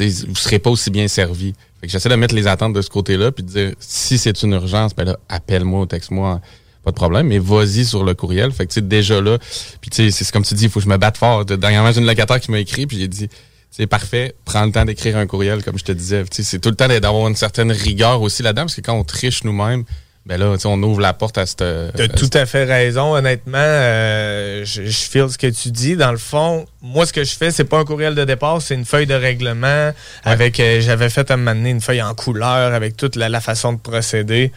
vous 0.00 0.34
serez 0.34 0.58
pas 0.58 0.70
aussi 0.70 0.90
bien 0.90 1.08
servi. 1.08 1.52
Fait 1.78 1.88
que 1.88 1.92
j'essaie 1.92 2.08
de 2.08 2.14
mettre 2.14 2.34
les 2.34 2.46
attentes 2.46 2.72
de 2.72 2.80
ce 2.80 2.88
côté-là 2.88 3.32
puis 3.32 3.42
de 3.44 3.48
dire 3.50 3.72
si 3.80 4.16
c'est 4.16 4.42
une 4.42 4.52
urgence, 4.52 4.96
ben 4.96 5.04
là, 5.04 5.18
appelle-moi 5.28 5.82
ou 5.82 5.84
texte-moi, 5.86 6.40
pas 6.84 6.90
de 6.90 6.96
problème, 6.96 7.26
mais 7.26 7.38
vas-y 7.38 7.84
sur 7.84 8.02
le 8.02 8.14
courriel. 8.14 8.50
Fait 8.50 8.64
que 8.64 8.70
tu 8.70 8.76
sais, 8.76 8.80
déjà 8.80 9.20
là, 9.20 9.36
puis 9.82 9.90
tu 9.90 10.10
sais, 10.10 10.24
c'est 10.24 10.32
comme 10.32 10.42
tu 10.42 10.54
dis, 10.54 10.64
il 10.64 10.70
faut 10.70 10.80
que 10.80 10.84
je 10.86 10.90
me 10.90 10.96
batte 10.96 11.18
fort. 11.18 11.44
De- 11.44 11.56
Dernièrement, 11.56 11.92
j'ai 11.92 12.00
une 12.00 12.06
locataire 12.06 12.40
qui 12.40 12.50
m'a 12.50 12.60
écrit, 12.60 12.86
puis 12.86 12.98
j'ai 12.98 13.08
dit 13.08 13.28
c'est 13.70 13.86
parfait, 13.86 14.34
prends 14.46 14.64
le 14.64 14.72
temps 14.72 14.86
d'écrire 14.86 15.18
un 15.18 15.26
courriel, 15.26 15.62
comme 15.62 15.76
je 15.78 15.84
te 15.84 15.92
disais. 15.92 16.24
Tu 16.24 16.36
sais, 16.36 16.42
C'est 16.44 16.60
tout 16.60 16.70
le 16.70 16.76
temps 16.76 16.88
d'avoir 16.88 17.28
une 17.28 17.36
certaine 17.36 17.70
rigueur 17.72 18.22
aussi 18.22 18.42
là-dedans, 18.42 18.62
parce 18.62 18.76
que 18.76 18.80
quand 18.80 18.94
on 18.94 19.04
triche 19.04 19.44
nous-mêmes, 19.44 19.84
ben 20.26 20.38
là, 20.40 20.56
tu 20.58 20.66
on 20.66 20.82
ouvre 20.82 21.00
la 21.00 21.12
porte 21.12 21.38
à 21.38 21.46
cette. 21.46 21.62
T'as 21.94 22.08
tout 22.08 22.30
à 22.32 22.46
fait 22.46 22.64
raison, 22.64 23.14
honnêtement. 23.14 23.58
euh, 23.58 24.64
je, 24.64 24.84
je 24.84 25.02
file 25.08 25.28
ce 25.30 25.38
que 25.38 25.46
tu 25.46 25.70
dis. 25.70 25.94
Dans 25.96 26.10
le 26.10 26.18
fond, 26.18 26.66
moi, 26.82 27.06
ce 27.06 27.12
que 27.12 27.22
je 27.22 27.34
fais, 27.36 27.52
c'est 27.52 27.64
pas 27.64 27.78
un 27.78 27.84
courriel 27.84 28.14
de 28.16 28.24
départ, 28.24 28.60
c'est 28.60 28.74
une 28.74 28.84
feuille 28.84 29.06
de 29.06 29.14
règlement 29.14 29.92
avec. 30.24 30.58
euh, 30.58 30.80
J'avais 30.80 31.10
fait 31.10 31.30
à 31.30 31.36
m'amener 31.36 31.70
une 31.70 31.80
feuille 31.80 32.02
en 32.02 32.14
couleur 32.14 32.74
avec 32.74 32.96
toute 32.96 33.14
la, 33.16 33.28
la 33.28 33.40
façon 33.40 33.72
de 33.74 33.78
procéder. 33.78 34.50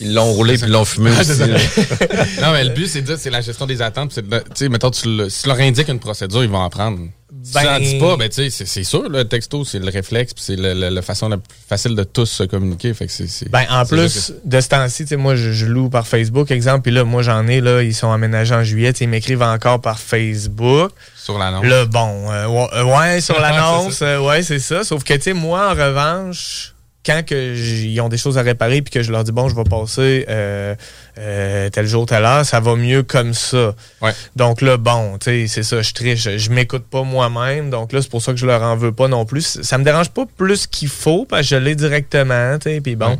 Ils 0.00 0.14
l'ont 0.14 0.32
roulé 0.32 0.54
puis 0.54 0.66
ils 0.66 0.72
l'ont 0.72 0.84
fumé 0.84 1.10
aussi. 1.20 1.38
non, 2.40 2.52
mais 2.52 2.64
le 2.64 2.70
but, 2.70 2.86
c'est 2.88 3.02
de 3.02 3.06
dire, 3.06 3.16
c'est 3.18 3.30
la 3.30 3.40
gestion 3.40 3.66
des 3.66 3.82
attentes. 3.82 4.12
Tu 4.14 4.22
sais, 4.54 4.68
mettons, 4.68 4.90
tu, 4.90 5.06
le- 5.16 5.28
si 5.28 5.42
tu 5.42 5.48
leur 5.48 5.58
indiques 5.60 5.88
une 5.88 5.98
procédure, 6.00 6.42
ils 6.42 6.50
vont 6.50 6.58
en 6.58 6.70
prendre. 6.70 6.98
Si 7.44 7.52
tu 7.52 7.58
Ben- 7.58 7.72
n'en 7.72 7.78
dis 7.80 7.98
pas, 7.98 8.16
ben, 8.16 8.28
tu 8.28 8.50
sais, 8.50 8.64
c'est- 8.66 8.84
sûr, 8.84 9.08
le 9.08 9.24
texto, 9.24 9.64
c'est 9.64 9.78
le 9.78 9.90
réflexe, 9.90 10.32
puis 10.34 10.44
c'est 10.46 10.56
la 10.56 11.02
façon 11.02 11.28
la 11.28 11.38
plus 11.38 11.56
facile 11.68 11.94
de 11.96 12.04
tous 12.04 12.26
se 12.26 12.42
communiquer. 12.44 12.94
Fait 12.94 13.06
que 13.06 13.48
Ben, 13.48 13.64
en 13.70 13.84
plus 13.84 14.32
de 14.44 14.60
ce 14.60 14.68
temps-ci, 14.68 15.04
tu 15.04 15.08
sais, 15.10 15.16
moi, 15.16 15.34
je, 15.34 15.50
je 15.52 15.66
loue 15.66 15.88
par 15.88 16.06
Facebook, 16.06 16.50
exemple, 16.50 16.82
puis 16.82 16.92
là, 16.92 17.04
moi, 17.04 17.22
j'en 17.22 17.46
ai, 17.48 17.60
là, 17.60 17.82
ils 17.82 17.94
sont 17.94 18.12
aménagés 18.12 18.54
en 18.54 18.62
juillet, 18.64 18.90
ils 18.92 19.08
m'écrivent 19.08 19.42
encore 19.42 19.80
par 19.80 19.98
Facebook. 19.98 20.90
sur 21.16 21.38
l'annonce. 21.38 21.64
Là, 21.66 21.84
bon, 21.86 22.30
euh, 22.30 22.46
ouais, 22.46 22.66
euh, 22.74 22.84
ouais, 22.84 23.20
sur 23.20 23.34
Ouais, 23.36 23.40
l'annonce, 23.42 23.94
c'est 23.98 24.04
euh, 24.04 24.20
ouais, 24.22 24.42
c'est 24.42 24.58
ça. 24.58 24.84
Sauf 24.84 25.02
que, 25.04 25.14
tu 25.14 25.22
sais, 25.22 25.32
moi, 25.32 25.70
en 25.70 25.74
revanche, 25.74 26.71
quand 27.04 27.24
que 27.26 27.54
ils 27.56 28.00
ont 28.00 28.08
des 28.08 28.16
choses 28.16 28.38
à 28.38 28.42
réparer 28.42 28.80
puis 28.82 28.92
que 28.92 29.02
je 29.02 29.10
leur 29.10 29.24
dis, 29.24 29.32
bon, 29.32 29.48
je 29.48 29.56
vais 29.56 29.64
passer 29.64 30.24
euh, 30.28 30.74
euh, 31.18 31.68
tel 31.70 31.86
jour, 31.86 32.06
telle 32.06 32.24
heure, 32.24 32.44
ça 32.46 32.60
va 32.60 32.76
mieux 32.76 33.02
comme 33.02 33.34
ça. 33.34 33.74
Ouais. 34.00 34.12
Donc 34.36 34.60
là, 34.60 34.76
bon, 34.76 35.18
tu 35.18 35.24
sais, 35.24 35.46
c'est 35.48 35.62
ça, 35.64 35.82
je 35.82 35.92
triche. 35.92 36.28
Je 36.36 36.50
m'écoute 36.50 36.84
pas 36.84 37.02
moi-même. 37.02 37.70
Donc 37.70 37.92
là, 37.92 38.00
c'est 38.02 38.10
pour 38.10 38.22
ça 38.22 38.32
que 38.32 38.38
je 38.38 38.46
leur 38.46 38.62
en 38.62 38.76
veux 38.76 38.92
pas 38.92 39.08
non 39.08 39.24
plus. 39.24 39.58
Ça 39.62 39.78
me 39.78 39.84
dérange 39.84 40.10
pas 40.10 40.26
plus 40.36 40.66
qu'il 40.66 40.88
faut 40.88 41.24
parce 41.24 41.42
que 41.42 41.48
je 41.48 41.56
l'ai 41.56 41.74
directement, 41.74 42.58
tu 42.58 42.70
sais, 42.70 42.80
puis 42.80 42.94
bon. 42.96 43.10
Ouais. 43.10 43.18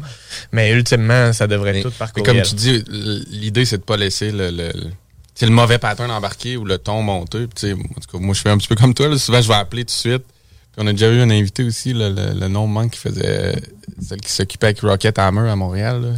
Mais 0.53 0.71
ultimement, 0.71 1.33
ça 1.33 1.47
devrait 1.47 1.73
Mais- 1.73 1.79
être 1.81 1.91
tout 1.91 1.97
par 1.99 2.11
mais 2.17 2.23
comme 2.23 2.43
tu 2.43 2.55
dis, 2.55 2.85
l'idée, 3.31 3.65
c'est 3.65 3.79
de 3.79 3.83
pas 3.83 3.97
laisser 3.97 4.31
le. 4.31 4.51
le- 4.51 4.69
le- 4.75 4.91
c'est 5.35 5.47
le 5.47 5.53
mauvais 5.53 5.79
pattern 5.79 6.11
embarqué 6.11 6.57
ou 6.59 6.65
le 6.67 6.77
ton 6.79 7.01
monté. 7.03 7.39
Puis, 7.39 7.49
tu 7.57 7.67
sais, 7.69 7.73
en 7.73 7.77
tout 7.79 8.19
cas, 8.19 8.19
moi, 8.23 8.35
je 8.35 8.41
fais 8.43 8.51
un 8.51 8.59
petit 8.59 8.69
peu 8.69 8.75
comme 8.77 8.93
toi. 8.95 9.09
là. 9.09 9.17
Souvent, 9.19 9.41
je 9.41 9.49
vais 9.49 9.55
appeler 9.55 9.83
tout 9.83 9.87
de 9.87 9.91
suite. 9.91 10.23
Puis 10.73 10.83
on 10.83 10.87
a 10.87 10.93
déjà 10.93 11.09
eu 11.11 11.21
un 11.21 11.31
invité 11.31 11.65
aussi, 11.65 11.93
là, 11.93 12.09
le, 12.09 12.39
le 12.39 12.49
nom 12.49 12.67
manque, 12.67 12.93
qui 12.93 12.99
faisait. 12.99 13.55
celle 14.07 14.21
qui 14.21 14.33
s'occupait 14.33 14.67
avec 14.69 14.81
Rocket 14.81 15.19
Hammer 15.19 15.51
à 15.51 15.57
Montréal. 15.57 16.15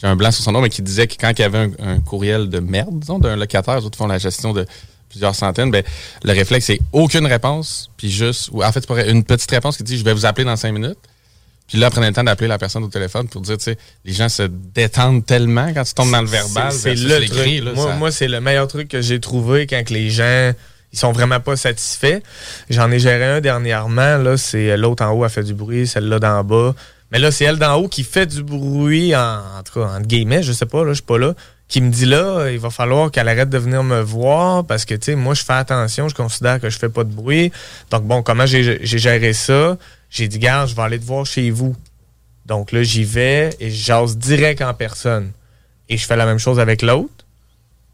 J'ai 0.00 0.06
un 0.06 0.16
blanc 0.16 0.30
sur 0.30 0.44
son 0.44 0.52
nom, 0.52 0.60
mais 0.60 0.68
qui 0.68 0.82
disait 0.82 1.06
que 1.06 1.14
quand 1.20 1.30
il 1.36 1.42
y 1.42 1.44
avait 1.44 1.58
un, 1.58 1.70
un 1.80 2.00
courriel 2.00 2.48
de 2.48 2.60
merde, 2.60 2.98
disons, 3.00 3.18
d'un 3.18 3.36
locataire, 3.36 3.78
les 3.80 3.84
autres 3.84 3.98
font 3.98 4.06
la 4.06 4.18
gestion 4.18 4.52
de 4.52 4.64
plusieurs 5.08 5.34
centaines, 5.34 5.70
ben, 5.70 5.82
le 6.22 6.32
réflexe, 6.32 6.66
c'est 6.66 6.80
aucune 6.92 7.26
réponse, 7.26 7.90
puis 7.96 8.10
juste, 8.10 8.50
ou 8.52 8.62
en 8.62 8.70
fait, 8.72 8.84
c'est 8.86 9.10
une 9.10 9.24
petite 9.24 9.50
réponse 9.50 9.76
qui 9.76 9.82
dit, 9.82 9.96
je 9.98 10.04
vais 10.04 10.12
vous 10.12 10.26
appeler 10.26 10.44
dans 10.44 10.56
cinq 10.56 10.72
minutes. 10.72 10.98
Puis 11.66 11.78
là, 11.78 11.90
prenez 11.90 12.06
le 12.08 12.12
temps 12.14 12.24
d'appeler 12.24 12.48
la 12.48 12.58
personne 12.58 12.82
au 12.84 12.88
téléphone 12.88 13.28
pour 13.28 13.42
dire, 13.42 13.58
tu 13.58 13.64
sais, 13.64 13.78
les 14.04 14.12
gens 14.12 14.28
se 14.28 14.42
détendent 14.44 15.24
tellement 15.26 15.72
quand 15.74 15.84
tu 15.84 15.94
tombes 15.94 16.10
dans 16.10 16.22
le 16.22 16.26
verbal. 16.28 16.72
C'est 16.72 16.94
le 16.94 17.26
truc. 17.26 17.64
là, 17.64 17.72
moi, 17.74 17.86
ça- 17.88 17.94
moi, 17.96 18.10
c'est 18.10 18.28
le 18.28 18.40
meilleur 18.40 18.68
truc 18.68 18.88
que 18.88 19.02
j'ai 19.02 19.20
trouvé 19.20 19.66
quand 19.66 19.82
que 19.84 19.92
les 19.92 20.08
gens 20.10 20.52
ils 20.92 20.98
sont 20.98 21.12
vraiment 21.12 21.40
pas 21.40 21.56
satisfaits. 21.56 22.20
J'en 22.70 22.90
ai 22.90 22.98
géré 22.98 23.24
un 23.24 23.40
dernièrement. 23.40 24.18
Là, 24.18 24.36
c'est 24.36 24.76
l'autre 24.76 25.04
en 25.04 25.10
haut 25.10 25.24
a 25.24 25.28
fait 25.28 25.42
du 25.42 25.54
bruit, 25.54 25.86
celle-là 25.86 26.18
d'en 26.18 26.44
bas. 26.44 26.74
Mais 27.10 27.18
là, 27.18 27.30
c'est 27.30 27.44
elle 27.44 27.58
d'en 27.58 27.74
haut 27.76 27.88
qui 27.88 28.04
fait 28.04 28.26
du 28.26 28.42
bruit, 28.42 29.16
en, 29.16 29.38
en 29.58 29.62
tout 29.62 29.80
cas, 29.80 29.86
entre 29.86 30.06
guillemets, 30.06 30.42
je 30.42 30.52
sais 30.52 30.66
pas, 30.66 30.84
là, 30.84 30.90
je 30.90 30.96
suis 30.96 31.02
pas 31.02 31.18
là, 31.18 31.34
qui 31.68 31.80
me 31.80 31.90
dit 31.90 32.06
là, 32.06 32.50
il 32.50 32.58
va 32.58 32.70
falloir 32.70 33.10
qu'elle 33.10 33.28
arrête 33.28 33.50
de 33.50 33.58
venir 33.58 33.82
me 33.82 34.00
voir 34.00 34.64
parce 34.64 34.84
que, 34.84 34.94
tu 34.94 35.06
sais, 35.06 35.14
moi, 35.14 35.34
je 35.34 35.42
fais 35.42 35.54
attention, 35.54 36.08
je 36.08 36.14
considère 36.14 36.60
que 36.60 36.70
je 36.70 36.78
fais 36.78 36.88
pas 36.88 37.04
de 37.04 37.12
bruit. 37.12 37.52
Donc, 37.90 38.04
bon, 38.04 38.22
comment 38.22 38.46
j'ai 38.46 38.78
géré 38.82 39.32
ça? 39.32 39.76
J'ai 40.10 40.28
dit, 40.28 40.38
garde, 40.38 40.68
je 40.68 40.74
vais 40.74 40.82
aller 40.82 40.98
te 40.98 41.04
voir 41.04 41.26
chez 41.26 41.50
vous. 41.50 41.76
Donc 42.46 42.72
là, 42.72 42.82
j'y 42.82 43.04
vais 43.04 43.50
et 43.60 43.70
je 43.70 43.84
jase 43.84 44.16
direct 44.16 44.62
en 44.62 44.72
personne. 44.72 45.32
Et 45.90 45.98
je 45.98 46.06
fais 46.06 46.16
la 46.16 46.24
même 46.24 46.38
chose 46.38 46.58
avec 46.58 46.80
l'autre. 46.80 47.17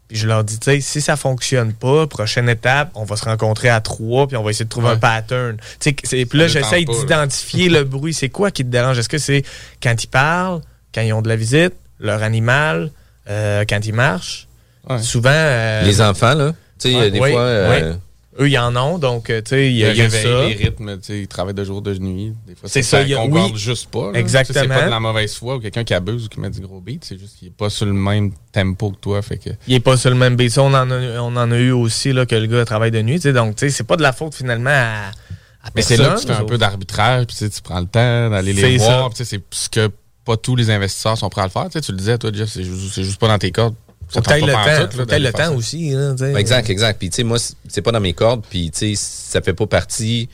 Puis 0.07 0.17
je 0.17 0.27
leur 0.27 0.43
dis, 0.43 0.59
tu 0.59 0.65
sais, 0.71 0.81
si 0.81 1.01
ça 1.01 1.15
fonctionne 1.15 1.73
pas, 1.73 2.05
prochaine 2.05 2.47
étape, 2.47 2.91
on 2.93 3.05
va 3.05 3.15
se 3.15 3.25
rencontrer 3.25 3.69
à 3.69 3.81
trois, 3.81 4.27
puis 4.27 4.37
on 4.37 4.43
va 4.43 4.51
essayer 4.51 4.65
de 4.65 4.69
trouver 4.69 4.87
Ouais. 4.89 4.93
un 4.93 4.97
pattern. 4.97 5.57
Tu 5.79 5.95
sais, 6.03 6.25
puis 6.25 6.37
là, 6.37 6.47
pas, 6.85 6.93
d'identifier 6.93 7.69
le 7.69 7.83
bruit. 7.83 8.13
C'est 8.13 8.29
quoi 8.29 8.51
qui 8.51 8.63
te 8.63 8.69
dérange? 8.69 8.99
Est-ce 8.99 9.09
que 9.09 9.17
c'est 9.17 9.43
quand 9.81 10.03
ils 10.03 10.07
parlent, 10.07 10.61
quand 10.93 11.01
ils 11.01 11.11
ont 11.13 11.21
de 11.23 11.29
la 11.29 11.35
visite, 11.35 11.73
leur 11.99 12.21
animal, 12.21 12.91
euh, 13.29 13.65
quand 13.67 13.83
ils 13.85 13.93
marchent? 13.93 14.47
Ouais. 14.87 14.99
Souvent. 15.01 15.29
euh, 15.33 15.81
Les 15.83 15.99
enfants, 16.01 16.35
là. 16.35 16.53
Tu 16.79 16.91
sais, 16.91 16.95
Ouais, 16.97 17.09
des 17.09 17.17
fois. 17.17 17.29
euh, 17.39 17.91
oui. 17.93 17.97
Eux, 18.39 18.49
ils 18.49 18.57
en 18.57 18.75
ont, 18.75 18.97
donc, 18.97 19.29
euh, 19.29 19.41
tu 19.41 19.51
sais, 19.51 19.67
il 19.71 19.77
y 19.77 19.85
a, 19.85 19.93
y 19.93 20.01
a 20.01 20.09
ça. 20.09 20.17
les 20.45 20.55
rythmes, 20.55 20.97
tu 20.97 21.03
sais, 21.03 21.19
ils 21.21 21.27
travaillent 21.27 21.53
de 21.53 21.63
jour, 21.63 21.81
de 21.81 21.93
nuit. 21.93 22.33
Des 22.45 22.53
fois, 22.55 22.67
C'est 22.69 22.81
ça, 22.83 23.01
il 23.01 23.07
y 23.09 23.13
a- 23.13 23.17
concorde 23.17 23.53
oui. 23.53 23.57
juste 23.57 23.89
pas. 23.89 24.11
là. 24.11 24.19
Exactement. 24.19 24.59
C'est 24.61 24.67
pas 24.67 24.85
de 24.85 24.89
la 24.89 24.99
mauvaise 24.99 25.33
foi 25.35 25.55
ou 25.55 25.59
quelqu'un 25.61 25.85
qui 25.85 25.93
abuse 25.93 26.25
ou 26.25 26.27
qui 26.27 26.39
met 26.41 26.49
du 26.49 26.59
gros 26.59 26.81
beat. 26.81 27.05
C'est 27.05 27.17
juste 27.17 27.37
qu'il 27.39 27.47
est 27.47 27.51
pas 27.55 27.69
sur 27.69 27.85
le 27.85 27.93
même 27.93 28.31
tempo 28.51 28.91
que 28.91 28.97
toi. 28.97 29.21
Fait 29.21 29.37
que. 29.37 29.51
Il 29.67 29.75
est 29.75 29.79
pas 29.79 29.95
sur 29.95 30.09
le 30.09 30.17
même 30.17 30.35
beat. 30.35 30.51
Ça, 30.51 30.63
On 30.63 30.73
en 30.73 30.91
a, 30.91 31.19
on 31.21 31.35
en 31.37 31.49
a 31.51 31.57
eu 31.57 31.71
aussi, 31.71 32.11
là, 32.11 32.25
que 32.25 32.35
le 32.35 32.47
gars 32.47 32.65
travaille 32.65 32.91
de 32.91 33.01
nuit, 33.01 33.15
tu 33.15 33.21
sais. 33.21 33.33
Donc, 33.33 33.55
tu 33.55 33.61
sais, 33.61 33.69
c'est 33.69 33.83
pas 33.85 33.95
de 33.95 34.01
la 34.03 34.11
faute, 34.11 34.35
finalement, 34.35 34.69
à, 34.69 35.11
à 35.63 35.69
Mais 35.73 35.81
c'est 35.81 35.95
là 35.95 36.15
que 36.15 36.19
tu 36.21 36.27
fais 36.27 36.33
un 36.33 36.43
peu 36.43 36.57
d'arbitrage, 36.57 37.27
puis 37.27 37.37
tu 37.37 37.45
sais, 37.45 37.49
tu 37.49 37.61
prends 37.61 37.79
le 37.79 37.87
temps 37.87 38.29
d'aller 38.29 38.51
les 38.51 38.77
voir. 38.79 39.11
tu 39.11 39.17
sais, 39.17 39.25
C'est 39.25 39.41
ce 39.51 39.69
que 39.69 39.89
pas 40.25 40.35
tous 40.35 40.55
les 40.57 40.71
investisseurs 40.71 41.17
sont 41.17 41.29
prêts 41.29 41.41
à 41.41 41.45
le 41.45 41.51
faire. 41.51 41.65
Tu 41.67 41.73
sais, 41.73 41.81
tu 41.81 41.91
le 41.93 41.97
disais, 41.97 42.17
toi, 42.17 42.31
Jeff, 42.33 42.49
c'est 42.49 42.63
juste, 42.63 42.93
c'est 42.95 43.03
juste 43.03 43.19
pas 43.19 43.27
dans 43.29 43.37
tes 43.37 43.51
cordes. 43.51 43.75
Ça 44.09 44.21
tente 44.21 44.41
le 44.41 44.51
temps. 44.51 44.55
là, 44.55 45.19
le 45.19 45.31
aussi, 45.51 45.93
sais. 46.17 46.33
Exact, 46.35 46.69
exact. 46.69 46.99
Puis 46.99 47.09
tu 47.09 47.15
sais, 47.17 47.23
moi, 47.23 47.37
c'est- 47.39 47.55
pas 47.81 47.91
dans 47.91 47.99
mes 47.99 48.13
cordes. 48.13 48.43
Puis 48.49 48.71
tu 48.71 48.95
sais, 48.95 49.01
ça 49.31 49.41
fait 49.41 49.53
pas 49.53 49.67
partie. 49.67 50.29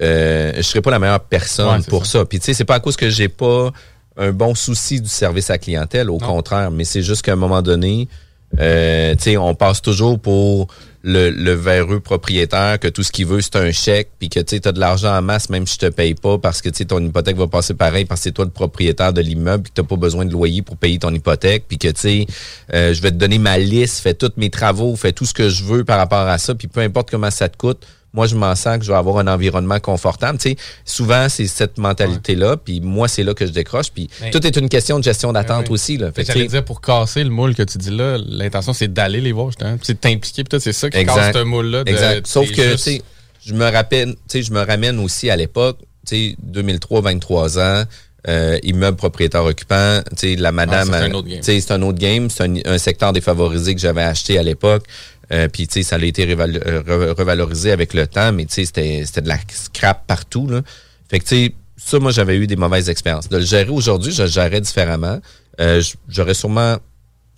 Euh, 0.00 0.52
je 0.56 0.62
serais 0.62 0.80
pas 0.80 0.90
la 0.92 0.98
meilleure 0.98 1.20
personne 1.20 1.80
Ouais, 1.80 1.86
pour 1.88 2.06
ça. 2.06 2.20
ça. 2.20 2.24
Puis 2.24 2.38
tu 2.38 2.46
sais, 2.46 2.54
c'est 2.54 2.64
pas 2.64 2.76
à 2.76 2.80
cause 2.80 2.96
que 2.96 3.10
j'ai 3.10 3.28
pas 3.28 3.72
un 4.16 4.30
bon 4.32 4.54
souci 4.54 5.00
du 5.00 5.08
service 5.08 5.50
à 5.50 5.54
la 5.54 5.58
clientèle. 5.58 6.10
Au 6.10 6.18
Non. 6.18 6.26
contraire, 6.26 6.70
mais 6.70 6.84
c'est 6.84 7.02
juste 7.02 7.22
qu'à 7.22 7.32
un 7.32 7.36
moment 7.36 7.62
donné, 7.62 8.08
euh, 8.58 9.14
tu 9.14 9.36
on 9.36 9.54
passe 9.54 9.82
toujours 9.82 10.18
pour 10.18 10.68
le, 11.02 11.52
véreux 11.52 12.00
propriétaire 12.00 12.78
que 12.78 12.88
tout 12.88 13.02
ce 13.02 13.12
qu'il 13.12 13.26
veut 13.26 13.40
c'est 13.40 13.56
un 13.56 13.70
chèque 13.70 14.10
puis 14.18 14.28
que 14.28 14.40
tu 14.40 14.60
t'as 14.60 14.72
de 14.72 14.80
l'argent 14.80 15.16
en 15.16 15.22
masse 15.22 15.48
même 15.48 15.66
si 15.66 15.74
je 15.74 15.86
te 15.86 15.92
paye 15.92 16.14
pas 16.14 16.38
parce 16.38 16.60
que 16.60 16.68
tu 16.68 16.86
ton 16.86 16.98
hypothèque 16.98 17.36
va 17.36 17.46
passer 17.46 17.74
pareil 17.74 18.04
parce 18.04 18.20
que 18.20 18.24
c'est 18.24 18.32
toi 18.32 18.44
le 18.44 18.50
propriétaire 18.50 19.12
de 19.12 19.20
l'immeuble 19.20 19.64
puis 19.64 19.72
que 19.72 19.80
t'as 19.80 19.86
pas 19.86 19.96
besoin 19.96 20.24
de 20.24 20.32
loyer 20.32 20.62
pour 20.62 20.76
payer 20.76 20.98
ton 20.98 21.14
hypothèque 21.14 21.64
puis 21.68 21.78
que 21.78 21.88
tu 21.88 22.26
euh, 22.74 22.92
je 22.92 23.02
vais 23.02 23.10
te 23.10 23.16
donner 23.16 23.38
ma 23.38 23.58
liste 23.58 24.00
fais 24.00 24.14
tous 24.14 24.32
mes 24.36 24.50
travaux 24.50 24.96
fais 24.96 25.12
tout 25.12 25.24
ce 25.24 25.34
que 25.34 25.48
je 25.48 25.64
veux 25.64 25.84
par 25.84 25.98
rapport 25.98 26.26
à 26.26 26.38
ça 26.38 26.54
puis 26.54 26.68
peu 26.68 26.80
importe 26.80 27.10
comment 27.10 27.30
ça 27.30 27.48
te 27.48 27.56
coûte 27.56 27.86
moi 28.12 28.26
je 28.26 28.34
m'en 28.36 28.54
sens 28.54 28.78
que 28.78 28.84
je 28.84 28.90
vais 28.90 28.96
avoir 28.96 29.18
un 29.18 29.26
environnement 29.26 29.78
confortable 29.80 30.38
tu 30.38 30.50
sais 30.50 30.56
souvent 30.84 31.28
c'est 31.28 31.46
cette 31.46 31.76
mentalité 31.78 32.34
là 32.34 32.56
puis 32.56 32.80
moi 32.80 33.06
c'est 33.08 33.22
là 33.22 33.34
que 33.34 33.46
je 33.46 33.52
décroche 33.52 33.90
puis 33.90 34.08
tout 34.32 34.46
est 34.46 34.56
une 34.56 34.68
question 34.68 34.98
de 34.98 35.04
gestion 35.04 35.32
d'attente 35.32 35.58
Ouais, 35.64 35.64
ouais. 35.68 35.70
aussi 35.72 35.96
là 35.98 36.10
fait 36.12 36.24
que, 36.24 36.46
dire, 36.46 36.64
pour 36.64 36.80
casser 36.80 37.22
le 37.24 37.30
moule 37.30 37.54
que 37.54 37.62
tu 37.62 37.76
dis 37.78 37.90
là, 37.90 38.16
l'intention, 38.26 38.72
c'est 38.72 38.92
d'aller 38.92 39.20
les 39.20 39.32
voir, 39.32 39.48
justement. 39.48 39.76
C'est 39.82 40.00
t'impliquer, 40.00 40.44
puis 40.44 40.50
tout, 40.56 40.60
c'est 40.62 40.72
ça 40.72 40.88
qui 40.90 40.96
Exact. 40.98 41.14
casse 41.32 41.34
ce 41.34 41.42
moule-là. 41.44 41.82
Exact. 41.86 42.26
Sauf 42.26 42.48
que, 42.50 42.54
tu 42.54 42.62
juste- 42.62 42.78
sais, 42.84 43.02
je 43.44 43.54
me 43.54 43.70
rappelle, 43.70 44.12
tu 44.14 44.18
sais, 44.28 44.42
je 44.42 44.52
me 44.52 44.60
ramène 44.64 44.98
aussi 45.00 45.28
à 45.30 45.36
l'époque, 45.36 45.78
tu 46.06 46.30
sais, 46.30 46.36
2003, 46.42 47.00
23 47.02 47.58
ans, 47.58 47.84
euh, 48.28 48.58
immeuble 48.62 48.96
propriétaire 48.96 49.44
occupant, 49.44 50.00
tu 50.16 50.28
sais, 50.30 50.36
la 50.36 50.52
madame, 50.52 50.88
Ah, 50.92 50.98
c'est 50.98 51.04
un 51.04 51.12
autre 51.14 51.28
game. 51.28 51.38
tu 51.40 51.44
sais, 51.44 51.60
c'est 51.60 51.72
un 51.72 51.82
autre 51.82 51.98
game, 51.98 52.30
c'est 52.30 52.44
un, 52.44 52.54
un 52.64 52.78
secteur 52.78 53.12
défavorisé 53.12 53.74
que 53.74 53.80
j'avais 53.80 54.02
acheté 54.02 54.38
à 54.38 54.42
l'époque. 54.42 54.84
Euh, 55.32 55.48
puis 55.48 55.66
tu 55.66 55.74
sais, 55.74 55.82
ça 55.82 55.96
a 55.96 55.98
été 56.02 56.26
euh, 56.30 56.34
re- 56.82 57.10
revalorisé 57.16 57.70
avec 57.72 57.92
le 57.94 58.06
temps, 58.06 58.32
mais 58.32 58.46
tu 58.46 58.54
sais, 58.54 58.64
c'était 58.64 59.02
c'était 59.04 59.20
de 59.22 59.28
la 59.28 59.38
scrap 59.52 60.06
partout 60.06 60.46
là. 60.46 60.62
Fait 61.10 61.18
que 61.20 61.24
tu 61.24 61.36
sais, 61.46 61.54
ça, 61.76 61.98
moi, 61.98 62.10
j'avais 62.10 62.36
eu 62.36 62.46
des 62.46 62.56
mauvaises 62.56 62.88
expériences. 62.90 63.28
De 63.28 63.36
le 63.38 63.44
gérer 63.44 63.70
aujourd'hui, 63.70 64.12
je 64.12 64.22
le 64.22 64.28
gérerais 64.28 64.60
différemment. 64.60 65.20
Euh, 65.60 65.80
J'aurais 66.08 66.34
sûrement 66.34 66.76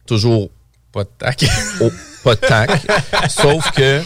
toujours 0.06 0.50
Pas 0.92 1.04
de 1.04 1.10
tac. 1.18 1.44
au 1.80 1.90
pas 2.24 2.34
de 2.34 2.40
tac. 2.40 2.70
Sauf 3.30 3.70
que 3.72 4.00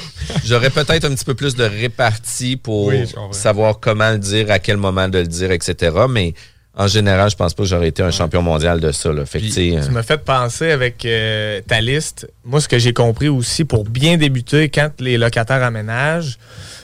j'aurais 0.44 0.70
peut-être 0.70 1.04
un 1.04 1.14
petit 1.14 1.24
peu 1.24 1.34
plus 1.34 1.54
de 1.54 1.64
répartie 1.64 2.56
pour 2.56 2.86
Oui, 2.86 3.04
savoir 3.32 3.80
comment 3.80 4.10
le 4.10 4.18
dire, 4.18 4.50
à 4.50 4.58
quel 4.58 4.76
moment 4.76 5.08
de 5.08 5.18
le 5.18 5.26
dire, 5.26 5.50
etc. 5.52 5.94
Mais 6.10 6.34
en 6.76 6.88
général, 6.88 7.30
je 7.30 7.37
pense 7.37 7.54
pas 7.54 7.62
que 7.62 7.68
j'aurais 7.68 7.88
été 7.88 8.02
un 8.02 8.10
champion 8.10 8.42
mondial 8.42 8.80
de 8.80 8.90
ça. 8.90 9.12
Là. 9.12 9.24
Fait 9.26 9.38
que, 9.38 9.44
Puis, 9.44 9.52
tu 9.52 9.76
euh, 9.76 9.90
m'as 9.90 10.02
fait 10.02 10.18
penser 10.18 10.72
avec 10.72 11.04
euh, 11.04 11.60
ta 11.66 11.80
liste. 11.80 12.28
Moi, 12.44 12.60
ce 12.60 12.68
que 12.68 12.78
j'ai 12.78 12.92
compris 12.92 13.28
aussi, 13.28 13.64
pour 13.64 13.84
bien 13.84 14.16
débuter, 14.16 14.68
quand 14.68 14.90
les 15.00 15.16
locataires 15.16 15.62
aménagent, 15.62 16.38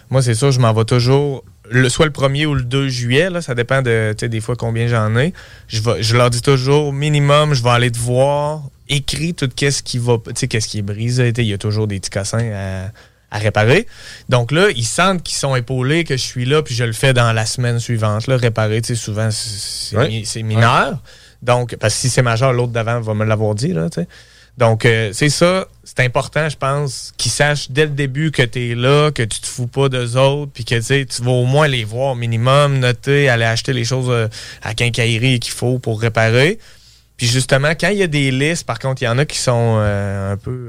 moi, 0.08 0.22
c'est 0.22 0.34
sûr, 0.34 0.52
je 0.52 0.60
m'en 0.60 0.72
vais 0.72 0.84
toujours, 0.84 1.44
le, 1.68 1.88
soit 1.88 2.06
le 2.06 2.12
1er 2.12 2.46
ou 2.46 2.54
le 2.54 2.62
2 2.62 2.88
juillet, 2.88 3.30
là, 3.30 3.42
ça 3.42 3.56
dépend 3.56 3.82
de, 3.82 4.12
tu 4.16 4.24
sais, 4.24 4.28
des 4.28 4.40
fois 4.40 4.54
combien 4.54 4.86
j'en 4.86 5.16
ai. 5.16 5.32
Je, 5.66 5.80
vais, 5.80 6.02
je 6.02 6.16
leur 6.16 6.30
dis 6.30 6.42
toujours, 6.42 6.92
minimum, 6.92 7.54
je 7.54 7.62
vais 7.62 7.70
aller 7.70 7.90
te 7.90 7.98
voir, 7.98 8.62
écris 8.88 9.34
tout 9.34 9.48
qu'est-ce 9.54 9.82
qui 9.82 9.98
va, 9.98 10.18
tu 10.24 10.32
sais, 10.36 10.46
qu'est-ce 10.46 10.68
qui 10.68 10.78
est 10.78 10.82
brisé. 10.82 11.32
Il 11.36 11.44
y 11.44 11.52
a 11.52 11.58
toujours 11.58 11.88
des 11.88 11.98
petits 11.98 12.10
cassins 12.10 12.50
à, 12.52 12.90
à 13.30 13.38
réparer. 13.38 13.86
Donc 14.28 14.52
là, 14.52 14.68
ils 14.74 14.84
sentent 14.84 15.22
qu'ils 15.22 15.38
sont 15.38 15.54
épaulés, 15.56 16.04
que 16.04 16.16
je 16.16 16.22
suis 16.22 16.44
là, 16.44 16.62
puis 16.62 16.74
je 16.74 16.84
le 16.84 16.92
fais 16.92 17.12
dans 17.12 17.32
la 17.32 17.46
semaine 17.46 17.78
suivante. 17.78 18.26
Là, 18.26 18.36
réparer, 18.36 18.80
tu 18.82 18.88
sais, 18.88 19.00
souvent, 19.00 19.30
c'est 19.30 19.96
mi- 20.08 20.24
mineur. 20.42 20.98
Donc, 21.42 21.76
parce 21.76 21.94
que 21.94 22.00
si 22.00 22.10
c'est 22.10 22.22
majeur, 22.22 22.52
l'autre 22.52 22.72
d'avant 22.72 23.00
va 23.00 23.14
me 23.14 23.24
l'avoir 23.24 23.54
dit, 23.54 23.72
là, 23.72 23.88
tu 23.88 24.00
sais. 24.02 24.08
Donc, 24.58 24.84
euh, 24.84 25.10
c'est 25.14 25.30
ça, 25.30 25.68
c'est 25.84 26.00
important, 26.00 26.48
je 26.50 26.56
pense, 26.56 27.12
qu'ils 27.16 27.30
sachent 27.30 27.70
dès 27.70 27.84
le 27.84 27.92
début 27.92 28.30
que 28.30 28.42
tu 28.42 28.72
es 28.72 28.74
là, 28.74 29.10
que 29.10 29.22
tu 29.22 29.40
te 29.40 29.46
fous 29.46 29.68
pas 29.68 29.88
d'eux 29.88 30.16
autres, 30.18 30.50
puis 30.52 30.64
que 30.66 30.78
tu 31.04 31.22
vas 31.22 31.30
au 31.30 31.46
moins 31.46 31.66
les 31.66 31.84
voir 31.84 32.12
au 32.12 32.14
minimum, 32.14 32.78
noter, 32.78 33.30
aller 33.30 33.44
acheter 33.44 33.72
les 33.72 33.84
choses 33.84 34.08
euh, 34.10 34.28
à 34.62 34.74
quincaillerie 34.74 35.40
qu'il 35.40 35.52
faut 35.54 35.78
pour 35.78 35.98
réparer. 36.00 36.58
Puis 37.16 37.26
justement, 37.26 37.70
quand 37.80 37.88
il 37.88 37.98
y 37.98 38.02
a 38.02 38.06
des 38.06 38.30
listes, 38.30 38.66
par 38.66 38.78
contre, 38.78 39.00
il 39.00 39.06
y 39.06 39.08
en 39.08 39.16
a 39.18 39.24
qui 39.24 39.38
sont 39.38 39.76
euh, 39.78 40.32
un 40.32 40.36
peu 40.36 40.66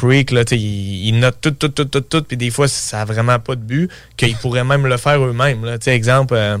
freak, 0.00 0.30
là, 0.30 0.42
ils, 0.50 1.12
notent 1.12 1.40
tout, 1.40 1.50
tout, 1.50 1.68
tout, 1.68 1.84
tout, 1.84 2.00
tout, 2.00 2.22
puis 2.22 2.36
des 2.36 2.50
fois, 2.50 2.68
ça 2.68 2.98
n'a 2.98 3.04
vraiment 3.04 3.38
pas 3.38 3.54
de 3.54 3.60
but, 3.60 3.90
qu'ils 4.16 4.36
pourraient 4.36 4.64
même 4.64 4.86
le 4.86 4.96
faire 4.96 5.22
eux-mêmes. 5.22 5.64
là. 5.64 5.76
Exemple, 5.86 6.34
euh, 6.34 6.56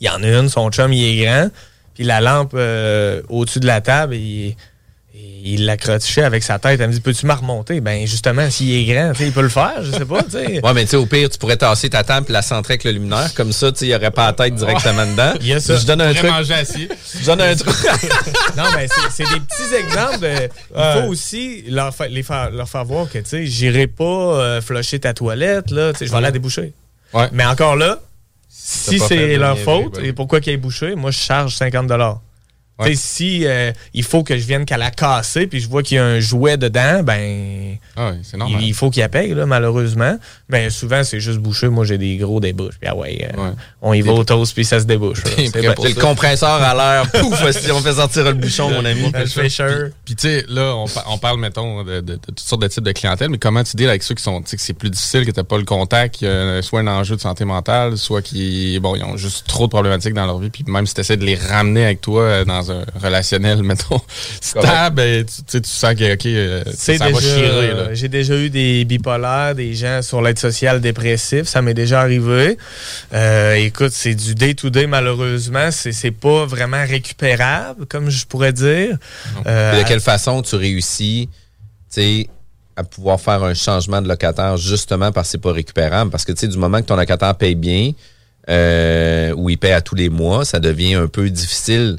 il 0.00 0.06
y 0.06 0.10
en 0.10 0.22
a 0.22 0.28
une, 0.28 0.48
son 0.48 0.70
chum, 0.70 0.92
il 0.92 1.04
est 1.04 1.24
grand, 1.24 1.50
puis 1.94 2.04
la 2.04 2.20
lampe 2.20 2.52
euh, 2.54 3.22
au-dessus 3.28 3.60
de 3.60 3.66
la 3.66 3.80
table, 3.80 4.16
il, 4.16 4.56
il 5.44 5.64
l'accrochait 5.66 6.22
avec 6.24 6.42
sa 6.42 6.58
tête. 6.58 6.80
Elle 6.80 6.88
me 6.88 6.92
dit, 6.92 7.00
peux-tu 7.00 7.24
me 7.26 7.32
remonter? 7.32 7.80
Ben 7.80 8.06
justement, 8.06 8.50
s'il 8.50 8.72
est 8.72 8.84
grand, 8.92 9.12
il 9.20 9.32
peut 9.32 9.40
le 9.42 9.48
faire, 9.48 9.82
je 9.82 9.92
sais 9.92 10.04
pas, 10.04 10.22
tu 10.24 10.30
sais. 10.32 10.60
Ouais, 10.64 10.74
mais 10.74 10.84
tu 10.84 10.90
sais, 10.90 10.96
au 10.96 11.06
pire, 11.06 11.30
tu 11.30 11.38
pourrais 11.38 11.56
tasser 11.56 11.88
ta 11.90 12.02
table 12.04 12.26
et 12.28 12.32
la 12.32 12.42
centrer 12.42 12.72
avec 12.74 12.84
le 12.84 12.90
luminaire. 12.90 13.32
Comme 13.34 13.52
ça, 13.52 13.70
il 13.80 13.88
n'y 13.88 13.94
aurait 13.94 14.10
pas 14.10 14.26
la 14.26 14.32
tête 14.32 14.54
directement 14.56 15.06
dedans. 15.06 15.32
Il 15.40 15.46
y 15.46 15.52
a 15.54 15.60
ça. 15.60 15.76
Je 15.76 15.86
donne 15.86 16.00
un 16.00 16.12
truc. 16.12 16.30
manger 16.30 16.54
assis. 16.54 16.88
Je 17.20 17.24
donne 17.26 17.40
un 17.40 17.54
truc. 17.56 17.74
Non, 18.56 18.64
mais 18.76 18.88
c'est- 18.88 19.10
c'est 19.24 19.32
des 19.34 19.40
petits 19.40 19.74
exemples. 19.74 20.18
de- 20.20 20.48
il 20.76 21.02
faut 21.02 21.08
aussi 21.08 21.64
leur, 21.68 21.94
fa- 21.94 22.08
les 22.08 22.22
faire, 22.22 22.50
leur 22.50 22.68
faire 22.68 22.84
voir 22.84 23.08
que, 23.08 23.18
tu 23.18 23.24
sais, 23.28 23.46
j'irai 23.46 23.86
pas 23.86 24.04
euh, 24.04 24.60
flusher 24.60 24.98
ta 24.98 25.14
toilette, 25.14 25.70
là, 25.70 25.92
je 25.98 26.04
vais 26.06 26.14
aller 26.14 26.22
la 26.22 26.30
déboucher. 26.32 26.72
Ouais. 27.14 27.28
Mais 27.32 27.44
encore 27.46 27.76
là, 27.76 28.00
si 28.48 28.98
c'est 28.98 29.36
leur 29.36 29.56
faute, 29.58 29.94
ben 29.94 30.04
et 30.04 30.12
pourquoi 30.12 30.40
qu'il 30.40 30.52
ait 30.52 30.56
bouché, 30.56 30.94
moi, 30.94 31.10
je 31.10 31.18
charge 31.18 31.54
50 31.56 31.86
Ouais. 32.78 32.90
Tu 32.90 32.96
sais, 32.96 33.02
si 33.02 33.46
euh, 33.46 33.72
il 33.92 34.04
faut 34.04 34.22
que 34.22 34.36
je 34.38 34.46
vienne 34.46 34.64
qu'à 34.64 34.76
la 34.76 34.90
casser, 34.90 35.46
puis 35.48 35.60
je 35.60 35.68
vois 35.68 35.82
qu'il 35.82 35.96
y 35.96 35.98
a 35.98 36.04
un 36.04 36.20
jouet 36.20 36.56
dedans, 36.56 37.02
ben 37.02 37.76
Ah 37.96 38.12
oui, 38.12 38.38
normal. 38.38 38.60
il, 38.62 38.68
il 38.68 38.74
faut 38.74 38.90
qu'il 38.90 39.00
la 39.02 39.08
paye, 39.08 39.34
là, 39.34 39.46
malheureusement. 39.46 40.16
Mais 40.48 40.70
souvent, 40.70 41.02
c'est 41.02 41.20
juste 41.20 41.38
bouché. 41.38 41.68
Moi, 41.68 41.84
j'ai 41.84 41.98
des 41.98 42.16
gros 42.16 42.38
débouches. 42.40 42.76
Puis 42.80 42.88
ah 42.88 42.94
ouais, 42.96 43.28
euh, 43.36 43.42
Ouais. 43.42 43.50
on 43.82 43.92
y 43.94 44.00
va 44.00 44.12
au 44.12 44.22
toast, 44.24 44.54
puis 44.54 44.64
ça 44.64 44.78
se 44.80 44.84
débouche. 44.84 45.22
C'est 45.24 45.54
le 45.62 46.00
compresseur 46.00 46.50
à 46.62 46.74
l'air. 46.74 47.10
Pouf, 47.20 47.50
si 47.50 47.70
on 47.72 47.80
fait 47.80 47.94
sortir 47.94 48.24
le 48.24 48.32
bouchon, 48.34 48.70
mon 48.70 48.84
ami. 48.84 49.10
Le 49.12 49.26
Fisher. 49.26 49.86
Puis 50.04 50.14
tu 50.14 50.28
sais, 50.28 50.44
là, 50.48 50.74
on, 50.76 50.86
pa- 50.86 51.04
on 51.08 51.18
parle, 51.18 51.40
mettons, 51.40 51.82
de, 51.82 52.00
de- 52.00 52.12
de 52.12 52.16
toutes 52.16 52.40
sortes 52.40 52.62
de 52.62 52.68
types 52.68 52.84
de 52.84 52.92
clientèle, 52.92 53.28
mais 53.30 53.38
comment 53.38 53.64
tu 53.64 53.76
deals 53.76 53.88
avec 53.88 54.02
ceux 54.02 54.14
qui 54.14 54.22
sont, 54.22 54.40
tu 54.42 54.50
sais, 54.50 54.56
que 54.56 54.62
c'est 54.62 54.72
plus 54.74 54.90
difficile, 54.90 55.26
que 55.26 55.30
t'as 55.32 55.42
pas 55.44 55.58
le 55.58 55.64
contact, 55.64 56.16
qu'il 56.16 56.28
y 56.28 56.30
a 56.30 56.62
soit 56.62 56.80
un 56.80 56.86
enjeu 56.86 57.16
de 57.16 57.20
santé 57.20 57.44
mentale, 57.44 57.98
soit 57.98 58.22
qui, 58.22 58.78
bon, 58.80 58.94
ils 58.96 59.02
ont 59.04 59.16
juste 59.16 59.46
trop 59.48 59.64
de 59.66 59.70
problématiques 59.70 60.14
dans 60.14 60.26
leur 60.26 60.38
vie, 60.38 60.50
puis 60.50 60.64
même 60.68 60.86
si 60.86 60.94
tu 60.94 61.00
essaies 61.00 61.16
de 61.16 61.24
les 61.24 61.34
ramener 61.36 61.84
avec 61.84 62.00
toi 62.00 62.22
euh, 62.22 62.44
dans 62.44 62.67
dans 62.68 62.80
un 62.80 62.84
relationnel, 63.02 63.62
mettons, 63.62 64.00
stable, 64.40 65.00
et 65.00 65.24
tu, 65.24 65.36
tu 65.36 65.42
sais, 65.48 65.60
tu 65.60 65.70
sens 65.70 65.94
que, 65.94 66.14
OK, 66.14 66.26
euh, 66.26 66.62
va 66.98 67.06
déjà- 67.06 67.20
chirer, 67.20 67.74
là. 67.74 67.94
J'ai 67.94 68.08
déjà 68.08 68.36
eu 68.36 68.50
des 68.50 68.84
bipolaires, 68.84 69.54
des 69.54 69.74
gens 69.74 70.02
sur 70.02 70.22
l'aide 70.22 70.38
sociale 70.38 70.80
dépressif. 70.80 71.44
Ça 71.44 71.62
m'est 71.62 71.74
déjà 71.74 72.00
arrivé. 72.00 72.56
Euh, 73.12 73.54
écoute, 73.54 73.92
c'est 73.92 74.14
du 74.14 74.34
day-to-day, 74.34 74.86
malheureusement. 74.86 75.70
C'est 75.70 75.92
c'est 75.92 76.10
pas 76.10 76.46
vraiment 76.46 76.84
récupérable, 76.86 77.86
comme 77.86 78.10
je 78.10 78.24
pourrais 78.26 78.52
dire. 78.52 78.96
Euh, 79.46 79.82
de 79.82 79.88
quelle 79.88 80.00
façon 80.00 80.42
tu 80.42 80.54
réussis, 80.56 81.28
tu 81.92 82.00
sais, 82.00 82.28
à 82.76 82.84
pouvoir 82.84 83.20
faire 83.20 83.42
un 83.42 83.54
changement 83.54 84.00
de 84.00 84.06
locataire 84.08 84.56
justement 84.56 85.10
parce 85.10 85.28
que 85.28 85.32
c'est 85.32 85.38
pas 85.42 85.52
récupérable? 85.52 86.10
Parce 86.10 86.24
que 86.24 86.32
tu 86.32 86.40
sais, 86.40 86.48
du 86.48 86.56
moment 86.58 86.80
que 86.80 86.86
ton 86.86 86.96
locataire 86.96 87.34
paye 87.34 87.56
bien, 87.56 87.92
euh, 88.48 89.32
ou 89.36 89.50
il 89.50 89.58
paye 89.58 89.72
à 89.72 89.80
tous 89.80 89.94
les 89.94 90.08
mois, 90.08 90.44
ça 90.44 90.60
devient 90.60 90.94
un 90.94 91.08
peu 91.08 91.28
difficile 91.28 91.98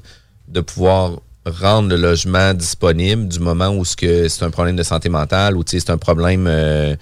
de 0.49 0.61
pouvoir 0.61 1.21
rendre 1.45 1.89
le 1.89 1.95
logement 1.95 2.53
disponible 2.53 3.27
du 3.27 3.39
moment 3.39 3.69
où 3.69 3.85
ce 3.85 3.95
que 3.95 4.27
c'est 4.27 4.43
un 4.43 4.49
problème 4.49 4.75
de 4.75 4.83
santé 4.83 5.09
mentale 5.09 5.55
ou 5.55 5.63
tu 5.63 5.71
sais, 5.71 5.85
c'est 5.85 5.91
un 5.91 5.97
problème 5.97 6.47
euh, 6.47 6.95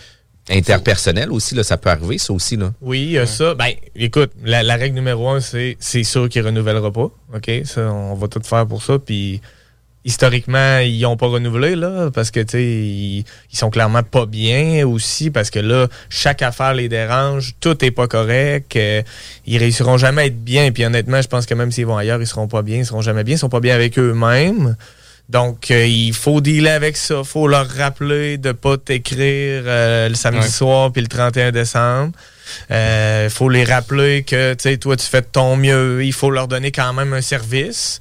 interpersonnel 0.50 1.32
aussi. 1.32 1.56
Là, 1.56 1.64
ça 1.64 1.78
peut 1.78 1.90
arriver, 1.90 2.18
ça 2.18 2.34
aussi. 2.34 2.56
Là. 2.56 2.74
Oui, 2.82 3.02
il 3.02 3.12
y 3.12 3.18
a 3.18 3.26
ça. 3.26 3.56
Ben, 3.56 3.72
écoute, 3.96 4.32
la, 4.44 4.64
la 4.64 4.76
règle 4.76 4.96
numéro 4.96 5.30
un, 5.30 5.40
c'est 5.40 5.76
c'est 5.80 6.04
sûr 6.04 6.30
qu'il 6.30 6.46
renouvellera 6.46 6.92
pas. 6.92 7.10
OK? 7.36 7.52
Ça, 7.66 7.92
on 7.92 8.16
va 8.16 8.28
tout 8.28 8.42
faire 8.44 8.66
pour 8.68 8.84
ça. 8.84 9.00
Puis, 9.00 9.42
historiquement, 10.08 10.80
ils 10.80 11.02
n'ont 11.02 11.18
pas 11.18 11.28
renouvelé, 11.28 11.76
là, 11.76 12.10
parce 12.12 12.32
que, 12.32 12.40
tu 12.40 12.52
sais, 12.52 12.64
ils, 12.64 13.26
ils 13.52 13.58
sont 13.58 13.70
clairement 13.70 14.04
pas 14.04 14.26
bien 14.26 14.88
aussi, 14.88 15.30
parce 15.30 15.50
que 15.52 15.60
là, 15.60 15.88
chaque 16.10 16.42
affaire 16.42 16.74
les 16.74 16.88
dérange, 16.88 17.56
tout 17.60 17.84
est 17.84 17.92
pas 17.92 18.08
correct. 18.08 18.74
euh, 18.78 19.02
ils 19.46 19.58
réussiront 19.58 19.98
jamais 19.98 20.22
à 20.22 20.26
être 20.28 20.42
bien. 20.44 20.72
Puis, 20.72 20.86
honnêtement, 20.86 21.22
je 21.22 21.28
pense 21.28 21.46
que 21.46 21.54
même 21.54 21.72
s'ils 21.74 21.86
vont 21.86 21.98
ailleurs, 21.98 22.22
ils 22.22 22.26
seront 22.26 22.48
pas 22.48 22.62
bien, 22.62 22.78
ils 22.78 22.86
seront 22.86 23.02
jamais 23.02 23.26
bien, 23.26 23.36
ils 23.36 23.40
sont 23.40 23.50
pas 23.50 23.60
bien 23.60 23.76
avec 23.76 24.00
eux-mêmes. 24.00 24.78
Donc, 25.28 25.72
euh, 25.72 25.86
il 25.86 26.14
faut 26.14 26.40
dealer 26.40 26.70
avec 26.72 26.96
ça. 26.96 27.22
faut 27.26 27.50
leur 27.50 27.68
rappeler 27.68 28.38
de 28.38 28.54
pas 28.54 28.78
t'écrire 28.78 29.64
euh, 29.66 30.08
le 30.08 30.16
samedi 30.16 30.46
Ouais. 30.46 30.50
soir 30.50 30.90
puis 30.94 31.02
le 31.02 31.10
31 31.10 31.52
décembre. 31.52 32.14
Il 32.70 33.30
faut 33.30 33.50
les 33.50 33.66
rappeler 33.66 34.24
que, 34.24 34.54
tu 34.54 34.62
sais, 34.70 34.78
toi, 34.78 34.96
tu 34.96 35.06
fais 35.06 35.20
de 35.20 35.28
ton 35.30 35.58
mieux. 35.58 36.06
Il 36.06 36.14
faut 36.14 36.32
leur 36.32 36.48
donner 36.48 36.72
quand 36.72 36.94
même 36.94 37.12
un 37.12 37.20
service. 37.22 38.00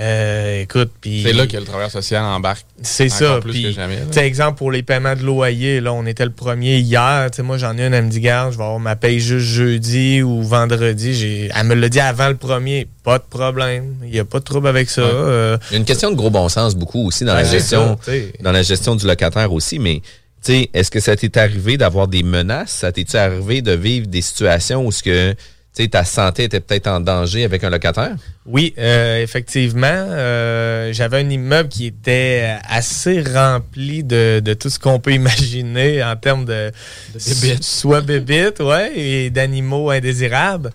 Euh, 0.00 0.62
écoute, 0.62 0.90
puis... 1.00 1.22
C'est 1.22 1.32
là 1.32 1.46
que 1.46 1.56
le 1.56 1.62
travailleur 1.62 1.90
social 1.90 2.24
embarque. 2.24 2.66
C'est 2.82 3.08
ça. 3.08 3.38
plus 3.40 3.52
Puis, 3.52 3.62
que 3.62 3.70
jamais, 3.70 3.96
là. 4.12 4.24
exemple, 4.24 4.58
pour 4.58 4.72
les 4.72 4.82
paiements 4.82 5.14
de 5.14 5.22
loyer, 5.22 5.80
là, 5.80 5.92
on 5.92 6.04
était 6.04 6.24
le 6.24 6.32
premier 6.32 6.78
hier. 6.78 7.28
Tu 7.30 7.36
sais, 7.36 7.42
moi, 7.42 7.58
j'en 7.58 7.78
ai 7.78 7.86
une, 7.86 7.94
elle 7.94 8.06
me 8.06 8.10
dit, 8.10 8.20
garde, 8.20 8.52
je 8.52 8.58
vais 8.58 8.64
avoir 8.64 8.80
ma 8.80 8.96
paye 8.96 9.20
juste 9.20 9.46
jeudi 9.46 10.20
ou 10.20 10.42
vendredi. 10.42 11.14
J'ai, 11.14 11.50
elle 11.54 11.66
me 11.66 11.74
l'a 11.74 11.88
dit 11.88 12.00
avant 12.00 12.28
le 12.28 12.36
premier. 12.36 12.88
Pas 13.04 13.18
de 13.18 13.24
problème. 13.28 13.94
Il 14.02 14.10
n'y 14.10 14.18
a 14.18 14.24
pas 14.24 14.40
de 14.40 14.44
trouble 14.44 14.66
avec 14.66 14.90
ça. 14.90 15.02
Ouais. 15.02 15.10
Euh, 15.12 15.58
Il 15.70 15.74
y 15.74 15.76
a 15.76 15.78
une 15.78 15.84
question 15.84 16.10
de 16.10 16.16
gros 16.16 16.30
bon 16.30 16.48
sens 16.48 16.74
beaucoup 16.74 17.06
aussi 17.06 17.24
dans 17.24 17.34
la 17.34 17.44
gestion, 17.44 17.96
ça, 18.02 18.12
dans 18.40 18.52
la 18.52 18.62
gestion 18.62 18.96
du 18.96 19.06
locataire 19.06 19.52
aussi, 19.52 19.78
mais 19.78 20.00
tu 20.44 20.52
sais, 20.52 20.70
est-ce 20.74 20.90
que 20.90 21.00
ça 21.00 21.14
t'est 21.16 21.36
arrivé 21.36 21.76
d'avoir 21.76 22.08
des 22.08 22.22
menaces? 22.22 22.72
Ça 22.72 22.92
t'est 22.92 23.14
arrivé 23.14 23.62
de 23.62 23.72
vivre 23.72 24.06
des 24.08 24.22
situations 24.22 24.84
où 24.84 24.92
ce 24.92 25.02
que 25.02 25.34
sais, 25.82 25.88
ta 25.88 26.04
santé 26.04 26.44
était 26.44 26.60
peut-être 26.60 26.86
en 26.86 27.00
danger 27.00 27.44
avec 27.44 27.64
un 27.64 27.70
locataire? 27.70 28.16
Oui, 28.46 28.74
euh, 28.78 29.22
effectivement. 29.22 29.86
euh, 29.86 30.92
J'avais 30.92 31.18
un 31.18 31.30
immeuble 31.30 31.68
qui 31.68 31.86
était 31.86 32.56
assez 32.68 33.22
rempli 33.22 34.04
de, 34.04 34.40
de 34.40 34.54
tout 34.54 34.70
ce 34.70 34.78
qu'on 34.78 35.00
peut 35.00 35.12
imaginer 35.12 36.02
en 36.04 36.14
termes 36.16 36.44
de, 36.44 36.70
bébites. 37.14 37.64
soit 37.64 38.02
bébites, 38.02 38.60
ouais, 38.60 38.92
et 38.96 39.30
d'animaux 39.30 39.90
indésirables. 39.90 40.70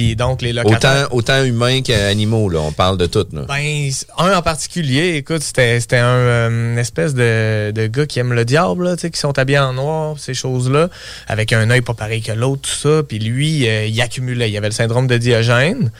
Puis 0.00 0.16
donc 0.16 0.40
les 0.40 0.54
locataires. 0.54 1.08
Autant, 1.10 1.34
autant 1.34 1.44
humains 1.44 1.82
qu'animaux, 1.82 2.48
là. 2.48 2.60
On 2.60 2.72
parle 2.72 2.96
de 2.96 3.04
tout, 3.04 3.26
là. 3.34 3.42
Ben, 3.46 3.90
un 4.16 4.34
en 4.34 4.40
particulier, 4.40 5.16
écoute, 5.16 5.42
c'était 5.42 5.78
c'était 5.78 5.98
un 5.98 6.06
euh, 6.06 6.72
une 6.72 6.78
espèce 6.78 7.12
de, 7.12 7.70
de 7.70 7.86
gars 7.86 8.06
qui 8.06 8.18
aime 8.18 8.32
le 8.32 8.46
diable, 8.46 8.84
là, 8.84 8.96
tu 8.96 9.02
sais, 9.02 9.10
qui 9.10 9.18
sont 9.20 9.38
habillés 9.38 9.58
en 9.58 9.74
noir, 9.74 10.14
ces 10.18 10.32
choses-là, 10.32 10.88
avec 11.28 11.52
un 11.52 11.68
œil 11.68 11.82
pas 11.82 11.92
pareil 11.92 12.22
que 12.22 12.32
l'autre, 12.32 12.62
tout 12.62 12.70
ça. 12.88 13.02
Puis 13.02 13.18
lui, 13.18 13.68
euh, 13.68 13.84
il 13.84 14.00
accumulait. 14.00 14.50
Il 14.50 14.56
avait 14.56 14.68
le 14.68 14.72
syndrome 14.74 15.06
de 15.06 15.18
Diogène. 15.18 15.90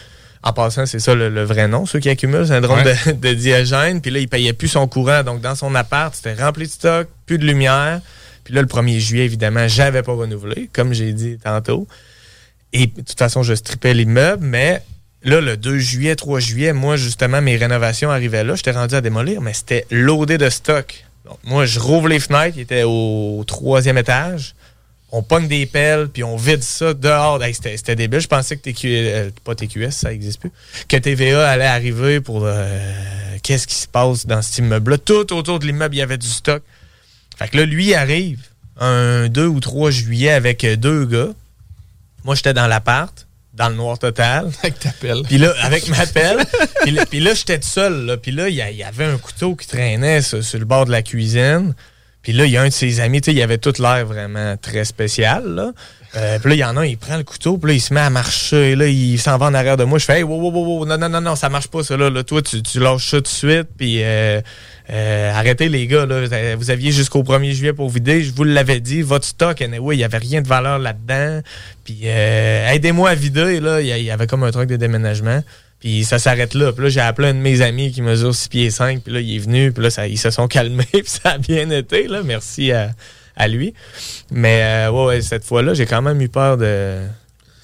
En 0.42 0.54
passant, 0.54 0.86
c'est 0.86 0.98
ça 0.98 1.14
le, 1.14 1.28
le 1.28 1.44
vrai 1.44 1.68
nom, 1.68 1.84
ceux 1.84 1.98
qui 1.98 2.08
accumulent 2.08 2.38
le 2.38 2.46
syndrome 2.46 2.78
Ouais. 2.82 2.94
de, 3.08 3.12
de 3.12 3.34
Diogène. 3.34 4.00
Puis 4.00 4.10
là, 4.10 4.20
il 4.20 4.28
payait 4.28 4.54
plus 4.54 4.68
son 4.68 4.88
courant. 4.88 5.22
Donc, 5.24 5.42
dans 5.42 5.54
son 5.56 5.74
appart, 5.74 6.14
c'était 6.14 6.42
rempli 6.42 6.64
de 6.64 6.70
stock, 6.72 7.06
plus 7.26 7.36
de 7.36 7.44
lumière. 7.44 8.00
Puis 8.44 8.54
là, 8.54 8.62
le 8.62 8.66
1er 8.66 8.98
juillet, 8.98 9.26
évidemment, 9.26 9.68
j'avais 9.68 10.02
pas 10.02 10.14
renouvelé, 10.14 10.70
comme 10.72 10.94
j'ai 10.94 11.12
dit 11.12 11.36
tantôt. 11.44 11.86
Et 12.72 12.86
de 12.86 13.00
toute 13.02 13.18
façon, 13.18 13.42
je 13.42 13.54
strippais 13.54 13.94
l'immeuble, 13.94 14.44
mais 14.44 14.82
là, 15.22 15.40
le 15.40 15.56
2 15.56 15.78
juillet, 15.78 16.16
3 16.16 16.40
juillet, 16.40 16.72
moi, 16.72 16.96
justement, 16.96 17.42
mes 17.42 17.56
rénovations 17.56 18.10
arrivaient 18.10 18.44
là. 18.44 18.54
J'étais 18.54 18.70
rendu 18.70 18.94
à 18.94 19.00
démolir, 19.00 19.40
mais 19.40 19.52
c'était 19.52 19.86
loadé 19.90 20.38
de 20.38 20.48
stock. 20.48 21.04
Donc, 21.24 21.38
moi, 21.44 21.66
je 21.66 21.78
rouvre 21.78 22.08
les 22.08 22.20
fenêtres, 22.20 22.56
il 22.56 22.62
était 22.62 22.84
au 22.84 23.44
troisième 23.46 23.98
étage. 23.98 24.54
On 25.12 25.22
pogne 25.22 25.48
des 25.48 25.66
pelles, 25.66 26.08
puis 26.08 26.22
on 26.22 26.36
vide 26.36 26.62
ça 26.62 26.94
dehors. 26.94 27.40
C'était, 27.52 27.96
débile. 27.96 28.20
Je 28.20 28.28
pensais 28.28 28.56
que 28.56 28.62
TQ, 28.62 28.88
euh, 28.88 29.30
pas 29.42 29.56
TQS, 29.56 29.90
ça 29.90 30.10
n'existe 30.10 30.38
plus. 30.38 30.52
Que 30.88 30.96
TVA 30.96 31.48
allait 31.48 31.66
arriver 31.66 32.20
pour 32.20 32.42
euh, 32.44 33.36
qu'est-ce 33.42 33.66
qui 33.66 33.74
se 33.74 33.88
passe 33.88 34.26
dans 34.26 34.40
cet 34.40 34.58
immeuble-là? 34.58 34.98
Tout 34.98 35.32
autour 35.32 35.58
de 35.58 35.66
l'immeuble, 35.66 35.96
il 35.96 35.98
y 35.98 36.02
avait 36.02 36.18
du 36.18 36.28
stock. 36.28 36.62
Fait 37.36 37.48
que 37.48 37.56
là, 37.56 37.64
lui, 37.64 37.92
arrive 37.94 38.40
un 38.78 39.28
2 39.28 39.46
ou 39.46 39.58
3 39.58 39.90
juillet 39.90 40.30
avec 40.30 40.62
euh, 40.62 40.76
deux 40.76 41.06
gars. 41.06 41.30
Moi, 42.24 42.34
j'étais 42.34 42.54
dans 42.54 42.66
l'appart, 42.66 43.26
dans 43.54 43.68
le 43.68 43.74
noir 43.74 43.98
total. 43.98 44.50
Avec 44.62 44.78
ta 44.78 44.90
pelle. 44.90 45.22
Puis 45.24 45.38
là, 45.38 45.52
avec 45.62 45.88
ma 45.88 46.06
pelle. 46.06 46.38
puis 47.10 47.20
là, 47.20 47.34
j'étais 47.34 47.58
tout 47.58 47.68
seul. 47.68 48.06
Là. 48.06 48.16
Puis 48.16 48.32
là, 48.32 48.48
il 48.48 48.54
y, 48.54 48.82
avait 48.82 49.04
un 49.04 49.18
couteau 49.18 49.54
qui 49.54 49.66
traînait 49.66 50.22
sur, 50.22 50.42
sur 50.42 50.58
le 50.58 50.64
bord 50.64 50.86
de 50.86 50.90
la 50.90 51.02
cuisine. 51.02 51.74
Puis 52.22 52.32
là, 52.32 52.44
il 52.44 52.52
y 52.52 52.56
a 52.56 52.62
un 52.62 52.68
de 52.68 52.72
ses 52.72 53.00
amis, 53.00 53.20
tu 53.20 53.30
sais, 53.30 53.36
il 53.36 53.42
avait 53.42 53.58
tout 53.58 53.72
l'air 53.78 54.04
vraiment 54.04 54.56
très 54.56 54.84
spécial. 54.84 55.44
Là. 55.46 55.72
Euh, 56.16 56.38
puis 56.40 56.48
là, 56.50 56.54
il 56.56 56.58
y 56.58 56.64
en 56.64 56.76
a 56.76 56.80
un, 56.80 56.86
il 56.86 56.98
prend 56.98 57.16
le 57.16 57.22
couteau, 57.22 57.56
puis 57.56 57.70
là, 57.70 57.74
il 57.76 57.80
se 57.80 57.94
met 57.94 58.00
à 58.00 58.10
marcher. 58.10 58.74
Là, 58.74 58.88
il 58.88 59.16
s'en 59.18 59.38
va 59.38 59.46
en 59.46 59.54
arrière 59.54 59.76
de 59.76 59.84
moi. 59.84 59.98
Je 59.98 60.04
fais, 60.04 60.18
hey, 60.18 60.22
wow, 60.24 60.40
wow, 60.40 60.50
wow, 60.50 60.84
non, 60.86 60.98
non, 60.98 61.08
non, 61.08 61.20
non, 61.20 61.36
ça 61.36 61.48
marche 61.48 61.68
pas, 61.68 61.84
ça. 61.84 61.96
Là, 61.96 62.10
Là, 62.10 62.24
toi, 62.24 62.42
tu, 62.42 62.62
tu 62.62 62.80
lâches 62.80 63.10
ça 63.10 63.18
tout 63.18 63.22
de 63.22 63.28
suite. 63.28 63.68
Puis 63.78 64.02
euh, 64.02 64.40
euh, 64.90 65.32
arrêtez, 65.32 65.68
les 65.68 65.86
gars. 65.86 66.06
Là, 66.06 66.56
vous 66.56 66.70
aviez 66.70 66.90
jusqu'au 66.90 67.22
1er 67.22 67.52
juillet 67.52 67.72
pour 67.72 67.88
vider. 67.90 68.22
Je 68.24 68.32
vous 68.32 68.42
l'avais 68.42 68.80
dit. 68.80 69.02
Votre 69.02 69.24
stock, 69.24 69.62
anyway, 69.62 69.94
il 69.94 69.98
n'y 69.98 70.04
avait 70.04 70.18
rien 70.18 70.42
de 70.42 70.48
valeur 70.48 70.80
là-dedans. 70.80 71.42
Puis 71.84 72.00
euh, 72.06 72.68
aidez-moi 72.72 73.10
à 73.10 73.14
vider. 73.14 73.60
Là. 73.60 73.80
Il 73.80 73.86
y 73.86 73.92
a- 73.92 73.98
il 73.98 74.04
y 74.04 74.10
avait 74.10 74.26
comme 74.26 74.42
un 74.42 74.50
truc 74.50 74.68
de 74.68 74.74
déménagement. 74.76 75.44
Puis 75.78 76.02
ça 76.04 76.18
s'arrête 76.18 76.54
là. 76.54 76.72
Puis 76.72 76.82
là, 76.82 76.88
j'ai 76.90 77.00
appelé 77.00 77.28
un 77.28 77.34
de 77.34 77.38
mes 77.38 77.60
amis 77.62 77.92
qui 77.92 78.02
mesure 78.02 78.34
6 78.34 78.48
pieds 78.48 78.70
5. 78.70 79.02
Puis 79.04 79.12
là, 79.14 79.20
il 79.20 79.36
est 79.36 79.38
venu. 79.38 79.70
Puis 79.70 79.82
là, 79.84 79.90
ça, 79.90 80.08
ils 80.08 80.18
se 80.18 80.30
sont 80.30 80.48
calmés. 80.48 80.84
Puis 80.92 81.02
ça 81.06 81.30
a 81.30 81.38
bien 81.38 81.70
été. 81.70 82.08
Là. 82.08 82.22
Merci 82.24 82.72
à, 82.72 82.90
à 83.36 83.48
lui. 83.48 83.74
Mais 84.30 84.60
euh, 84.62 84.90
ouais, 84.90 85.04
ouais, 85.06 85.22
cette 85.22 85.44
fois-là, 85.44 85.74
j'ai 85.74 85.86
quand 85.86 86.02
même 86.02 86.20
eu 86.20 86.28
peur 86.28 86.56
de... 86.56 86.98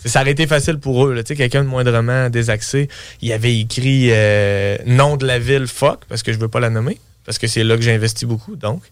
Ça 0.04 0.20
aurait 0.20 0.30
été 0.30 0.46
facile 0.46 0.78
pour 0.78 1.06
eux. 1.06 1.20
Quelqu'un 1.22 1.64
de 1.64 1.68
moindrement 1.68 2.30
désaxé, 2.30 2.88
il 3.22 3.32
avait 3.32 3.58
écrit 3.58 4.08
euh, 4.12 4.76
nom 4.86 5.16
de 5.16 5.26
la 5.26 5.38
ville 5.40 5.66
fuck, 5.66 6.00
parce 6.08 6.22
que 6.22 6.32
je 6.32 6.38
veux 6.38 6.48
pas 6.48 6.60
la 6.60 6.70
nommer, 6.70 7.00
parce 7.24 7.38
que 7.38 7.48
c'est 7.48 7.64
là 7.64 7.76
que 7.76 7.82
j'ai 7.82 7.92
investi 7.92 8.24
beaucoup, 8.24 8.54
donc. 8.54 8.82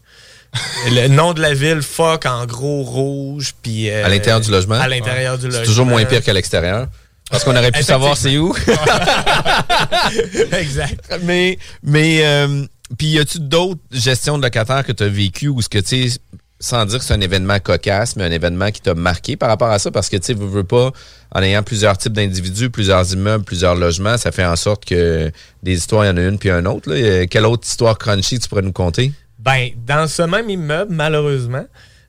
Le 0.91 1.09
nom 1.09 1.33
de 1.33 1.41
la 1.41 1.55
ville 1.55 1.83
fuck 1.83 2.27
en 2.27 2.47
gros 2.47 2.83
rouge, 2.83 3.55
puis... 3.62 3.91
euh, 3.91 4.05
À 4.05 4.09
l'intérieur 4.09 4.41
du 4.41 4.51
logement? 4.51 4.75
À 4.75 4.89
l'intérieur 4.89 5.39
du 5.39 5.47
logement. 5.47 5.61
C'est 5.61 5.66
toujours 5.66 5.87
moins 5.87 6.05
pire 6.05 6.22
qu'à 6.22 6.33
l'extérieur. 6.33 6.89
Parce 7.31 7.43
qu'on 7.43 7.57
aurait 7.57 7.72
pu 7.72 7.83
savoir 7.83 8.16
c'est 8.16 8.37
où. 8.37 8.55
exact. 10.53 11.18
Mais, 11.22 11.59
mais 11.83 12.20
euh, 12.25 12.64
puis 12.99 13.09
y 13.09 13.18
a-tu 13.18 13.39
d'autres 13.41 13.81
gestions 13.91 14.37
de 14.39 14.43
locataires 14.43 14.85
que 14.85 14.93
tu 14.93 15.03
as 15.03 15.09
vécu 15.09 15.49
ou 15.49 15.62
ce 15.62 15.68
que 15.68 15.79
tu 15.79 16.11
sais, 16.11 16.18
sans 16.65 16.87
dire 16.87 16.99
que 16.99 17.05
c'est 17.05 17.15
un 17.15 17.21
événement 17.21 17.59
cocasse, 17.59 18.17
mais 18.17 18.25
un 18.25 18.31
événement 18.31 18.71
qui 18.71 18.81
t'a 18.81 18.95
marqué 18.95 19.37
par 19.37 19.49
rapport 19.51 19.71
à 19.71 19.79
ça? 19.79 19.91
Parce 19.91 20.09
que 20.09 20.17
tu 20.17 20.27
sais, 20.27 20.35
veux, 20.35 20.47
veux 20.47 20.65
pas, 20.65 20.93
en 21.33 21.43
ayant 21.43 21.62
plusieurs 21.62 21.99
types 21.99 22.12
d'individus, 22.12 22.71
plusieurs 22.71 23.12
immeubles, 23.12 23.45
plusieurs 23.45 23.75
logements, 23.75 24.17
ça 24.17 24.33
fait 24.33 24.45
en 24.45 24.57
sorte 24.57 24.85
que 24.85 25.31
des 25.62 25.75
histoires, 25.75 26.05
il 26.05 26.09
y 26.09 26.11
en 26.11 26.17
a 26.17 26.23
une 26.23 26.39
puis 26.39 26.51
un 26.51 26.65
autre. 26.67 26.91
Là. 26.91 26.97
Euh, 26.97 27.27
Quelle 27.29 27.45
autre 27.47 27.67
histoire 27.67 27.99
crunchy 27.99 28.39
tu 28.39 28.49
pourrais 28.49 28.62
nous 28.62 28.73
conter? 28.73 29.12
Ben, 29.39 29.69
dans 29.87 30.09
ce 30.09 30.23
même 30.23 30.49
immeuble, 30.49 30.95
malheureusement, 30.95 31.67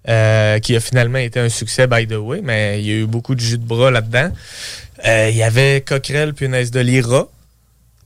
euh, 0.07 0.59
qui 0.59 0.75
a 0.75 0.79
finalement 0.79 1.17
été 1.17 1.39
un 1.39 1.49
succès, 1.49 1.85
by 1.87 2.07
the 2.07 2.13
way, 2.13 2.39
mais 2.41 2.79
il 2.79 2.87
y 2.87 2.91
a 2.91 2.95
eu 2.95 3.07
beaucoup 3.07 3.35
de 3.35 3.41
jus 3.41 3.57
de 3.57 3.65
bras 3.65 3.91
là-dedans. 3.91 4.31
euh, 5.05 5.29
Il 5.31 5.35
y 5.35 5.43
avait 5.43 5.83
Coquerel, 5.85 6.33
punaise 6.33 6.71
de 6.71 6.79
l'IRA. 6.79 7.27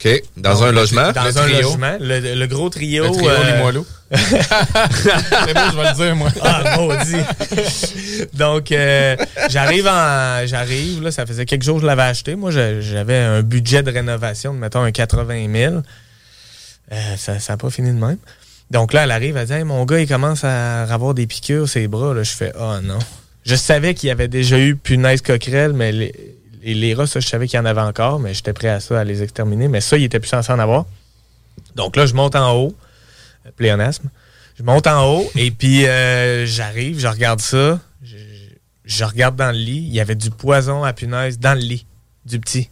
OK. 0.05 0.23
Dans 0.37 0.53
Donc, 0.53 0.63
un 0.63 0.71
logement? 0.71 1.11
Dans 1.11 1.23
Le 1.23 1.29
un 1.29 1.33
trio. 1.33 1.61
logement. 1.61 1.97
Le, 1.99 2.35
le 2.35 2.47
gros 2.47 2.69
trio. 2.69 3.03
Le 3.05 3.11
trio 3.11 3.29
euh, 3.29 3.51
Limoilou. 3.55 3.85
c'est 4.11 5.53
beau, 5.53 5.61
je 5.71 5.77
vais 5.77 5.89
le 5.89 5.95
dire, 5.95 6.15
moi. 6.15 6.29
Ah, 6.41 6.77
maudit. 6.77 8.25
Donc, 8.33 8.71
euh, 8.71 9.15
j'arrive 9.49 9.87
en. 9.87 10.45
J'arrive, 10.47 11.03
là, 11.03 11.11
ça 11.11 11.25
faisait 11.25 11.45
quelques 11.45 11.63
jours 11.63 11.75
que 11.75 11.81
je 11.81 11.87
l'avais 11.87 12.03
acheté. 12.03 12.35
Moi, 12.35 12.51
je- 12.51 12.81
j'avais 12.81 13.17
un 13.17 13.41
budget 13.41 13.83
de 13.83 13.91
rénovation 13.91 14.53
de, 14.53 14.59
mettons, 14.59 14.81
un 14.83 14.91
80 14.91 15.47
000. 15.53 15.75
Euh, 16.91 17.15
ça 17.17 17.37
n'a 17.49 17.57
pas 17.57 17.69
fini 17.69 17.89
de 17.91 17.97
même. 17.99 18.17
Donc 18.71 18.93
là, 18.93 19.03
elle 19.03 19.11
arrive, 19.11 19.35
elle 19.37 19.47
dit 19.47 19.53
Hey, 19.53 19.63
mon 19.63 19.83
gars, 19.85 19.99
il 19.99 20.07
commence 20.07 20.43
à 20.43 20.83
avoir 20.83 21.13
des 21.13 21.27
piqûres 21.27 21.67
ses 21.67 21.87
bras. 21.87 22.13
Là, 22.13 22.23
je 22.23 22.31
fais 22.31 22.51
Oh 22.59 22.75
non. 22.81 22.99
Je 23.45 23.55
savais 23.55 23.93
qu'il 23.95 24.07
y 24.07 24.11
avait 24.11 24.27
déjà 24.27 24.57
eu 24.59 24.75
punaise 24.75 25.21
coquerelle, 25.21 25.73
mais 25.73 25.91
les, 25.91 26.13
les, 26.61 26.73
les 26.73 26.93
rats, 26.93 27.07
ça, 27.07 27.19
je 27.19 27.27
savais 27.27 27.47
qu'il 27.47 27.57
y 27.57 27.59
en 27.61 27.65
avait 27.65 27.81
encore, 27.81 28.19
mais 28.19 28.33
j'étais 28.33 28.53
prêt 28.53 28.69
à 28.69 28.79
ça, 28.79 28.99
à 28.99 29.03
les 29.03 29.23
exterminer. 29.23 29.67
Mais 29.67 29.81
ça, 29.81 29.97
il 29.97 30.03
était 30.03 30.19
plus 30.19 30.29
censé 30.29 30.51
en 30.51 30.59
avoir. 30.59 30.85
Donc 31.75 31.95
là, 31.95 32.05
je 32.05 32.13
monte 32.13 32.35
en 32.35 32.53
haut. 32.55 32.75
euh, 33.45 33.49
Pléonasme. 33.55 34.09
Je 34.57 34.63
monte 34.63 34.87
en 34.87 35.05
haut 35.05 35.31
et 35.35 35.51
puis 35.51 35.85
euh, 35.87 36.45
j'arrive, 36.45 36.99
je 36.99 37.07
regarde 37.07 37.39
ça. 37.39 37.79
Je, 38.03 38.17
je 38.83 39.03
regarde 39.05 39.37
dans 39.37 39.51
le 39.51 39.57
lit. 39.57 39.77
Il 39.87 39.93
y 39.93 40.01
avait 40.01 40.15
du 40.15 40.29
poison 40.31 40.83
à 40.83 40.91
punaise 40.91 41.39
dans 41.39 41.53
le 41.53 41.61
lit. 41.61 41.85
Du 42.25 42.39
petit. 42.39 42.69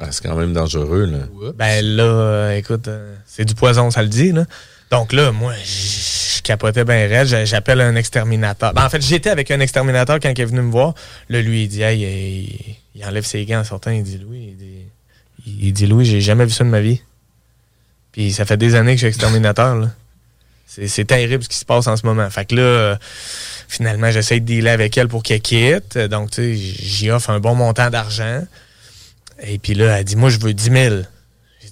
Ah, 0.00 0.10
c'est 0.10 0.22
quand 0.26 0.36
même 0.36 0.52
dangereux, 0.54 1.04
là. 1.04 1.18
Ben 1.56 1.84
là, 1.84 2.02
euh, 2.02 2.56
écoute, 2.56 2.88
euh, 2.88 3.14
c'est 3.26 3.44
du 3.44 3.54
poison, 3.54 3.90
ça 3.90 4.02
le 4.02 4.08
dit, 4.08 4.32
là. 4.32 4.44
Donc 4.90 5.12
là, 5.12 5.32
moi, 5.32 5.52
je 5.64 6.42
capotais 6.42 6.84
bien 6.84 7.08
raide. 7.08 7.26
J'a- 7.26 7.44
J'appelle 7.44 7.80
un 7.80 7.96
exterminateur. 7.96 8.72
Ben, 8.72 8.84
en 8.84 8.90
fait, 8.90 9.02
j'étais 9.02 9.30
avec 9.30 9.50
un 9.50 9.60
exterminateur 9.60 10.20
quand 10.20 10.30
il 10.30 10.40
est 10.40 10.44
venu 10.44 10.60
me 10.62 10.70
voir. 10.70 10.94
Là, 11.28 11.42
lui, 11.42 11.64
il 11.64 11.68
dit, 11.68 11.82
hey, 11.82 12.78
il, 12.94 13.04
enlève 13.04 13.24
ses 13.24 13.44
gants 13.44 13.60
en 13.60 13.64
sortant. 13.64 13.90
Il 13.90 14.02
dit, 14.04 14.18
Louis, 14.18 14.54
il 15.44 15.72
dit, 15.72 15.84
il 15.84 15.90
Louis, 15.90 16.04
j'ai 16.04 16.20
jamais 16.20 16.44
vu 16.44 16.52
ça 16.52 16.64
de 16.64 16.68
ma 16.68 16.80
vie. 16.80 17.00
Puis 18.12 18.32
ça 18.32 18.44
fait 18.44 18.56
des 18.56 18.74
années 18.74 18.92
que 18.92 19.00
je 19.00 19.06
suis 19.06 19.08
exterminateur, 19.08 19.76
là. 19.76 19.90
C'est 20.68 20.88
c'est 20.88 21.04
terrible 21.04 21.44
ce 21.44 21.48
qui 21.48 21.56
se 21.56 21.64
passe 21.64 21.86
en 21.86 21.96
ce 21.96 22.04
moment. 22.04 22.28
Fait 22.30 22.44
que 22.44 22.54
là, 22.56 22.62
euh, 22.62 22.96
finalement, 23.68 24.10
j'essaie 24.10 24.40
de 24.40 24.44
dealer 24.46 24.70
avec 24.70 24.96
elle 24.98 25.06
pour 25.08 25.22
qu'elle 25.22 25.40
quitte. 25.40 25.96
Donc, 25.96 26.30
tu 26.32 26.42
sais, 26.42 26.54
j'y 26.56 27.10
offre 27.10 27.30
un 27.30 27.38
bon 27.40 27.54
montant 27.54 27.88
d'argent. 27.88 28.42
Et 29.42 29.58
puis 29.58 29.74
là, 29.74 29.98
elle 29.98 30.04
dit, 30.04 30.16
moi, 30.16 30.28
je 30.30 30.38
veux 30.38 30.54
10 30.54 30.64
000. 30.70 30.96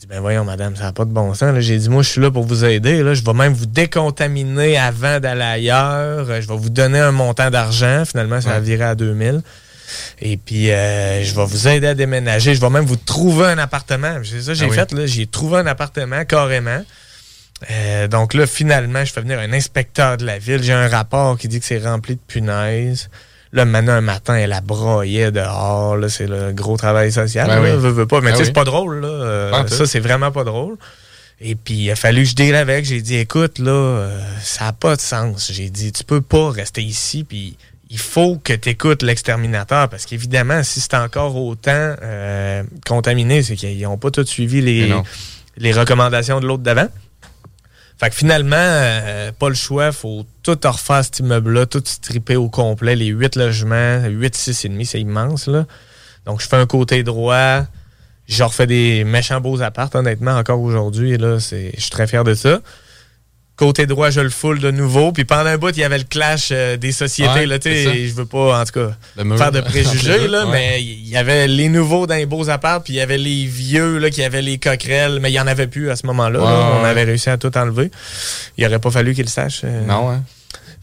Dit, 0.04 0.08
ben 0.10 0.20
voyons, 0.20 0.44
madame, 0.44 0.76
ça 0.76 0.82
n'a 0.84 0.92
pas 0.92 1.06
de 1.06 1.10
bon 1.10 1.32
sens. 1.32 1.58
J'ai 1.60 1.78
dit, 1.78 1.88
moi, 1.88 2.02
je 2.02 2.10
suis 2.10 2.20
là 2.20 2.30
pour 2.30 2.44
vous 2.44 2.66
aider. 2.66 3.02
Là. 3.02 3.14
Je 3.14 3.24
vais 3.24 3.32
même 3.32 3.54
vous 3.54 3.64
décontaminer 3.64 4.76
avant 4.76 5.18
d'aller 5.18 5.40
ailleurs. 5.40 6.26
Je 6.26 6.46
vais 6.46 6.56
vous 6.56 6.68
donner 6.68 6.98
un 6.98 7.10
montant 7.10 7.48
d'argent. 7.50 8.04
Finalement, 8.04 8.40
ça 8.42 8.50
a 8.52 8.60
viré 8.60 8.84
à 8.84 8.94
2000. 8.94 9.40
Et 10.20 10.36
puis, 10.36 10.70
euh, 10.70 11.22
je 11.24 11.34
vais 11.34 11.46
vous 11.46 11.68
aider 11.68 11.86
à 11.86 11.94
déménager. 11.94 12.54
Je 12.54 12.60
vais 12.60 12.68
même 12.68 12.84
vous 12.84 12.96
trouver 12.96 13.46
un 13.46 13.58
appartement. 13.58 14.18
C'est 14.24 14.42
ça 14.42 14.52
que 14.52 14.58
j'ai 14.58 14.64
Ah 14.66 14.68
oui. 14.68 14.74
fait. 14.76 14.92
là. 14.92 15.06
J'ai 15.06 15.26
trouvé 15.26 15.58
un 15.58 15.66
appartement 15.66 16.22
carrément. 16.26 16.82
Euh, 17.70 18.06
donc 18.08 18.34
là, 18.34 18.46
finalement, 18.46 19.04
je 19.06 19.12
fais 19.12 19.22
venir 19.22 19.38
un 19.38 19.52
inspecteur 19.54 20.18
de 20.18 20.26
la 20.26 20.38
ville. 20.38 20.62
J'ai 20.62 20.72
un 20.74 20.88
rapport 20.88 21.38
qui 21.38 21.48
dit 21.48 21.60
que 21.60 21.66
c'est 21.66 21.78
rempli 21.78 22.16
de 22.16 22.20
punaises. 22.26 23.08
Là, 23.54 23.64
maintenant, 23.64 23.92
un 23.92 24.00
matin, 24.00 24.34
elle 24.34 24.52
a 24.52 24.60
broyé 24.60 25.30
dehors. 25.30 25.96
Là, 25.96 26.08
c'est 26.08 26.26
le 26.26 26.52
gros 26.52 26.76
travail 26.76 27.12
social. 27.12 27.46
Ben 27.46 27.62
là, 27.62 27.62
oui. 27.62 27.80
veux, 27.80 27.90
veux 27.90 28.06
pas. 28.06 28.20
Mais 28.20 28.32
Ben 28.32 28.32
tu 28.32 28.36
sais, 28.38 28.40
oui. 28.40 28.46
c'est 28.46 28.52
pas 28.52 28.64
drôle. 28.64 29.00
Là. 29.00 29.08
Euh, 29.08 29.66
ça, 29.68 29.86
c'est 29.86 30.00
vraiment 30.00 30.32
pas 30.32 30.42
drôle. 30.42 30.76
Et 31.40 31.54
puis, 31.54 31.74
il 31.74 31.90
a 31.92 31.94
fallu 31.94 32.24
que 32.24 32.30
je 32.30 32.34
deal 32.34 32.56
avec. 32.56 32.84
J'ai 32.84 33.00
dit, 33.00 33.14
écoute, 33.14 33.60
là, 33.60 33.70
euh, 33.70 34.20
ça 34.42 34.64
n'a 34.64 34.72
pas 34.72 34.96
de 34.96 35.00
sens. 35.00 35.52
J'ai 35.52 35.70
dit, 35.70 35.92
tu 35.92 36.02
peux 36.02 36.20
pas 36.20 36.50
rester 36.50 36.82
ici. 36.82 37.22
Puis, 37.22 37.56
il 37.90 37.98
faut 37.98 38.40
que 38.42 38.52
tu 38.54 38.70
écoutes 38.70 39.02
l'exterminateur. 39.02 39.88
Parce 39.88 40.04
qu'évidemment, 40.04 40.64
si 40.64 40.80
c'est 40.80 40.94
encore 40.94 41.36
autant 41.36 41.94
euh, 42.02 42.64
contaminé, 42.84 43.44
c'est 43.44 43.54
qu'ils 43.54 43.80
n'ont 43.82 43.98
pas 43.98 44.10
tout 44.10 44.26
suivi 44.26 44.62
les, 44.62 44.92
les 45.58 45.72
recommandations 45.72 46.40
de 46.40 46.46
l'autre 46.48 46.64
d'avant. 46.64 46.88
Fait 48.00 48.10
que 48.10 48.16
finalement, 48.16 48.56
euh, 48.58 49.30
pas 49.38 49.48
le 49.48 49.54
choix, 49.54 49.92
faut 49.92 50.26
tout 50.44 50.58
refaire 50.62 51.02
cet 51.02 51.18
immeuble-là, 51.18 51.66
tout 51.66 51.82
stripper 51.84 52.36
au 52.36 52.48
complet, 52.48 52.94
les 52.94 53.06
huit 53.06 53.34
logements, 53.34 54.04
8, 54.06 54.34
6 54.34 54.64
et 54.64 54.68
demi, 54.68 54.86
c'est 54.86 55.00
immense, 55.00 55.48
là. 55.48 55.66
Donc, 56.26 56.40
je 56.40 56.46
fais 56.46 56.56
un 56.56 56.66
côté 56.66 57.02
droit, 57.02 57.62
je 58.28 58.44
refais 58.44 58.66
des 58.66 59.04
méchants 59.04 59.40
beaux 59.40 59.60
apparts, 59.62 59.90
honnêtement, 59.94 60.36
encore 60.36 60.60
aujourd'hui, 60.60 61.18
là, 61.18 61.38
je 61.38 61.70
suis 61.76 61.90
très 61.90 62.06
fier 62.06 62.22
de 62.22 62.34
ça. 62.34 62.60
Côté 63.56 63.86
droit, 63.86 64.10
je 64.10 64.20
le 64.20 64.30
foule 64.30 64.58
de 64.58 64.72
nouveau, 64.72 65.12
puis 65.12 65.24
pendant 65.24 65.46
un 65.50 65.58
bout, 65.58 65.68
il 65.76 65.80
y 65.80 65.84
avait 65.84 65.98
le 65.98 66.04
clash 66.04 66.48
euh, 66.50 66.76
des 66.76 66.90
sociétés, 66.90 67.30
Ouais, 67.32 67.46
là, 67.46 67.58
je 67.62 68.12
veux 68.12 68.26
pas, 68.26 68.60
en 68.60 68.64
tout 68.64 68.72
cas, 68.80 69.22
mur. 69.22 69.38
faire 69.38 69.52
de 69.52 69.60
préjugés, 69.60 70.26
là, 70.28 70.44
Ouais. 70.46 70.50
mais 70.52 70.82
il 70.82 71.08
y 71.08 71.16
avait 71.16 71.46
les 71.46 71.68
nouveaux 71.68 72.08
dans 72.08 72.16
les 72.16 72.26
beaux 72.26 72.50
apparts, 72.50 72.82
puis 72.82 72.94
il 72.94 72.96
y 72.96 73.00
avait 73.00 73.16
les 73.16 73.46
vieux, 73.46 73.98
là, 73.98 74.10
qui 74.10 74.24
avaient 74.24 74.42
les 74.42 74.58
coquerelles, 74.58 75.20
mais 75.20 75.30
il 75.30 75.34
y 75.34 75.40
en 75.40 75.46
avait 75.46 75.68
plus 75.68 75.88
à 75.90 75.94
ce 75.94 76.04
moment-là. 76.08 76.40
là. 76.40 76.78
On 76.80 76.84
avait 76.84 77.04
réussi 77.04 77.30
à 77.30 77.36
tout 77.38 77.56
enlever. 77.56 77.92
Il 78.58 78.66
aurait 78.66 78.80
pas 78.80 78.90
fallu 78.90 79.14
qu'ils 79.14 79.24
le 79.26 79.30
sachent. 79.30 79.62
euh. 79.62 79.84
Non, 79.86 80.10
hein? 80.10 80.24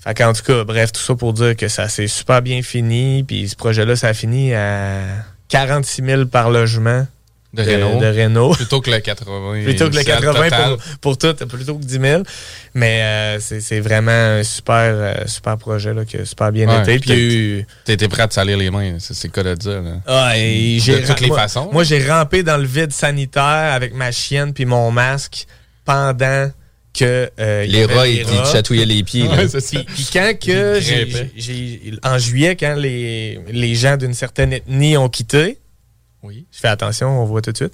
Fait 0.01 0.13
qu'en 0.15 0.31
tout 0.31 0.41
cas, 0.43 0.63
bref, 0.63 0.93
tout 0.93 1.01
ça 1.01 1.13
pour 1.13 1.33
dire 1.33 1.55
que 1.57 1.67
ça 1.67 1.89
s'est 1.89 2.07
super 2.07 2.41
bien 2.41 2.61
fini, 2.61 3.23
puis 3.23 3.49
ce 3.49 3.55
projet-là, 3.57 3.97
ça 3.97 4.07
a 4.07 4.13
fini 4.13 4.53
à 4.53 5.01
46 5.49 6.03
000 6.05 6.25
par 6.27 6.49
logement 6.49 7.05
De 7.53 7.63
Renault. 7.63 7.99
de 7.99 8.05
Renault. 8.07 8.53
Plutôt 8.55 8.79
que 8.79 8.89
le 8.91 8.99
80. 8.99 9.63
Plutôt 9.65 9.85
que 9.89 9.95
le 9.95 10.01
initial 10.01 10.21
80 10.21 10.43
total. 10.43 10.69
pour, 11.01 11.15
pour 11.15 11.17
tout, 11.17 11.33
plutôt 11.47 11.75
que 11.75 11.83
10 11.83 11.99
000. 11.99 12.23
Mais 12.73 13.01
euh, 13.01 13.39
c'est 13.41 13.79
vraiment 13.81 14.11
un 14.11 14.43
super, 14.43 14.75
euh, 14.93 15.13
super 15.27 15.57
projet 15.57 15.93
là, 15.93 16.05
qui 16.05 16.15
a 16.17 16.25
super 16.25 16.51
bien 16.53 16.67
Ouais, 16.69 16.95
été. 16.95 16.99
Puis 16.99 17.65
T'étais 17.83 18.07
prêt 18.07 18.21
à 18.23 18.27
te 18.29 18.33
salir 18.33 18.57
les 18.57 18.69
mains, 18.71 18.95
c'est 18.99 19.23
le 19.27 19.31
cas 19.31 19.43
de 19.43 19.55
dire. 19.55 19.81
Là. 19.81 19.91
Ah, 20.07 20.37
et 20.37 20.77
De 20.79 21.05
toutes 21.07 21.19
les 21.19 21.27
moi- 21.27 21.39
façons. 21.39 21.69
Moi, 21.73 21.83
j'ai 21.83 22.07
rampé 22.07 22.41
dans 22.43 22.57
le 22.57 22.65
vide 22.65 22.93
sanitaire 22.93 23.43
avec 23.73 23.93
ma 23.93 24.11
chienne 24.11 24.53
puis 24.53 24.63
mon 24.65 24.89
masque 24.91 25.45
pendant 25.83 26.49
que 26.97 27.29
euh, 27.39 27.65
Les 27.65 27.85
rats, 27.85 28.07
ils 28.07 28.25
chatouillaient 28.51 28.85
les 28.85 29.03
pieds. 29.03 29.27
Ouais. 29.27 29.47
Puis, 29.47 29.83
puis 29.85 30.07
quand 30.11 30.33
que 30.39 30.79
en 32.07 32.17
juillet, 32.17 32.55
quand 32.57 32.75
les, 32.75 33.39
les 33.51 33.75
gens 33.75 33.97
d'une 33.97 34.13
certaine 34.13 34.53
ethnie 34.53 34.97
ont 34.97 35.07
quitté, 35.09 35.57
Oui. 36.23 36.45
je 36.51 36.59
fais 36.59 36.67
attention, 36.67 37.21
on 37.21 37.25
voit 37.25 37.41
tout 37.41 37.51
de 37.51 37.57
suite. 37.57 37.73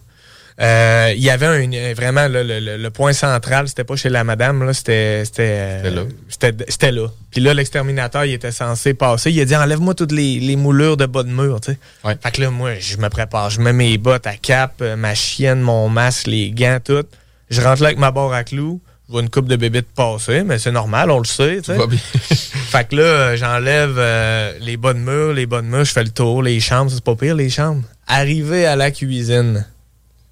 euh, 0.60 1.14
il 1.16 1.22
y 1.22 1.30
avait 1.30 1.46
un, 1.46 1.94
vraiment 1.94 2.28
le, 2.28 2.42
le- 2.44 2.60
le- 2.60 2.78
le 2.78 2.90
point 2.90 3.14
central, 3.14 3.68
c'était 3.68 3.84
pas 3.84 3.96
chez 3.96 4.10
la 4.10 4.24
madame, 4.24 4.64
là, 4.66 4.74
c'était 4.74 5.24
c'était 5.26 5.44
euh, 5.44 5.78
C'était 5.84 5.96
là. 5.96 6.04
C'était, 6.30 6.66
c'était 6.68 6.92
là. 6.92 7.08
Puis 7.30 7.42
là, 7.42 7.54
l'exterminateur, 7.54 8.26
il 8.26 8.34
était 8.34 8.52
censé 8.52 8.94
passer. 8.96 9.32
Il 9.32 9.40
a 9.40 9.46
dit 9.46 9.56
enlève-moi 9.56 9.94
toutes 9.94 10.12
les, 10.14 10.40
les 10.40 10.56
moulures 10.56 10.98
de 10.98 11.06
bas 11.06 11.22
de 11.24 11.30
mur, 11.30 11.62
tu 11.62 11.74
sais. 11.74 11.78
Ouais. 12.04 12.18
Fait 12.24 12.32
que 12.32 12.42
là, 12.42 12.50
moi, 12.50 12.74
je 12.80 12.98
me 12.98 13.10
prépare. 13.10 13.50
Je 13.52 13.62
mets 13.62 13.74
mes 13.74 13.98
bottes 14.00 14.26
à 14.26 14.36
cap, 14.36 14.74
euh, 14.82 14.96
ma 14.96 15.14
chienne, 15.14 15.62
mon 15.62 15.90
masque, 15.90 16.26
les 16.28 16.50
gants, 16.50 16.80
tout. 16.84 17.06
Je 17.52 17.62
rentre 17.62 17.82
là 17.84 17.90
avec 17.90 18.00
ma 18.00 18.10
barre 18.12 18.34
à 18.34 18.44
clous. 18.44 18.82
Je 19.08 19.14
vois 19.14 19.22
une 19.22 19.30
coupe 19.30 19.48
de 19.48 19.56
bébites 19.56 19.92
passer, 19.96 20.44
mais 20.44 20.60
c'est 20.60 20.72
normal, 20.72 21.10
on 21.12 21.20
le 21.20 21.26
sait, 21.26 21.58
tu 21.58 21.66
sais. 21.72 21.78
Va 21.78 21.88
bien. 21.88 21.98
Fait 22.30 22.88
que 22.90 22.96
là, 22.98 23.36
j'enlève 23.38 23.96
euh, 23.98 24.54
les 24.60 24.76
bas 24.76 24.94
de 24.94 25.00
mur, 25.00 25.32
les 25.34 25.46
bas 25.46 25.62
de 25.62 25.68
mur, 25.68 25.86
je 25.86 25.92
fais 25.94 26.04
le 26.04 26.10
tour, 26.10 26.44
les 26.44 26.60
chambres, 26.60 26.92
c'est 26.92 27.04
pas 27.04 27.16
pire, 27.16 27.36
les 27.36 27.50
chambres. 27.50 27.84
Arrivé 28.08 28.66
à 28.66 28.76
la 28.76 28.92
cuisine, 28.92 29.66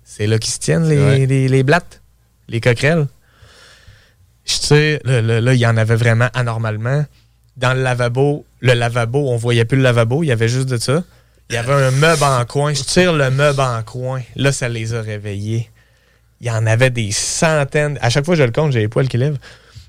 c'est 0.04 0.28
là 0.28 0.38
qu'ils 0.40 0.54
se 0.54 0.60
tiennent, 0.60 0.90
les, 0.90 0.98
Ouais. 0.98 1.26
les, 1.26 1.48
les 1.48 1.64
blattes, 1.64 2.02
les 2.50 2.60
coquerelles. 2.60 3.08
Je 4.46 4.58
tire, 4.58 5.00
là, 5.06 5.22
là, 5.22 5.40
là, 5.42 5.54
il 5.54 5.60
y 5.60 5.66
en 5.66 5.78
avait 5.78 5.96
vraiment 5.96 6.28
anormalement. 6.34 7.06
Dans 7.58 7.74
le 7.74 7.82
lavabo, 7.82 8.46
le 8.60 8.74
lavabo, 8.74 9.30
on 9.30 9.38
voyait 9.38 9.64
plus 9.66 9.78
le 9.78 9.84
lavabo, 9.84 10.24
il 10.24 10.28
y 10.28 10.32
avait 10.34 10.50
juste 10.50 10.68
de 10.68 10.78
ça. 10.78 11.04
Il 11.50 11.56
y 11.56 11.58
avait 11.58 11.72
un 11.74 11.92
meuble 11.92 12.24
en 12.24 12.44
coin. 12.46 12.74
Je 12.74 12.84
tire 12.84 13.14
le 13.14 13.30
meuble 13.32 13.62
en 13.62 13.82
coin. 13.84 14.22
Là, 14.36 14.52
ça 14.52 14.68
les 14.68 14.94
a 14.94 15.02
réveillés. 15.02 15.70
Il 16.42 16.48
y 16.48 16.52
en 16.52 16.66
avait 16.66 16.90
des 16.90 17.12
centaines. 17.12 17.98
À 18.02 18.10
chaque 18.10 18.26
fois 18.26 18.36
que 18.36 18.40
je 18.40 18.46
le 18.46 18.52
compte, 18.52 18.72
j'ai 18.72 18.80
les 18.80 18.88
poils 18.88 19.08
qui 19.08 19.18
lèvent. 19.18 19.38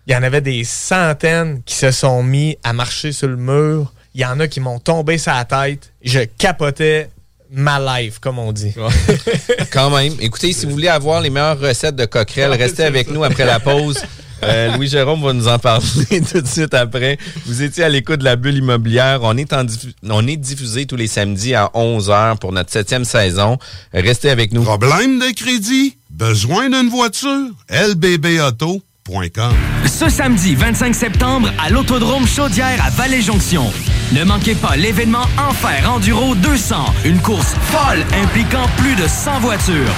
Il 0.07 0.13
y 0.13 0.17
en 0.17 0.23
avait 0.23 0.41
des 0.41 0.63
centaines 0.65 1.63
qui 1.65 1.75
se 1.75 1.91
sont 1.91 2.23
mis 2.23 2.57
à 2.63 2.73
marcher 2.73 3.13
sur 3.13 3.29
le 3.29 3.37
mur. 3.37 3.93
Il 4.15 4.21
y 4.21 4.25
en 4.25 4.39
a 4.41 4.47
qui 4.47 4.61
m'ont 4.61 4.79
tombé 4.79 5.19
sur 5.19 5.33
la 5.33 5.45
tête. 5.45 5.93
Je 6.03 6.21
capotais 6.21 7.11
ma 7.51 8.01
life, 8.01 8.19
comme 8.19 8.39
on 8.39 8.53
dit. 8.53 8.75
Quand 9.73 9.91
même. 9.91 10.15
Écoutez, 10.21 10.53
si 10.53 10.67
vous 10.67 10.73
voulez 10.73 10.89
avoir 10.89 11.21
les 11.21 11.31
meilleures 11.31 11.59
recettes 11.59 11.97
de 11.97 12.05
coquerelles, 12.05 12.53
restez 12.53 12.85
avec 12.85 13.11
nous 13.11 13.25
après 13.25 13.45
la 13.45 13.61
pause. 13.61 14.03
Euh, 14.47 14.77
Louis 14.77 14.89
Jérôme 14.89 15.23
va 15.23 15.33
nous 15.33 15.49
en 15.49 15.59
parler 15.59 15.83
tout 16.33 16.41
de 16.41 16.47
suite 16.47 16.75
après. 16.75 17.19
Vous 17.47 17.63
étiez 17.63 17.85
à 17.85 17.89
l'écoute 17.89 18.21
de 18.21 18.25
la 18.25 18.37
bulle 18.37 18.57
immobilière. 18.57 19.21
On 19.23 19.37
est, 19.37 19.53
en 19.53 19.65
diffu- 19.65 19.93
on 20.09 20.27
est 20.27 20.37
diffusé 20.37 20.87
tous 20.87 20.97
les 20.97 21.07
samedis 21.09 21.55
à 21.55 21.71
11h 21.75 22.39
pour 22.39 22.53
notre 22.53 22.71
septième 22.71 23.05
saison. 23.05 23.59
Restez 23.93 24.31
avec 24.31 24.53
nous. 24.53 24.63
Problème 24.63 25.19
de 25.19 25.35
crédit? 25.35 25.97
Besoin 26.11 26.69
d'une 26.71 26.89
voiture? 26.89 27.51
lbbauto.com 27.71 29.53
Ce 29.87 30.09
samedi 30.09 30.55
25 30.55 30.95
septembre 30.95 31.51
à 31.63 31.71
l'Autodrome 31.71 32.27
Chaudière 32.27 32.83
à 32.85 32.91
Vallée-Jonction. 32.91 33.71
Ne 34.13 34.25
manquez 34.25 34.55
pas 34.55 34.77
l'événement 34.77 35.27
Enfer 35.37 35.91
Enduro 35.91 36.35
200, 36.37 36.77
une 37.05 37.19
course 37.19 37.55
folle 37.73 38.05
impliquant 38.23 38.67
plus 38.77 38.95
de 38.95 39.07
100 39.09 39.41
voitures. 39.41 39.95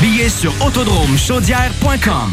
Billets 0.00 0.28
sur 0.30 0.52
autodromechaudière.com. 0.64 2.32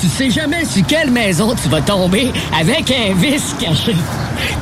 Tu 0.00 0.08
sais 0.08 0.30
jamais 0.30 0.64
sur 0.64 0.86
quelle 0.86 1.10
maison 1.10 1.54
tu 1.54 1.68
vas 1.68 1.80
tomber 1.80 2.30
avec 2.58 2.90
un 2.90 3.14
vice 3.14 3.54
caché. 3.58 3.94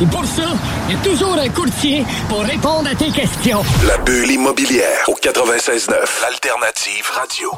Et 0.00 0.06
pour 0.06 0.24
ça, 0.24 0.54
il 0.88 0.94
y 0.94 0.98
a 0.98 1.02
toujours 1.02 1.34
un 1.34 1.48
courtier 1.48 2.04
pour 2.28 2.40
répondre 2.40 2.88
à 2.88 2.94
tes 2.94 3.10
questions. 3.10 3.62
La 3.86 3.98
bulle 3.98 4.30
immobilière 4.30 5.08
au 5.08 5.14
96.9. 5.14 5.90
L'alternative 6.22 7.10
radio. 7.12 7.50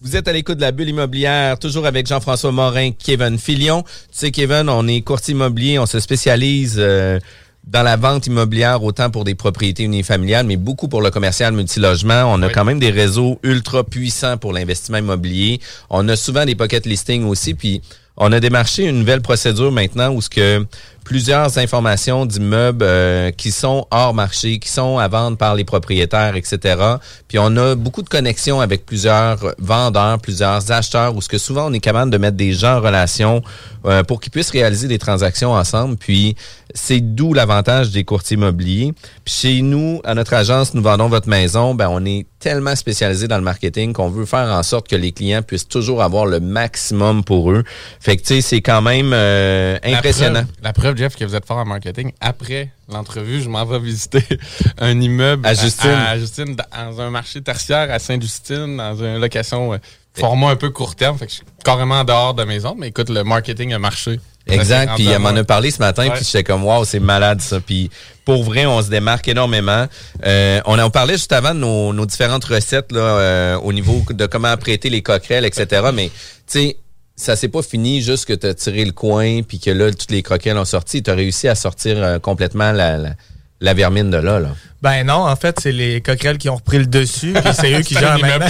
Vous 0.00 0.16
êtes 0.16 0.26
à 0.26 0.32
l'écoute 0.32 0.56
de 0.56 0.62
la 0.62 0.72
bulle 0.72 0.88
immobilière, 0.88 1.58
toujours 1.58 1.86
avec 1.86 2.06
Jean-François 2.06 2.50
Morin, 2.50 2.90
Kevin 2.92 3.38
Filion. 3.38 3.82
Tu 3.82 3.90
sais, 4.12 4.30
Kevin, 4.30 4.68
on 4.68 4.88
est 4.88 5.02
courtier 5.02 5.32
immobilier, 5.32 5.78
on 5.78 5.86
se 5.86 6.00
spécialise 6.00 6.76
euh, 6.78 7.20
dans 7.64 7.82
la 7.82 7.96
vente 7.96 8.26
immobilière, 8.26 8.82
autant 8.82 9.10
pour 9.10 9.24
des 9.24 9.34
propriétés 9.34 9.84
unifamiliales, 9.84 10.46
mais 10.46 10.56
beaucoup 10.56 10.88
pour 10.88 11.00
le 11.00 11.10
commercial 11.10 11.54
multilogement. 11.54 12.24
On 12.26 12.42
a 12.42 12.48
quand 12.48 12.64
même 12.64 12.80
des 12.80 12.90
réseaux 12.90 13.38
ultra 13.42 13.84
puissants 13.84 14.36
pour 14.36 14.52
l'investissement 14.52 14.98
immobilier. 14.98 15.60
On 15.88 16.08
a 16.08 16.16
souvent 16.16 16.44
des 16.44 16.54
pocket 16.54 16.84
listings 16.86 17.24
aussi, 17.24 17.54
puis 17.54 17.80
on 18.16 18.32
a 18.32 18.40
démarché 18.40 18.86
une 18.86 18.98
nouvelle 18.98 19.22
procédure 19.22 19.72
maintenant 19.72 20.12
où 20.12 20.20
ce 20.20 20.28
que 20.28 20.66
plusieurs 21.04 21.58
informations 21.58 22.26
d'immeubles 22.26 22.84
euh, 22.84 23.30
qui 23.30 23.50
sont 23.50 23.86
hors 23.90 24.14
marché, 24.14 24.58
qui 24.58 24.68
sont 24.68 24.98
à 24.98 25.08
vendre 25.08 25.36
par 25.36 25.54
les 25.54 25.64
propriétaires, 25.64 26.36
etc. 26.36 26.76
Puis 27.28 27.38
on 27.38 27.56
a 27.56 27.74
beaucoup 27.74 28.02
de 28.02 28.08
connexions 28.08 28.60
avec 28.60 28.86
plusieurs 28.86 29.54
vendeurs, 29.58 30.18
plusieurs 30.18 30.70
acheteurs, 30.70 31.14
où 31.16 31.20
ce 31.20 31.28
que 31.28 31.38
souvent 31.38 31.70
on 31.70 31.72
est 31.72 31.80
capable 31.80 32.10
de 32.10 32.18
mettre 32.18 32.36
des 32.36 32.52
gens 32.52 32.78
en 32.78 32.80
relation 32.80 33.42
euh, 33.84 34.02
pour 34.04 34.20
qu'ils 34.20 34.30
puissent 34.30 34.50
réaliser 34.50 34.88
des 34.88 34.98
transactions 34.98 35.52
ensemble. 35.52 35.96
Puis 35.96 36.36
c'est 36.74 37.00
d'où 37.00 37.34
l'avantage 37.34 37.90
des 37.90 38.04
courtiers 38.04 38.36
immobiliers. 38.36 38.92
Puis 39.24 39.34
chez 39.34 39.62
nous, 39.62 40.00
à 40.04 40.14
notre 40.14 40.34
agence, 40.34 40.74
nous 40.74 40.82
vendons 40.82 41.08
votre 41.08 41.28
maison. 41.28 41.74
Ben 41.74 41.88
on 41.90 42.04
est 42.04 42.26
tellement 42.38 42.74
spécialisé 42.74 43.28
dans 43.28 43.36
le 43.36 43.44
marketing 43.44 43.92
qu'on 43.92 44.08
veut 44.08 44.24
faire 44.24 44.48
en 44.48 44.62
sorte 44.62 44.88
que 44.88 44.96
les 44.96 45.12
clients 45.12 45.42
puissent 45.42 45.68
toujours 45.68 46.02
avoir 46.02 46.26
le 46.26 46.40
maximum 46.40 47.22
pour 47.22 47.52
eux. 47.52 47.62
Fait 48.00 48.16
que 48.16 48.22
tu 48.22 48.34
sais, 48.34 48.40
c'est 48.40 48.60
quand 48.60 48.82
même 48.82 49.12
euh, 49.12 49.78
impressionnant. 49.84 50.44
La 50.62 50.72
preuve, 50.72 50.91
Jeff, 50.96 51.16
que 51.16 51.24
vous 51.24 51.34
êtes 51.34 51.46
fort 51.46 51.58
en 51.58 51.64
marketing. 51.64 52.12
Après 52.20 52.70
l'entrevue, 52.88 53.40
je 53.42 53.48
m'en 53.48 53.64
vais 53.64 53.78
visiter 53.78 54.24
un 54.78 55.00
immeuble 55.00 55.46
À 55.46 55.54
Justine. 55.54 55.90
à 55.90 56.18
Justine, 56.18 56.56
dans 56.56 57.00
un 57.00 57.10
marché 57.10 57.40
tertiaire 57.40 57.90
à 57.90 57.98
Sainte-Justine, 57.98 58.76
dans 58.76 58.96
une 58.96 59.18
location 59.18 59.74
euh, 59.74 59.78
format 60.14 60.50
un 60.50 60.56
peu 60.56 60.70
court 60.70 60.94
terme. 60.94 61.18
Fait 61.18 61.26
que 61.26 61.32
je 61.32 61.36
suis 61.36 61.44
carrément 61.64 62.04
dehors 62.04 62.34
de 62.34 62.40
la 62.40 62.46
maison, 62.46 62.74
mais 62.78 62.88
écoute, 62.88 63.08
le 63.08 63.24
marketing 63.24 63.72
a 63.72 63.78
marché. 63.78 64.20
Exact. 64.46 64.96
Puis 64.96 65.06
elle 65.06 65.20
m'en 65.20 65.28
a 65.28 65.44
parlé 65.44 65.70
ce 65.70 65.78
matin, 65.78 66.08
puis 66.10 66.24
j'étais 66.24 66.42
comme 66.42 66.64
wow, 66.64 66.84
c'est 66.84 67.00
malade 67.00 67.40
ça. 67.40 67.60
Puis 67.60 67.90
pour 68.24 68.42
vrai, 68.42 68.66
on 68.66 68.82
se 68.82 68.90
démarque 68.90 69.28
énormément. 69.28 69.86
Euh, 70.24 70.60
on 70.64 70.78
en 70.78 70.90
parlait 70.90 71.14
juste 71.14 71.32
avant 71.32 71.54
de 71.54 71.60
nos, 71.60 71.92
nos 71.92 72.06
différentes 72.06 72.44
recettes 72.44 72.92
là, 72.92 73.00
euh, 73.00 73.56
au 73.58 73.72
niveau 73.72 74.02
de 74.10 74.26
comment 74.26 74.48
apprêter 74.48 74.90
les 74.90 75.02
coquerelles, 75.02 75.44
etc. 75.44 75.90
Mais 75.94 76.08
tu 76.08 76.12
sais, 76.46 76.76
ça 77.16 77.36
s'est 77.36 77.48
pas 77.48 77.62
fini 77.62 78.00
juste 78.02 78.24
que 78.26 78.32
tu 78.32 78.46
as 78.46 78.54
tiré 78.54 78.84
le 78.84 78.92
coin, 78.92 79.42
puis 79.42 79.58
que 79.60 79.70
là 79.70 79.90
toutes 79.90 80.10
les 80.10 80.22
croquelles 80.22 80.58
ont 80.58 80.64
sorti. 80.64 81.02
Tu 81.02 81.10
as 81.10 81.14
réussi 81.14 81.48
à 81.48 81.54
sortir 81.54 81.96
euh, 82.02 82.18
complètement 82.18 82.72
la, 82.72 82.96
la, 82.98 83.10
la 83.60 83.74
vermine 83.74 84.10
de 84.10 84.16
là. 84.16 84.40
là. 84.40 84.48
Ben 84.80 85.04
non, 85.06 85.28
en 85.28 85.36
fait, 85.36 85.56
c'est 85.62 85.70
les 85.70 86.00
coquerelles 86.00 86.38
qui 86.38 86.48
ont 86.48 86.56
repris 86.56 86.78
le 86.78 86.86
dessus, 86.86 87.32
puis 87.34 87.52
c'est 87.54 87.72
eux 87.72 87.82
qui 87.82 87.94
gèrent 87.98 88.18
maintenant. 88.18 88.46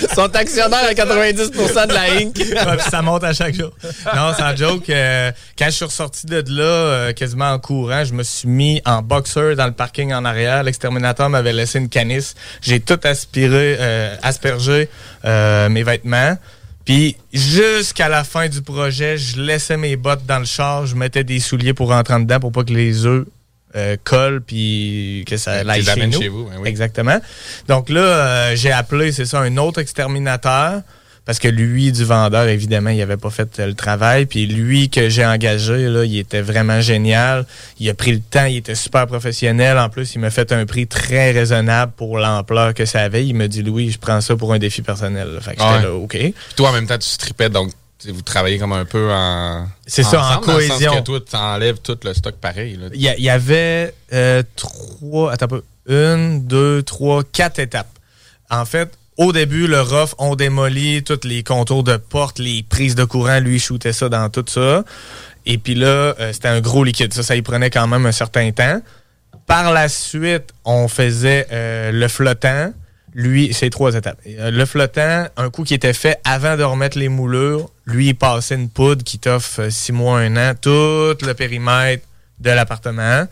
Ils 0.00 0.08
sont 0.14 0.34
actionnaires 0.34 0.84
à 0.88 0.92
90% 0.94 1.86
de 1.88 1.92
la 1.92 2.02
Inc. 2.20 2.36
Ouais, 2.38 2.76
puis 2.78 2.90
ça 2.90 3.02
monte 3.02 3.24
à 3.24 3.34
chaque 3.34 3.54
jour. 3.54 3.70
Non, 4.16 4.32
sans 4.38 4.56
joke. 4.56 4.88
euh, 4.88 5.30
quand 5.58 5.66
je 5.66 5.70
suis 5.72 5.84
ressorti 5.84 6.26
de 6.26 6.42
là, 6.48 6.62
euh, 6.62 7.12
quasiment 7.12 7.50
en 7.50 7.58
courant, 7.58 8.04
je 8.04 8.14
me 8.14 8.22
suis 8.22 8.48
mis 8.48 8.80
en 8.86 9.02
boxer 9.02 9.54
dans 9.56 9.66
le 9.66 9.72
parking 9.72 10.14
en 10.14 10.24
arrière. 10.24 10.62
L'exterminateur 10.62 11.28
m'avait 11.28 11.52
laissé 11.52 11.78
une 11.78 11.88
canisse. 11.90 12.34
J'ai 12.62 12.80
tout 12.80 12.98
aspiré, 13.04 13.76
euh, 13.78 14.16
aspergé 14.22 14.88
euh, 15.26 15.68
mes 15.68 15.82
vêtements. 15.82 16.36
Puis 16.84 17.16
jusqu'à 17.32 18.08
la 18.08 18.24
fin 18.24 18.48
du 18.48 18.62
projet, 18.62 19.16
je 19.16 19.40
laissais 19.40 19.76
mes 19.76 19.96
bottes 19.96 20.26
dans 20.26 20.38
le 20.38 20.44
char, 20.44 20.86
je 20.86 20.96
mettais 20.96 21.24
des 21.24 21.38
souliers 21.38 21.74
pour 21.74 21.88
rentrer 21.88 22.14
en 22.14 22.20
dedans 22.20 22.40
pour 22.40 22.52
pas 22.52 22.64
que 22.64 22.72
les 22.72 23.06
œufs 23.06 23.26
euh, 23.74 23.96
collent 24.04 24.42
puis 24.42 25.24
que 25.26 25.36
ça 25.36 25.52
aille 25.52 25.82
chez 25.82 25.90
amènes 25.90 26.10
nous. 26.10 26.20
chez 26.20 26.28
vous, 26.28 26.44
ben 26.44 26.56
oui. 26.58 26.68
Exactement. 26.68 27.18
Donc 27.68 27.88
là, 27.88 28.00
euh, 28.00 28.56
j'ai 28.56 28.72
appelé, 28.72 29.12
c'est 29.12 29.24
ça, 29.24 29.40
un 29.40 29.56
autre 29.56 29.80
exterminateur. 29.80 30.82
Parce 31.24 31.38
que 31.38 31.46
lui, 31.46 31.92
du 31.92 32.04
vendeur, 32.04 32.48
évidemment, 32.48 32.90
il 32.90 33.00
avait 33.00 33.16
pas 33.16 33.30
fait 33.30 33.60
euh, 33.60 33.66
le 33.66 33.74
travail. 33.74 34.26
Puis 34.26 34.46
lui 34.46 34.90
que 34.90 35.08
j'ai 35.08 35.24
engagé, 35.24 35.88
là, 35.88 36.04
il 36.04 36.18
était 36.18 36.40
vraiment 36.40 36.80
génial. 36.80 37.46
Il 37.78 37.88
a 37.88 37.94
pris 37.94 38.12
le 38.12 38.20
temps, 38.20 38.44
il 38.46 38.56
était 38.56 38.74
super 38.74 39.06
professionnel. 39.06 39.78
En 39.78 39.88
plus, 39.88 40.14
il 40.14 40.18
m'a 40.18 40.30
fait 40.30 40.50
un 40.50 40.66
prix 40.66 40.88
très 40.88 41.30
raisonnable 41.30 41.92
pour 41.96 42.18
l'ampleur 42.18 42.74
que 42.74 42.86
ça 42.86 43.02
avait. 43.02 43.24
Il 43.24 43.34
m'a 43.34 43.46
dit, 43.46 43.62
Louis, 43.62 43.90
je 43.92 43.98
prends 43.98 44.20
ça 44.20 44.34
pour 44.34 44.52
un 44.52 44.58
défi 44.58 44.82
personnel. 44.82 45.28
là. 45.34 45.40
Fait 45.40 45.54
que 45.54 45.62
j'étais 45.62 45.82
là, 45.86 45.94
OK. 45.94 46.16
Puis 46.16 46.34
toi, 46.56 46.70
en 46.70 46.72
même 46.72 46.88
temps, 46.88 46.98
tu 46.98 47.08
strippais, 47.08 47.48
donc 47.48 47.70
vous 48.10 48.22
travaillez 48.22 48.58
comme 48.58 48.72
un 48.72 48.84
peu 48.84 49.10
en. 49.12 49.66
C'est 49.86 50.02
ça, 50.02 50.20
en 50.20 50.24
ensemble, 50.24 50.46
dans 50.46 50.56
le 50.56 50.60
sens 50.62 50.78
cohésion. 50.78 50.94
que 50.96 51.00
toi, 51.02 51.20
tu 51.20 51.36
enlèves 51.36 51.78
tout 51.78 51.98
le 52.02 52.14
stock 52.14 52.34
pareil. 52.34 52.78
Y, 52.94 53.14
il 53.18 53.24
y 53.24 53.30
avait 53.30 53.94
euh, 54.12 54.42
trois, 54.56 55.32
attends 55.32 55.44
un 55.44 55.48
peu, 55.48 55.62
une, 55.88 56.44
deux, 56.44 56.82
trois, 56.82 57.22
quatre 57.22 57.60
étapes. 57.60 57.86
En 58.50 58.64
fait, 58.64 58.90
au 59.18 59.32
début, 59.32 59.66
le 59.66 59.80
rough, 59.80 60.14
on 60.18 60.36
démolit 60.36 61.02
tous 61.02 61.20
les 61.24 61.42
contours 61.42 61.84
de 61.84 61.96
porte, 61.96 62.38
les 62.38 62.62
prises 62.62 62.94
de 62.94 63.04
courant, 63.04 63.40
lui, 63.40 63.58
shootait 63.58 63.92
ça 63.92 64.08
dans 64.08 64.28
tout 64.30 64.44
ça. 64.48 64.84
Et 65.44 65.58
puis 65.58 65.74
là, 65.74 66.14
euh, 66.18 66.32
c'était 66.32 66.48
un 66.48 66.60
gros 66.60 66.84
liquide. 66.84 67.12
Ça, 67.12 67.22
ça 67.22 67.36
y 67.36 67.42
prenait 67.42 67.70
quand 67.70 67.86
même 67.86 68.06
un 68.06 68.12
certain 68.12 68.50
temps. 68.52 68.80
Par 69.46 69.72
la 69.72 69.88
suite, 69.88 70.52
on 70.64 70.88
faisait 70.88 71.46
euh, 71.52 71.92
le 71.92 72.08
flottant. 72.08 72.72
Lui, 73.14 73.52
c'est 73.52 73.68
trois 73.68 73.94
étapes. 73.94 74.18
Euh, 74.26 74.50
Le 74.50 74.64
flottant, 74.64 75.26
un 75.36 75.50
coup 75.50 75.64
qui 75.64 75.74
était 75.74 75.92
fait 75.92 76.18
avant 76.24 76.56
de 76.56 76.62
remettre 76.62 76.98
les 76.98 77.08
moulures, 77.08 77.68
lui, 77.84 78.08
il 78.08 78.14
passait 78.14 78.54
une 78.54 78.70
poudre 78.70 79.04
qui 79.04 79.18
t'offre 79.18 79.68
six 79.70 79.92
mois, 79.92 80.20
un 80.20 80.36
an, 80.36 80.54
tout 80.58 80.70
le 81.26 81.32
périmètre 81.34 82.06
de 82.40 82.50
l'appartement. 82.50 83.26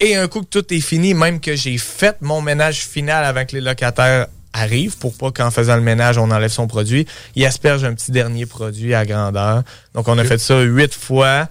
Et 0.00 0.16
un 0.16 0.28
coup 0.28 0.42
que 0.42 0.60
tout 0.60 0.72
est 0.72 0.80
fini, 0.80 1.12
même 1.12 1.40
que 1.40 1.54
j'ai 1.54 1.76
fait 1.78 2.16
mon 2.20 2.40
ménage 2.40 2.86
final 2.86 3.24
avant 3.24 3.44
les 3.52 3.60
locataires 3.60 4.26
arrivent, 4.56 4.96
pour 4.98 5.16
pas 5.16 5.30
qu'en 5.30 5.50
faisant 5.50 5.76
le 5.76 5.82
ménage, 5.82 6.18
on 6.18 6.30
enlève 6.30 6.50
son 6.50 6.66
produit, 6.66 7.06
il 7.34 7.44
asperge 7.44 7.84
un 7.84 7.94
petit 7.94 8.10
dernier 8.10 8.46
produit 8.46 8.94
à 8.94 9.04
grandeur. 9.04 9.62
Donc, 9.94 10.08
on 10.08 10.18
a 10.18 10.24
fait 10.24 10.38
ça 10.38 10.60
huit 10.60 10.94
fois. 10.94 11.48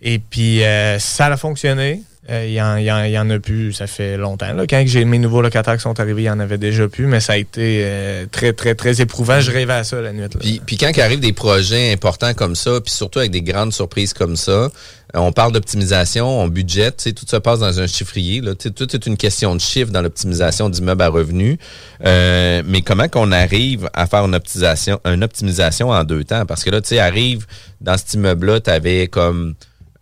Et 0.00 0.18
puis, 0.18 0.62
euh, 0.64 0.98
ça 0.98 1.26
a 1.26 1.36
fonctionné. 1.36 2.02
Euh, 2.30 2.46
Il 2.46 2.52
y, 2.52 2.62
en, 2.62 2.76
il 2.76 2.84
y 2.84 3.08
il 3.08 3.12
y 3.12 3.18
en 3.18 3.28
a 3.30 3.38
plus, 3.40 3.72
ça 3.72 3.88
fait 3.88 4.16
longtemps. 4.16 4.52
Là. 4.52 4.64
Quand 4.68 4.82
j'ai 4.86 5.04
mes 5.04 5.18
nouveaux 5.18 5.42
locataires 5.42 5.74
qui 5.76 5.82
sont 5.82 5.98
arrivés, 5.98 6.22
il 6.22 6.26
y 6.26 6.30
en 6.30 6.38
avait 6.38 6.58
déjà 6.58 6.86
plus, 6.88 7.06
mais 7.06 7.18
ça 7.18 7.32
a 7.32 7.36
été 7.36 7.82
euh, 7.84 8.26
très, 8.30 8.52
très, 8.52 8.76
très 8.76 9.00
éprouvant. 9.00 9.40
Je 9.40 9.50
rêvais 9.50 9.72
à 9.72 9.82
ça 9.82 10.00
la 10.00 10.12
nuit. 10.12 10.20
là. 10.20 10.28
Puis, 10.38 10.60
puis 10.64 10.76
quand 10.76 10.90
il 10.94 11.20
des 11.20 11.32
projets 11.32 11.92
importants 11.92 12.32
comme 12.32 12.54
ça, 12.54 12.80
puis 12.80 12.92
surtout 12.92 13.18
avec 13.18 13.32
des 13.32 13.42
grandes 13.42 13.72
surprises 13.72 14.12
comme 14.12 14.36
ça, 14.36 14.52
euh, 14.52 14.68
on 15.14 15.32
parle 15.32 15.50
d'optimisation, 15.50 16.40
on 16.40 16.46
budgète, 16.46 17.08
tout 17.16 17.26
ça 17.26 17.40
passe 17.40 17.58
dans 17.58 17.80
un 17.80 17.88
chiffrier. 17.88 18.40
Là, 18.40 18.54
tout 18.54 18.96
est 18.96 19.06
une 19.06 19.16
question 19.16 19.56
de 19.56 19.60
chiffre 19.60 19.90
dans 19.90 20.00
l'optimisation 20.00 20.68
d'immeubles 20.68 21.02
à 21.02 21.08
revenus. 21.08 21.58
Euh, 22.04 22.62
mais 22.64 22.82
comment 22.82 23.08
qu'on 23.08 23.32
arrive 23.32 23.90
à 23.94 24.06
faire 24.06 24.24
une 24.24 24.36
optimisation, 24.36 25.00
une 25.04 25.24
optimisation 25.24 25.90
en 25.90 26.04
deux 26.04 26.22
temps? 26.22 26.46
Parce 26.46 26.62
que 26.62 26.70
là, 26.70 26.80
tu 26.80 26.90
sais, 26.90 26.98
arrive 27.00 27.46
dans 27.80 27.98
cet 27.98 28.14
immeuble-là, 28.14 28.60
tu 28.60 28.70
avais 28.70 29.08
comme 29.08 29.54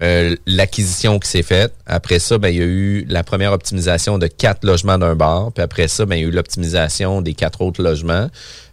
euh, 0.03 0.34
l'acquisition 0.46 1.18
qui 1.18 1.28
s'est 1.28 1.42
faite. 1.42 1.74
Après 1.86 2.18
ça, 2.18 2.38
ben, 2.38 2.48
il 2.48 2.57
y 2.57 2.62
a 2.62 2.66
eu 2.66 3.05
la 3.09 3.22
première 3.22 3.53
optimisation 3.53 4.18
de 4.18 4.26
quatre 4.26 4.64
logements 4.64 4.98
d'un 4.98 5.14
bar. 5.14 5.53
Puis 5.53 5.62
après 5.62 5.88
ça, 5.88 6.07
ben, 6.07 6.16
il 6.16 6.22
y 6.22 6.24
a 6.24 6.28
eu 6.28 6.30
l'optimisation 6.30 7.20
des 7.20 7.34
quatre 7.34 7.61
autres 7.61 7.82
logements. 7.82 8.30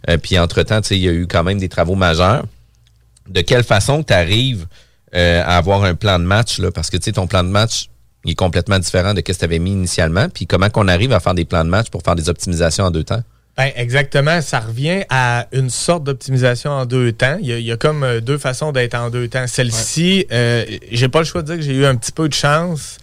Euh, 0.08 0.16
puis 0.16 0.38
entre-temps, 0.38 0.80
il 0.90 0.98
y 0.98 1.08
a 1.08 1.12
eu 1.12 1.26
quand 1.26 1.44
même 1.44 1.58
des 1.58 1.68
travaux 1.68 1.96
majeurs. 1.96 2.44
De 3.28 3.42
quelle 3.42 3.64
façon 3.64 4.02
tu 4.02 4.12
arrives 4.12 4.66
euh, 5.14 5.42
à 5.44 5.56
avoir 5.58 5.84
un 5.84 5.94
plan 5.94 6.18
de 6.18 6.24
match? 6.24 6.58
Là? 6.58 6.70
Parce 6.70 6.88
que 6.88 6.96
ton 6.96 7.26
plan 7.26 7.44
de 7.44 7.50
match 7.50 7.88
il 8.24 8.32
est 8.32 8.34
complètement 8.34 8.78
différent 8.78 9.14
de 9.14 9.18
ce 9.18 9.22
que 9.22 9.32
tu 9.32 9.44
avais 9.44 9.58
mis 9.58 9.72
initialement. 9.72 10.28
Puis 10.28 10.46
comment 10.46 10.70
qu'on 10.70 10.88
arrive 10.88 11.12
à 11.12 11.20
faire 11.20 11.34
des 11.34 11.44
plans 11.44 11.64
de 11.64 11.70
match 11.70 11.88
pour 11.88 12.02
faire 12.02 12.16
des 12.16 12.28
optimisations 12.28 12.84
en 12.84 12.90
deux 12.90 13.04
temps? 13.04 13.22
Ben, 13.58 13.72
exactement. 13.74 14.40
Ça 14.40 14.60
revient 14.60 15.02
à 15.10 15.48
une 15.50 15.68
sorte 15.68 16.04
d'optimisation 16.04 16.70
en 16.70 16.86
deux 16.86 17.10
temps. 17.10 17.38
Il 17.40 17.48
y 17.48 17.52
a, 17.52 17.58
il 17.58 17.66
y 17.66 17.72
a 17.72 17.76
comme 17.76 18.04
euh, 18.04 18.20
deux 18.20 18.38
façons 18.38 18.70
d'être 18.70 18.94
en 18.94 19.10
deux 19.10 19.26
temps. 19.26 19.48
Celle-ci, 19.48 20.26
euh, 20.30 20.64
j'ai 20.92 21.08
pas 21.08 21.18
le 21.18 21.24
choix 21.24 21.42
de 21.42 21.48
dire 21.48 21.56
que 21.56 21.62
j'ai 21.62 21.74
eu 21.74 21.84
un 21.84 21.96
petit 21.96 22.12
peu 22.12 22.28
de 22.28 22.34
chance 22.34 22.98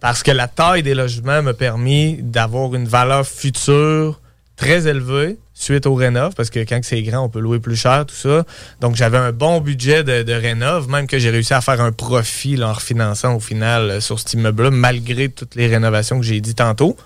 parce 0.00 0.22
que 0.22 0.30
la 0.30 0.46
taille 0.46 0.82
des 0.82 0.94
logements 0.94 1.42
m'a 1.42 1.54
permis 1.54 2.18
d'avoir 2.20 2.74
une 2.74 2.86
valeur 2.86 3.26
future 3.26 4.20
très 4.56 4.86
élevée 4.86 5.38
suite 5.54 5.86
au 5.86 5.94
rénov, 5.94 6.34
parce 6.34 6.50
que 6.50 6.60
quand 6.60 6.80
c'est 6.82 7.00
grand, 7.02 7.24
on 7.24 7.28
peut 7.30 7.40
louer 7.40 7.58
plus 7.60 7.76
cher, 7.76 8.04
tout 8.04 8.14
ça. 8.14 8.44
Donc, 8.80 8.96
j'avais 8.96 9.16
un 9.16 9.32
bon 9.32 9.60
budget 9.60 10.04
de, 10.04 10.22
de 10.22 10.32
rénov, 10.32 10.88
même 10.88 11.06
que 11.06 11.18
j'ai 11.18 11.30
réussi 11.30 11.54
à 11.54 11.60
faire 11.60 11.80
un 11.80 11.92
profit 11.92 12.56
là, 12.56 12.68
en 12.68 12.72
refinançant 12.74 13.36
au 13.36 13.40
final 13.40 13.90
euh, 13.90 14.00
sur 14.00 14.18
cet 14.18 14.34
immeuble-là, 14.34 14.70
malgré 14.70 15.30
toutes 15.30 15.54
les 15.54 15.68
rénovations 15.68 16.18
que 16.18 16.26
j'ai 16.26 16.40
dit 16.40 16.54
tantôt. 16.54 16.96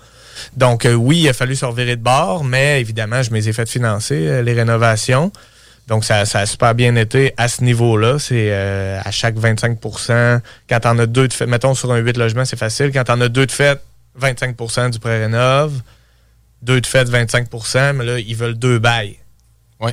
Donc, 0.57 0.85
euh, 0.85 0.93
oui, 0.93 1.19
il 1.19 1.29
a 1.29 1.33
fallu 1.33 1.55
se 1.55 1.65
de 1.65 1.95
bord, 1.95 2.43
mais 2.43 2.81
évidemment, 2.81 3.21
je 3.21 3.31
me 3.31 3.35
les 3.35 3.49
ai 3.49 3.53
fait 3.53 3.69
financer, 3.69 4.27
euh, 4.27 4.41
les 4.41 4.53
rénovations. 4.53 5.31
Donc, 5.87 6.05
ça, 6.05 6.25
ça 6.25 6.39
a 6.39 6.45
super 6.45 6.75
bien 6.75 6.95
été 6.95 7.33
à 7.37 7.47
ce 7.47 7.63
niveau-là. 7.63 8.19
C'est 8.19 8.49
euh, 8.51 8.99
à 9.03 9.11
chaque 9.11 9.35
25% 9.35 10.39
Quand 10.69 10.79
on 10.85 10.99
a 10.99 11.05
deux 11.05 11.27
de 11.27 11.33
fait, 11.33 11.47
mettons 11.47 11.73
sur 11.73 11.91
un 11.91 11.97
8 11.97 12.17
logements, 12.17 12.45
c'est 12.45 12.59
facile. 12.59 12.91
Quand 12.91 13.09
on 13.09 13.21
a 13.21 13.27
deux 13.29 13.45
de 13.45 13.51
fait, 13.51 13.81
25% 14.19 14.91
du 14.91 14.99
prêt 14.99 15.19
rénov. 15.19 15.73
Deux 16.61 16.81
de 16.81 16.85
fait, 16.85 17.05
25% 17.09 17.93
mais 17.93 18.05
là, 18.05 18.19
ils 18.19 18.35
veulent 18.35 18.57
deux 18.57 18.79
bails. 18.79 19.18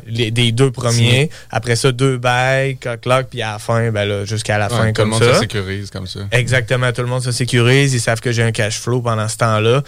Les- 0.07 0.31
des 0.33 0.51
deux 0.51 0.73
premiers. 0.73 1.31
Après 1.51 1.77
ça, 1.77 1.93
deux 1.93 2.19
bails, 2.19 2.77
coq 2.77 3.01
puis 3.31 3.41
à 3.43 3.53
la 3.53 3.59
fin, 3.61 3.91
ben 3.93 4.05
là, 4.05 4.25
jusqu'à 4.25 4.59
la 4.59 4.67
Ouais, 4.67 4.77
fin 4.77 4.87
tout 4.89 4.95
comme 5.03 5.11
le 5.11 5.15
monde 5.15 5.23
ça. 5.23 5.35
se 5.35 5.41
sécurise 5.41 5.91
comme 5.91 6.07
ça. 6.09 6.21
Exactement, 6.33 6.91
tout 6.93 7.03
le 7.03 7.07
monde 7.09 7.23
se 7.23 7.31
sécurise, 7.31 7.95
ils 7.95 8.01
savent 8.01 8.21
que 8.21 8.33
j'ai 8.33 8.43
un 8.43 8.51
cash 8.53 8.81
flow 8.81 9.01
pendant 9.01 9.29
ce 9.29 9.37
temps-là. 9.37 9.83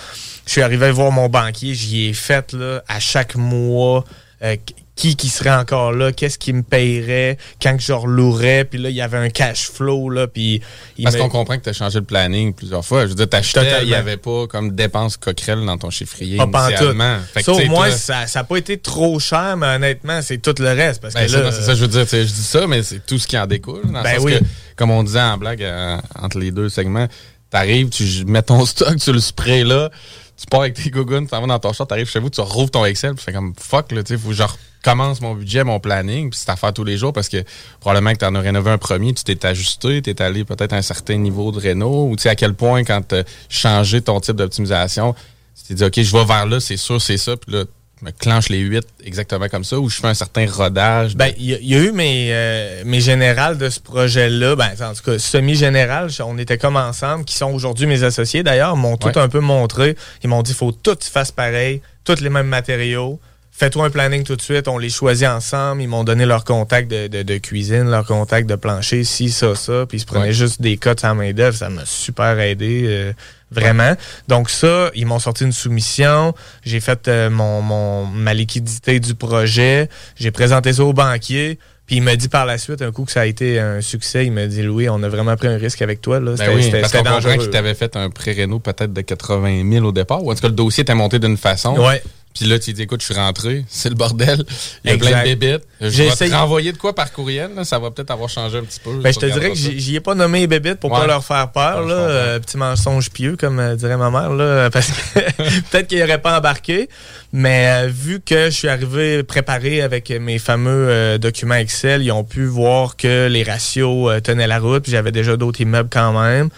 Je 0.46 0.52
suis 0.52 0.62
arrivé 0.62 0.90
voir 0.92 1.10
mon 1.10 1.28
banquier, 1.28 1.74
j'y 1.74 2.06
ai 2.08 2.12
fait 2.12 2.52
là, 2.52 2.82
à 2.86 3.00
chaque 3.00 3.34
mois 3.34 4.04
euh, 4.42 4.56
qui 4.98 5.14
qui 5.14 5.28
serait 5.28 5.54
encore 5.54 5.92
là, 5.92 6.12
qu'est-ce 6.12 6.38
qui 6.38 6.52
me 6.52 6.62
payerait 6.62 7.38
quand 7.62 7.76
que 7.76 7.82
je 7.82 7.92
relouerais, 7.92 8.64
puis 8.64 8.80
là 8.80 8.90
il 8.90 8.96
y 8.96 9.00
avait 9.00 9.16
un 9.16 9.30
cash 9.30 9.70
flow 9.70 10.10
là, 10.10 10.26
puis 10.26 10.60
Parce 11.02 11.16
qu'on 11.16 11.28
comprend 11.28 11.56
que 11.56 11.62
tu 11.62 11.68
as 11.68 11.72
changé 11.72 12.00
le 12.00 12.04
planning 12.04 12.52
plusieurs 12.52 12.84
fois. 12.84 13.04
Je 13.04 13.10
veux 13.10 13.14
dire, 13.14 13.28
t'achetais, 13.28 13.82
il 13.82 13.88
n'y 13.88 13.94
avait 13.94 14.16
pas 14.16 14.46
comme 14.48 14.72
dépenses 14.72 15.16
coquerelles 15.16 15.64
dans 15.64 15.78
ton 15.78 15.90
chiffrier 15.90 16.38
pas 16.38 16.70
initialement. 16.70 17.18
Fait 17.32 17.40
que, 17.40 17.46
Ça, 17.46 17.52
au 17.52 17.64
moins, 17.66 17.90
ça 17.90 18.24
n'a 18.34 18.44
pas 18.44 18.56
été 18.56 18.78
trop 18.78 19.20
cher, 19.20 19.56
mais 19.56 19.66
honnêtement, 19.76 20.20
c'est 20.20 20.38
tout 20.38 20.54
le 20.58 20.68
reste. 20.68 21.00
Parce 21.00 21.14
Ben, 21.14 21.26
que 21.26 21.32
là, 21.32 21.52
c'est 21.52 21.62
ça, 21.62 21.74
je 21.74 21.80
veux 21.80 21.88
dire, 21.88 22.04
je 22.10 22.22
dis 22.22 22.42
ça, 22.42 22.66
mais 22.66 22.82
c'est 22.82 23.04
tout 23.06 23.18
ce 23.18 23.26
qui 23.28 23.38
en 23.38 23.46
découle. 23.46 23.82
Dans 23.84 23.98
le 23.98 24.04
Ben 24.04 24.16
sens 24.16 24.24
oui. 24.24 24.38
que, 24.38 24.44
comme 24.76 24.90
on 24.90 25.04
disait 25.04 25.20
en 25.20 25.38
blague 25.38 25.62
euh, 25.62 25.96
entre 26.20 26.38
les 26.38 26.50
deux 26.50 26.68
segments, 26.68 27.06
t'arrives, 27.50 27.88
tu 27.90 28.24
mets 28.26 28.42
ton 28.42 28.64
stock, 28.66 28.96
tu 28.98 29.12
le 29.12 29.20
sprays 29.20 29.64
là, 29.64 29.90
tu 30.38 30.46
pars 30.46 30.60
avec 30.60 30.74
tes 30.74 30.90
gougounes, 30.90 31.24
tu 31.24 31.30
t'en 31.30 31.40
vas 31.40 31.46
dans 31.48 31.58
ton 31.58 31.72
short, 31.72 31.88
t'arrives 31.88 32.08
chez 32.08 32.20
vous, 32.20 32.30
tu 32.30 32.40
rouvres 32.40 32.70
ton 32.70 32.84
Excel, 32.84 33.14
puis 33.14 33.24
fais 33.24 33.32
comme 33.32 33.54
fuck, 33.58 33.90
là, 33.90 34.04
tu 34.04 34.14
sais, 34.14 34.20
faut 34.20 34.28
que 34.28 34.34
je 34.34 34.44
recommence 34.44 35.20
mon 35.20 35.34
budget, 35.34 35.64
mon 35.64 35.80
planning, 35.80 36.30
puis 36.30 36.38
c'est 36.40 36.50
à 36.50 36.56
faire 36.56 36.72
tous 36.72 36.84
les 36.84 36.96
jours 36.96 37.12
parce 37.12 37.28
que 37.28 37.42
probablement 37.80 38.12
que 38.12 38.18
tu 38.18 38.24
en 38.24 38.34
as 38.36 38.40
rénové 38.40 38.70
un 38.70 38.78
premier, 38.78 39.12
tu 39.12 39.24
t'es 39.24 39.44
ajusté, 39.44 40.00
tu 40.00 40.10
es 40.10 40.22
allé 40.22 40.44
peut-être 40.44 40.72
à 40.72 40.76
un 40.76 40.82
certain 40.82 41.16
niveau 41.16 41.50
de 41.50 41.58
réno, 41.58 42.08
ou 42.08 42.14
tu 42.14 42.22
sais, 42.22 42.28
à 42.28 42.36
quel 42.36 42.54
point 42.54 42.84
quand 42.84 43.02
tu 43.08 43.16
as 43.16 43.24
changé 43.48 44.00
ton 44.00 44.20
type 44.20 44.36
d'optimisation, 44.36 45.14
tu 45.56 45.64
t'es 45.68 45.74
dit, 45.74 45.84
OK, 45.84 46.00
je 46.00 46.16
vais 46.16 46.24
vers 46.24 46.46
là, 46.46 46.60
c'est 46.60 46.76
sûr, 46.76 47.02
c'est 47.02 47.18
ça, 47.18 47.36
puis 47.36 47.52
là, 47.52 47.64
me 48.02 48.10
clenche 48.12 48.48
les 48.48 48.58
8 48.60 48.84
exactement 49.04 49.48
comme 49.48 49.64
ça, 49.64 49.78
ou 49.78 49.88
je 49.88 49.96
fais 50.00 50.06
un 50.06 50.14
certain 50.14 50.46
rodage. 50.50 51.14
de- 51.14 51.18
Ben, 51.18 51.32
il 51.38 51.44
y, 51.46 51.54
a- 51.54 51.58
il 51.60 51.68
y 51.68 51.74
a 51.74 51.78
eu 51.78 51.92
mes, 51.92 52.28
euh, 52.32 52.82
mes 52.84 53.00
générales 53.00 53.58
de 53.58 53.68
ce 53.68 53.80
projet-là, 53.80 54.54
ben, 54.56 54.70
en 54.80 54.94
tout 54.94 55.02
cas, 55.02 55.18
semi-général, 55.18 56.08
on 56.24 56.38
était 56.38 56.58
comme 56.58 56.76
ensemble, 56.76 57.24
qui 57.24 57.34
sont 57.36 57.50
aujourd'hui 57.52 57.86
mes 57.86 58.02
associés 58.02 58.42
d'ailleurs, 58.42 58.76
m'ont 58.76 58.96
tout 58.96 59.08
un 59.20 59.28
peu 59.28 59.40
montré. 59.40 59.96
Ils 60.22 60.28
m'ont 60.28 60.42
dit, 60.42 60.54
faut 60.54 60.72
tout 60.72 60.94
tu 60.96 61.08
fasses 61.10 61.32
pareil, 61.32 61.80
tous 62.04 62.20
les 62.20 62.30
mêmes 62.30 62.46
matériaux. 62.46 63.18
Fais-toi 63.58 63.86
un 63.86 63.90
planning 63.90 64.22
tout 64.22 64.36
de 64.36 64.40
suite, 64.40 64.68
on 64.68 64.78
les 64.78 64.88
choisit 64.88 65.26
ensemble. 65.26 65.82
Ils 65.82 65.88
m'ont 65.88 66.04
donné 66.04 66.26
leur 66.26 66.44
contact 66.44 66.88
de, 66.88 67.08
de- 67.08 67.24
de 67.24 67.38
cuisine, 67.38 67.90
leur 67.90 68.06
contact 68.06 68.48
de 68.48 68.54
plancher, 68.54 69.02
ci, 69.02 69.30
ça, 69.30 69.56
ça. 69.56 69.84
Puis 69.88 69.98
ils 69.98 70.00
se 70.00 70.06
prenaient 70.06 70.26
Ouais. 70.26 70.32
juste 70.32 70.62
des 70.62 70.76
cotes 70.76 71.04
à 71.04 71.12
main 71.12 71.32
d'œuvre. 71.32 71.56
Ça 71.56 71.68
m'a 71.68 71.84
super 71.84 72.38
aidé, 72.38 72.84
euh, 72.86 73.12
vraiment. 73.50 73.94
Donc 74.28 74.48
ça, 74.48 74.92
ils 74.94 75.06
m'ont 75.06 75.18
sorti 75.18 75.42
une 75.42 75.50
soumission. 75.50 76.34
J'ai 76.64 76.78
fait 76.78 77.08
euh, 77.08 77.30
mon, 77.30 77.60
mon, 77.60 78.04
ma 78.06 78.32
liquidité 78.32 79.00
du 79.00 79.16
projet. 79.16 79.88
J'ai 80.14 80.30
présenté 80.30 80.72
ça 80.74 80.84
au 80.84 80.92
banquier. 80.92 81.58
Puis 81.86 81.96
il 81.96 82.02
m'a 82.02 82.14
dit 82.16 82.28
par 82.28 82.44
la 82.46 82.58
suite, 82.58 82.82
un 82.82 82.92
coup 82.92 83.06
que 83.06 83.10
ça 83.12 83.22
a 83.22 83.26
été 83.26 83.58
un 83.58 83.80
succès, 83.80 84.26
il 84.26 84.30
m'a 84.30 84.46
dit 84.46 84.62
Louis, 84.62 84.90
on 84.90 85.02
a 85.02 85.08
vraiment 85.08 85.34
pris 85.36 85.48
un 85.48 85.56
risque 85.56 85.80
avec 85.80 86.02
toi. 86.02 86.20
Là. 86.20 86.32
Ben 86.32 86.36
C'était 86.36 86.54
oui, 86.76 86.80
parce 86.82 86.92
qu'on 86.92 87.50
t'avait 87.50 87.74
fait 87.74 87.96
un 87.96 88.10
pré-réno 88.10 88.58
peut-être 88.60 88.92
de 88.92 89.00
80 89.00 89.68
000 89.72 89.86
au 89.86 89.90
départ. 89.92 90.22
Ou 90.22 90.30
en 90.30 90.34
tout 90.34 90.42
cas, 90.42 90.48
le 90.48 90.54
dossier 90.54 90.82
était 90.82 90.94
monté 90.94 91.18
d'une 91.18 91.38
façon. 91.38 91.74
Ouais. 91.78 92.02
Puis 92.38 92.48
là, 92.48 92.58
tu 92.58 92.72
dis, 92.72 92.82
écoute, 92.82 93.00
je 93.00 93.06
suis 93.06 93.14
rentré, 93.14 93.64
c'est 93.68 93.88
le 93.88 93.94
bordel. 93.94 94.44
Il 94.84 94.88
y 94.88 94.90
a 94.92 94.94
Exact. 94.94 95.10
plein 95.10 95.20
de 95.20 95.34
bébites. 95.34 95.64
Je 95.80 95.88
J'ai 95.88 96.04
vais 96.04 96.08
essayé- 96.10 96.30
te 96.30 96.36
renvoyer 96.36 96.72
de 96.72 96.78
quoi 96.78 96.94
par 96.94 97.12
courriel. 97.12 97.50
là? 97.56 97.64
Ça 97.64 97.78
va 97.78 97.90
peut-être 97.90 98.10
avoir 98.10 98.28
changé 98.28 98.58
un 98.58 98.62
petit 98.62 98.80
peu. 98.80 98.96
Ben, 99.00 99.12
je 99.12 99.18
te 99.18 99.26
dirais 99.26 99.50
que 99.50 99.56
j'y 99.56 99.96
ai 99.96 100.00
pas 100.00 100.14
nommé 100.14 100.40
les 100.40 100.46
bébites 100.46 100.80
pour 100.80 100.90
pas 100.90 101.00
Ouais. 101.00 101.06
leur 101.06 101.24
faire 101.24 101.50
peur. 101.52 101.82
Ouais, 101.84 101.88
Là. 101.88 101.94
Euh, 101.94 102.38
petit 102.38 102.56
mensonge 102.56 103.10
pieux, 103.10 103.36
comme 103.36 103.58
euh, 103.60 103.74
dirait 103.76 103.96
ma 103.96 104.10
mère, 104.10 104.30
là, 104.34 104.70
parce 104.72 104.88
que 104.88 105.18
peut-être 105.70 105.86
qu'ils 105.88 105.98
n'auraient 106.00 106.20
pas 106.20 106.38
embarqué. 106.38 106.88
Mais 107.32 107.84
euh, 107.84 107.88
vu 107.88 108.20
que 108.24 108.46
je 108.46 108.50
suis 108.56 108.68
arrivé 108.68 109.22
préparé 109.22 109.82
avec 109.82 110.10
mes 110.10 110.38
fameux 110.38 111.18
documents 111.18 111.54
Excel, 111.56 112.02
ils 112.02 112.12
ont 112.12 112.24
pu 112.24 112.44
voir 112.46 112.96
que 112.96 113.26
les 113.28 113.42
ratios 113.42 114.22
tenaient 114.22 114.46
la 114.46 114.58
route, 114.58 114.82
puis 114.84 114.92
j'avais 114.92 115.12
déjà 115.12 115.36
d'autres 115.36 115.60
immeubles 115.60 115.90
quand 115.92 116.12
même. 116.20 116.48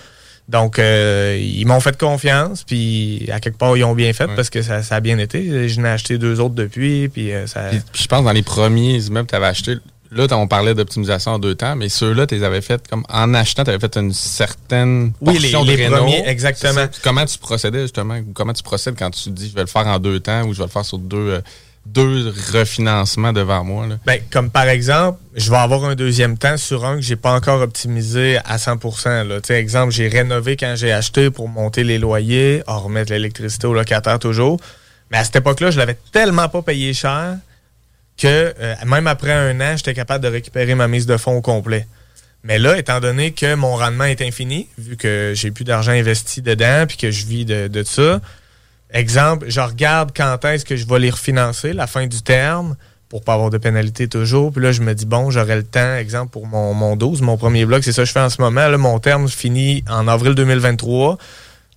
Donc, 0.50 0.80
euh, 0.80 1.38
ils 1.40 1.64
m'ont 1.64 1.78
fait 1.78 1.96
confiance, 1.96 2.64
puis 2.64 3.28
à 3.32 3.38
quelque 3.38 3.56
part, 3.56 3.76
ils 3.76 3.84
ont 3.84 3.94
bien 3.94 4.12
fait 4.12 4.26
parce 4.34 4.50
que 4.50 4.62
ça, 4.62 4.82
ça 4.82 4.96
a 4.96 5.00
bien 5.00 5.16
été. 5.18 5.68
Je 5.68 5.80
n'ai 5.80 5.88
acheté 5.88 6.18
deux 6.18 6.40
autres 6.40 6.56
depuis, 6.56 7.08
puis 7.08 7.32
euh, 7.32 7.46
ça... 7.46 7.60
Puis, 7.70 7.80
puis 7.92 8.02
je 8.02 8.08
pense 8.08 8.24
dans 8.24 8.32
les 8.32 8.42
premiers 8.42 8.96
immeubles 8.98 9.26
que 9.26 9.30
tu 9.30 9.36
avais 9.36 9.46
achetés, 9.46 9.76
là, 10.10 10.26
on 10.32 10.48
parlait 10.48 10.74
d'optimisation 10.74 11.30
en 11.30 11.38
deux 11.38 11.54
temps, 11.54 11.76
mais 11.76 11.88
ceux-là, 11.88 12.26
tu 12.26 12.34
les 12.34 12.42
avais 12.42 12.62
fait 12.62 12.82
comme 12.88 13.04
en 13.08 13.32
achetant, 13.32 13.62
tu 13.62 13.70
avais 13.70 13.78
fait 13.78 13.96
une 13.96 14.12
certaine 14.12 15.12
Oui, 15.20 15.38
les- 15.38 15.52
de 15.52 15.64
les 15.64 15.76
réno. 15.84 15.98
premiers, 15.98 16.24
exactement. 16.26 16.72
Ça. 16.74 16.90
Comment 17.00 17.24
tu 17.26 17.38
procédais 17.38 17.82
justement, 17.82 18.16
ou 18.16 18.32
comment 18.34 18.52
tu 18.52 18.64
procèdes 18.64 18.96
quand 18.98 19.10
tu 19.12 19.30
dis 19.30 19.50
je 19.50 19.54
vais 19.54 19.60
le 19.60 19.68
faire 19.68 19.86
en 19.86 20.00
deux 20.00 20.18
temps 20.18 20.42
ou 20.46 20.52
je 20.52 20.58
vais 20.58 20.64
le 20.64 20.70
faire 20.70 20.84
sur 20.84 20.98
deux, 20.98 21.16
euh, 21.16 21.40
deux 21.86 22.32
refinancements 22.52 23.32
devant 23.32 23.64
moi? 23.64 23.86
Ben, 24.06 24.20
comme 24.30 24.50
par 24.50 24.68
exemple, 24.68 25.18
je 25.34 25.50
vais 25.50 25.56
avoir 25.56 25.84
un 25.84 25.94
deuxième 25.94 26.36
temps 26.38 26.56
sur 26.56 26.84
un 26.84 26.96
que 26.96 27.02
j'ai 27.02 27.16
pas 27.16 27.32
encore 27.32 27.60
optimisé 27.62 28.38
à 28.44 28.56
100%. 28.56 29.26
Là. 29.26 29.56
Exemple, 29.56 29.92
j'ai 29.92 30.08
rénové 30.08 30.56
quand 30.56 30.74
j'ai 30.76 30.92
acheté 30.92 31.30
pour 31.30 31.48
monter 31.48 31.84
les 31.84 31.98
loyers, 31.98 32.62
remettre 32.66 33.12
l'électricité 33.12 33.66
au 33.66 33.74
locataire 33.74 34.18
toujours. 34.18 34.60
Mais 35.10 35.18
à 35.18 35.24
cette 35.24 35.36
époque-là, 35.36 35.70
je 35.70 35.78
l'avais 35.78 35.98
tellement 36.12 36.48
pas 36.48 36.62
payé 36.62 36.94
cher 36.94 37.36
que 38.16 38.54
euh, 38.60 38.74
même 38.86 39.06
après 39.06 39.32
un 39.32 39.58
an, 39.60 39.76
j'étais 39.76 39.94
capable 39.94 40.22
de 40.22 40.28
récupérer 40.28 40.74
ma 40.74 40.86
mise 40.86 41.06
de 41.06 41.16
fonds 41.16 41.36
au 41.36 41.40
complet. 41.40 41.86
Mais 42.44 42.58
là, 42.58 42.78
étant 42.78 43.00
donné 43.00 43.32
que 43.32 43.54
mon 43.54 43.76
rendement 43.76 44.04
est 44.04 44.22
infini, 44.22 44.68
vu 44.78 44.96
que 44.96 45.32
j'ai 45.34 45.50
plus 45.50 45.64
d'argent 45.64 45.92
investi 45.92 46.40
dedans 46.40 46.84
puis 46.86 46.96
que 46.96 47.10
je 47.10 47.26
vis 47.26 47.44
de 47.44 47.82
ça, 47.84 48.20
exemple, 48.92 49.46
je 49.48 49.60
regarde 49.60 50.12
quand 50.14 50.44
est-ce 50.44 50.64
que 50.64 50.76
je 50.76 50.86
vais 50.86 50.98
les 50.98 51.10
refinancer, 51.10 51.72
la 51.72 51.86
fin 51.86 52.06
du 52.06 52.22
terme, 52.22 52.76
pour 53.08 53.22
pas 53.22 53.34
avoir 53.34 53.50
de 53.50 53.58
pénalité 53.58 54.08
toujours. 54.08 54.52
Puis 54.52 54.62
là, 54.62 54.72
je 54.72 54.82
me 54.82 54.94
dis, 54.94 55.04
bon, 55.04 55.30
j'aurai 55.30 55.56
le 55.56 55.64
temps, 55.64 55.96
exemple, 55.96 56.30
pour 56.30 56.46
mon, 56.46 56.74
mon 56.74 56.96
12, 56.96 57.22
mon 57.22 57.36
premier 57.36 57.64
bloc, 57.66 57.82
c'est 57.82 57.92
ça 57.92 58.02
que 58.02 58.08
je 58.08 58.12
fais 58.12 58.20
en 58.20 58.30
ce 58.30 58.40
moment. 58.40 58.68
Là, 58.68 58.78
mon 58.78 58.98
terme 59.00 59.28
finit 59.28 59.84
en 59.88 60.06
avril 60.06 60.34
2023. 60.34 61.18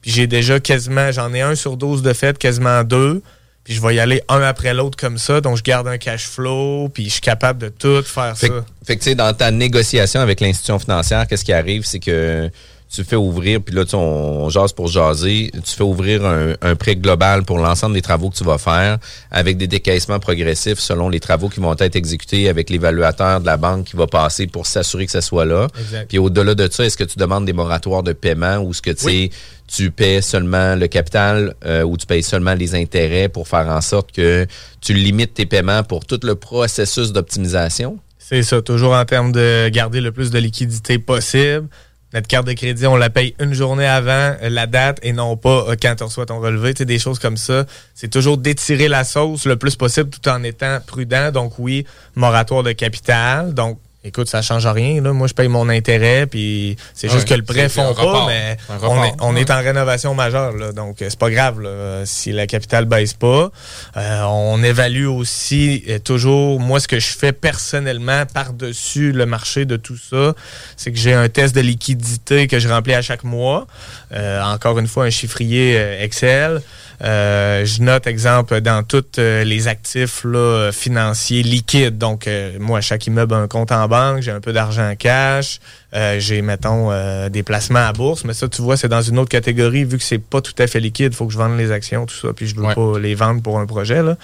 Puis 0.01 0.11
j'ai 0.11 0.28
déjà 0.28 0.59
quasiment, 0.59 1.11
j'en 1.11 1.34
ai 1.34 1.41
un 1.41 1.55
sur 1.55 1.76
12 1.76 2.03
de 2.03 2.14
fait, 2.14 2.38
quasiment 2.38 2.84
deux. 2.84 3.22
Puis 3.64 3.74
je 3.74 3.82
vais 3.82 3.95
y 3.95 3.99
aller 3.99 4.22
un 4.28 4.41
après 4.41 4.74
l'autre 4.74 4.97
comme 4.97 5.18
ça. 5.18 5.41
Donc, 5.41 5.57
je 5.57 5.64
garde 5.64 5.88
un 5.88 5.97
cash 5.97 6.28
flow, 6.28 6.89
puis 6.93 7.05
je 7.05 7.11
suis 7.11 7.22
capable 7.22 7.59
de 7.59 7.70
tout 7.70 8.03
faire 8.03 8.38
Fait, 8.38 8.47
ça. 8.47 8.66
fait 8.86 8.97
que, 8.97 9.03
tu 9.03 9.09
sais, 9.11 9.16
dans 9.16 9.34
ta 9.34 9.51
négociation 9.51 10.20
avec 10.20 10.41
l'institution 10.41 10.78
financière, 10.78 11.26
qu'est-ce 11.28 11.45
qui 11.45 11.53
arrive? 11.53 11.86
C'est 11.86 11.99
que 11.99 12.51
tu 12.93 13.03
fais 13.03 13.15
ouvrir, 13.15 13.59
puis 13.59 13.73
là, 13.73 13.85
tu, 13.85 13.95
on, 13.95 14.43
on 14.43 14.49
jase 14.49 14.71
pour 14.71 14.87
jaser, 14.87 15.49
tu 15.51 15.71
fais 15.75 15.83
ouvrir 15.83 16.23
un, 16.23 16.53
un 16.61 16.75
prêt 16.75 16.95
global 16.95 17.43
pour 17.43 17.57
l'ensemble 17.57 17.95
des 17.95 18.03
travaux 18.03 18.29
que 18.29 18.35
tu 18.35 18.43
vas 18.43 18.59
faire 18.59 18.99
avec 19.31 19.57
des 19.57 19.65
décaissements 19.65 20.19
progressifs 20.19 20.77
selon 20.77 21.09
les 21.09 21.19
travaux 21.19 21.49
qui 21.49 21.59
vont 21.59 21.75
être 21.75 21.95
exécutés 21.95 22.49
avec 22.49 22.69
l'évaluateur 22.69 23.41
de 23.41 23.47
la 23.47 23.57
banque 23.57 23.85
qui 23.85 23.95
va 23.95 24.05
passer 24.05 24.45
pour 24.45 24.67
s'assurer 24.67 25.07
que 25.07 25.11
ça 25.11 25.21
soit 25.21 25.45
là. 25.45 25.67
Exact. 25.79 26.07
Puis 26.07 26.19
au-delà 26.19 26.53
de 26.53 26.69
ça, 26.71 26.85
est-ce 26.85 26.95
que 26.95 27.03
tu 27.03 27.17
demandes 27.17 27.45
des 27.45 27.53
moratoires 27.53 28.03
de 28.03 28.13
paiement 28.13 28.57
ou 28.57 28.71
est-ce 28.71 28.81
que 28.83 28.91
tu 28.91 29.05
sais, 29.05 29.29
tu 29.67 29.89
paies 29.89 30.21
seulement 30.21 30.75
le 30.75 30.87
capital 30.87 31.55
euh, 31.65 31.81
ou 31.81 31.97
tu 31.97 32.05
payes 32.05 32.21
seulement 32.21 32.53
les 32.53 32.75
intérêts 32.75 33.27
pour 33.27 33.47
faire 33.47 33.69
en 33.69 33.81
sorte 33.81 34.11
que 34.11 34.45
tu 34.81 34.93
limites 34.93 35.33
tes 35.33 35.47
paiements 35.47 35.81
pour 35.83 36.05
tout 36.05 36.19
le 36.21 36.35
processus 36.35 37.11
d'optimisation? 37.11 37.97
C'est 38.19 38.43
ça, 38.43 38.61
toujours 38.61 38.93
en 38.93 39.03
termes 39.05 39.31
de 39.31 39.67
garder 39.69 39.99
le 39.99 40.11
plus 40.11 40.29
de 40.29 40.37
liquidité 40.37 40.99
possible. 40.99 41.67
Notre 42.14 42.28
carte 42.28 42.45
de 42.45 42.53
crédit, 42.53 42.86
on 42.86 42.95
la 42.95 43.09
paye 43.09 43.34
une 43.39 43.53
journée 43.53 43.88
avant 43.88 44.36
euh, 44.41 44.49
la 44.49 44.68
date 44.68 44.99
et 45.01 45.14
non 45.14 45.36
pas 45.36 45.66
euh, 45.68 45.76
quand 45.82 45.95
tu 45.95 46.03
reçois 46.03 46.28
ton 46.28 46.39
relevé. 46.39 46.74
Tu 46.74 46.80
sais, 46.80 46.86
des 46.86 46.99
choses 46.99 47.18
comme 47.20 47.38
ça. 47.38 47.66
C'est 47.95 48.09
toujours 48.09 48.38
d'étirer 48.38 48.88
la 48.88 49.03
sauce 49.03 49.45
le 49.45 49.55
plus 49.55 49.76
possible 49.76 50.09
tout 50.09 50.30
en 50.30 50.43
étant 50.43 50.80
prudent. 50.86 51.32
Donc 51.32 51.57
oui, 51.57 51.86
moratoire 52.16 52.61
de 52.61 52.72
capital. 52.72 53.53
Donc 53.53 53.80
écoute, 54.03 54.27
ça 54.27 54.41
change 54.41 54.65
rien. 54.67 55.01
Là. 55.01 55.13
Moi, 55.13 55.27
je 55.27 55.33
paye 55.33 55.47
mon 55.47 55.69
intérêt, 55.69 56.27
puis 56.27 56.75
c'est 56.93 57.09
juste 57.09 57.27
que 57.27 57.33
le 57.33 57.43
prêt 57.43 57.69
fond 57.69 57.93
pas, 57.93 58.01
report. 58.01 58.27
mais 58.27 58.57
on, 58.81 59.03
est, 59.03 59.13
on 59.21 59.35
est 59.35 59.49
en 59.51 59.59
rénovation 59.59 60.13
majeure. 60.13 60.53
Là, 60.53 60.71
donc 60.71 61.01
euh, 61.01 61.07
c'est 61.09 61.19
pas 61.19 61.29
grave 61.29 61.61
là, 61.61 62.05
si 62.05 62.31
la 62.31 62.47
capitale 62.47 62.85
baisse 62.85 63.13
pas. 63.13 63.51
Euh, 63.97 64.21
on 64.23 64.61
évalue 64.63 65.07
aussi 65.07 65.83
euh, 65.89 65.99
toujours, 65.99 66.59
moi, 66.59 66.79
ce 66.79 66.87
que 66.87 66.99
je 66.99 67.07
fais 67.07 67.31
personnellement 67.31 68.25
par-dessus 68.33 69.11
le 69.11 69.25
marché 69.25 69.65
de 69.65 69.77
tout 69.77 69.97
ça, 69.97 70.33
c'est 70.77 70.91
que 70.91 70.97
j'ai 70.97 71.13
un 71.13 71.29
test 71.29 71.55
de 71.55 71.61
liquidité 71.61 72.47
que 72.47 72.59
je 72.59 72.67
remplis 72.67 72.93
à 72.93 73.01
chaque 73.01 73.23
mois. 73.23 73.67
Euh, 74.11 74.41
encore 74.43 74.79
une 74.79 74.87
fois, 74.87 75.05
un 75.05 75.09
chiffrier 75.09 75.77
euh, 75.77 76.03
Excel. 76.03 76.61
Euh, 77.03 77.65
je 77.65 77.81
note, 77.81 78.07
exemple, 78.07 78.61
dans 78.61 78.81
tous 78.83 79.03
euh, 79.19 79.43
les 79.43 79.67
actifs 79.67 80.23
là, 80.23 80.71
financiers 80.71 81.43
liquides. 81.43 81.97
Donc, 81.97 82.27
euh, 82.27 82.53
moi, 82.59 82.79
chaque 82.79 83.05
immeuble 83.07 83.33
a 83.33 83.37
un 83.37 83.47
compte 83.47 83.73
en 83.73 83.87
banque, 83.89 84.21
j'ai 84.21 84.31
un 84.31 84.39
peu 84.39 84.53
d'argent 84.53 84.89
en 84.89 84.95
cash, 84.95 85.59
euh, 85.93 86.17
j'ai, 86.19 86.41
mettons, 86.41 86.91
euh, 86.91 87.27
des 87.27 87.43
placements 87.43 87.85
à 87.85 87.91
bourse. 87.91 88.23
Mais 88.23 88.33
ça, 88.33 88.47
tu 88.47 88.61
vois, 88.61 88.77
c'est 88.77 88.87
dans 88.87 89.01
une 89.01 89.19
autre 89.19 89.29
catégorie. 89.29 89.83
Vu 89.83 89.97
que 89.97 90.03
c'est 90.03 90.17
pas 90.17 90.39
tout 90.39 90.55
à 90.59 90.67
fait 90.67 90.79
liquide, 90.79 91.11
il 91.11 91.15
faut 91.15 91.27
que 91.27 91.33
je 91.33 91.37
vende 91.37 91.57
les 91.57 91.71
actions, 91.71 92.05
tout 92.05 92.15
ça, 92.15 92.29
puis 92.33 92.47
je 92.47 92.55
veux 92.55 92.63
Ouais. 92.63 92.75
pas 92.75 92.97
les 92.99 93.15
vendre 93.15 93.41
pour 93.41 93.59
un 93.59 93.65
projet. 93.65 94.01
Là. 94.01 94.15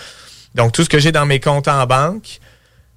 Donc, 0.56 0.72
tout 0.72 0.84
ce 0.84 0.90
que 0.90 1.00
j'ai 1.00 1.12
dans 1.12 1.26
mes 1.26 1.40
comptes 1.42 1.68
en 1.68 1.86
banque, 1.86 2.40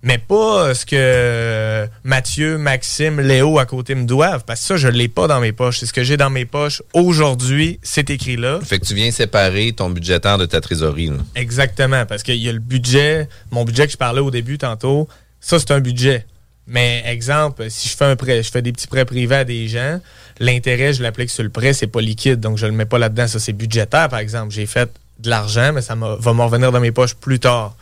mais 0.02 0.18
pas 0.18 0.66
euh, 0.66 0.74
ce 0.74 0.84
que 0.84 0.96
euh, 0.96 1.86
Mathieu, 2.02 2.58
Maxime, 2.58 3.20
Léo 3.20 3.58
à 3.58 3.66
côté 3.66 3.94
me 3.94 4.04
doivent, 4.04 4.44
parce 4.44 4.60
que 4.60 4.66
ça, 4.66 4.76
je 4.76 4.88
l'ai 4.88 5.08
pas 5.08 5.28
dans 5.28 5.40
mes 5.40 5.52
poches. 5.52 5.78
C'est 5.78 5.86
ce 5.86 5.92
que 5.92 6.02
j'ai 6.02 6.16
dans 6.16 6.30
mes 6.30 6.44
poches 6.44 6.82
aujourd'hui, 6.92 7.78
c'est 7.82 8.10
écrit 8.10 8.36
là. 8.36 8.58
Fait 8.64 8.78
que 8.80 8.84
tu 8.84 8.94
viens 8.94 9.10
séparer 9.10 9.72
ton 9.72 9.90
budgétaire 9.90 10.38
de 10.38 10.46
ta 10.46 10.60
trésorerie. 10.60 11.06
là. 11.06 11.18
Exactement, 11.36 12.04
parce 12.06 12.22
qu'il 12.22 12.36
y 12.36 12.48
a 12.48 12.52
le 12.52 12.58
budget, 12.58 13.28
mon 13.50 13.64
budget 13.64 13.86
que 13.86 13.92
je 13.92 13.96
parlais 13.96 14.20
au 14.20 14.30
début 14.30 14.58
tantôt, 14.58 15.08
ça 15.40 15.58
c'est 15.58 15.70
un 15.70 15.80
budget. 15.80 16.26
Mais 16.66 17.02
exemple, 17.06 17.66
si 17.70 17.88
je 17.88 17.96
fais 17.96 18.04
un 18.04 18.16
prêt, 18.16 18.42
je 18.42 18.50
fais 18.50 18.62
des 18.62 18.72
petits 18.72 18.86
prêts 18.86 19.04
privés 19.04 19.36
à 19.36 19.44
des 19.44 19.68
gens, 19.68 20.00
l'intérêt, 20.38 20.92
je 20.92 21.02
l'applique 21.02 21.30
sur 21.30 21.42
le 21.42 21.48
prêt, 21.48 21.72
c'est 21.72 21.86
pas 21.86 22.00
liquide, 22.00 22.40
donc 22.40 22.56
je 22.56 22.66
le 22.66 22.72
mets 22.72 22.86
pas 22.86 22.98
là-dedans. 22.98 23.26
Ça, 23.26 23.38
c'est 23.38 23.52
budgétaire, 23.52 24.08
par 24.08 24.20
exemple. 24.20 24.52
J'ai 24.52 24.66
fait 24.66 24.90
de 25.18 25.30
l'argent, 25.30 25.72
mais 25.72 25.82
ça 25.82 25.94
va 25.94 26.32
me 26.32 26.42
revenir 26.42 26.72
dans 26.72 26.80
mes 26.80 26.92
poches 26.92 27.14
plus 27.14 27.40
tard. 27.40 27.76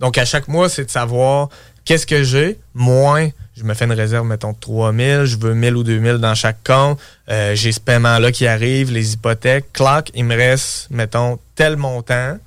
Donc, 0.00 0.18
à 0.18 0.24
chaque 0.24 0.48
mois, 0.48 0.68
c'est 0.68 0.84
de 0.84 0.90
savoir 0.90 1.48
qu'est-ce 1.84 2.06
que 2.06 2.22
j'ai, 2.22 2.58
moins 2.74 3.30
je 3.56 3.64
me 3.64 3.72
fais 3.72 3.86
une 3.86 3.92
réserve, 3.92 4.26
mettons, 4.26 4.52
de 4.52 4.58
3000, 4.58 5.24
je 5.24 5.38
veux 5.38 5.54
1000 5.54 5.76
ou 5.76 5.82
2000 5.82 6.16
dans 6.16 6.34
chaque 6.34 6.62
compte, 6.62 7.00
euh, 7.30 7.54
j'ai 7.54 7.72
ce 7.72 7.80
paiement-là 7.80 8.30
qui 8.30 8.46
arrive, 8.46 8.92
les 8.92 9.14
hypothèques, 9.14 9.72
clac, 9.72 10.10
il 10.14 10.24
me 10.24 10.36
reste, 10.36 10.88
mettons, 10.90 11.38
tel 11.54 11.76
montant. 11.76 12.38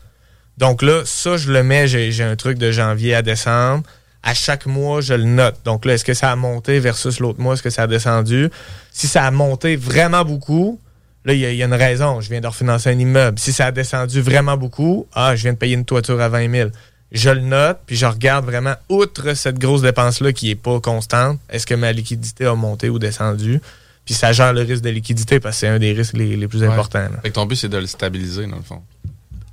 Donc 0.60 0.84
là, 0.84 1.02
ça, 1.06 1.36
je 1.38 1.52
le 1.52 1.64
mets, 1.64 1.88
j'ai 1.88 2.24
un 2.24 2.36
truc 2.36 2.60
de 2.60 2.72
janvier 2.72 3.16
à 3.16 3.22
décembre. 3.22 3.84
À 4.22 4.34
chaque 4.34 4.66
mois, 4.66 5.02
je 5.02 5.14
le 5.14 5.24
note. 5.24 5.56
Donc 5.66 5.86
là, 5.86 5.94
est-ce 5.94 6.06
que 6.06 6.14
ça 6.14 6.32
a 6.32 6.36
monté 6.36 6.80
versus 6.80 7.20
l'autre 7.20 7.40
mois, 7.40 7.54
est-ce 7.54 7.64
que 7.64 7.70
ça 7.70 7.84
a 7.84 7.88
descendu? 7.88 8.50
Si 8.92 9.08
ça 9.08 9.24
a 9.24 9.32
monté 9.32 9.78
vraiment 9.78 10.26
beaucoup, 10.26 10.80
là, 11.26 11.34
il 11.34 11.40
y, 11.40 11.56
y 11.56 11.64
a 11.64 11.66
une 11.66 11.74
raison. 11.74 12.22
Je 12.22 12.30
viens 12.30 12.42
de 12.42 12.48
refinancer 12.48 12.90
un 12.90 13.00
immeuble. 13.00 13.40
Si 13.40 13.54
ça 13.54 13.68
a 13.68 13.72
descendu 13.72 14.22
vraiment 14.22 14.58
beaucoup, 14.58 15.08
ah, 15.14 15.36
je 15.36 15.44
viens 15.44 15.54
de 15.54 15.58
payer 15.58 15.76
une 15.76 15.86
toiture 15.86 16.20
à 16.22 16.28
20 16.28 16.52
000 16.52 16.70
je 17.12 17.30
le 17.30 17.42
note, 17.42 17.80
puis 17.86 17.96
je 17.96 18.06
regarde 18.06 18.46
vraiment, 18.46 18.76
outre 18.90 19.34
cette 19.36 19.58
grosse 19.60 19.82
dépense-là 19.82 20.32
qui 20.34 20.52
est 20.52 20.56
pas 20.56 20.80
constante, 20.80 21.40
est-ce 21.50 21.66
que 21.66 21.74
ma 21.76 21.92
liquidité 21.92 22.46
a 22.46 22.56
monté 22.56 22.90
ou 22.90 23.00
descendu? 23.00 23.60
Puis 24.06 24.14
ça 24.14 24.32
gère 24.32 24.54
le 24.54 24.62
risque 24.62 24.84
de 24.84 24.90
liquidité 24.90 25.40
parce 25.40 25.56
que 25.56 25.60
c'est 25.62 25.68
un 25.68 25.80
des 25.80 25.92
risques 25.94 26.18
les, 26.18 26.36
les 26.36 26.48
plus 26.48 26.62
Ouais. 26.62 26.68
importants. 26.68 27.00
là. 27.00 27.20
Fait 27.22 27.30
que 27.30 27.36
ton 27.36 27.46
but, 27.46 27.56
c'est 27.56 27.70
de 27.70 27.78
le 27.78 27.86
stabiliser, 27.88 28.48
dans 28.48 28.56
le 28.58 28.64
fond. 28.64 28.82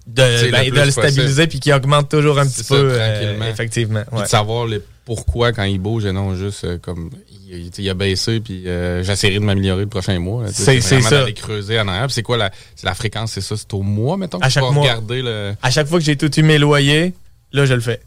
De, 0.07 0.23
C'est 0.39 0.51
ben, 0.51 0.65
le 0.65 0.71
de 0.71 0.81
le 0.83 0.91
stabiliser 0.91 1.47
puis 1.47 1.59
qui 1.61 1.73
augmente 1.73 2.09
toujours 2.09 2.39
un 2.39 2.47
petit 2.47 2.63
ça, 2.63 2.75
peu. 2.75 2.91
euh, 2.93 3.21
tranquillement. 3.21 3.47
effectivement. 3.47 4.03
Puis 4.07 4.17
ouais. 4.19 4.23
de 4.25 4.29
savoir 4.29 4.67
les 4.67 4.81
pourquoi 5.05 5.53
quand 5.53 5.63
il 5.65 5.79
bouge 5.79 6.05
et 6.05 6.13
non 6.13 6.35
juste 6.37 6.65
euh, 6.65 6.79
comme 6.79 7.11
il, 7.49 7.71
il 7.77 7.91
a 7.91 7.95
baissé 7.95 8.41
puis 8.41 8.67
euh, 8.69 9.03
j'essaierai 9.05 9.35
de 9.35 9.45
m'améliorer 9.45 9.83
le 9.83 9.89
prochain 9.89 10.19
mois. 10.19 10.45
C'est- 10.53 10.81
ça. 10.81 11.01
d'aller 11.11 11.33
creuser 11.35 11.79
en 11.81 11.89
arrière. 11.89 12.07
Puis 12.07 12.15
c'est 12.15 12.23
quoi 12.23 12.37
la, 12.37 12.51
c'est 12.77 12.87
la 12.87 12.95
fréquence? 12.95 13.33
C'est 13.33 13.41
ça? 13.41 13.57
C'est 13.57 13.73
au 13.75 13.83
mois, 13.83 14.17
mettons? 14.17 14.39
que 14.39 14.47
À 14.47 14.49
chaque 14.49 14.63
mois. 14.65 14.83
regarder 14.83 15.23
le... 15.23 15.55
À 15.63 15.71
chaque 15.71 15.87
fois 15.89 15.99
que 15.99 16.05
j'ai 16.05 16.17
tout 16.17 16.33
eu 16.39 16.43
mes 16.43 16.59
loyers, 16.59 17.13
là, 17.57 17.67
je 17.67 17.75
le 17.75 17.81
fais. 17.81 18.01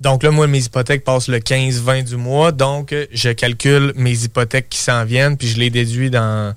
Donc 0.00 0.22
là, 0.22 0.30
moi, 0.30 0.46
mes 0.46 0.64
hypothèques 0.64 1.04
passent 1.04 1.28
le 1.28 1.40
15-20 1.40 2.04
du 2.04 2.16
mois. 2.16 2.52
Donc, 2.52 2.94
je 3.12 3.28
calcule 3.30 3.92
mes 3.96 4.24
hypothèques 4.24 4.70
qui 4.70 4.78
s'en 4.78 5.04
viennent, 5.04 5.36
puis 5.36 5.46
je 5.46 5.58
les 5.58 5.68
déduis 5.68 6.08
dans, 6.08 6.54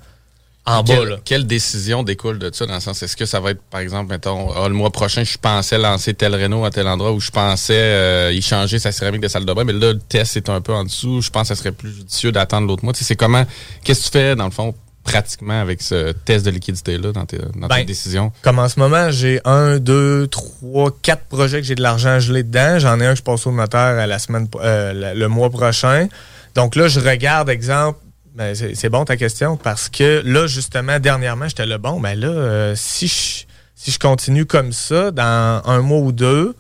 en 0.65 0.84
bas. 0.84 0.95
quelle, 0.95 1.07
Là. 1.09 1.15
quelle 1.26 1.47
décision 1.47 2.03
découle 2.03 2.39
de 2.39 2.51
ça 2.53 2.65
dans 2.65 2.76
le 2.76 2.80
sens 2.80 3.01
est-ce 3.01 3.17
que 3.17 3.26
ça 3.26 3.39
va 3.39 3.51
être 3.51 3.61
par 3.63 3.82
exemple 3.82 4.11
mettons 4.11 4.51
ah, 4.53 4.67
le 4.67 4.76
mois 4.76 4.91
prochain 4.91 5.24
je 5.24 5.38
pensais 5.38 5.78
lancer 5.78 6.13
tel 6.13 6.36
Renault 6.36 6.65
à 6.65 6.69
tel 6.69 6.88
endroit 6.88 7.11
où 7.11 7.19
je 7.19 7.32
pensais 7.32 7.74
euh, 7.76 8.32
y 8.32 8.41
changer 8.41 8.78
sa 8.78 8.91
céramique 8.91 9.22
de 9.22 9.28
salle 9.28 9.45
de 9.45 9.53
bain 9.53 9.63
mais 9.63 9.74
là 9.74 9.93
le 9.93 9.99
test 9.99 10.38
est 10.38 10.49
un 10.49 10.61
peu 10.61 10.74
en 10.74 10.84
dessous 10.84 11.22
je 11.22 11.32
pense 11.32 11.49
que 11.49 11.55
ça 11.55 11.59
serait 11.59 11.72
plus 11.72 11.91
judicieux 11.91 12.32
d'attendre 12.32 12.67
l'autre 12.67 12.84
mois 12.84 12.93
Tu 12.93 12.99
sais, 12.99 13.05
c'est 13.05 13.15
comment 13.15 13.43
qu'est-ce 13.84 14.01
que 14.01 14.05
tu 14.05 14.11
fais 14.11 14.36
dans 14.36 14.45
le 14.45 14.51
fond 14.51 14.76
pratiquement 15.04 15.60
avec 15.60 15.82
ce 15.82 16.12
test 16.12 16.45
de 16.45 16.52
liquidité 16.52 16.97
là 16.97 17.12
dans 17.12 17.26
tes, 17.26 17.38
dans 17.38 17.68
tes 17.68 17.76
Ben, 17.76 17.86
décisions? 17.86 18.32
Comme 18.43 18.60
en 18.60 18.70
ce 18.70 18.80
moment, 18.80 19.10
j'ai 19.12 19.41
un, 19.45 19.80
deux, 19.80 20.28
trois, 20.28 20.91
quatre 21.02 21.24
projets 21.26 21.60
que 21.62 21.68
j'ai 21.68 21.76
de 21.76 21.82
l'argent 21.82 22.20
gelé 22.20 22.43
dedans. 22.43 22.78
J'en 22.80 22.99
ai 22.99 23.06
un 23.08 23.12
que 23.14 23.18
je 23.18 23.24
passe 23.24 23.47
au 23.47 23.52
notaire 23.52 23.80
à 23.99 24.08
la 24.08 24.20
semaine, 24.20 24.47
euh, 24.56 25.14
le, 25.14 25.20
le 25.20 25.28
mois 25.28 25.49
prochain. 25.49 26.08
Donc 26.56 26.76
là, 26.76 26.88
je 26.88 26.99
regarde, 26.99 27.49
exemple, 27.49 27.99
ben, 28.36 28.56
c'est 28.56 28.89
bon 28.89 29.04
ta 29.04 29.18
question, 29.18 29.58
parce 29.58 29.89
que 29.89 30.22
là, 30.26 30.47
justement, 30.47 30.99
dernièrement, 30.99 31.47
j'étais 31.49 31.66
là, 31.66 31.78
bon, 31.78 31.99
ben 31.99 32.18
là, 32.18 32.28
euh, 32.30 32.74
si, 32.78 33.08
je, 33.08 33.43
si 33.76 33.91
je 33.91 33.99
continue 33.99 34.45
comme 34.45 34.72
ça, 34.72 35.12
dans 35.12 35.62
un 35.66 35.82
mois 35.82 35.99
ou 35.99 36.12
deux, 36.14 36.56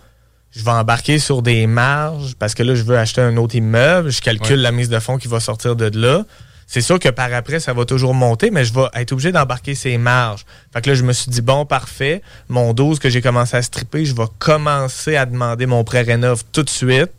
je 0.51 0.65
vais 0.65 0.71
embarquer 0.71 1.17
sur 1.17 1.41
des 1.41 1.67
marges, 1.67 2.35
parce 2.37 2.55
que 2.55 2.63
là, 2.63 2.75
je 2.75 2.83
veux 2.83 2.97
acheter 2.97 3.21
un 3.21 3.37
autre 3.37 3.55
immeuble, 3.55 4.09
je 4.11 4.21
calcule 4.21 4.57
Ouais. 4.57 4.63
la 4.63 4.71
mise 4.73 4.89
de 4.89 4.99
fonds 4.99 5.17
qui 5.17 5.29
va 5.29 5.39
sortir 5.39 5.77
de 5.77 5.89
là. 5.97 6.25
C'est 6.73 6.79
sûr 6.79 6.99
que 6.99 7.09
par 7.09 7.33
après, 7.33 7.59
ça 7.59 7.73
va 7.73 7.83
toujours 7.83 8.13
monter, 8.13 8.49
mais 8.49 8.63
je 8.63 8.73
vais 8.73 8.85
être 8.93 9.11
obligé 9.11 9.33
d'embarquer 9.33 9.75
ces 9.75 9.97
marges. 9.97 10.45
Fait 10.71 10.81
que 10.81 10.89
là, 10.89 10.95
je 10.95 11.03
me 11.03 11.11
suis 11.11 11.29
dit, 11.29 11.41
bon, 11.41 11.65
parfait, 11.65 12.21
mon 12.47 12.73
12 12.73 12.97
que 12.97 13.09
j'ai 13.09 13.21
commencé 13.21 13.57
à 13.57 13.61
stripper, 13.61 14.05
je 14.05 14.15
vais 14.15 14.23
commencer 14.39 15.17
à 15.17 15.25
demander 15.25 15.65
mon 15.65 15.83
prêt 15.83 16.03
rénov 16.03 16.43
tout 16.53 16.63
de 16.63 16.69
suite. 16.69 17.11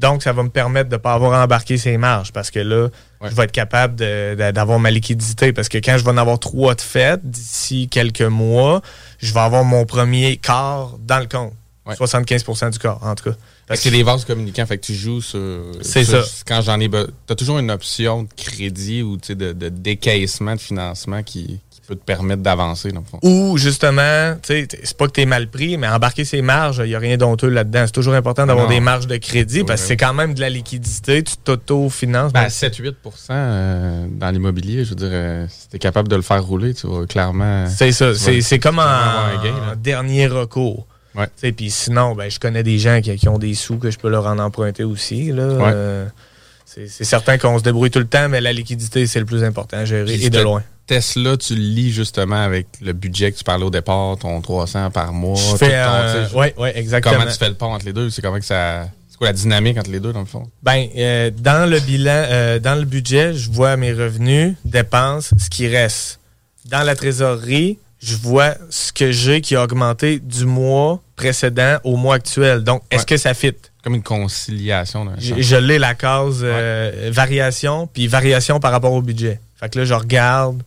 Donc, 0.00 0.22
ça 0.22 0.34
va 0.34 0.42
me 0.42 0.50
permettre 0.50 0.90
de 0.90 0.96
ne 0.96 1.00
pas 1.00 1.14
avoir 1.14 1.42
embarqué 1.42 1.78
ces 1.78 1.96
marges 1.96 2.30
parce 2.30 2.50
que 2.50 2.58
là, 2.58 2.88
je 3.22 3.34
vais 3.34 3.44
être 3.44 3.52
capable 3.52 3.94
d'avoir 3.94 4.78
ma 4.78 4.90
liquidité. 4.90 5.54
Parce 5.54 5.70
que 5.70 5.78
quand 5.78 5.96
je 5.96 6.04
vais 6.04 6.10
en 6.10 6.18
avoir 6.18 6.38
trois 6.38 6.74
de 6.74 6.82
fait 6.82 7.20
d'ici 7.24 7.88
quelques 7.88 8.20
mois, 8.20 8.82
je 9.18 9.32
vais 9.32 9.40
avoir 9.40 9.64
mon 9.64 9.86
premier 9.86 10.36
quart 10.36 10.98
dans 10.98 11.20
le 11.20 11.26
compte. 11.26 11.54
75% 11.88 12.70
du 12.72 12.78
quart, 12.78 13.02
en 13.02 13.14
tout 13.14 13.30
cas. 13.30 13.36
Que 13.76 13.82
c'est 13.82 13.90
des 13.90 14.02
vases 14.02 14.24
communicants 14.24 14.66
fait 14.66 14.78
que 14.78 14.84
tu 14.86 14.94
joues 14.94 15.20
sur 15.22 15.62
C'est 15.82 16.04
ça. 16.04 16.22
quand 16.46 16.60
j'en 16.62 16.78
ai 16.80 16.88
be- 16.88 17.08
t'as 17.26 17.34
toujours 17.34 17.58
une 17.58 17.70
option 17.70 18.24
de 18.24 18.28
crédit 18.36 19.02
ou 19.02 19.16
tu 19.16 19.34
de, 19.36 19.52
de 19.52 19.68
décaissement 19.68 20.54
de 20.56 20.60
financement 20.60 21.22
qui, 21.22 21.60
qui 21.70 21.80
peut 21.86 21.94
te 21.94 22.04
permettre 22.04 22.42
d'avancer 22.42 22.90
dans 22.90 23.00
le 23.00 23.06
fond 23.06 23.18
Ou 23.22 23.56
justement, 23.58 24.36
tu 24.42 24.66
c'est 24.82 24.96
pas 24.96 25.06
que 25.06 25.12
tu 25.12 25.20
es 25.20 25.26
mal 25.26 25.48
pris, 25.48 25.76
mais 25.76 25.86
embarquer 25.88 26.24
ces 26.24 26.42
marges, 26.42 26.82
il 26.84 26.88
n'y 26.88 26.94
a 26.94 26.98
rien 26.98 27.16
d'honteux 27.16 27.48
là-dedans. 27.48 27.84
C'est 27.86 27.92
toujours 27.92 28.14
important 28.14 28.46
d'avoir 28.46 28.66
des 28.68 28.80
marges 28.80 29.06
de 29.06 29.16
crédit 29.16 29.62
parce 29.64 29.82
que 29.82 29.86
c'est 29.88 29.96
quand 29.96 30.14
même 30.14 30.34
de 30.34 30.40
la 30.40 30.50
liquidité, 30.50 31.22
tu 31.22 31.34
t'auto-finances. 31.36 32.32
Ben, 32.32 32.42
Donc, 32.42 32.50
7-8 32.50 32.94
euh, 33.30 34.06
dans 34.10 34.30
l'immobilier, 34.30 34.84
je 34.84 34.90
veux 34.90 34.96
dire, 34.96 35.08
euh, 35.10 35.46
si 35.48 35.68
t'es 35.68 35.78
capable 35.78 36.08
de 36.08 36.16
le 36.16 36.22
faire 36.22 36.44
rouler, 36.44 36.74
tu 36.74 36.86
vas 36.88 37.06
clairement. 37.06 37.66
C'est 37.68 37.92
ça. 37.92 38.12
tu 38.14 38.42
C'est 38.42 38.58
comme 38.58 38.76
tu 38.76 38.80
en, 38.80 39.42
gain, 39.42 39.72
en 39.72 39.76
dernier 39.76 40.26
recours. 40.26 40.86
Ouais. 41.14 41.52
Puis 41.52 41.70
sinon, 41.70 42.14
ben, 42.14 42.30
je 42.30 42.38
connais 42.38 42.62
des 42.62 42.78
gens 42.78 43.00
qui, 43.00 43.14
qui 43.16 43.28
ont 43.28 43.38
des 43.38 43.54
sous 43.54 43.78
que 43.78 43.90
je 43.90 43.98
peux 43.98 44.08
leur 44.08 44.26
en 44.26 44.38
emprunter 44.38 44.84
aussi. 44.84 45.32
Là. 45.32 45.48
Ouais. 45.48 45.72
Euh, 45.74 46.06
c'est 46.64 47.04
certain 47.04 47.36
qu'on 47.36 47.58
se 47.58 47.64
débrouille 47.64 47.90
tout 47.90 47.98
le 47.98 48.06
temps, 48.06 48.28
mais 48.28 48.40
la 48.40 48.52
liquidité, 48.52 49.06
c'est 49.06 49.18
le 49.18 49.26
plus 49.26 49.42
important 49.42 49.78
à 49.78 49.84
gérer 49.84 50.14
et 50.14 50.30
de 50.30 50.40
loin. 50.40 50.62
Test-là, 50.86 51.36
tu 51.36 51.54
le 51.54 51.60
lis 51.60 51.92
justement 51.92 52.40
avec 52.42 52.66
le 52.80 52.92
budget 52.92 53.32
que 53.32 53.38
tu 53.38 53.44
parlais 53.44 53.64
au 53.64 53.70
départ, 53.70 54.16
ton 54.18 54.40
300 54.40 54.90
par 54.90 55.12
mois. 55.12 55.36
Je 55.36 55.56
fais, 55.56 55.72
euh, 55.72 56.28
ouais, 56.30 56.54
ouais, 56.58 56.76
exactement. 56.78 57.14
Comment 57.14 57.30
tu 57.30 57.38
fais 57.38 57.48
le 57.48 57.54
pont 57.54 57.72
entre 57.72 57.86
les 57.86 57.92
deux? 57.92 58.10
C'est 58.10 58.22
comment 58.22 58.38
que 58.38 58.44
ça. 58.44 58.88
La 59.20 59.34
dynamique 59.34 59.76
entre 59.76 59.90
les 59.90 60.00
deux, 60.00 60.14
dans 60.14 60.20
le 60.20 60.26
fond? 60.26 60.44
Ben, 60.62 60.86
euh, 60.96 61.30
dans 61.30 61.68
le 61.68 61.78
bilan, 61.78 62.24
euh, 62.30 62.58
dans 62.58 62.74
le 62.74 62.86
budget, 62.86 63.34
je 63.34 63.50
vois 63.50 63.76
mes 63.76 63.92
revenus, 63.92 64.54
dépenses, 64.64 65.34
ce 65.38 65.50
qui 65.50 65.68
reste. 65.68 66.20
Dans 66.70 66.82
la 66.82 66.96
trésorerie, 66.96 67.78
je 68.02 68.16
vois 68.16 68.54
ce 68.70 68.92
que 68.92 69.12
j'ai 69.12 69.40
qui 69.40 69.56
a 69.56 69.62
augmenté 69.62 70.18
du 70.20 70.46
mois 70.46 71.00
précédent 71.16 71.78
au 71.84 71.96
mois 71.96 72.14
actuel. 72.16 72.64
Donc, 72.64 72.82
est-ce 72.90 73.00
Ouais. 73.02 73.06
que 73.06 73.16
ça 73.16 73.34
fit? 73.34 73.54
Comme 73.84 73.94
une 73.94 74.02
conciliation. 74.02 75.04
d'un 75.04 75.14
Je, 75.18 75.40
je 75.40 75.56
l'ai 75.56 75.78
la 75.78 75.94
case 75.94 76.40
euh, 76.42 77.10
variation, 77.12 77.86
puis 77.86 78.06
variation 78.06 78.60
par 78.60 78.72
rapport 78.72 78.92
au 78.92 79.02
budget. 79.02 79.40
Fait 79.58 79.68
que 79.68 79.78
là, 79.78 79.84
je 79.84 79.94
regarde, 79.94 80.62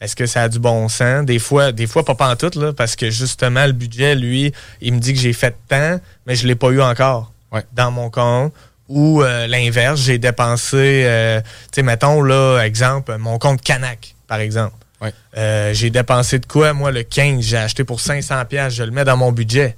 est-ce 0.00 0.14
que 0.16 0.26
ça 0.26 0.42
a 0.42 0.48
du 0.48 0.58
bon 0.58 0.88
sens? 0.88 1.24
Des 1.24 1.38
fois, 1.38 1.72
des 1.72 1.86
fois 1.86 2.04
pas 2.04 2.14
pantoute, 2.14 2.54
là, 2.56 2.72
parce 2.72 2.94
que 2.96 3.10
justement, 3.10 3.66
le 3.66 3.72
budget, 3.72 4.14
lui, 4.14 4.52
il 4.80 4.94
me 4.94 4.98
dit 5.00 5.12
que 5.14 5.18
j'ai 5.20 5.32
fait 5.32 5.56
tant, 5.68 5.98
mais 6.26 6.36
je 6.36 6.46
l'ai 6.46 6.54
pas 6.56 6.68
eu 6.70 6.80
encore 6.80 7.32
Ouais. 7.52 7.64
dans 7.72 7.90
mon 7.90 8.10
compte. 8.10 8.52
Ou 8.88 9.22
euh, 9.22 9.48
l'inverse, 9.48 10.00
j'ai 10.00 10.18
dépensé, 10.18 11.02
euh, 11.06 11.40
tu 11.40 11.46
sais, 11.76 11.82
mettons, 11.82 12.22
là, 12.22 12.60
exemple, 12.60 13.16
mon 13.18 13.38
compte 13.38 13.60
Canac, 13.60 14.14
par 14.28 14.38
exemple. 14.38 14.74
Ouais. 15.02 15.12
Euh, 15.36 15.74
j'ai 15.74 15.90
dépensé 15.90 16.38
de 16.38 16.46
quoi, 16.46 16.72
moi, 16.72 16.90
le 16.90 17.02
15, 17.02 17.40
j'ai 17.44 17.56
acheté 17.58 17.84
pour 17.84 18.00
500 18.00 18.44
pièces, 18.46 18.74
je 18.74 18.82
le 18.82 18.90
mets 18.90 19.04
dans 19.04 19.16
mon 19.16 19.30
budget. 19.32 19.76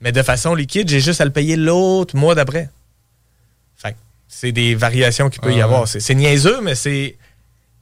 Mais 0.00 0.10
de 0.12 0.22
façon 0.22 0.54
liquide, 0.54 0.88
j'ai 0.88 1.00
juste 1.00 1.20
à 1.20 1.24
le 1.24 1.30
payer 1.30 1.56
l'autre 1.56 2.16
mois 2.16 2.34
d'après. 2.34 2.68
Fait 3.76 3.96
c'est 4.28 4.52
des 4.52 4.74
variations 4.74 5.30
qu'il 5.30 5.40
peut 5.40 5.52
y 5.52 5.60
Ah, 5.60 5.64
avoir. 5.64 5.82
ouais. 5.82 6.00
C'est 6.00 6.14
niaiseux, 6.14 6.60
mais 6.62 6.74
c'est 6.74 7.16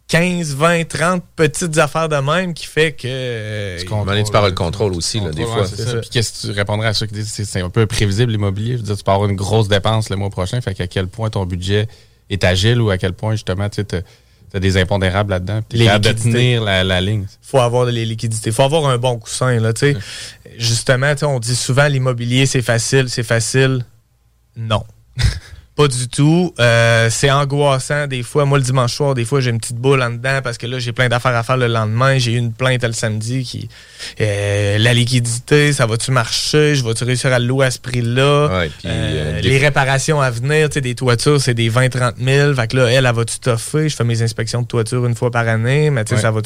15, 0.09 0.55
20, 0.55 0.85
30 0.87 1.23
petites 1.37 1.79
affaires 1.79 2.09
de 2.11 2.17
même 2.17 2.53
qui 2.53 2.67
fait 2.67 2.93
que... 2.93 3.09
euh, 3.09 3.79
tu 3.79 4.31
parles 4.31 4.51
le 4.51 4.53
contrôle 4.55 4.93
aussi, 4.93 5.21
là, 5.21 5.31
des 5.31 5.45
fois. 5.47 5.67
c'est 5.67 5.77
C'est 5.77 5.85
ça. 5.85 5.91
ça. 5.93 5.99
Puis 6.01 6.11
qu'est-ce 6.11 6.43
que 6.49 6.53
tu 6.53 6.59
répondrais 6.59 6.89
à 6.89 6.93
ceux 6.95 7.07
qui 7.07 7.15
disent 7.15 7.33
que 7.35 7.45
c'est- 7.45 7.63
un 7.63 7.71
peu 7.71 7.87
prévisible 7.87 8.31
l'immobilier? 8.31 8.73
Je 8.73 8.77
veux 8.79 8.83
dire, 8.83 8.97
tu 8.99 9.05
peux 9.05 9.11
avoir 9.11 9.31
une 9.31 9.37
grosse 9.37 9.69
dépense 9.69 10.11
le 10.11 10.17
mois 10.17 10.29
prochain, 10.29 10.61
fait 10.61 10.75
qu'à 10.75 10.87
quel 10.87 11.07
point 11.09 11.31
ton 11.31 11.47
budget 11.47 11.89
est 12.29 12.45
agile 12.45 12.81
ou 12.83 12.91
à 12.91 12.99
quel 12.99 13.15
point 13.15 13.33
justement 13.33 13.69
tu 13.71 13.83
as 14.57 14.61
des 14.61 14.77
impondérables 14.77 15.31
là-dedans, 15.31 15.61
t'es 15.69 15.85
capable 15.85 16.05
de 16.05 16.13
tenir 16.13 16.63
la, 16.63 16.85
la 16.85 17.01
ligne. 17.01 17.27
faut 17.41 17.59
avoir 17.59 17.87
les 17.87 18.05
liquidités. 18.05 18.53
faut 18.53 18.63
avoir 18.63 18.87
un 18.87 18.99
bon 18.99 19.19
coussin. 19.19 19.59
Là, 19.61 19.73
tu 19.73 19.93
sais. 19.93 19.97
Justement, 20.59 21.13
tu 21.13 21.21
sais, 21.21 21.27
on 21.27 21.39
dit 21.39 21.57
souvent 21.57 21.87
l'immobilier, 21.87 22.47
c'est 22.47 22.63
facile, 22.63 23.09
c'est 23.09 23.23
facile. 23.23 23.85
Non. 24.57 24.85
Pas 25.75 25.89
du 25.89 26.07
tout. 26.07 26.53
Euh, 26.61 27.09
c'est 27.11 27.31
angoissant 27.31 28.07
des 28.07 28.23
fois. 28.23 28.45
Moi, 28.45 28.59
le 28.59 28.65
dimanche 28.65 28.93
soir, 28.95 29.15
des 29.15 29.25
fois, 29.25 29.41
j'ai 29.41 29.49
une 29.49 29.59
petite 29.59 29.79
boule 29.79 30.03
en 30.03 30.11
dedans 30.11 30.41
parce 30.45 30.59
que 30.59 30.67
là, 30.67 30.79
j'ai 30.79 30.93
plein 30.93 31.09
d'affaires 31.09 31.35
à 31.35 31.43
faire 31.43 31.57
le 31.57 31.67
lendemain. 31.67 32.19
J'ai 32.19 32.33
eu 32.33 32.37
une 32.37 32.53
plainte 32.53 32.85
le 32.85 32.93
samedi 32.93 33.43
qui. 33.43 33.71
euh, 34.21 34.77
la 34.77 34.93
liquidité, 34.93 35.73
ça 35.73 35.87
va-tu 35.87 36.11
marcher? 36.11 36.75
Je 36.75 36.85
vais-tu 36.85 37.05
réussir 37.05 37.33
à 37.33 37.39
le 37.39 37.47
louer 37.47 37.67
à 37.67 37.71
ce 37.71 37.79
prix-là? 37.79 38.49
Ouais, 38.49 38.71
Euh, 38.85 38.89
euh, 39.37 39.41
les 39.41 39.57
réparations 39.57 40.21
à 40.21 40.31
venir, 40.31 40.69
tu 40.69 40.75
sais, 40.75 40.81
des 40.83 40.95
toitures, 40.95 41.41
c'est 41.41 41.55
des 41.55 41.71
20-30 41.71 42.17
000. 42.23 42.55
Fait 42.55 42.67
que 42.69 42.77
là, 42.77 42.89
elle, 42.91 43.07
elle 43.07 43.15
va-tu 43.15 43.39
toffer? 43.39 43.89
Je 43.89 43.97
fais 43.97 44.05
mes 44.05 44.21
inspections 44.21 44.61
de 44.61 44.67
toiture 44.67 45.07
une 45.07 45.15
fois 45.15 45.31
par 45.31 45.49
année, 45.49 45.89
mais 45.89 46.05
tu 46.05 46.11
sais, 46.11 46.17
Ouais. 46.17 46.21
ça 46.21 46.31
va. 46.33 46.41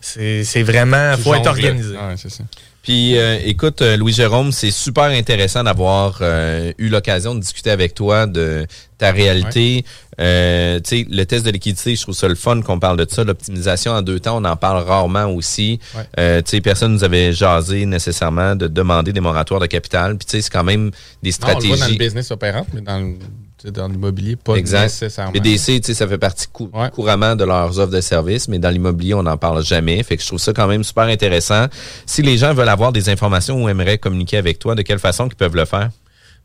C'est 0.00 0.62
vraiment. 0.64 1.16
Faut 1.18 1.34
être 1.34 1.46
organisé. 1.46 1.94
Ouais, 1.94 2.14
c'est 2.16 2.30
ça. 2.30 2.42
Puis, 2.82 3.16
euh, 3.16 3.38
écoute, 3.44 3.80
euh, 3.80 3.96
Louis-Jérôme, 3.96 4.50
c'est 4.50 4.72
super 4.72 5.04
intéressant 5.04 5.62
d'avoir 5.62 6.18
euh, 6.20 6.72
eu 6.78 6.88
l'occasion 6.88 7.34
de 7.36 7.40
discuter 7.40 7.70
avec 7.70 7.94
toi 7.94 8.26
de 8.26 8.66
ta 8.98 9.12
réalité. 9.12 9.84
Euh, 10.20 10.80
tu 10.80 10.98
sais, 11.02 11.06
le 11.08 11.24
test 11.24 11.46
de 11.46 11.50
liquidité, 11.50 11.94
je 11.94 12.02
trouve 12.02 12.14
ça 12.16 12.26
le 12.26 12.34
fun 12.34 12.60
qu'on 12.60 12.80
parle 12.80 12.96
de 12.96 13.06
ça. 13.08 13.22
L'optimisation 13.22 13.92
en 13.92 14.02
deux 14.02 14.18
temps, 14.18 14.38
on 14.40 14.44
en 14.44 14.56
parle 14.56 14.82
rarement 14.82 15.26
aussi. 15.26 15.78
Ouais. 15.96 16.02
Euh, 16.18 16.42
tu 16.42 16.50
sais, 16.50 16.60
personne 16.60 16.92
nous 16.92 17.04
avait 17.04 17.32
jasé 17.32 17.86
nécessairement 17.86 18.56
de 18.56 18.66
demander 18.66 19.12
des 19.12 19.20
moratoires 19.20 19.60
de 19.60 19.66
capital. 19.66 20.16
Puis 20.18 20.26
tu 20.26 20.30
sais, 20.32 20.42
c'est 20.42 20.50
quand 20.52 20.64
même 20.64 20.90
des 20.90 20.90
Non, 20.90 20.96
on 21.22 21.26
le 21.28 21.30
stratégies. 21.32 21.68
voit 21.68 21.76
dans 21.78 21.86
le 21.92 21.98
business 21.98 22.30
opérant, 22.32 22.66
mais 22.74 22.80
dans 22.80 22.98
le- 22.98 23.14
dans 23.70 23.88
l'immobilier, 23.88 24.36
pas 24.36 24.56
exact. 24.56 24.82
nécessairement. 24.84 25.32
Les 25.32 25.40
DC, 25.40 25.80
tu 25.80 25.82
sais, 25.84 25.94
ça 25.94 26.08
fait 26.08 26.18
partie 26.18 26.46
cou- 26.52 26.70
couramment 26.92 27.36
de 27.36 27.44
leurs 27.44 27.78
offres 27.78 27.92
de 27.92 28.00
services, 28.00 28.48
mais 28.48 28.58
dans 28.58 28.70
l'immobilier, 28.70 29.14
on 29.14 29.22
n'en 29.22 29.36
parle 29.36 29.64
jamais. 29.64 30.02
Fait 30.02 30.16
que 30.16 30.22
je 30.22 30.26
trouve 30.28 30.40
ça 30.40 30.52
quand 30.52 30.66
même 30.66 30.82
super 30.84 31.04
intéressant. 31.04 31.66
Si 32.06 32.22
les 32.22 32.36
gens 32.38 32.54
veulent 32.54 32.68
avoir 32.68 32.92
des 32.92 33.08
informations 33.08 33.62
ou 33.62 33.68
aimeraient 33.68 33.98
communiquer 33.98 34.36
avec 34.38 34.58
toi, 34.58 34.74
de 34.74 34.82
quelle 34.82 34.98
façon 34.98 35.28
qu'ils 35.28 35.36
peuvent 35.36 35.56
le 35.56 35.64
faire? 35.64 35.90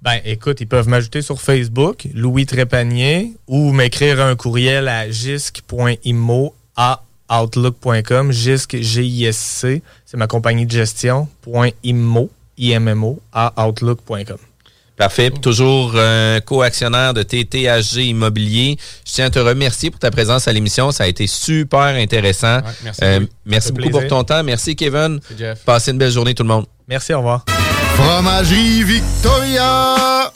Ben, 0.01 0.19
écoute, 0.25 0.61
ils 0.61 0.67
peuvent 0.67 0.87
m'ajouter 0.87 1.23
sur 1.23 1.41
Facebook, 1.41 2.07
Louis 2.13 2.45
Trépanier, 2.45 3.33
ou 3.47 3.71
m'écrire 3.71 4.21
un 4.21 4.35
courriel 4.35 4.87
à 4.87 5.09
gisc.immo 5.09 6.53
à 6.75 7.01
outlook.com, 7.31 8.31
gisc, 8.31 8.77
G-I-S-C, 8.79 9.81
c'est 10.05 10.17
ma 10.17 10.27
compagnie 10.27 10.65
de 10.65 10.71
gestion, 10.71 11.27
point 11.41 11.69
immo, 11.83 12.29
I-M-M-O, 12.57 13.19
à 13.33 13.67
outlook.com. 13.67 14.37
Parfait. 14.97 15.29
Puis 15.29 15.39
Toujours 15.39 15.91
euh, 15.95 16.39
co-actionnaire 16.41 17.13
de 17.13 17.21
TTHG 17.23 17.97
Immobilier. 18.07 18.77
Je 19.05 19.13
tiens 19.13 19.25
à 19.25 19.29
te 19.29 19.39
remercier 19.39 19.91
pour 19.91 19.99
ta 19.99 20.09
présence 20.11 20.47
à 20.47 20.53
l'émission. 20.53 20.91
Ça 20.91 21.03
a 21.03 21.07
été 21.07 21.27
super 21.27 21.81
intéressant. 21.95 22.59
merci, 22.83 22.99
Euh, 23.03 23.19
merci 23.45 23.71
beaucoup 23.71 23.89
pour 23.91 24.07
ton 24.07 24.23
temps. 24.23 24.43
Merci, 24.43 24.75
Kevin. 24.75 25.19
Jeff. 25.37 25.59
Passez 25.65 25.91
une 25.91 25.97
belle 25.99 26.11
journée, 26.11 26.33
tout 26.33 26.43
le 26.43 26.49
monde. 26.49 26.65
Merci, 26.87 27.13
au 27.13 27.17
revoir. 27.19 27.45
Fromagerie 27.95 28.83
Victoria! 28.83 30.31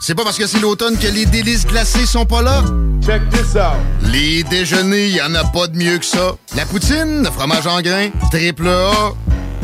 C'est 0.00 0.14
pas 0.14 0.24
parce 0.24 0.36
que 0.38 0.46
c'est 0.46 0.60
l'automne 0.60 0.96
que 0.98 1.06
les 1.08 1.26
délices 1.26 1.66
glacées 1.66 2.06
sont 2.06 2.26
pas 2.26 2.42
là? 2.42 2.62
Check 3.04 3.22
this 3.30 3.54
out! 3.56 3.76
Les 4.12 4.42
déjeuners, 4.44 5.08
y 5.08 5.20
en 5.22 5.34
a 5.34 5.44
pas 5.44 5.66
de 5.66 5.76
mieux 5.76 5.98
que 5.98 6.04
ça. 6.04 6.36
La 6.56 6.64
poutine, 6.66 7.22
le 7.24 7.30
fromage 7.30 7.66
en 7.66 7.80
grains, 7.80 8.10
triple 8.30 8.68
A. 8.68 9.12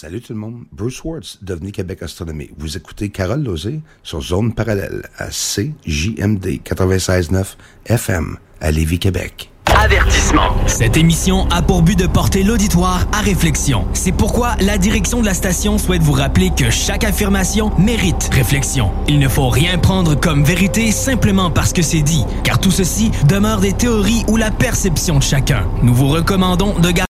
Salut 0.00 0.22
tout 0.22 0.32
le 0.32 0.38
monde, 0.38 0.64
Bruce 0.72 1.04
Wards, 1.04 1.36
Devenez 1.42 1.72
Québec 1.72 2.02
Astronomie. 2.02 2.48
Vous 2.56 2.78
écoutez 2.78 3.10
Carole 3.10 3.42
Lozé 3.42 3.82
sur 4.02 4.22
Zone 4.22 4.54
Parallèle 4.54 5.02
à 5.18 5.26
CJMD 5.26 6.62
96.9 6.64 7.44
FM 7.84 8.38
à 8.62 8.70
Lévis, 8.70 8.98
Québec. 8.98 9.50
Avertissement. 9.66 10.54
Cette 10.66 10.96
émission 10.96 11.46
a 11.50 11.60
pour 11.60 11.82
but 11.82 11.98
de 11.98 12.06
porter 12.06 12.44
l'auditoire 12.44 13.06
à 13.12 13.20
réflexion. 13.20 13.86
C'est 13.92 14.12
pourquoi 14.12 14.56
la 14.60 14.78
direction 14.78 15.20
de 15.20 15.26
la 15.26 15.34
station 15.34 15.76
souhaite 15.76 16.00
vous 16.00 16.12
rappeler 16.12 16.48
que 16.56 16.70
chaque 16.70 17.04
affirmation 17.04 17.70
mérite 17.78 18.30
réflexion. 18.32 18.92
Il 19.06 19.18
ne 19.18 19.28
faut 19.28 19.50
rien 19.50 19.76
prendre 19.76 20.14
comme 20.14 20.44
vérité 20.44 20.92
simplement 20.92 21.50
parce 21.50 21.74
que 21.74 21.82
c'est 21.82 22.00
dit, 22.00 22.24
car 22.42 22.58
tout 22.58 22.70
ceci 22.70 23.10
demeure 23.28 23.60
des 23.60 23.74
théories 23.74 24.24
ou 24.28 24.38
la 24.38 24.50
perception 24.50 25.18
de 25.18 25.22
chacun. 25.22 25.68
Nous 25.82 25.92
vous 25.92 26.08
recommandons 26.08 26.78
de 26.78 26.90
garder 26.90 27.09